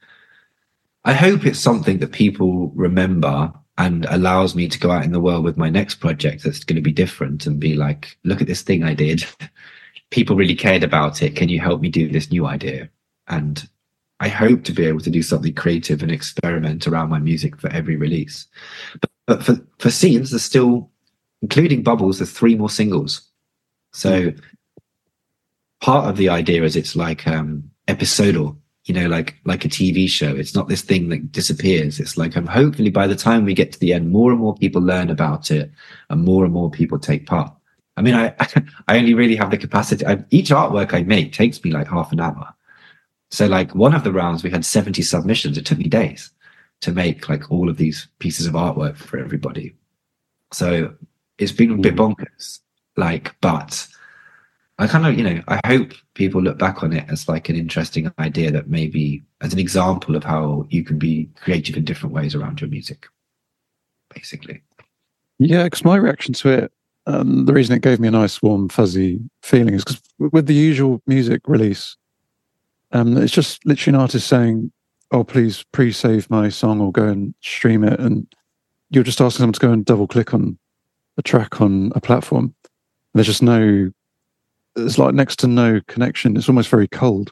I 1.05 1.13
hope 1.13 1.45
it's 1.45 1.59
something 1.59 1.99
that 1.99 2.11
people 2.11 2.71
remember 2.75 3.51
and 3.77 4.05
allows 4.09 4.55
me 4.55 4.67
to 4.67 4.79
go 4.79 4.91
out 4.91 5.03
in 5.03 5.11
the 5.11 5.19
world 5.19 5.43
with 5.43 5.57
my 5.57 5.69
next 5.69 5.95
project 5.95 6.43
that's 6.43 6.63
going 6.63 6.75
to 6.75 6.81
be 6.81 6.91
different 6.91 7.45
and 7.45 7.59
be 7.59 7.75
like, 7.75 8.17
look 8.23 8.39
at 8.41 8.47
this 8.47 8.61
thing 8.61 8.83
I 8.83 8.93
did. 8.93 9.25
people 10.13 10.35
really 10.35 10.55
cared 10.55 10.83
about 10.83 11.23
it. 11.23 11.35
Can 11.35 11.49
you 11.49 11.59
help 11.59 11.81
me 11.81 11.89
do 11.89 12.07
this 12.07 12.29
new 12.29 12.45
idea? 12.45 12.87
And 13.27 13.67
I 14.19 14.27
hope 14.27 14.63
to 14.65 14.71
be 14.71 14.85
able 14.85 14.99
to 15.01 15.09
do 15.09 15.23
something 15.23 15.55
creative 15.55 16.03
and 16.03 16.11
experiment 16.11 16.87
around 16.87 17.09
my 17.09 17.17
music 17.17 17.59
for 17.59 17.69
every 17.71 17.95
release. 17.95 18.45
But, 19.01 19.09
but 19.25 19.43
for, 19.43 19.57
for 19.79 19.89
scenes, 19.89 20.29
there's 20.29 20.43
still, 20.43 20.91
including 21.41 21.81
Bubbles, 21.81 22.19
there's 22.19 22.31
three 22.31 22.55
more 22.55 22.69
singles. 22.69 23.27
So 23.91 24.31
part 25.81 26.07
of 26.07 26.17
the 26.17 26.29
idea 26.29 26.63
is 26.63 26.75
it's 26.75 26.95
like 26.95 27.27
um, 27.27 27.71
episodal, 27.87 28.55
you 28.85 28.93
know, 28.93 29.07
like 29.07 29.35
like 29.45 29.65
a 29.65 29.69
TV 29.69 30.07
show. 30.07 30.35
It's 30.35 30.53
not 30.53 30.67
this 30.67 30.81
thing 30.83 31.09
that 31.09 31.31
disappears. 31.31 31.99
It's 31.99 32.17
like 32.17 32.37
um, 32.37 32.45
hopefully 32.45 32.91
by 32.91 33.07
the 33.07 33.15
time 33.15 33.45
we 33.45 33.53
get 33.53 33.71
to 33.71 33.79
the 33.79 33.93
end, 33.93 34.11
more 34.11 34.31
and 34.31 34.39
more 34.39 34.55
people 34.55 34.81
learn 34.81 35.09
about 35.09 35.49
it, 35.49 35.71
and 36.09 36.23
more 36.23 36.43
and 36.43 36.53
more 36.53 36.69
people 36.69 36.99
take 36.99 37.25
part. 37.25 37.51
I 37.97 38.01
mean, 38.01 38.15
I 38.15 38.33
I 38.87 38.97
only 38.97 39.13
really 39.13 39.35
have 39.35 39.51
the 39.51 39.57
capacity. 39.57 40.05
I, 40.05 40.23
each 40.29 40.49
artwork 40.49 40.93
I 40.93 41.03
make 41.03 41.33
takes 41.33 41.63
me 41.63 41.71
like 41.71 41.87
half 41.87 42.11
an 42.11 42.19
hour. 42.19 42.53
So, 43.31 43.47
like 43.47 43.73
one 43.73 43.95
of 43.95 44.03
the 44.03 44.11
rounds, 44.11 44.43
we 44.43 44.51
had 44.51 44.65
seventy 44.65 45.01
submissions. 45.01 45.57
It 45.57 45.65
took 45.65 45.77
me 45.77 45.85
days 45.85 46.31
to 46.81 46.91
make 46.91 47.29
like 47.29 47.49
all 47.49 47.69
of 47.69 47.77
these 47.77 48.07
pieces 48.19 48.45
of 48.45 48.53
artwork 48.53 48.97
for 48.97 49.17
everybody. 49.17 49.73
So 50.51 50.93
it's 51.37 51.51
been 51.51 51.71
a 51.71 51.77
bit 51.77 51.95
mm. 51.95 52.15
bonkers. 52.15 52.59
Like, 52.97 53.35
but 53.41 53.87
I 54.77 54.87
kind 54.87 55.07
of, 55.07 55.17
you 55.17 55.23
know, 55.23 55.41
I 55.47 55.59
hope 55.65 55.93
people 56.13 56.41
look 56.41 56.59
back 56.59 56.83
on 56.83 56.93
it 56.93 57.05
as 57.09 57.29
like 57.29 57.47
an 57.47 57.55
interesting 57.55 58.11
idea 58.19 58.51
that 58.51 58.67
maybe 58.67 59.23
as 59.41 59.53
an 59.53 59.59
example 59.59 60.15
of 60.15 60.23
how 60.23 60.67
you 60.69 60.83
can 60.83 60.99
be 60.99 61.29
creative 61.35 61.77
in 61.77 61.85
different 61.85 62.13
ways 62.13 62.35
around 62.35 62.59
your 62.59 62.69
music, 62.69 63.07
basically. 64.13 64.61
Yeah, 65.39 65.63
because 65.63 65.85
my 65.85 65.95
reaction 65.95 66.33
to 66.35 66.49
it 66.49 66.71
um, 67.05 67.45
the 67.45 67.53
reason 67.53 67.75
it 67.75 67.81
gave 67.81 67.99
me 67.99 68.07
a 68.07 68.11
nice, 68.11 68.41
warm, 68.41 68.69
fuzzy 68.69 69.19
feeling 69.41 69.73
is 69.73 69.83
because 69.83 70.01
with 70.19 70.47
the 70.47 70.53
usual 70.53 71.01
music 71.05 71.41
release, 71.47 71.97
um, 72.91 73.17
it's 73.17 73.33
just 73.33 73.65
literally 73.65 73.95
an 73.95 74.01
artist 74.01 74.27
saying, 74.27 74.71
"Oh, 75.11 75.23
please 75.23 75.65
pre-save 75.71 76.29
my 76.29 76.49
song 76.49 76.79
or 76.79 76.91
go 76.91 77.05
and 77.07 77.33
stream 77.41 77.83
it," 77.83 77.99
and 77.99 78.27
you're 78.89 79.03
just 79.03 79.19
asking 79.19 79.39
someone 79.39 79.53
to 79.53 79.59
go 79.59 79.71
and 79.71 79.83
double 79.85 80.07
click 80.07 80.33
on 80.33 80.57
a 81.17 81.21
track 81.21 81.59
on 81.59 81.91
a 81.95 82.01
platform. 82.01 82.53
There's 83.13 83.27
just 83.27 83.43
no, 83.43 83.91
there's 84.75 84.97
like 84.97 85.13
next 85.13 85.39
to 85.39 85.47
no 85.47 85.81
connection. 85.87 86.37
It's 86.37 86.47
almost 86.49 86.69
very 86.69 86.87
cold. 86.87 87.31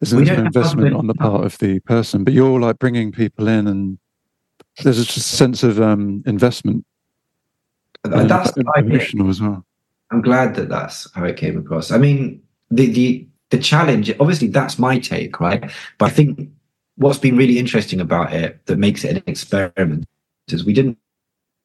There's 0.00 0.12
no 0.12 0.34
investment 0.34 0.94
on 0.94 1.06
the 1.06 1.14
part 1.14 1.44
of 1.44 1.56
the 1.58 1.80
person, 1.80 2.24
but 2.24 2.34
you're 2.34 2.60
like 2.60 2.78
bringing 2.78 3.10
people 3.10 3.48
in, 3.48 3.66
and 3.66 3.98
there's 4.82 5.02
just 5.04 5.16
a 5.16 5.20
sense 5.20 5.62
of 5.62 5.80
um, 5.80 6.22
investment. 6.26 6.84
And 8.12 8.30
that's 8.30 8.56
and 8.56 8.66
the 8.66 8.72
idea. 8.76 8.94
emotional 8.94 9.30
as 9.30 9.40
well. 9.40 9.64
I'm 10.10 10.22
glad 10.22 10.54
that 10.54 10.68
that's 10.68 11.10
how 11.14 11.24
it 11.24 11.36
came 11.36 11.58
across. 11.58 11.90
I 11.90 11.98
mean, 11.98 12.42
the 12.70 12.86
the 12.86 13.26
the 13.50 13.58
challenge, 13.58 14.12
obviously, 14.18 14.48
that's 14.48 14.78
my 14.78 14.98
take, 14.98 15.40
right? 15.40 15.70
But 15.98 16.06
I 16.06 16.10
think 16.10 16.50
what's 16.96 17.18
been 17.18 17.36
really 17.36 17.58
interesting 17.58 18.00
about 18.00 18.32
it 18.32 18.64
that 18.66 18.78
makes 18.78 19.04
it 19.04 19.16
an 19.16 19.22
experiment 19.26 20.06
is 20.48 20.64
we 20.64 20.72
didn't 20.72 20.98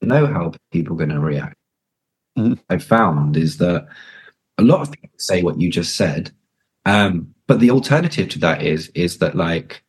know 0.01 0.25
how 0.25 0.53
people 0.71 0.95
are 0.95 0.97
going 0.97 1.09
to 1.09 1.19
react. 1.19 1.55
Mhm. 2.37 2.59
I 2.69 2.77
found 2.77 3.37
is 3.37 3.57
that 3.57 3.87
a 4.57 4.63
lot 4.63 4.81
of 4.81 4.91
people 4.91 5.09
say 5.17 5.41
what 5.43 5.59
you 5.59 5.69
just 5.69 5.95
said, 5.95 6.31
um, 6.85 7.33
but 7.47 7.59
the 7.59 7.71
alternative 7.71 8.29
to 8.29 8.39
that 8.39 8.61
is 8.61 8.89
is 8.89 9.17
that 9.19 9.35
like 9.35 9.83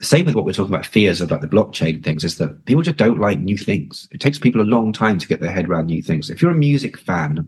same 0.00 0.26
with 0.26 0.34
what 0.34 0.44
we're 0.44 0.52
talking 0.52 0.72
about 0.72 0.86
fears 0.86 1.20
about 1.20 1.40
the 1.40 1.48
blockchain 1.48 2.02
things 2.04 2.22
is 2.22 2.38
that 2.38 2.64
people 2.66 2.82
just 2.82 2.98
don't 2.98 3.18
like 3.18 3.40
new 3.40 3.58
things. 3.58 4.08
It 4.12 4.20
takes 4.20 4.38
people 4.38 4.60
a 4.60 4.62
long 4.62 4.92
time 4.92 5.18
to 5.18 5.26
get 5.26 5.40
their 5.40 5.50
head 5.50 5.68
around 5.68 5.86
new 5.86 6.02
things. 6.02 6.30
If 6.30 6.40
you're 6.40 6.52
a 6.52 6.56
music 6.56 6.98
fan 6.98 7.46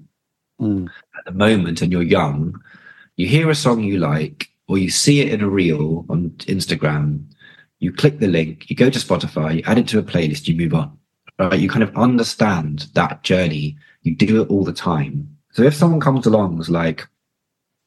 Mm. 0.60 0.88
at 1.16 1.24
the 1.24 1.32
moment 1.32 1.80
and 1.80 1.90
you're 1.90 2.02
young, 2.02 2.60
you 3.16 3.26
hear 3.26 3.48
a 3.48 3.54
song 3.54 3.82
you 3.82 3.98
like, 3.98 4.50
or 4.68 4.76
you 4.76 4.90
see 4.90 5.20
it 5.20 5.32
in 5.32 5.40
a 5.40 5.48
reel 5.48 6.04
on 6.10 6.30
Instagram, 6.40 7.24
you 7.78 7.92
click 7.92 8.18
the 8.18 8.26
link, 8.26 8.68
you 8.68 8.76
go 8.76 8.90
to 8.90 8.98
Spotify, 8.98 9.56
you 9.56 9.62
add 9.64 9.78
it 9.78 9.88
to 9.88 9.98
a 9.98 10.02
playlist, 10.02 10.48
you 10.48 10.54
move 10.54 10.74
on. 10.74 10.98
Right? 11.38 11.58
You 11.58 11.70
kind 11.70 11.82
of 11.82 11.96
understand 11.96 12.88
that 12.92 13.22
journey. 13.22 13.76
You 14.02 14.14
do 14.14 14.42
it 14.42 14.50
all 14.50 14.64
the 14.64 14.74
time. 14.74 15.34
So 15.52 15.62
if 15.62 15.74
someone 15.74 16.00
comes 16.00 16.26
along 16.26 16.58
who's 16.58 16.68
like, 16.68 17.08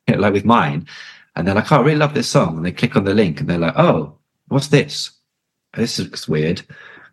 you 0.08 0.16
know, 0.16 0.22
like 0.22 0.34
with 0.34 0.46
mine, 0.46 0.88
and 1.36 1.48
they're 1.48 1.56
like, 1.56 1.72
oh, 1.72 1.78
I 1.78 1.82
really 1.82 1.98
love 1.98 2.16
this 2.16 2.30
song, 2.30 2.58
and 2.58 2.66
they 2.66 2.72
click 2.72 2.96
on 2.96 3.04
the 3.04 3.14
link 3.14 3.40
and 3.40 3.48
they're 3.50 3.60
like, 3.60 3.78
oh, 3.78 4.18
what's 4.48 4.68
this? 4.68 5.12
This 5.76 6.00
looks 6.00 6.28
weird. 6.28 6.62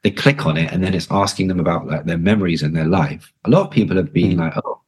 They 0.03 0.11
click 0.11 0.47
on 0.47 0.57
it 0.57 0.73
and 0.73 0.83
then 0.83 0.95
it's 0.95 1.09
asking 1.11 1.49
them 1.49 1.61
about 1.61 1.87
like 1.87 2.05
their 2.05 2.19
memories 2.19 2.63
and 2.63 2.75
their 2.75 2.87
life. 2.87 3.33
A 3.45 3.51
lot 3.51 3.67
of 3.67 3.71
people 3.71 3.97
have 3.97 4.13
been 4.13 4.37
Mm. 4.37 4.39
like, 4.41 4.55
oh, 4.65 4.81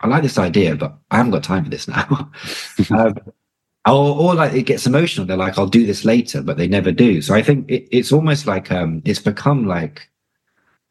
I 0.00 0.06
like 0.06 0.22
this 0.22 0.38
idea, 0.38 0.76
but 0.76 0.96
I 1.10 1.18
haven't 1.18 1.32
got 1.32 1.42
time 1.44 1.64
for 1.64 1.70
this 1.70 1.88
now. 1.88 2.30
um, 2.90 3.14
or, 3.86 4.16
or 4.18 4.34
like 4.34 4.52
it 4.54 4.62
gets 4.64 4.86
emotional. 4.86 5.26
They're 5.26 5.36
like, 5.36 5.58
I'll 5.58 5.66
do 5.66 5.86
this 5.86 6.04
later, 6.04 6.42
but 6.42 6.56
they 6.56 6.68
never 6.68 6.92
do. 6.92 7.20
So 7.22 7.34
I 7.34 7.42
think 7.42 7.70
it, 7.70 7.88
it's 7.90 8.12
almost 8.12 8.46
like 8.46 8.70
um, 8.70 9.02
it's 9.04 9.20
become 9.20 9.66
like 9.66 10.08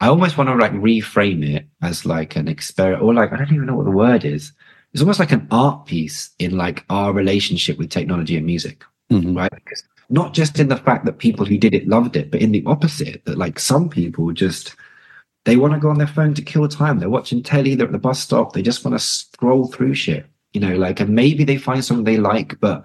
I 0.01 0.07
almost 0.07 0.37
want 0.37 0.49
to 0.49 0.55
like 0.55 0.71
reframe 0.73 1.47
it 1.55 1.67
as 1.81 2.05
like 2.05 2.35
an 2.35 2.47
experiment, 2.47 3.03
or 3.03 3.13
like 3.13 3.31
I 3.33 3.37
don't 3.37 3.53
even 3.53 3.65
know 3.65 3.75
what 3.75 3.85
the 3.85 3.91
word 3.91 4.25
is. 4.25 4.53
It's 4.93 5.01
almost 5.01 5.19
like 5.19 5.31
an 5.31 5.47
art 5.51 5.85
piece 5.85 6.31
in 6.39 6.57
like 6.57 6.83
our 6.89 7.13
relationship 7.13 7.77
with 7.77 7.89
technology 7.91 8.37
and 8.37 8.45
music 8.45 8.83
Mhm. 9.11 9.35
right? 9.35 9.51
Because 9.53 9.83
not 10.09 10.33
just 10.33 10.59
in 10.59 10.67
the 10.69 10.77
fact 10.77 11.05
that 11.05 11.19
people 11.19 11.45
who 11.45 11.57
did 11.57 11.73
it 11.73 11.87
loved 11.87 12.15
it, 12.15 12.31
but 12.31 12.41
in 12.41 12.51
the 12.51 12.63
opposite, 12.65 13.23
that 13.25 13.37
like 13.37 13.59
some 13.59 13.89
people 13.89 14.31
just 14.31 14.75
they 15.45 15.55
want 15.55 15.73
to 15.73 15.79
go 15.79 15.89
on 15.89 15.97
their 15.97 16.07
phone 16.07 16.33
to 16.33 16.41
kill 16.41 16.67
time. 16.67 16.99
They're 16.99 17.09
watching 17.09 17.41
telly, 17.41 17.75
they're 17.75 17.87
at 17.87 17.91
the 17.93 17.97
bus 17.99 18.19
stop, 18.19 18.53
they 18.53 18.61
just 18.61 18.83
want 18.83 18.97
to 18.97 19.03
scroll 19.03 19.67
through 19.67 19.93
shit, 19.95 20.25
you 20.53 20.59
know, 20.61 20.75
like 20.75 20.99
and 20.99 21.09
maybe 21.11 21.43
they 21.43 21.57
find 21.57 21.83
something 21.83 22.03
they 22.03 22.17
like, 22.17 22.59
but 22.59 22.83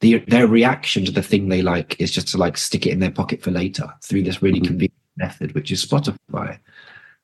the, 0.00 0.18
their 0.28 0.46
reaction 0.46 1.04
to 1.06 1.10
the 1.10 1.22
thing 1.22 1.48
they 1.48 1.60
like 1.62 2.00
is 2.00 2.12
just 2.12 2.28
to 2.28 2.38
like 2.38 2.56
stick 2.56 2.86
it 2.86 2.92
in 2.92 3.00
their 3.00 3.10
pocket 3.10 3.42
for 3.42 3.50
later 3.50 3.86
through 4.04 4.22
this 4.22 4.42
really 4.42 4.60
Mhm. 4.60 4.66
convenient 4.66 4.94
method, 5.16 5.54
which 5.54 5.72
is 5.72 5.84
Spotify. 5.84 6.58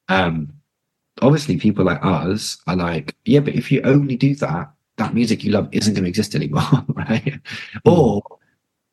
Um 0.08 0.52
obviously 1.22 1.56
people 1.56 1.84
like 1.84 2.04
us 2.04 2.58
are 2.66 2.74
like, 2.76 3.14
yeah, 3.24 3.38
but 3.40 3.54
if 3.54 3.70
you 3.70 3.80
only 3.82 4.16
do 4.16 4.34
that, 4.34 4.72
that 4.96 5.14
music 5.14 5.44
you 5.44 5.52
love 5.52 5.68
isn't 5.70 5.94
going 5.94 6.02
to 6.02 6.08
exist 6.08 6.34
anymore, 6.34 6.62
right? 6.88 7.40
Or 7.84 8.20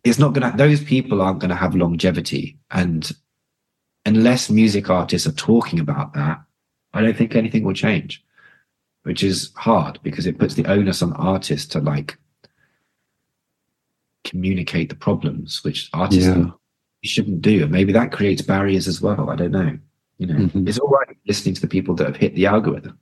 it's 0.03 0.19
not 0.19 0.33
going 0.33 0.49
to, 0.49 0.57
those 0.57 0.83
people 0.83 1.21
aren't 1.21 1.39
going 1.39 1.49
to 1.49 1.55
have 1.55 1.75
longevity. 1.75 2.57
And 2.71 3.09
unless 4.05 4.49
music 4.49 4.89
artists 4.89 5.27
are 5.27 5.33
talking 5.33 5.79
about 5.79 6.13
that, 6.13 6.41
I 6.93 7.01
don't 7.01 7.15
think 7.15 7.35
anything 7.35 7.63
will 7.63 7.73
change, 7.73 8.23
which 9.03 9.23
is 9.23 9.51
hard 9.55 9.99
because 10.03 10.25
it 10.25 10.39
puts 10.39 10.55
the 10.55 10.65
onus 10.65 11.01
on 11.01 11.13
artists 11.13 11.67
to 11.73 11.79
like 11.79 12.17
communicate 14.23 14.89
the 14.89 14.95
problems, 14.95 15.63
which 15.63 15.89
artists 15.93 16.25
Yeah. 16.27 16.51
shouldn't 17.03 17.41
do. 17.41 17.63
And 17.63 17.71
maybe 17.71 17.93
that 17.93 18.11
creates 18.11 18.41
barriers 18.41 18.87
as 18.87 19.01
well. 19.01 19.29
I 19.29 19.35
don't 19.35 19.51
know. 19.51 19.77
You 20.17 20.27
know, 20.27 20.35
Mhm. 20.35 20.67
it's 20.67 20.77
all 20.77 20.89
right 20.89 21.17
listening 21.27 21.55
to 21.55 21.61
the 21.61 21.67
people 21.67 21.95
that 21.95 22.07
have 22.07 22.17
hit 22.17 22.35
the 22.35 22.45
algorithm. 22.45 22.97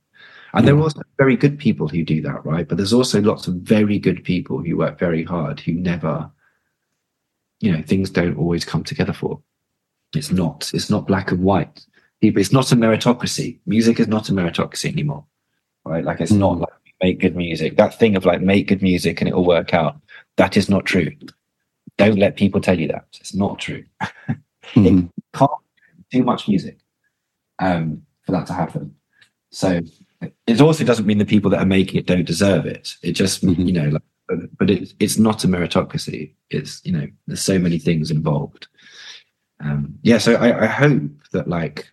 And 0.52 0.66
there 0.66 0.74
are 0.74 0.80
also 0.80 1.02
very 1.18 1.36
good 1.36 1.58
people 1.58 1.86
who 1.88 2.02
do 2.04 2.20
that, 2.22 2.44
right? 2.44 2.66
But 2.66 2.76
there's 2.76 2.92
also 2.92 3.20
lots 3.20 3.46
of 3.46 3.54
very 3.56 3.98
good 3.98 4.24
people 4.24 4.58
who 4.62 4.76
work 4.76 4.98
very 4.98 5.22
hard 5.22 5.60
who 5.60 5.72
never, 5.74 6.30
you 7.60 7.72
know, 7.72 7.82
things 7.82 8.10
don't 8.10 8.36
always 8.38 8.64
come 8.64 8.82
together 8.84 9.12
for. 9.12 9.40
It's 10.14 10.30
not, 10.32 10.70
it's 10.74 10.90
not 10.90 11.06
black 11.06 11.30
and 11.30 11.42
white. 11.42 11.84
People, 12.20 12.40
it's 12.40 12.52
not 12.52 12.72
a 12.72 12.76
meritocracy. 12.76 13.60
Music 13.66 14.00
is 14.00 14.08
not 14.08 14.28
a 14.28 14.32
meritocracy 14.32 14.90
anymore, 14.92 15.24
right? 15.84 16.04
Like 16.04 16.20
it's 16.20 16.32
not 16.32 16.56
Mm. 16.56 16.60
like 16.60 16.70
make 17.02 17.20
good 17.20 17.36
music. 17.36 17.76
That 17.76 17.98
thing 17.98 18.16
of 18.16 18.24
like 18.26 18.40
make 18.42 18.68
good 18.68 18.82
music 18.82 19.20
and 19.20 19.28
it 19.28 19.34
will 19.34 19.46
work 19.46 19.72
out. 19.72 20.00
That 20.36 20.56
is 20.56 20.68
not 20.68 20.84
true. 20.84 21.12
Don't 21.96 22.18
let 22.18 22.36
people 22.36 22.60
tell 22.60 22.78
you 22.78 22.88
that. 22.88 23.06
It's 23.20 23.34
not 23.34 23.58
true. 23.58 23.84
Mhm. 24.74 25.10
can't 25.32 25.50
do 26.12 26.18
too 26.18 26.24
much 26.24 26.46
music 26.46 26.78
um, 27.60 28.02
for 28.24 28.32
that 28.32 28.46
to 28.46 28.52
happen. 28.52 28.94
So 29.50 29.80
it 30.46 30.60
also 30.60 30.84
doesn't 30.84 31.06
mean 31.06 31.18
the 31.18 31.24
people 31.24 31.50
that 31.50 31.60
are 31.60 31.66
making 31.66 31.98
it 31.98 32.06
don't 32.06 32.26
deserve 32.26 32.66
it. 32.66 32.96
It 33.02 33.12
just 33.12 33.42
Mhm. 33.44 33.66
you 33.66 33.72
know, 33.72 33.88
like, 33.88 34.02
but, 34.30 34.58
but 34.58 34.70
it, 34.70 34.94
it's 35.00 35.18
not 35.18 35.44
a 35.44 35.48
meritocracy. 35.48 36.32
It's 36.50 36.80
you 36.84 36.92
know, 36.92 37.08
there's 37.26 37.42
so 37.42 37.58
many 37.58 37.78
things 37.78 38.10
involved. 38.10 38.68
Um, 39.62 39.98
yeah, 40.02 40.18
so 40.18 40.34
I, 40.34 40.62
I 40.62 40.66
hope 40.66 41.10
that 41.32 41.48
like 41.48 41.90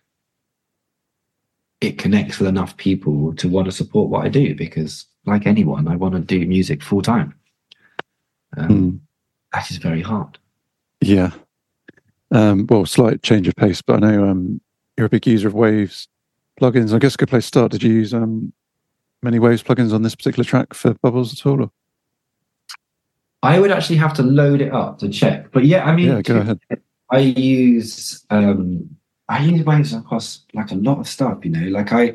it 1.80 1.98
connects 1.98 2.38
with 2.38 2.48
enough 2.48 2.76
people 2.76 3.34
to 3.34 3.48
want 3.48 3.66
to 3.66 3.72
support 3.72 4.08
what 4.08 4.24
I 4.24 4.28
do 4.28 4.54
because, 4.54 5.06
like 5.26 5.46
anyone, 5.46 5.88
I 5.88 5.96
want 5.96 6.14
to 6.14 6.20
do 6.20 6.46
music 6.46 6.82
full 6.82 7.02
time. 7.02 7.34
Um, 8.56 8.68
Mm. 8.68 9.00
That 9.52 9.70
is 9.70 9.78
very 9.78 10.02
hard. 10.02 10.38
Yeah. 11.00 11.30
Um, 12.30 12.66
well, 12.68 12.84
slight 12.84 13.22
change 13.22 13.48
of 13.48 13.56
pace, 13.56 13.80
but 13.80 14.04
I 14.04 14.10
know 14.10 14.28
um, 14.28 14.60
you're 14.96 15.06
a 15.06 15.10
big 15.10 15.26
user 15.26 15.48
of 15.48 15.54
Waves 15.54 16.06
plugins. 16.60 16.94
I 16.94 16.98
guess 16.98 17.14
a 17.14 17.18
good 17.18 17.30
place 17.30 17.44
to 17.44 17.48
start. 17.48 17.72
Did 17.72 17.82
you 17.82 17.92
use 17.94 18.12
um, 18.12 18.52
many 19.22 19.38
Waves 19.38 19.62
plugins 19.62 19.94
on 19.94 20.02
this 20.02 20.14
particular 20.14 20.44
track 20.44 20.74
for 20.74 20.92
Bubbles 20.94 21.32
at 21.32 21.46
all? 21.46 21.62
Or? 21.62 21.70
I 23.42 23.60
would 23.60 23.70
actually 23.70 23.96
have 23.96 24.14
to 24.14 24.22
load 24.22 24.60
it 24.60 24.72
up 24.72 24.98
to 24.98 25.08
check. 25.08 25.52
But 25.52 25.64
yeah, 25.64 25.84
I 25.84 25.94
mean, 25.94 26.08
Yeah, 26.08 26.22
go 26.22 26.38
ahead. 26.38 26.60
I 27.10 27.18
use 27.18 28.24
um 28.30 28.88
I 29.28 29.44
use 29.44 29.64
Waves 29.64 29.92
across 29.92 30.44
like 30.54 30.70
a 30.70 30.76
lot 30.76 30.98
of 30.98 31.08
stuff, 31.08 31.44
you 31.44 31.50
know. 31.50 31.68
Like 31.68 31.92
I 31.92 32.14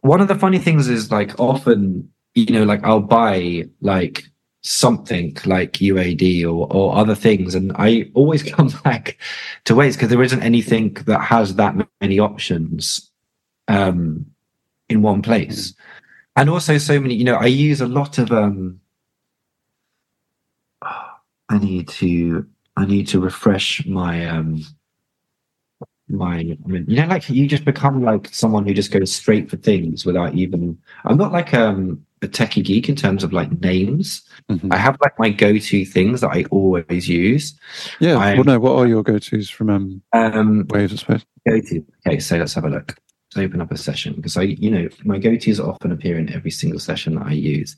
one 0.00 0.20
of 0.20 0.28
the 0.28 0.34
funny 0.34 0.58
things 0.58 0.88
is 0.88 1.10
like 1.10 1.38
often, 1.40 2.10
you 2.34 2.46
know, 2.46 2.64
like 2.64 2.84
I'll 2.84 3.00
buy 3.00 3.64
like 3.80 4.24
something 4.62 5.36
like 5.46 5.74
UAD 5.74 6.44
or 6.44 6.66
or 6.70 6.94
other 6.96 7.14
things, 7.14 7.54
and 7.54 7.72
I 7.76 8.10
always 8.14 8.42
come 8.52 8.68
back 8.84 9.18
to 9.64 9.74
Waves 9.74 9.96
because 9.96 10.10
there 10.10 10.22
isn't 10.22 10.42
anything 10.42 10.94
that 11.06 11.20
has 11.20 11.54
that 11.56 11.74
many 12.00 12.18
options 12.18 13.10
um 13.68 14.26
in 14.88 15.02
one 15.02 15.22
place. 15.22 15.74
And 16.36 16.50
also 16.50 16.78
so 16.78 17.00
many, 17.00 17.14
you 17.14 17.24
know, 17.24 17.36
I 17.36 17.46
use 17.46 17.80
a 17.80 17.86
lot 17.86 18.18
of 18.18 18.30
um 18.30 18.80
I 21.48 21.58
need 21.58 21.88
to 21.88 22.46
I 22.76 22.86
need 22.86 23.06
to 23.08 23.20
refresh 23.20 23.84
my 23.86 24.26
um 24.26 24.62
my 26.08 26.36
I 26.38 26.66
mean, 26.66 26.84
you 26.86 26.96
know 27.00 27.06
like 27.06 27.28
you 27.30 27.46
just 27.48 27.64
become 27.64 28.02
like 28.02 28.28
someone 28.32 28.66
who 28.66 28.74
just 28.74 28.90
goes 28.92 29.14
straight 29.14 29.48
for 29.50 29.56
things 29.56 30.04
without 30.04 30.34
even 30.34 30.76
I'm 31.04 31.16
not 31.16 31.32
like 31.32 31.54
um 31.54 32.04
a 32.22 32.26
techie 32.28 32.64
geek 32.64 32.88
in 32.88 32.96
terms 32.96 33.22
of 33.24 33.32
like 33.32 33.60
names. 33.60 34.22
Mhm. 34.50 34.72
I 34.72 34.76
have 34.78 34.96
like 35.02 35.18
my 35.18 35.28
go-to 35.30 35.84
things 35.84 36.22
that 36.22 36.30
I 36.30 36.44
always 36.50 37.06
use. 37.08 37.54
Yeah. 38.00 38.16
I- 38.16 38.34
well, 38.34 38.44
no, 38.44 38.58
what 38.58 38.76
are 38.78 38.86
your 38.86 39.02
go 39.02 39.18
tos 39.18 39.48
from 39.50 39.68
um, 39.70 40.02
Um 40.12 40.66
Waves, 40.70 40.92
I 40.94 40.96
suppose? 40.96 41.24
go-to. 41.46 41.84
Okay, 42.06 42.18
so 42.20 42.36
let's 42.38 42.54
have 42.54 42.64
a 42.64 42.70
look. 42.70 42.96
Let's 43.34 43.46
open 43.46 43.60
up 43.60 43.70
a 43.72 43.76
session 43.76 44.14
because 44.14 44.36
I 44.36 44.42
you 44.42 44.70
know 44.70 44.88
my 45.04 45.18
go-tos 45.18 45.60
often 45.60 45.92
appear 45.92 46.18
in 46.18 46.32
every 46.32 46.50
single 46.50 46.80
session 46.80 47.14
that 47.16 47.26
I 47.26 47.32
use. 47.32 47.76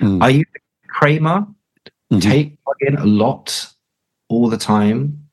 Mm. 0.00 0.22
I 0.22 0.28
use 0.30 0.46
Kramer 0.88 1.46
Mhm. 2.12 2.22
take 2.22 2.58
plugin 2.64 3.00
a 3.00 3.06
lot 3.06 3.72
all 4.28 4.48
the 4.48 4.56
time. 4.56 5.24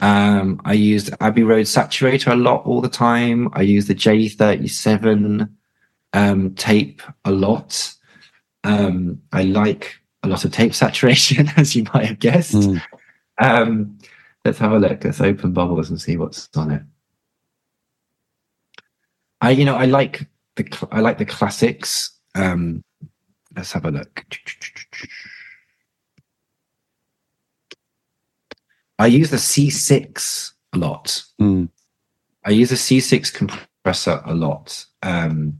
Um, 0.00 0.60
I 0.64 0.72
used 0.72 1.10
Abbey 1.20 1.42
Road 1.42 1.66
Saturator 1.66 2.32
a 2.32 2.36
lot 2.36 2.64
all 2.64 2.80
the 2.80 2.88
time. 2.88 3.50
I 3.52 3.62
use 3.62 3.86
the 3.86 3.94
J37 3.94 5.50
um, 6.14 6.54
tape 6.54 7.02
a 7.24 7.30
lot. 7.30 7.94
Um, 8.64 9.20
I 9.32 9.42
like 9.42 10.00
a 10.22 10.28
lot 10.28 10.44
of 10.44 10.52
tape 10.52 10.74
saturation, 10.74 11.48
as 11.56 11.76
you 11.76 11.84
might 11.94 12.06
have 12.06 12.18
guessed. 12.18 12.54
Mm. 12.54 12.82
Um, 13.38 13.98
let's 14.44 14.58
have 14.58 14.72
a 14.72 14.78
look. 14.78 15.04
Let's 15.04 15.20
open 15.20 15.52
Bubbles 15.52 15.90
and 15.90 16.00
see 16.00 16.16
what's 16.16 16.48
on 16.56 16.70
it. 16.70 16.82
I 19.42 19.50
you 19.50 19.64
know 19.64 19.76
I 19.76 19.86
like 19.86 20.26
the 20.56 20.64
cl- 20.64 20.90
I 20.92 21.00
like 21.00 21.18
the 21.18 21.24
classics. 21.24 22.10
Um, 22.34 22.84
let's 23.56 23.72
have 23.72 23.84
a 23.86 23.90
look. 23.90 24.24
I 29.00 29.06
use 29.06 29.30
the 29.30 29.38
C6 29.38 30.52
a 30.74 30.78
lot. 30.78 31.22
Mm. 31.40 31.70
I 32.44 32.50
use 32.50 32.70
a 32.70 32.74
C6 32.74 33.32
compressor 33.32 34.20
a 34.26 34.34
lot. 34.34 34.84
Um, 35.02 35.58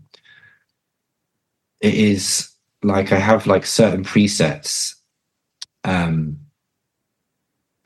it 1.80 1.94
is 1.94 2.50
like 2.82 3.12
I 3.12 3.18
have 3.18 3.46
like 3.46 3.64
certain 3.64 4.04
presets 4.04 4.94
um, 5.84 6.38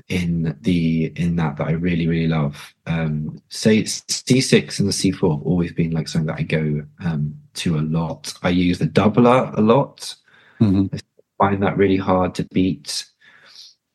in 0.08 0.58
the 0.60 1.12
in 1.14 1.36
that 1.36 1.56
that 1.58 1.68
I 1.68 1.72
really 1.72 2.08
really 2.08 2.26
love. 2.26 2.74
Um, 2.86 3.40
say 3.48 3.84
C6 3.84 4.80
and 4.80 4.88
the 4.88 4.92
C4 4.92 5.38
have 5.38 5.46
always 5.46 5.72
been 5.72 5.92
like 5.92 6.08
something 6.08 6.26
that 6.26 6.40
I 6.40 6.42
go 6.42 6.84
um, 7.04 7.32
to 7.54 7.78
a 7.78 7.82
lot. 7.82 8.34
I 8.42 8.48
use 8.48 8.80
the 8.80 8.88
doubler 8.88 9.56
a 9.56 9.60
lot. 9.60 10.16
Mhm. 10.60 10.92
I 10.92 10.98
find 11.38 11.62
that 11.62 11.76
really 11.76 11.96
hard 11.96 12.34
to 12.34 12.44
beat. 12.52 13.06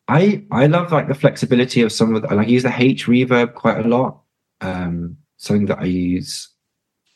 I 0.10 0.44
I 0.52 0.65
love 0.65 0.91
like 0.91 1.07
the 1.07 1.14
flexibility 1.14 1.81
of 1.81 1.91
some 1.91 2.15
of 2.15 2.23
the, 2.23 2.30
I 2.30 2.34
like 2.34 2.49
use 2.49 2.64
the 2.64 2.73
H 2.76 3.06
reverb 3.06 3.53
quite 3.53 3.86
a 3.86 3.88
lot. 3.88 4.22
Um, 4.61 5.18
something 5.38 5.68
that 5.68 5.80
I 5.80 5.86
use 5.86 6.49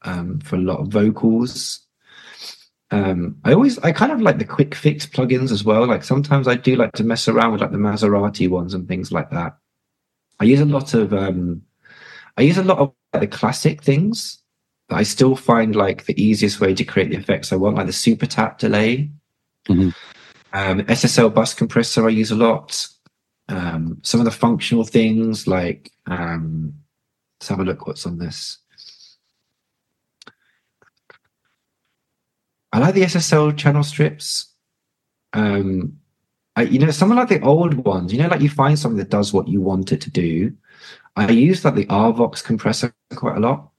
um, 0.04 0.40
for 0.40 0.56
a 0.56 0.60
lot 0.60 0.80
of 0.80 0.88
vocals. 0.88 1.82
Um, 2.92 3.38
I 3.44 3.54
always 3.54 3.80
I 3.80 3.92
kind 3.92 4.12
of 4.12 4.22
like 4.22 4.38
the 4.38 4.46
quick 4.46 4.76
fix 4.76 5.06
plugins 5.08 5.52
as 5.52 5.64
well. 5.64 5.88
Like 5.88 6.04
sometimes 6.04 6.48
I 6.48 6.56
do 6.56 6.76
like 6.76 6.92
to 6.94 7.04
mess 7.04 7.28
around 7.28 7.54
with 7.54 7.62
like 7.62 7.72
the 7.72 7.78
Maserati 7.78 8.48
ones 8.48 8.74
and 8.74 8.88
things 8.88 9.12
like 9.12 9.32
that. 9.32 9.58
I 10.40 10.46
use 10.46 10.62
a 10.62 10.66
lot 10.66 10.94
of 10.94 11.14
um, 11.14 11.64
I 12.38 12.44
use 12.44 12.58
a 12.60 12.64
lot 12.64 12.78
of 12.78 12.94
like, 13.14 13.22
the 13.22 13.28
classic 13.28 13.82
things. 13.82 14.40
But 14.90 14.98
I 14.98 15.04
still 15.04 15.36
find 15.36 15.76
like 15.76 16.06
the 16.06 16.22
easiest 16.22 16.60
way 16.60 16.76
to 16.76 16.84
create 16.84 17.10
the 17.10 17.18
effects 17.18 17.52
I 17.52 17.56
want, 17.56 17.78
like 17.78 17.88
the 17.88 17.94
super 17.94 18.26
tap 18.26 18.60
delay. 18.60 19.10
Mhm. 19.68 19.96
Um, 20.54 20.82
SSL 20.82 21.34
bus 21.34 21.54
compressor 21.54 22.06
I 22.06 22.12
use 22.12 22.32
a 22.32 22.36
lot. 22.36 22.88
Um, 23.50 23.98
some 24.04 24.22
of 24.22 24.26
the 24.26 24.32
functional 24.32 24.84
things 24.84 25.48
like 25.48 25.92
um, 26.06 26.74
let's 27.40 27.50
have 27.50 27.60
a 27.60 27.64
look 27.64 27.88
what's 27.88 28.06
on 28.06 28.20
this. 28.20 28.60
I 32.72 32.80
like 32.80 32.96
the 32.96 33.02
SSL 33.02 33.58
channel 33.58 33.84
strips. 33.84 34.54
Um, 35.34 36.00
I, 36.56 36.64
you 36.64 36.80
know, 36.80 36.92
some 36.92 37.12
of 37.12 37.18
like 37.18 37.30
the 37.30 37.42
old 37.42 37.74
ones, 37.74 38.14
you 38.14 38.20
know, 38.20 38.28
like 38.28 38.42
you 38.42 38.50
find 38.50 38.78
something 38.78 38.98
that 38.98 39.10
does 39.10 39.34
what 39.34 39.48
you 39.48 39.62
want 39.62 39.92
it 39.92 40.02
to 40.02 40.12
do. 40.12 40.54
I 41.16 41.30
use 41.30 41.66
like 41.66 41.76
the 41.76 41.86
RVox 41.86 42.44
compressor 42.44 42.94
quite 43.16 43.38
a 43.38 43.40
lot. 43.40 43.70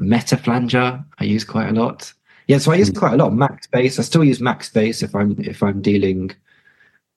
Metaflanger, 0.00 1.04
I 1.18 1.24
use 1.24 1.44
quite 1.44 1.68
a 1.68 1.72
lot. 1.72 2.12
Yeah, 2.48 2.58
so 2.58 2.72
I 2.72 2.76
use 2.76 2.90
quite 2.90 3.12
a 3.12 3.16
lot. 3.16 3.32
Of 3.32 3.70
bass, 3.70 3.98
I 3.98 4.02
still 4.02 4.24
use 4.24 4.40
bass 4.72 5.02
if 5.02 5.14
I'm 5.14 5.36
if 5.38 5.62
I'm 5.62 5.82
dealing 5.82 6.30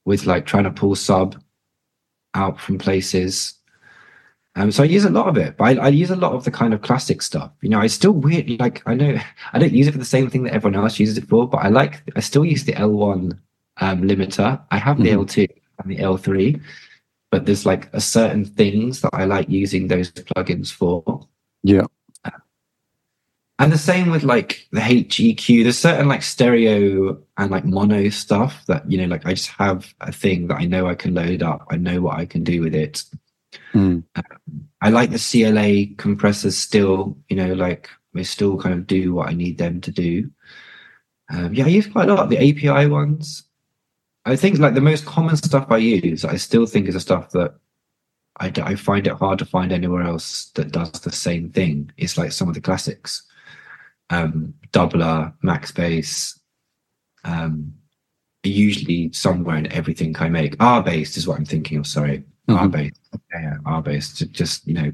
with 0.06 0.26
like 0.26 0.46
trying 0.46 0.66
to 0.66 0.72
pull 0.72 0.96
sub 0.96 1.42
out 2.34 2.60
from 2.60 2.78
places. 2.78 3.56
Um, 4.56 4.70
so 4.74 4.84
I 4.84 4.88
use 4.88 5.06
a 5.06 5.10
lot 5.10 5.30
of 5.30 5.38
it, 5.38 5.56
but 5.56 5.64
I, 5.80 5.86
I 5.86 5.88
use 5.88 6.12
a 6.12 6.16
lot 6.18 6.34
of 6.34 6.44
the 6.44 6.52
kind 6.52 6.74
of 6.74 6.82
classic 6.82 7.22
stuff. 7.22 7.52
You 7.62 7.70
know, 7.70 7.80
I 7.80 7.88
still 7.88 8.12
weird 8.12 8.60
like 8.60 8.84
I 8.86 8.94
know 8.94 9.18
I 9.54 9.60
don't 9.60 9.72
use 9.74 9.88
it 9.88 9.94
for 9.94 9.98
the 9.98 10.06
same 10.06 10.30
thing 10.30 10.44
that 10.44 10.54
everyone 10.54 10.80
else 10.84 11.00
uses 11.00 11.18
it 11.18 11.30
for, 11.30 11.48
but 11.48 11.60
I 11.60 11.70
like 11.70 12.04
I 12.16 12.20
still 12.20 12.44
use 12.44 12.66
the 12.66 12.74
L1 12.74 13.38
um, 13.78 14.02
limiter. 14.02 14.62
I 14.70 14.78
have 14.78 14.98
the 14.98 15.10
Mhm. 15.12 15.26
L2 15.26 15.48
and 15.80 15.92
the 15.92 15.98
L3, 16.04 16.62
but 17.32 17.46
there's 17.46 17.66
like 17.66 17.90
a 17.94 18.02
certain 18.02 18.44
things 18.44 19.00
that 19.02 19.12
I 19.14 19.24
like 19.24 19.48
using 19.50 19.88
those 19.88 20.12
plugins 20.12 20.72
for. 20.74 21.26
Yeah. 21.64 21.86
And 23.62 23.72
the 23.72 23.78
same 23.78 24.10
with 24.10 24.24
like 24.24 24.68
the 24.72 24.82
HEQ. 24.82 25.64
There's 25.64 25.78
certain 25.78 26.08
like 26.08 26.24
stereo 26.24 27.22
and 27.38 27.52
like 27.52 27.64
mono 27.64 28.10
stuff 28.10 28.66
that, 28.66 28.90
you 28.90 28.98
know, 28.98 29.06
like 29.06 29.24
I 29.26 29.36
just 29.36 29.50
have 29.52 29.94
a 30.02 30.12
thing 30.12 30.48
that 30.48 30.58
I 30.58 30.66
know 30.66 30.88
I 30.88 30.96
can 30.96 31.14
load 31.14 31.44
up. 31.44 31.68
I 31.70 31.78
know 31.78 32.02
what 32.02 32.18
I 32.18 32.26
can 32.26 32.44
do 32.44 32.62
with 32.62 32.74
it. 32.74 33.04
Mm. 33.74 34.04
I 34.82 34.90
like 34.90 35.12
the 35.12 35.20
CLA 35.20 35.96
compressors 35.98 36.58
still, 36.58 37.16
you 37.30 37.36
know, 37.36 37.54
like 37.54 37.88
they 38.16 38.24
still 38.24 38.58
kind 38.58 38.74
of 38.74 38.88
do 38.88 39.14
what 39.14 39.30
I 39.30 39.34
need 39.34 39.60
them 39.60 39.80
to 39.82 39.92
do. 39.92 40.32
Um, 41.30 41.54
yeah, 41.54 41.66
I 41.66 41.70
use 41.70 41.86
quite 41.86 42.10
a 42.10 42.14
lot. 42.16 42.24
of 42.24 42.30
The 42.30 42.38
API 42.40 42.88
ones. 42.88 43.44
I 44.26 44.36
think 44.36 44.58
like 44.58 44.74
the 44.74 44.82
most 44.82 45.06
common 45.06 45.36
stuff 45.38 45.68
I 45.70 45.78
use, 45.78 46.26
I 46.26 46.38
still 46.38 46.66
think 46.66 46.88
is 46.88 46.96
the 46.96 47.00
stuff 47.00 47.30
that 47.32 47.56
I, 48.38 48.50
d- 48.50 48.64
I 48.64 48.74
find 48.76 49.06
it 49.06 49.14
hard 49.14 49.38
to 49.40 49.46
find 49.46 49.72
anywhere 49.72 50.02
else 50.02 50.46
that 50.56 50.72
does 50.72 50.92
the 50.92 51.12
same 51.12 51.52
thing. 51.52 51.92
It's 51.98 52.18
like 52.18 52.32
some 52.32 52.48
of 52.48 52.56
the 52.56 52.62
classics. 52.62 53.22
Um, 54.12 54.54
doubler, 54.74 55.34
MaxxBass, 55.44 56.38
um, 57.24 57.74
usually 58.44 59.12
somewhere 59.14 59.56
in 59.58 59.72
everything 59.72 60.16
I 60.20 60.28
make. 60.30 60.58
RBass 60.58 61.18
is 61.18 61.28
what 61.28 61.38
I'm 61.38 61.46
thinking 61.46 61.78
of. 61.78 61.88
Sorry, 61.88 62.24
Mhm. 62.50 62.58
RBass. 62.72 62.92
Yeah, 63.34 63.58
RBass. 63.66 64.30
Just 64.32 64.68
you 64.68 64.74
know, 64.74 64.92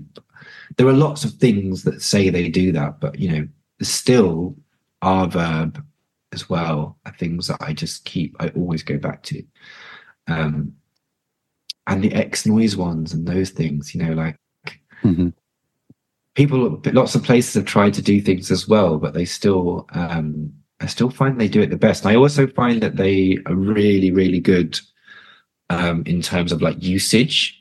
there 0.77 0.87
are 0.87 0.93
lots 0.93 1.25
of 1.25 1.33
things 1.33 1.83
that 1.83 2.01
say 2.01 2.29
they 2.29 2.49
do 2.49 2.71
that, 2.73 2.99
but 2.99 3.17
you 3.19 3.29
know, 3.31 3.47
still 3.81 4.55
RVerb 5.01 5.83
as 6.33 6.49
well. 6.49 6.97
Are 7.05 7.13
things 7.17 7.47
that 7.47 7.57
I 7.61 7.73
just 7.73 8.05
keep. 8.05 8.35
I 8.39 8.49
always 8.49 8.83
go 8.83 8.97
back 8.97 9.23
to. 9.23 9.43
Um, 10.27 10.73
and 11.87 12.03
the 12.03 12.13
X-Noise 12.13 12.75
ones 12.75 13.13
and 13.13 13.25
those 13.25 13.49
things. 13.49 13.95
You 13.95 14.03
know, 14.03 14.13
like 14.13 14.37
Mhm. 15.03 15.33
People 16.37 16.79
lots 16.93 17.15
of 17.15 17.23
places 17.23 17.55
have 17.55 17.65
tried 17.65 17.95
to 17.95 18.01
do 18.01 18.21
things 18.21 18.51
as 18.51 18.67
well 18.67 18.99
but 18.99 19.13
they 19.15 19.25
still 19.25 19.87
um 19.93 20.53
i 20.81 20.85
still 20.85 21.09
find 21.09 21.41
they 21.41 21.47
do 21.47 21.61
it 21.63 21.71
the 21.71 21.75
best 21.87 22.05
i 22.05 22.15
also 22.15 22.45
find 22.45 22.81
that 22.81 22.95
they 22.95 23.39
are 23.47 23.55
really 23.55 24.11
really 24.11 24.39
good 24.39 24.79
um 25.71 26.03
in 26.05 26.21
terms 26.21 26.51
of 26.51 26.61
like 26.61 26.81
usage 26.81 27.59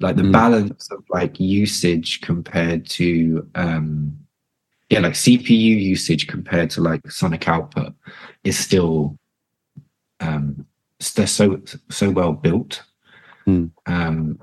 like 0.00 0.14
the 0.16 0.22
Mm. 0.22 0.32
balance 0.32 0.88
of 0.92 1.02
like 1.10 1.40
usage 1.40 2.20
compared 2.20 2.86
to 2.90 3.46
um 3.56 4.16
yeah 4.88 5.00
like 5.00 5.14
cpu 5.14 5.50
usage 5.94 6.28
compared 6.28 6.70
to 6.70 6.80
like 6.80 7.10
sonic 7.10 7.48
output 7.48 7.92
is 8.44 8.56
still 8.56 9.18
um 10.20 10.64
they're 11.16 11.26
so 11.26 11.60
so 11.90 12.08
well 12.10 12.32
built 12.32 12.82
Mm. 13.48 13.72
um 13.86 14.38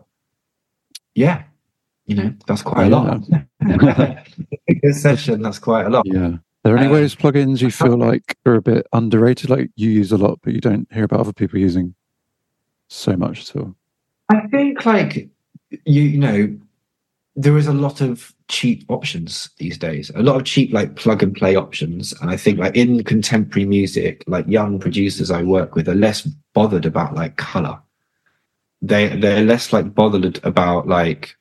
yeah 1.16 1.44
you 2.10 2.16
know 2.16 2.34
that's 2.48 2.64
quite 2.64 2.88
a 2.88 2.90
lot 2.90 3.22
good 4.82 4.96
session 4.96 5.42
that's 5.42 5.60
quite 5.60 5.86
a 5.86 5.90
lot 5.90 6.06
Yeah. 6.06 6.38
Are 6.66 6.72
there 6.72 6.78
any 6.78 6.88
Um, 6.88 6.94
Waves 6.94 7.16
plugins 7.16 7.62
you 7.62 7.72
feel 7.72 7.98
like 7.98 8.36
are 8.46 8.56
a 8.56 8.62
bit 8.62 8.86
underrated? 8.92 9.50
Like 9.50 9.70
you 9.76 9.90
use 9.90 10.12
a 10.12 10.18
lot, 10.18 10.40
but 10.44 10.54
you 10.54 10.60
don't 10.60 10.88
hear 10.92 11.06
about 11.06 11.22
other 11.22 11.32
people 11.32 11.58
using 11.58 11.96
so 12.90 13.16
much 13.16 13.50
at 13.50 13.56
all. 13.56 13.76
I 14.28 14.42
think 14.48 14.86
like 14.86 15.30
you 15.86 16.02
you 16.02 16.18
know 16.18 16.58
there 17.36 17.58
is 17.58 17.68
a 17.68 17.74
lot 17.74 18.02
of 18.02 18.34
cheap 18.50 18.84
options 18.90 19.52
these 19.58 19.78
days. 19.78 20.12
A 20.16 20.22
lot 20.22 20.36
of 20.36 20.44
cheap 20.44 20.74
like 20.74 20.98
plug 20.98 21.24
and 21.24 21.34
play 21.34 21.56
options, 21.56 22.12
and 22.20 22.30
I 22.30 22.36
think 22.36 22.60
like 22.60 22.76
in 22.76 23.06
contemporary 23.06 23.66
music, 23.66 24.26
like 24.28 24.46
young 24.48 24.80
producers 24.80 25.32
I 25.32 25.44
work 25.44 25.76
with 25.76 25.88
are 25.88 25.96
less 25.96 26.24
bothered 26.54 26.86
about 26.86 27.16
like 27.16 27.38
color. 27.38 27.80
They 28.82 29.16
they're 29.16 29.46
less 29.46 29.72
like 29.72 29.96
bothered 29.96 30.44
about 30.44 30.90
like 30.90 31.38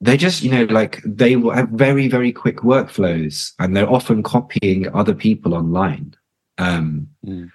they 0.00 0.16
just 0.16 0.42
you 0.42 0.50
know 0.50 0.64
like 0.64 1.00
they 1.04 1.36
will 1.36 1.50
have 1.50 1.68
very 1.70 2.08
very 2.08 2.32
quick 2.32 2.58
workflows 2.58 3.52
and 3.58 3.76
they're 3.76 3.90
often 3.90 4.22
copying 4.22 4.92
other 4.94 5.14
people 5.14 5.54
online. 5.54 6.14
Um 6.58 7.08
Mm. 7.26 7.50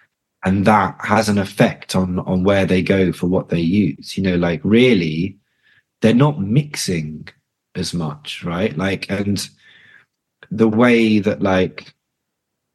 and 0.45 0.65
that 0.65 0.95
has 0.99 1.29
an 1.29 1.37
effect 1.37 1.95
on 1.95 2.19
on 2.19 2.43
where 2.43 2.65
they 2.65 2.81
go 2.81 3.11
for 3.13 3.27
what 3.27 3.49
they 3.49 3.61
use. 3.61 4.17
You 4.17 4.23
know 4.23 4.35
like 4.35 4.61
really 4.63 5.37
they're 6.01 6.13
not 6.13 6.41
mixing 6.41 7.27
as 7.75 7.93
much 7.93 8.43
right? 8.43 8.77
Like 8.77 9.09
and 9.09 9.49
the 10.51 10.67
way 10.67 11.19
that 11.19 11.41
like 11.41 11.93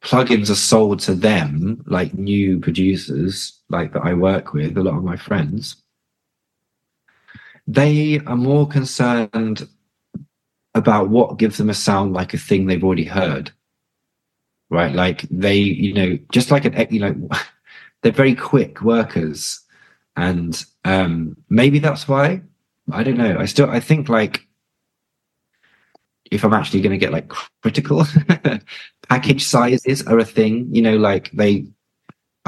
plugins 0.03 0.49
are 0.51 0.55
sold 0.55 1.01
to 1.01 1.15
them 1.15 1.83
like 1.87 2.15
new 2.15 2.59
producers 2.61 3.61
like 3.69 3.93
that 3.93 4.03
i 4.05 4.15
work 4.15 4.53
with 4.53 4.77
a 4.79 4.83
lot 4.83 4.97
of 4.97 5.03
my 5.05 5.17
friends 5.17 5.77
they 7.69 8.19
are 8.27 8.37
more 8.37 8.67
concerned 8.67 9.69
about 10.75 11.09
what 11.09 11.39
gives 11.39 11.59
them 11.59 11.71
a 11.71 11.75
sound 11.75 12.13
like 12.13 12.35
a 12.35 12.39
thing 12.39 12.67
they've 12.67 12.83
already 12.83 13.05
heard 13.05 13.53
right? 14.71 14.95
Like 14.95 15.23
they 15.31 15.57
you 15.57 15.95
know 15.95 16.19
just 16.33 16.51
like 16.51 16.65
an 16.65 16.87
you 16.91 17.01
know 17.01 17.29
they're 18.03 18.13
very 18.13 18.35
quick 18.35 18.83
workers. 18.83 19.61
And 20.17 20.63
um 20.85 21.37
maybe 21.49 21.79
that's 21.79 22.09
why. 22.09 22.43
I 22.91 23.03
don't 23.03 23.19
know. 23.19 23.39
I 23.39 23.45
still 23.45 23.71
i 23.71 23.81
think 23.81 24.09
like 24.09 24.47
if 26.31 26.45
i'm 26.45 26.53
actually 26.53 26.83
going 26.83 26.93
to 26.93 26.99
get 26.99 27.13
like 27.13 27.29
critical 27.63 28.05
package 29.09 29.45
sizes 29.45 30.07
are 30.07 30.19
a 30.19 30.25
thing 30.25 30.69
you 30.71 30.83
know 30.83 30.97
like 30.97 31.31
they 31.33 31.65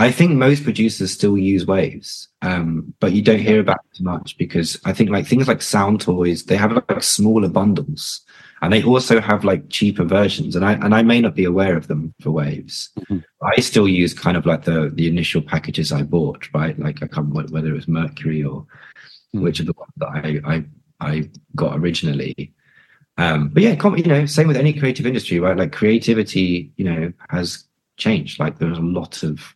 I 0.00 0.10
think 0.10 0.32
most 0.32 0.64
producers 0.64 1.12
still 1.12 1.36
use 1.36 1.66
waves, 1.66 2.28
um, 2.42 2.94
but 3.00 3.12
you 3.12 3.22
don't 3.22 3.38
hear 3.38 3.60
about 3.60 3.80
it 3.84 3.98
too 3.98 4.04
much 4.04 4.36
because 4.38 4.80
I 4.84 4.92
think 4.92 5.10
like 5.10 5.26
things 5.26 5.46
like 5.46 5.58
Soundtoys, 5.60 6.46
they 6.46 6.56
have 6.56 6.72
like 6.72 7.02
smaller 7.02 7.48
bundles, 7.48 8.22
and 8.62 8.72
they 8.72 8.82
also 8.82 9.20
have 9.20 9.44
like 9.44 9.68
cheaper 9.68 10.04
versions. 10.04 10.56
And 10.56 10.64
I 10.64 10.72
and 10.72 10.94
I 10.94 11.02
may 11.02 11.20
not 11.20 11.34
be 11.34 11.44
aware 11.44 11.76
of 11.76 11.86
them 11.88 12.14
for 12.22 12.30
waves. 12.30 12.90
Mm-hmm. 12.98 13.18
I 13.42 13.60
still 13.60 13.88
use 13.88 14.14
kind 14.14 14.36
of 14.36 14.46
like 14.46 14.64
the 14.64 14.90
the 14.94 15.06
initial 15.06 15.42
packages 15.42 15.92
I 15.92 16.02
bought, 16.02 16.48
right? 16.54 16.78
Like 16.78 17.02
I 17.02 17.06
can't 17.06 17.28
remember 17.28 17.52
whether 17.52 17.70
it 17.70 17.74
was 17.74 17.88
Mercury 17.88 18.42
or 18.42 18.66
Mm. 19.34 19.42
which 19.42 19.60
of 19.60 19.66
the 19.66 19.74
ones 19.76 19.92
that 19.98 20.08
I 20.08 20.40
I 20.54 20.64
I 21.00 21.30
got 21.54 21.78
originally. 21.78 22.52
Um, 23.16 23.48
but 23.50 23.62
yeah, 23.62 23.76
you 23.96 24.02
know, 24.04 24.26
same 24.26 24.48
with 24.48 24.56
any 24.56 24.72
creative 24.72 25.06
industry, 25.06 25.38
right? 25.40 25.56
Like 25.56 25.72
creativity, 25.72 26.72
you 26.76 26.84
know, 26.84 27.12
has 27.28 27.64
changed. 27.96 28.40
Like 28.40 28.58
there's 28.58 28.78
a 28.78 28.82
lot 28.82 29.22
of 29.22 29.54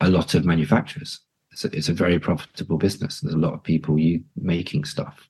a 0.00 0.08
lot 0.08 0.34
of 0.34 0.44
manufacturers. 0.44 1.20
It's 1.52 1.64
a, 1.64 1.76
it's 1.76 1.88
a 1.88 1.92
very 1.92 2.18
profitable 2.18 2.78
business. 2.78 3.20
There's 3.20 3.34
a 3.34 3.38
lot 3.38 3.54
of 3.54 3.62
people 3.62 3.98
you 3.98 4.24
making 4.36 4.84
stuff. 4.84 5.28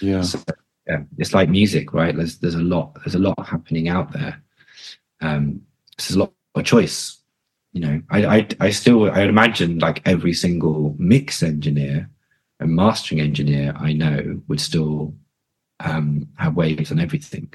Yeah. 0.00 0.22
So, 0.22 0.40
yeah, 0.86 1.02
it's 1.18 1.32
like 1.32 1.48
music, 1.48 1.94
right? 1.94 2.14
There's 2.14 2.38
there's 2.38 2.54
a 2.54 2.62
lot 2.62 2.94
there's 2.96 3.14
a 3.14 3.18
lot 3.20 3.46
happening 3.46 3.88
out 3.88 4.12
there. 4.12 4.42
Um, 5.20 5.62
there's 5.96 6.16
a 6.16 6.18
lot 6.18 6.32
of 6.54 6.64
choice. 6.64 7.18
You 7.72 7.80
know, 7.80 8.02
I 8.10 8.26
I 8.38 8.48
I 8.60 8.70
still 8.70 9.10
I 9.10 9.22
imagine 9.22 9.78
like 9.78 10.06
every 10.06 10.34
single 10.34 10.94
mix 10.98 11.42
engineer 11.42 12.10
and 12.60 12.76
mastering 12.76 13.20
engineer 13.20 13.72
I 13.78 13.92
know 13.92 14.40
would 14.48 14.60
still 14.60 15.14
um, 15.80 16.28
have 16.36 16.54
waves 16.56 16.92
on 16.92 17.00
everything. 17.00 17.52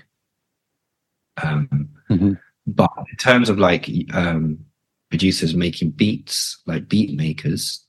Um, 1.41 1.89
Mhm. 2.09 2.39
But 2.65 2.91
in 3.11 3.17
terms 3.17 3.49
of 3.49 3.57
like 3.59 3.89
um, 4.13 4.65
producers 5.09 5.55
making 5.55 5.91
beats, 5.91 6.61
like 6.65 6.89
beat 6.89 7.15
makers, 7.15 7.85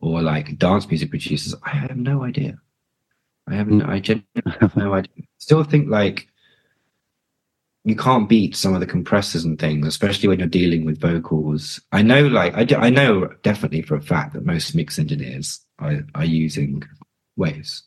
or 0.00 0.22
like 0.22 0.58
dance 0.58 0.88
music 0.88 1.10
producers, 1.10 1.54
I 1.64 1.70
have 1.70 1.96
no 1.96 2.24
idea. 2.24 2.58
I 3.48 3.54
have 3.54 3.68
no, 3.68 3.86
I 3.86 4.00
genuinely 4.00 4.58
have 4.60 4.76
no 4.76 4.94
idea. 4.94 5.24
Still 5.38 5.64
think 5.64 5.88
like 5.88 6.28
you 7.84 7.94
can't 7.94 8.28
beat 8.28 8.56
some 8.56 8.74
of 8.74 8.80
the 8.80 8.86
compressors 8.86 9.44
and 9.44 9.58
things, 9.60 9.86
especially 9.86 10.28
when 10.28 10.40
you're 10.40 10.48
dealing 10.48 10.84
with 10.84 11.00
vocals. 11.00 11.80
I 11.92 12.02
know, 12.02 12.26
like 12.26 12.52
I, 12.54 12.64
do- 12.64 12.76
I 12.76 12.90
know 12.90 13.28
definitely 13.42 13.82
for 13.82 13.94
a 13.94 14.02
fact 14.02 14.34
that 14.34 14.44
most 14.44 14.74
mix 14.74 14.98
engineers 14.98 15.60
are, 15.78 16.00
are 16.16 16.24
using 16.24 16.82
waves. 17.36 17.84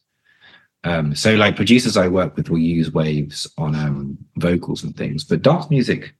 Um, 0.86 1.14
so 1.14 1.36
like 1.36 1.57
producers 1.57 1.98
I 1.98 2.07
work 2.07 2.38
with 2.38 2.49
will 2.49 2.60
use 2.60 2.94
waves 2.94 3.45
on 3.57 3.76
um, 3.76 4.18
vocals 4.38 4.84
and 4.86 4.95
things, 4.95 5.26
but 5.26 5.41
dance 5.41 5.69
music, 5.69 6.15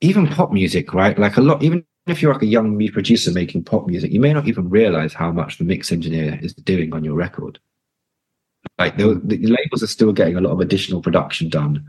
even 0.00 0.26
pop 0.26 0.52
music, 0.52 0.94
right? 0.94 1.18
Like 1.18 1.36
a 1.36 1.40
lot, 1.40 1.62
even 1.62 1.84
if 2.06 2.22
you're 2.22 2.32
like 2.32 2.42
a 2.42 2.46
young 2.46 2.78
producer 2.92 3.32
making 3.32 3.64
pop 3.64 3.86
music, 3.86 4.12
you 4.12 4.20
may 4.20 4.32
not 4.32 4.48
even 4.48 4.68
realize 4.68 5.12
how 5.12 5.32
much 5.32 5.58
the 5.58 5.64
mix 5.64 5.92
engineer 5.92 6.38
is 6.40 6.54
doing 6.54 6.92
on 6.92 7.04
your 7.04 7.14
record. 7.14 7.58
Like 8.78 8.96
the, 8.96 9.20
the 9.24 9.38
labels 9.46 9.82
are 9.82 9.88
still 9.88 10.12
getting 10.12 10.36
a 10.36 10.40
lot 10.40 10.52
of 10.52 10.60
additional 10.60 11.02
production 11.02 11.48
done 11.48 11.84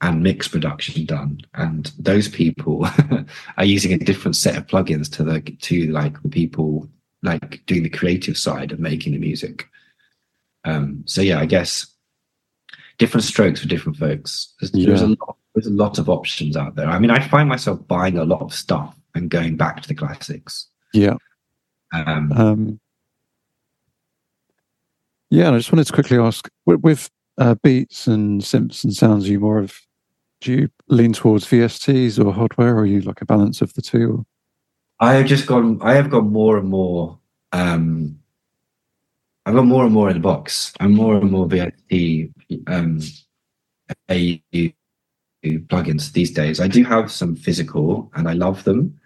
and 0.00 0.22
mix 0.22 0.48
production 0.48 1.06
done, 1.06 1.40
and 1.54 1.92
those 1.98 2.28
people 2.28 2.86
are 3.56 3.64
using 3.64 3.92
a 3.92 3.98
different 3.98 4.36
set 4.36 4.56
of 4.56 4.66
plugins 4.66 5.10
to 5.12 5.24
the 5.24 5.40
to 5.40 5.90
like 5.90 6.20
the 6.22 6.28
people 6.28 6.88
like 7.22 7.64
doing 7.66 7.82
the 7.82 7.88
creative 7.88 8.36
side 8.36 8.72
of 8.72 8.78
making 8.78 9.12
the 9.12 9.18
music. 9.18 9.66
Um, 10.64 11.02
so 11.06 11.22
yeah, 11.22 11.38
I 11.38 11.46
guess 11.46 11.86
different 12.98 13.24
strokes 13.24 13.60
for 13.60 13.68
different 13.68 13.96
folks. 13.96 14.52
There's, 14.60 14.72
there's 14.72 15.02
a 15.02 15.08
lot, 15.08 15.36
there's 15.54 15.66
a 15.66 15.70
lot 15.70 15.98
of 15.98 16.08
options 16.08 16.56
out 16.56 16.74
there. 16.74 16.88
I 16.88 16.98
mean, 16.98 17.10
I 17.10 17.20
find 17.20 17.48
myself 17.48 17.86
buying 17.86 18.18
a 18.18 18.24
lot 18.24 18.42
of 18.42 18.52
stuff 18.52 18.94
and 19.14 19.30
going 19.30 19.56
back 19.56 19.82
to 19.82 19.88
the 19.88 19.94
classics. 19.94 20.68
Yeah. 20.92 21.16
Um, 21.92 22.32
Um, 22.32 22.80
yeah, 25.30 25.46
and 25.46 25.54
I 25.54 25.58
just 25.58 25.72
wanted 25.72 25.86
to 25.86 25.92
quickly 25.92 26.18
ask 26.18 26.48
with, 26.66 26.80
with 26.80 27.10
uh, 27.38 27.54
beats 27.62 28.06
and 28.06 28.40
synths 28.40 28.84
and 28.84 28.92
sounds, 28.94 29.26
are 29.26 29.32
you 29.32 29.40
more 29.40 29.58
of 29.58 29.80
do 30.40 30.52
you 30.52 30.68
lean 30.88 31.12
towards 31.12 31.46
VSTs 31.46 32.22
or 32.22 32.32
hardware, 32.32 32.74
or 32.74 32.80
are 32.80 32.86
you 32.86 33.00
like 33.00 33.22
a 33.22 33.26
balance 33.26 33.62
of 33.62 33.72
the 33.74 33.82
two? 33.82 34.26
I 35.00 35.14
have 35.14 35.26
just 35.26 35.46
gone. 35.46 35.80
I 35.80 35.94
have 35.94 36.10
gone 36.10 36.30
more 36.30 36.58
and 36.58 36.68
more. 36.68 37.18
Um, 37.52 38.18
I've 39.46 39.54
got 39.54 39.64
more 39.64 39.84
and 39.84 39.92
more 39.92 40.10
in 40.10 40.16
the 40.16 40.20
box. 40.20 40.74
I'm 40.80 40.92
more 40.92 41.16
and 41.16 41.30
more 41.30 41.48
VST 41.48 42.30
um, 42.66 43.00
AU 44.10 44.72
plugins 45.52 46.12
these 46.12 46.30
days. 46.30 46.60
I 46.60 46.68
do 46.68 46.84
have 46.84 47.10
some 47.10 47.36
physical, 47.36 48.10
and 48.14 48.28
I 48.28 48.32
love 48.32 48.64
them. 48.64 48.98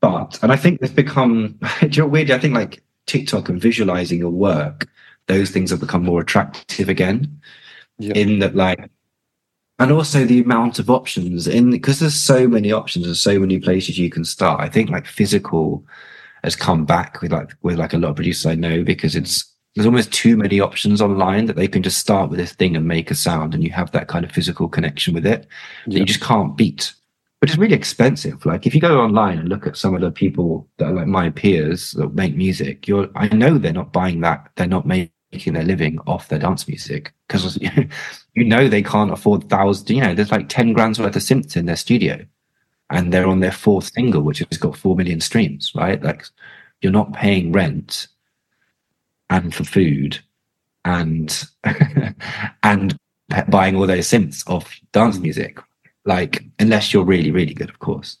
But 0.00 0.38
and 0.42 0.52
I 0.52 0.56
think 0.56 0.80
it's 0.82 0.92
become. 0.92 1.58
do 1.80 1.86
you 1.86 2.02
know 2.02 2.08
weirdly? 2.08 2.34
I 2.34 2.38
think 2.38 2.54
like 2.54 2.82
TikTok 3.06 3.48
and 3.48 3.60
visualizing 3.60 4.18
your 4.18 4.30
work, 4.30 4.88
those 5.26 5.50
things 5.50 5.70
have 5.70 5.80
become 5.80 6.04
more 6.04 6.20
attractive 6.20 6.88
again. 6.88 7.40
Yeah. 7.98 8.14
In 8.14 8.38
that, 8.40 8.56
like, 8.56 8.90
and 9.78 9.92
also 9.92 10.24
the 10.24 10.40
amount 10.40 10.78
of 10.78 10.90
options 10.90 11.46
in 11.46 11.70
because 11.70 12.00
there's 12.00 12.16
so 12.16 12.48
many 12.48 12.72
options 12.72 13.06
and 13.06 13.16
so 13.16 13.38
many 13.38 13.58
places 13.58 13.98
you 13.98 14.10
can 14.10 14.24
start. 14.24 14.60
I 14.60 14.68
think 14.68 14.90
like 14.90 15.06
physical 15.06 15.84
has 16.42 16.56
come 16.56 16.84
back 16.84 17.20
with 17.22 17.32
like 17.32 17.52
with 17.62 17.78
like 17.78 17.92
a 17.92 17.98
lot 17.98 18.10
of 18.10 18.16
producers 18.16 18.46
I 18.46 18.54
know 18.54 18.82
because 18.82 19.14
it's 19.14 19.51
there's 19.74 19.86
almost 19.86 20.12
too 20.12 20.36
many 20.36 20.60
options 20.60 21.00
online 21.00 21.46
that 21.46 21.56
they 21.56 21.68
can 21.68 21.82
just 21.82 21.98
start 21.98 22.28
with 22.30 22.38
this 22.38 22.52
thing 22.52 22.76
and 22.76 22.86
make 22.86 23.10
a 23.10 23.14
sound 23.14 23.54
and 23.54 23.64
you 23.64 23.70
have 23.70 23.90
that 23.92 24.08
kind 24.08 24.24
of 24.24 24.30
physical 24.32 24.68
connection 24.68 25.14
with 25.14 25.26
it 25.26 25.46
that 25.86 25.92
Yeah. 25.92 26.00
you 26.00 26.04
just 26.04 26.20
can't 26.20 26.56
beat. 26.56 26.92
But 27.40 27.48
it's 27.48 27.58
really 27.58 27.74
expensive. 27.74 28.44
Like 28.46 28.66
if 28.66 28.74
you 28.74 28.80
go 28.80 29.00
online 29.00 29.38
and 29.38 29.48
look 29.48 29.66
at 29.66 29.76
some 29.76 29.94
of 29.94 30.00
the 30.00 30.12
people 30.12 30.68
that 30.76 30.86
are 30.88 30.92
like 30.92 31.06
my 31.08 31.30
peers 31.30 31.92
that 31.92 32.14
make 32.14 32.36
music, 32.36 32.86
you're 32.86 33.08
I 33.16 33.28
know 33.28 33.58
they're 33.58 33.72
not 33.72 33.92
buying 33.92 34.20
that, 34.20 34.48
they're 34.56 34.66
not 34.66 34.86
making 34.86 35.54
their 35.54 35.64
living 35.64 35.98
off 36.06 36.28
their 36.28 36.38
dance 36.38 36.68
music 36.68 37.12
because 37.26 37.58
you 38.34 38.44
know 38.44 38.68
they 38.68 38.82
can't 38.82 39.10
afford 39.10 39.48
thousands. 39.48 39.90
You 39.90 40.02
know, 40.02 40.14
there's 40.14 40.30
like 40.30 40.48
ten 40.48 40.72
grand's 40.72 41.00
worth 41.00 41.16
of 41.16 41.22
synths 41.22 41.56
in 41.56 41.66
their 41.66 41.74
studio, 41.76 42.24
and 42.90 43.12
they're 43.12 43.26
on 43.26 43.40
their 43.40 43.50
fourth 43.50 43.90
single, 43.92 44.22
which 44.22 44.38
has 44.38 44.58
got 44.58 44.76
four 44.76 44.94
million 44.94 45.20
streams. 45.20 45.72
Right, 45.74 46.00
like 46.00 46.24
you're 46.80 46.92
not 46.92 47.12
paying 47.12 47.50
rent 47.50 48.06
and 49.32 49.54
for 49.54 49.64
food 49.64 50.18
and 50.84 51.44
and 52.62 52.96
buying 53.48 53.74
all 53.74 53.86
those 53.86 54.08
synths 54.08 54.48
off 54.48 54.78
dance 54.92 55.18
music. 55.18 55.58
Like 56.04 56.44
unless 56.58 56.92
you're 56.92 57.04
really 57.04 57.30
really 57.30 57.54
good, 57.54 57.70
of 57.70 57.78
course, 57.78 58.18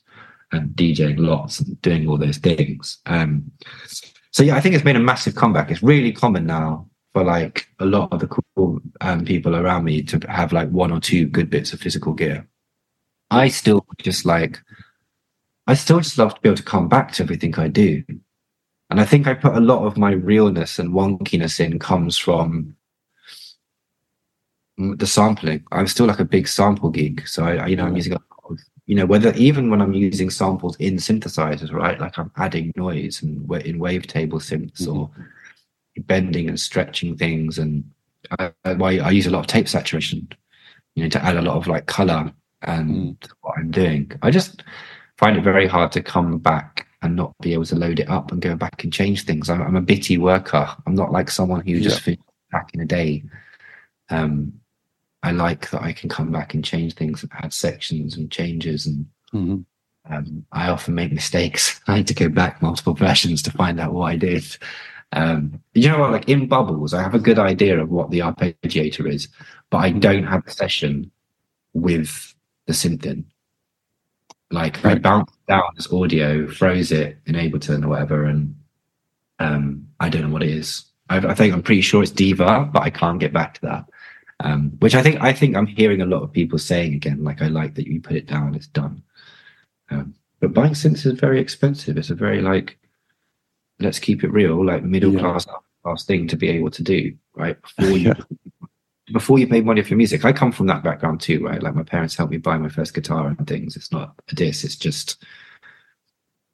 and 0.52 0.70
DJing 0.70 1.18
lots 1.18 1.60
and 1.60 1.80
doing 1.82 2.08
all 2.08 2.18
those 2.18 2.38
things. 2.38 2.98
Um, 3.06 3.50
so 4.30 4.42
yeah, 4.42 4.56
I 4.56 4.60
think 4.60 4.74
it's 4.74 4.84
made 4.84 4.96
a 4.96 5.00
massive 5.00 5.34
comeback. 5.34 5.70
It's 5.70 5.82
really 5.82 6.12
common 6.12 6.46
now 6.46 6.88
for 7.12 7.24
like 7.24 7.68
a 7.78 7.84
lot 7.84 8.10
of 8.12 8.20
the 8.20 8.28
cool 8.28 8.80
um, 9.02 9.24
people 9.24 9.54
around 9.54 9.84
me 9.84 10.02
to 10.04 10.18
have 10.28 10.52
like 10.52 10.70
one 10.70 10.90
or 10.90 11.00
two 11.00 11.26
good 11.26 11.50
bits 11.50 11.72
of 11.72 11.80
physical 11.80 12.14
gear. 12.14 12.48
I 13.30 13.48
still 13.48 13.84
just 14.00 14.24
like, 14.24 14.62
I 15.66 15.74
still 15.74 16.00
just 16.00 16.16
love 16.16 16.34
to 16.34 16.40
be 16.40 16.48
able 16.48 16.56
to 16.56 16.62
come 16.62 16.88
back 16.88 17.12
to 17.12 17.22
everything 17.22 17.54
I 17.58 17.68
do. 17.68 18.02
And 18.92 19.00
I 19.00 19.06
think 19.06 19.26
I 19.26 19.32
put 19.32 19.56
a 19.56 19.60
lot 19.60 19.86
of 19.86 19.96
my 19.96 20.12
realness 20.12 20.78
and 20.78 20.90
wonkiness 20.90 21.58
in 21.58 21.78
comes 21.78 22.18
from 22.18 22.76
mm, 24.78 24.98
the 24.98 25.06
sampling. 25.06 25.64
I'm 25.72 25.86
still 25.86 26.04
like 26.04 26.20
a 26.20 26.26
big 26.26 26.46
sample 26.46 26.90
geek. 26.90 27.26
So 27.26 27.44
I, 27.44 27.54
I 27.56 27.66
you 27.68 27.76
know, 27.76 27.86
I'm 27.86 27.96
using 27.96 28.12
a 28.12 28.16
lot 28.16 28.50
of, 28.50 28.58
you 28.84 28.94
know, 28.94 29.06
whether 29.06 29.32
even 29.32 29.70
when 29.70 29.80
I'm 29.80 29.94
using 29.94 30.28
samples 30.28 30.76
in 30.76 30.96
synthesizers, 30.96 31.72
right? 31.72 31.98
Like 31.98 32.18
I'm 32.18 32.30
adding 32.36 32.70
noise 32.76 33.22
and 33.22 33.50
in 33.64 33.78
wavetable 33.78 34.34
synths 34.34 34.86
or 34.86 35.10
bending 35.96 36.50
and 36.50 36.60
stretching 36.60 37.16
things 37.16 37.58
and 37.58 37.84
I, 38.38 38.52
I, 38.66 38.72
I 38.74 39.10
use 39.10 39.26
a 39.26 39.30
lot 39.30 39.40
of 39.40 39.46
tape 39.46 39.68
saturation 39.68 40.28
you 40.94 41.02
know 41.02 41.08
to 41.08 41.24
add 41.24 41.36
a 41.36 41.42
lot 41.42 41.56
of 41.56 41.66
like 41.66 41.86
color 41.86 42.32
and 42.62 43.16
what 43.42 43.58
i'm 43.58 43.70
doing 43.70 44.10
i 44.22 44.30
just 44.30 44.62
find 45.18 45.36
it 45.36 45.44
very 45.44 45.66
hard 45.66 45.92
to 45.92 46.02
come 46.02 46.38
back 46.38 46.86
and 47.02 47.16
not 47.16 47.34
be 47.40 47.52
able 47.52 47.64
to 47.64 47.74
load 47.76 47.98
it 48.00 48.08
up 48.08 48.32
and 48.32 48.40
go 48.40 48.54
back 48.56 48.84
and 48.84 48.92
change 48.92 49.24
things 49.24 49.50
i'm, 49.50 49.60
I'm 49.62 49.76
a 49.76 49.80
bitty 49.80 50.18
worker 50.18 50.68
i'm 50.86 50.94
not 50.94 51.12
like 51.12 51.30
someone 51.30 51.60
who 51.66 51.80
just 51.80 52.00
finished 52.00 52.22
back 52.50 52.70
in 52.74 52.80
a 52.80 52.84
day 52.86 53.24
um 54.10 54.52
i 55.22 55.30
like 55.32 55.70
that 55.70 55.82
i 55.82 55.92
can 55.92 56.08
come 56.08 56.30
back 56.32 56.54
and 56.54 56.64
change 56.64 56.94
things 56.94 57.22
and 57.22 57.32
add 57.34 57.52
sections 57.52 58.16
and 58.16 58.30
changes 58.30 58.86
and 58.86 59.06
Mhm. 59.34 59.64
um, 60.10 60.44
I 60.52 60.68
often 60.68 60.94
make 60.94 61.10
mistakes. 61.12 61.80
I 61.86 61.96
had 61.96 62.06
to 62.08 62.14
go 62.14 62.28
back 62.28 62.60
multiple 62.60 62.92
versions 62.92 63.40
to 63.44 63.50
find 63.50 63.80
out 63.80 63.94
what 63.94 64.12
I 64.12 64.16
did. 64.16 64.44
Um, 65.12 65.62
you 65.72 65.88
know 65.88 66.00
what? 66.00 66.10
Like 66.12 66.28
in 66.28 66.48
bubbles, 66.48 66.92
I 66.92 67.02
have 67.02 67.14
a 67.14 67.18
good 67.18 67.38
idea 67.38 67.80
of 67.80 67.88
what 67.88 68.10
the 68.10 68.18
arpeggiator 68.18 69.10
is, 69.10 69.28
but 69.70 69.78
I 69.78 69.90
don't 69.90 70.24
have 70.24 70.46
a 70.46 70.50
session 70.50 71.10
with 71.72 72.34
the 72.66 72.74
synth 72.74 73.06
in. 73.06 73.24
Like 74.50 74.84
I 74.84 74.96
bounce 74.96 75.32
down 75.52 75.62
this 75.76 75.92
audio, 75.92 76.48
froze 76.48 76.92
it 76.92 77.18
in 77.26 77.34
Ableton 77.34 77.84
or 77.84 77.88
whatever, 77.88 78.24
and 78.24 78.54
um, 79.38 79.86
I 80.00 80.08
don't 80.08 80.22
know 80.22 80.28
what 80.30 80.42
it 80.42 80.50
is. 80.50 80.84
I, 81.10 81.18
I 81.18 81.34
think 81.34 81.52
I'm 81.52 81.62
pretty 81.62 81.82
sure 81.82 82.02
it's 82.02 82.10
Diva, 82.10 82.70
but 82.72 82.82
I 82.82 82.90
can't 82.90 83.20
get 83.20 83.32
back 83.32 83.54
to 83.54 83.60
that. 83.62 83.84
Um, 84.40 84.70
which 84.80 84.94
I 84.94 85.02
think 85.02 85.20
I 85.20 85.32
think 85.32 85.54
I'm 85.56 85.66
hearing 85.66 86.00
a 86.00 86.06
lot 86.06 86.22
of 86.22 86.32
people 86.32 86.58
saying 86.58 86.94
again. 86.94 87.22
Like 87.22 87.42
I 87.42 87.48
like 87.48 87.74
that 87.74 87.86
you 87.86 88.00
put 88.00 88.16
it 88.16 88.26
down, 88.26 88.54
it's 88.54 88.66
done. 88.66 89.02
Um, 89.90 90.14
but 90.40 90.54
buying 90.54 90.72
synths 90.72 91.06
is 91.06 91.20
very 91.20 91.38
expensive. 91.40 91.96
It's 91.96 92.10
a 92.10 92.14
very 92.14 92.40
like, 92.40 92.78
let's 93.78 93.98
keep 94.00 94.24
it 94.24 94.32
real, 94.32 94.64
like 94.64 94.82
middle 94.82 95.12
Yeah. 95.12 95.20
class 95.20 95.46
class 95.84 96.04
thing 96.04 96.26
to 96.28 96.36
be 96.36 96.48
able 96.48 96.70
to 96.70 96.82
do, 96.82 97.14
right? 97.34 97.56
Before 97.78 97.98
you 97.98 98.14
before 99.12 99.38
you 99.38 99.46
pay 99.46 99.60
money 99.60 99.82
for 99.82 99.94
music. 99.94 100.24
I 100.24 100.32
come 100.32 100.52
from 100.52 100.66
that 100.68 100.82
background 100.82 101.20
too, 101.20 101.44
right? 101.44 101.62
Like 101.62 101.74
my 101.74 101.82
parents 101.82 102.16
helped 102.16 102.32
me 102.32 102.38
buy 102.38 102.56
my 102.56 102.68
first 102.68 102.94
guitar 102.94 103.26
and 103.26 103.46
things. 103.46 103.76
It's 103.76 103.92
not 103.92 104.14
a 104.30 104.34
diss. 104.34 104.64
It's 104.64 104.76
just 104.76 105.24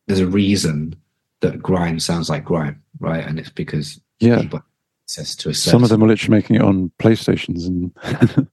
there's 0.09 0.21
a 0.21 0.27
reason 0.27 0.97
that 1.41 1.63
grime 1.63 2.01
sounds 2.01 2.29
like 2.29 2.45
grime, 2.45 2.83
right? 2.99 3.25
And 3.25 3.39
it's 3.39 3.51
because 3.51 4.01
Yeah. 4.19 4.41
people 4.41 4.63
access 5.05 5.37
to 5.37 5.51
a 5.51 5.55
Some 5.55 5.85
of 5.85 5.91
them 5.91 6.03
are 6.03 6.09
literally 6.09 6.37
making 6.37 6.57
it 6.57 6.63
on 6.63 6.91
PlayStations 6.99 7.67
and 7.67 7.93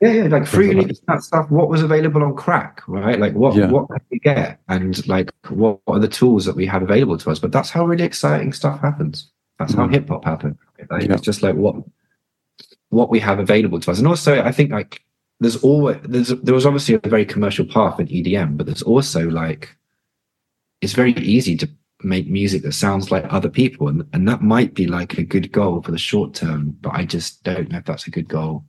Yeah, 0.00 0.12
yeah, 0.12 0.22
like 0.24 0.46
free 0.46 0.68
like 0.68 0.76
release 0.86 1.00
that 1.06 1.22
stuff. 1.22 1.50
What 1.50 1.68
was 1.68 1.82
available 1.82 2.22
on 2.22 2.34
crack, 2.34 2.80
right? 2.88 3.18
Like 3.20 3.34
what 3.34 3.54
Yeah. 3.54 3.68
what 3.70 3.88
could 3.90 4.00
we 4.10 4.18
get, 4.18 4.58
and 4.68 5.06
like 5.06 5.30
what, 5.50 5.80
what 5.84 5.96
are 5.98 6.00
the 6.00 6.08
tools 6.08 6.46
that 6.46 6.56
we 6.56 6.64
have 6.66 6.82
available 6.82 7.18
to 7.18 7.30
us? 7.30 7.38
But 7.38 7.52
that's 7.52 7.68
how 7.68 7.84
really 7.86 8.04
exciting 8.04 8.54
stuff 8.54 8.80
happens. 8.80 9.30
That's 9.58 9.74
how 9.74 9.86
Mm. 9.86 9.92
hip 9.92 10.08
hop 10.08 10.24
happened. 10.24 10.56
Like, 10.90 11.02
Yeah. 11.02 11.12
It's 11.12 11.22
just 11.22 11.42
like 11.42 11.54
what 11.56 11.76
what 12.88 13.10
we 13.10 13.18
have 13.20 13.38
available 13.38 13.78
to 13.80 13.90
us, 13.90 13.98
and 13.98 14.08
also 14.08 14.42
I 14.42 14.50
think 14.50 14.70
like 14.70 15.02
there's 15.40 15.56
always 15.62 15.98
there's 16.04 16.28
there 16.28 16.54
was 16.54 16.64
obviously 16.64 16.94
a 17.02 17.08
very 17.08 17.26
commercial 17.26 17.66
path 17.66 18.00
in 18.00 18.06
EDM, 18.08 18.56
but 18.56 18.64
there's 18.64 18.82
also 18.82 19.28
like 19.28 19.76
it's 20.80 20.92
very 20.92 21.12
easy 21.14 21.56
to 21.56 21.68
make 22.02 22.28
music 22.28 22.62
that 22.62 22.72
sounds 22.72 23.10
like 23.10 23.24
other 23.32 23.48
people, 23.48 23.88
and 23.88 24.06
and 24.12 24.28
that 24.28 24.42
might 24.42 24.74
be 24.74 24.86
like 24.86 25.18
a 25.18 25.24
good 25.24 25.50
goal 25.52 25.82
for 25.82 25.92
the 25.92 25.98
short 25.98 26.34
term, 26.34 26.76
but 26.80 26.92
I 26.94 27.04
just 27.04 27.42
don't 27.44 27.70
know 27.70 27.78
if 27.78 27.84
that's 27.84 28.06
a 28.06 28.10
good 28.10 28.28
goal 28.28 28.64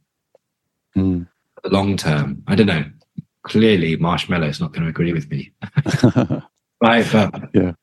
Mm. 0.96 1.28
the 1.64 1.70
long 1.70 1.96
term. 1.98 2.42
I 2.48 2.56
don't 2.56 2.68
know. 2.68 2.86
Clearly, 3.44 3.96
Marshmello 3.98 4.50
is 4.50 4.60
not 4.60 4.74
going 4.74 4.84
to 4.84 4.90
agree 4.90 5.14
with 5.14 5.30
me, 5.30 5.52
right? 6.82 7.06
But 7.12 7.50
Yeah. 7.54 7.74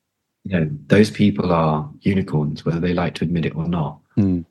you 0.45 0.61
know, 0.61 0.71
those 0.87 1.11
people 1.11 1.53
are 1.53 1.89
unicorns, 2.01 2.65
whether 2.65 2.81
they 2.81 2.93
like 2.93 3.15
to 3.17 3.25
admit 3.25 3.47
it 3.47 3.55
or 3.57 3.69
not. 3.69 4.01
Mm. 4.19 4.45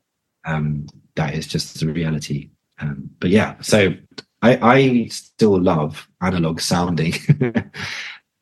Um, 0.46 0.86
that 1.16 1.34
is 1.34 1.46
just 1.46 1.78
the 1.78 1.92
reality. 1.92 2.50
Um, 2.80 3.10
but 3.20 3.30
yeah, 3.30 3.54
so 3.60 3.94
I, 4.42 4.56
I 4.74 5.06
still 5.08 5.60
love 5.60 6.08
analog 6.20 6.60
sounding. 6.60 7.14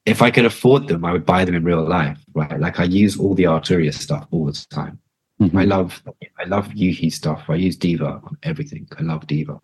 if 0.06 0.20
I 0.22 0.30
could 0.30 0.44
afford 0.44 0.88
them, 0.88 1.04
I 1.04 1.12
would 1.12 1.24
buy 1.26 1.44
them 1.44 1.54
in 1.54 1.64
real 1.64 1.86
life, 1.86 2.18
right? 2.34 2.58
Like 2.58 2.80
I 2.80 2.84
use 2.84 3.18
all 3.18 3.34
the 3.34 3.44
Arturia 3.44 3.92
stuff 3.94 4.26
all 4.30 4.46
the 4.46 4.66
time. 4.70 4.98
Mhm. 5.40 5.58
I 5.58 5.64
love 5.64 6.02
I 6.38 6.44
love 6.44 6.72
u-he 6.74 7.10
stuff. 7.10 7.44
I 7.48 7.54
use 7.56 7.76
Diva 7.76 8.20
on 8.24 8.36
everything. 8.42 8.86
I 8.98 9.02
love 9.02 9.26
Diva. 9.26 9.58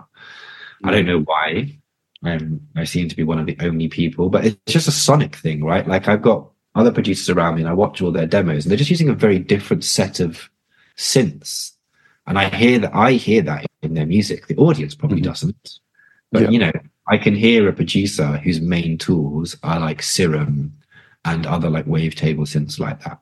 I 0.85 0.91
don't 0.91 1.07
know 1.07 1.21
why. 1.21 1.79
Um, 2.25 2.61
I 2.77 2.85
seem 2.85 3.09
to 3.09 3.17
be 3.17 3.23
one 3.23 3.39
of 3.39 3.47
the 3.47 3.57
only 3.61 3.89
people, 3.89 4.29
but 4.29 4.45
it's 4.45 4.59
just 4.67 4.89
a 4.89 4.93
sonic 4.93 5.37
thing, 5.37 5.63
right? 5.65 5.87
Like 5.87 6.09
I've 6.09 6.23
got 6.23 6.49
other 6.75 6.91
producers 6.93 7.29
around 7.31 7.57
me 7.57 7.63
and 7.63 7.69
I 7.69 7.75
watch 7.75 8.01
all 8.03 8.11
their 8.13 8.27
demos 8.27 8.65
and 8.65 8.71
they're 8.71 8.77
just 8.79 8.91
using 8.91 9.09
a 9.09 9.15
very 9.15 9.39
different 9.39 9.85
set 9.85 10.19
of 10.21 10.49
synths. 10.97 11.73
And 12.27 12.39
I 12.39 12.49
hear 12.55 12.79
that 12.81 12.95
I 12.95 13.13
hear 13.13 13.43
that 13.43 13.67
in 13.83 13.95
their 13.95 14.07
music. 14.07 14.47
The 14.49 14.57
audience 14.57 14.95
probably 14.95 15.21
Mhm. 15.21 15.25
doesn't. 15.25 15.81
But 16.33 16.43
Yeah. 16.43 16.51
you 16.51 16.59
know, 16.59 16.73
I 17.09 17.19
can 17.19 17.35
hear 17.35 17.69
a 17.69 17.73
producer 17.73 18.37
whose 18.39 18.61
main 18.61 18.99
tools 18.99 19.57
are 19.63 19.81
like 19.81 20.03
Serum 20.03 20.73
and 21.25 21.47
other 21.47 21.71
like 21.71 21.87
wavetable 21.87 22.47
synths 22.47 22.79
like 22.79 23.03
that. 23.05 23.19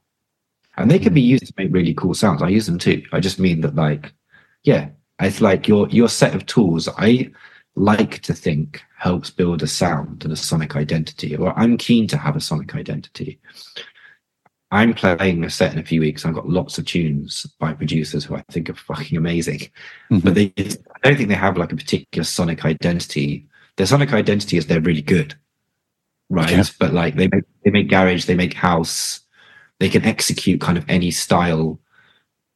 And 0.77 0.91
they 0.91 0.99
can 0.99 1.15
be 1.15 1.23
used 1.23 1.47
to 1.47 1.55
make 1.57 1.73
really 1.73 1.95
cool 1.95 2.15
sounds. 2.15 2.43
I 2.43 2.49
use 2.49 2.67
them 2.67 2.79
too. 2.79 3.03
I 3.13 3.21
just 3.21 3.39
mean 3.39 3.61
that 3.63 3.75
like, 3.75 4.13
yeah, 4.65 4.89
it's 5.21 5.41
like 5.41 5.69
your 5.69 5.89
your 5.89 6.09
set 6.09 6.35
of 6.35 6.45
tools 6.47 6.89
I 6.99 7.31
like 7.77 8.21
to 8.23 8.35
think 8.35 8.83
helps 8.99 9.31
build 9.31 9.63
a 9.63 9.67
sound 9.67 10.25
and 10.25 10.33
a 10.33 10.37
sonic 10.37 10.77
identity. 10.77 11.37
Or 11.37 11.59
I'm 11.59 11.77
keen 11.77 12.07
to 12.09 12.17
have 12.17 12.37
a 12.37 12.41
sonic 12.41 12.75
identity. 12.75 13.39
I'm 14.73 14.95
playing 14.95 15.45
a 15.45 15.51
set 15.51 15.73
in 15.73 15.79
a 15.79 15.85
few 15.85 16.01
weeks. 16.01 16.27
I've 16.27 16.35
got 16.35 16.49
lots 16.49 16.77
of 16.77 16.87
tunes 16.87 17.47
by 17.61 17.73
producers 17.73 18.25
who 18.25 18.35
I 18.35 18.43
think 18.51 18.69
are 18.69 18.75
fucking 18.75 19.17
amazing 19.17 19.61
Mhm. 20.11 20.25
but 20.25 20.35
they 20.35 20.53
I 20.59 21.09
don't 21.09 21.17
think 21.17 21.29
they 21.29 21.35
have 21.37 21.57
like 21.57 21.73
a 21.73 21.77
particular 21.77 22.25
sonic 22.25 22.65
identity. 22.65 23.47
Their 23.77 23.86
sonic 23.86 24.12
identity 24.12 24.57
is 24.57 24.66
they're 24.66 24.81
really 24.81 25.03
good, 25.03 25.35
right? 26.31 26.70
But 26.78 26.93
like 26.94 27.16
they 27.16 27.28
make 27.28 27.44
they 27.65 27.70
make 27.70 27.89
garage, 27.89 28.24
they 28.24 28.35
make 28.35 28.55
house, 28.55 29.20
they 29.78 29.89
can 29.89 30.05
execute 30.05 30.61
kind 30.61 30.78
of 30.78 30.85
any 30.89 31.11
style. 31.11 31.78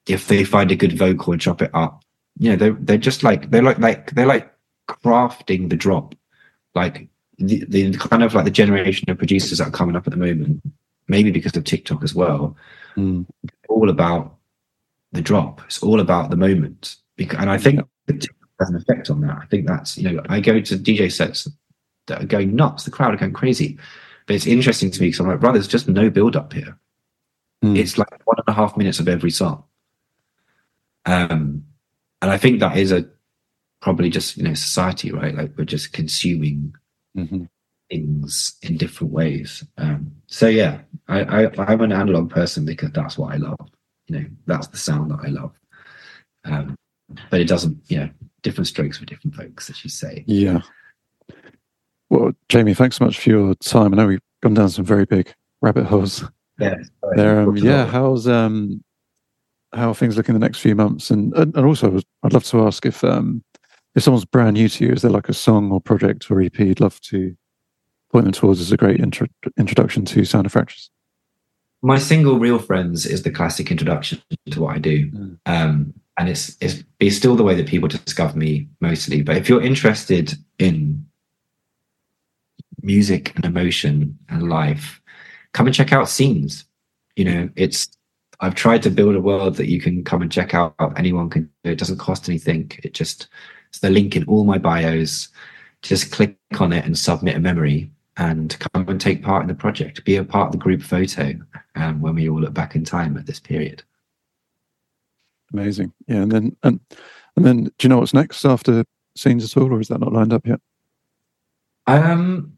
If 0.07 0.29
they 0.29 0.45
find 0.45 0.71
a 0.71 0.77
good 0.77 0.97
vocal 0.97 1.33
and 1.33 1.41
chop 1.43 1.61
it 1.63 1.71
up, 1.75 2.03
you 2.39 2.51
know, 2.51 2.57
they're 2.57 2.73
they're 2.73 2.97
just 2.99 3.23
like 3.23 3.51
they're 3.51 3.63
like 3.63 3.79
like 3.79 4.13
they're 4.13 4.27
like 4.27 4.53
crafting 4.89 5.69
the 5.69 5.77
drop, 5.77 6.15
like 6.75 7.09
the, 7.39 7.65
the 7.69 7.93
kind 7.97 8.23
of 8.23 8.35
like 8.35 8.45
the 8.45 8.51
generation 8.51 9.11
of 9.11 9.19
producers 9.19 9.59
that 9.59 9.69
are 9.69 9.71
coming 9.71 9.97
up 9.97 10.07
at 10.07 10.11
the 10.13 10.17
moment. 10.19 10.63
Maybe 11.09 11.31
because 11.31 11.57
of 11.57 11.65
TikTok 11.65 12.03
as 12.03 12.15
well 12.15 12.57
Mm. 12.97 13.25
all 13.69 13.89
about 13.89 14.37
the 15.13 15.23
drop. 15.23 15.61
It's 15.67 15.83
all 15.83 16.01
about 16.01 16.31
the 16.31 16.37
moment. 16.37 16.97
And 17.19 17.51
I 17.51 17.57
think 17.59 17.81
an 18.69 18.77
effect 18.77 19.11
on 19.11 19.21
that. 19.23 19.39
I 19.43 19.47
think 19.47 19.67
that's, 19.67 19.97
you 19.97 20.11
know, 20.11 20.23
I 20.29 20.41
go 20.41 20.61
to 20.61 20.77
DJ 20.77 21.11
sets 21.11 21.49
that 22.07 22.23
are 22.23 22.27
going 22.27 22.55
nuts. 22.55 22.85
The 22.85 22.91
crowd 22.91 23.15
are 23.15 23.17
going 23.17 23.33
crazy. 23.33 23.79
But 24.27 24.37
it's 24.37 24.47
interesting 24.47 24.91
to 24.91 25.01
me 25.01 25.09
because 25.09 25.21
I'm 25.21 25.29
like, 25.29 25.41
brother, 25.41 25.59
there's 25.59 25.69
just 25.69 25.89
no 25.89 26.11
build 26.11 26.37
up 26.37 26.53
here. 26.53 26.79
Mm. 27.65 27.77
It's 27.79 27.97
like 27.99 28.27
one 28.27 28.37
and 28.39 28.49
a 28.49 28.53
half 28.53 28.77
minutes 28.77 29.01
of 29.01 29.09
every 29.09 29.31
song. 29.31 29.65
Um, 31.07 31.65
and 32.23 32.31
I 32.31 32.37
think 32.37 32.61
that 32.61 32.77
is 32.77 32.93
a 32.93 33.09
probably 33.81 34.11
just, 34.11 34.37
you 34.37 34.43
know, 34.45 34.55
society, 34.55 35.11
right? 35.11 35.35
Like 35.35 35.53
we're 35.57 35.65
just 35.65 35.93
consuming 35.93 36.75
Mhm. 37.17 37.49
things 37.91 38.57
in 38.63 38.77
different 38.77 39.13
ways. 39.13 39.65
Um, 39.79 40.13
so 40.27 40.47
yeah, 40.49 40.83
I, 41.09 41.47
I 41.47 41.51
I'm 41.59 41.81
an 41.81 41.93
analog 41.93 42.31
person 42.31 42.65
because 42.65 42.93
that's 42.93 43.17
what 43.17 43.33
I 43.33 43.37
love. 43.39 43.59
You 44.07 44.21
know, 44.21 44.27
that's 44.47 44.67
the 44.69 44.77
sound 44.77 45.11
that 45.11 45.21
I 45.25 45.29
love. 45.29 45.53
Um, 46.45 46.77
but 47.31 47.41
it 47.41 47.49
doesn't, 47.49 47.79
you 47.89 47.99
know, 47.99 48.11
different 48.43 48.67
strokes 48.69 48.99
for 48.99 49.05
different 49.05 49.35
folks, 49.35 49.71
as 49.71 49.83
you 49.85 49.91
say. 49.91 50.25
Yeah. 50.27 50.61
Well, 52.09 52.33
Jamie, 52.49 52.75
thanks 52.75 52.97
so 52.97 53.05
much 53.05 53.21
for 53.21 53.31
your 53.31 53.55
time. 53.57 53.93
I 53.95 53.97
know 53.97 54.07
we've 54.09 54.21
gone 54.43 54.55
down 54.55 54.69
some 54.71 54.85
very 54.85 55.05
big 55.05 55.33
rabbit 55.63 55.85
holes 55.87 56.25
Yeah, 56.59 56.75
there. 57.15 57.41
Um, 57.43 57.57
yeah, 57.57 57.87
how's 57.87 58.27
um, 58.27 58.83
how 59.73 59.91
are 59.91 59.95
things 59.95 60.17
looking 60.17 60.33
the 60.35 60.41
next 60.41 60.59
few 60.59 60.75
months? 60.75 61.11
And 61.11 61.33
and, 61.37 61.55
and 61.57 61.67
also, 61.67 62.01
I'd 62.25 62.33
love 62.33 62.45
to 62.45 62.67
ask 62.67 62.85
if 62.85 63.05
um, 63.05 63.45
if 63.95 64.03
someone's 64.03 64.25
brand 64.25 64.55
new 64.55 64.69
to 64.69 64.85
you, 64.87 64.93
is 64.93 65.03
there 65.03 65.11
like 65.11 65.29
a 65.29 65.35
song 65.35 65.71
or 65.71 65.81
project 65.81 66.31
or 66.31 66.41
EP 66.41 66.59
you'd 66.59 66.81
love 66.81 67.01
to 67.03 67.37
point 68.11 68.25
them 68.25 68.33
towards 68.33 68.61
as 68.61 68.73
a 68.73 68.77
great 68.77 68.99
intro- 68.99 69.29
introduction 69.57 70.05
to 70.07 70.25
Sound 70.25 70.47
of 70.47 70.53
Fractures? 70.53 70.91
my 71.83 71.97
single 71.97 72.39
"Real 72.39 72.59
Friends" 72.59 73.07
is 73.07 73.23
the 73.23 73.31
classic 73.31 73.71
introduction 73.71 74.21
to 74.51 74.61
what 74.61 74.75
I 74.75 74.79
do, 74.79 75.11
Mm. 75.13 75.39
um, 75.47 75.95
and 76.21 76.29
it's, 76.29 76.55
it's 76.61 77.17
still 77.17 77.35
the 77.35 77.43
way 77.43 77.55
that 77.55 77.67
people 77.67 77.89
discover 77.89 78.37
me 78.37 78.69
mostly. 78.81 79.23
But 79.23 79.39
if 79.39 79.49
you're 79.49 79.63
interested 79.63 80.35
in 80.59 81.07
music 82.83 83.35
and 83.37 83.47
emotion 83.47 84.19
and 84.29 84.51
life, 84.51 85.01
come 85.55 85.65
and 85.65 85.75
check 85.75 85.95
out 85.95 86.11
Scenes. 86.11 86.67
You 87.17 87.25
know, 87.25 87.51
it's 87.57 87.89
I've 88.41 88.55
tried 88.55 88.83
to 88.83 88.91
build 88.91 89.15
a 89.15 89.21
world 89.21 89.57
that 89.57 89.71
you 89.71 89.81
can 89.81 90.05
come 90.05 90.21
and 90.21 90.31
check 90.31 90.53
out. 90.53 90.75
Anyone 90.99 91.31
can. 91.31 91.51
do. 91.65 91.71
It 91.71 91.79
doesn't 91.79 91.97
cost 91.97 92.29
anything. 92.29 92.71
It 92.85 92.93
just 92.93 93.29
it's 93.71 93.79
the 93.79 93.89
link 93.89 94.15
in 94.15 94.25
all 94.25 94.45
my 94.45 94.59
bios. 94.59 95.31
Just 95.81 96.13
click 96.13 96.37
on 96.59 96.75
it 96.75 96.85
and 96.85 96.99
submit 96.99 97.37
a 97.37 97.41
memory 97.41 97.91
and 98.19 98.59
come 98.59 98.87
and 98.91 99.01
take 99.01 99.23
part 99.23 99.41
in 99.41 99.49
the 99.49 99.55
project. 99.55 100.05
Be 100.05 100.17
a 100.17 100.25
part 100.25 100.49
of 100.49 100.53
the 100.53 100.59
group 100.59 100.83
photo 100.83 101.33
um, 101.77 102.03
when 102.03 102.15
we 102.15 102.29
all 102.29 102.43
look 102.43 102.53
back 102.53 102.77
in 102.77 102.85
time 102.85 103.17
at 103.17 103.25
this 103.25 103.41
period. 103.41 103.83
Amazing. 105.53 105.93
Yeah, 106.07 106.23
and 106.23 106.33
then 106.33 106.57
and 106.63 106.81
and 107.37 107.45
then, 107.45 107.65
do 107.65 107.73
you 107.83 107.89
know 107.89 107.99
what's 107.99 108.15
next 108.15 108.45
after 108.45 108.85
scenes 109.17 109.45
at 109.45 109.61
all, 109.61 109.73
or 109.73 109.81
is 109.81 109.89
that 109.89 110.01
not 110.01 110.13
lined 110.13 110.33
up 110.33 110.47
yet? 110.47 110.61
Um, 111.87 112.53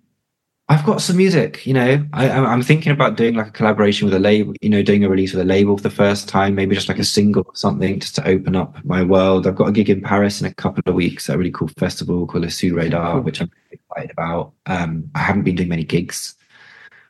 I've 0.69 0.85
got 0.85 1.01
some 1.01 1.16
music. 1.16 1.66
You 1.66 1.74
know, 1.74 2.06
I, 2.12 2.31
I'm 2.31 2.62
thinking 2.62 2.93
about 2.93 3.16
doing 3.16 3.35
like 3.35 3.48
a 3.48 3.52
collaboration 3.52 4.06
with 4.06 4.14
a 4.14 4.19
label. 4.19 4.55
You 4.60 4.70
know, 4.70 4.82
doing 4.82 5.05
a 5.05 5.09
release 5.09 5.32
with 5.32 5.43
a 5.43 5.44
label 5.44 5.77
for 5.77 5.82
the 5.82 5.90
first 5.90 6.28
time. 6.28 6.55
Maybe 6.55 6.74
just 6.74 6.89
like 6.89 6.98
a 6.98 7.05
single 7.05 7.44
or 7.47 7.56
something, 7.56 8.01
just 8.01 8.14
to 8.16 8.27
open 8.27 8.56
up 8.56 8.82
my 8.85 9.02
world. 9.02 9.47
I've 9.47 9.56
got 9.56 9.69
a 9.69 9.73
gig 9.73 9.90
in 9.90 10.01
Paris 10.01 10.40
in 10.40 10.47
a 10.47 10.55
couple 10.55 10.82
of 10.86 10.94
weeks 10.94 11.28
at 11.28 11.36
a 11.36 11.39
really 11.39 11.51
cool 11.51 11.69
festival 11.78 12.27
called 12.27 12.44
Le 12.44 12.51
Sous 12.51 12.73
Radar, 12.73 13.20
which 13.20 13.40
I'm 13.40 13.51
excited 13.70 14.10
about. 14.10 14.52
Um, 14.66 15.10
I 15.14 15.20
haven't 15.20 15.43
been 15.43 15.56
doing 15.56 15.69
many 15.69 15.85
gigs 15.85 16.35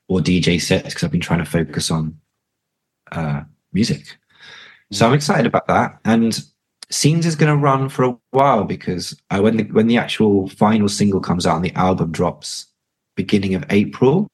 or 0.08 0.20
DJ 0.20 0.60
sets 0.60 0.88
because 0.88 1.04
I've 1.04 1.12
been 1.12 1.20
trying 1.20 1.44
to 1.44 1.50
focus 1.50 1.90
on 1.90 2.18
uh, 3.12 3.42
music. 3.72 4.18
So 4.92 5.06
I'm 5.06 5.14
excited 5.14 5.46
about 5.46 5.66
that. 5.68 5.98
And 6.04 6.42
Scenes 6.90 7.24
is 7.24 7.36
going 7.36 7.50
to 7.50 7.56
run 7.56 7.88
for 7.88 8.04
a 8.04 8.16
while 8.32 8.64
because 8.64 9.18
uh, 9.30 9.40
when 9.40 9.56
the 9.56 9.64
when 9.64 9.86
the 9.86 9.96
actual 9.96 10.48
final 10.50 10.88
single 10.88 11.20
comes 11.20 11.46
out 11.46 11.56
and 11.56 11.64
the 11.64 11.72
album 11.74 12.12
drops 12.12 12.66
beginning 13.16 13.54
of 13.54 13.64
April, 13.70 14.28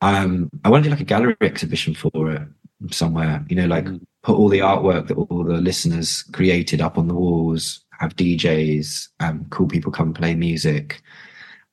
um, 0.00 0.50
I 0.64 0.70
want 0.70 0.84
to 0.84 0.88
do 0.88 0.94
like 0.94 1.00
a 1.02 1.04
gallery 1.04 1.36
exhibition 1.40 1.94
for 1.94 2.30
it 2.32 2.42
somewhere. 2.90 3.44
You 3.48 3.56
know, 3.56 3.66
like 3.66 3.84
Mm. 3.84 4.00
put 4.22 4.36
all 4.36 4.48
the 4.48 4.60
artwork 4.60 5.08
that 5.08 5.16
all 5.16 5.44
the 5.44 5.60
listeners 5.60 6.22
created 6.32 6.80
up 6.80 6.96
on 6.96 7.08
the 7.08 7.14
walls, 7.14 7.84
have 8.00 8.16
DJs, 8.16 9.08
um, 9.20 9.44
cool 9.50 9.66
people 9.66 9.92
come 9.92 10.14
play 10.14 10.34
music, 10.34 11.02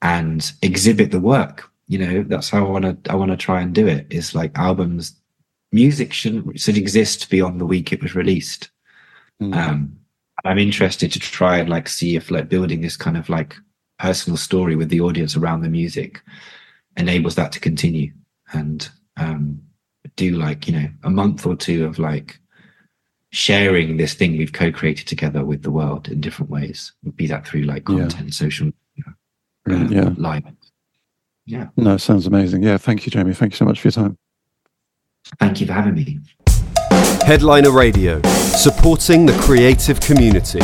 and 0.02 0.52
exhibit 0.62 1.12
the 1.12 1.20
work. 1.22 1.70
you 1.88 1.98
know 1.98 2.24
that's 2.24 2.50
how 2.50 2.66
i 2.66 2.70
want 2.70 2.86
to 2.86 3.12
i 3.12 3.16
want 3.16 3.32
to 3.32 3.38
try 3.38 3.60
and 3.62 3.76
do 3.76 3.86
it 3.86 4.08
is 4.10 4.34
like 4.34 4.52
albums 4.58 5.21
music 5.72 6.12
shouldn't 6.14 6.60
should 6.60 6.78
exist 6.78 7.30
beyond 7.30 7.60
the 7.60 7.66
week 7.66 7.92
it 7.94 8.02
was 8.02 8.16
released 8.16 8.70
Mm. 9.42 9.56
um 9.56 9.98
i'm 10.46 10.60
interested 10.60 11.12
to 11.12 11.20
try 11.20 11.58
and 11.58 11.68
like 11.70 11.88
see 11.90 12.16
if 12.16 12.30
like 12.30 12.48
building 12.50 12.82
this 12.82 12.96
kind 12.98 13.18
of 13.18 13.28
like 13.30 13.56
personal 13.98 14.38
story 14.38 14.76
with 14.76 14.90
the 14.90 15.02
audience 15.02 15.36
around 15.36 15.62
the 15.62 15.70
music 15.70 16.22
enables 16.98 17.34
that 17.36 17.52
to 17.54 17.60
continue 17.60 18.12
and 18.54 18.90
um 19.18 19.60
do 20.16 20.32
like 20.36 20.68
you 20.68 20.74
know 20.80 20.88
a 21.04 21.10
month 21.10 21.46
or 21.48 21.56
two 21.56 21.86
of 21.86 21.98
like 21.98 22.40
sharing 23.32 23.98
this 23.98 24.14
thing 24.14 24.38
we've 24.38 24.54
co-created 24.54 25.08
together 25.08 25.44
with 25.46 25.64
the 25.64 25.72
world 25.72 26.08
in 26.10 26.20
different 26.22 26.52
ways 26.52 26.94
be 27.16 27.26
that 27.28 27.48
through 27.48 27.64
like 27.64 27.88
Yeah. 27.90 28.00
content 28.00 28.34
social 28.34 28.72
Brilliant, 29.66 29.92
um, 29.92 29.98
yeah. 29.98 30.14
live 30.18 30.44
yeah 31.46 31.68
No, 31.78 31.98
sounds 31.98 32.28
amazing. 32.28 32.62
Yeah, 32.64 32.78
thank 32.78 33.06
you, 33.06 33.12
Jamie. 33.12 33.34
Thank 33.34 33.54
you 33.54 33.58
so 33.58 33.66
much 33.66 33.80
for 33.80 33.88
your 33.88 33.92
time. 33.94 34.18
Thank 35.40 35.62
you 35.62 35.68
for 35.68 35.74
having 35.74 35.96
me 35.96 36.20
Headliner 37.26 37.72
Radio, 37.72 38.22
supporting 38.24 39.26
the 39.26 39.34
creative 39.40 40.00
community. 40.00 40.60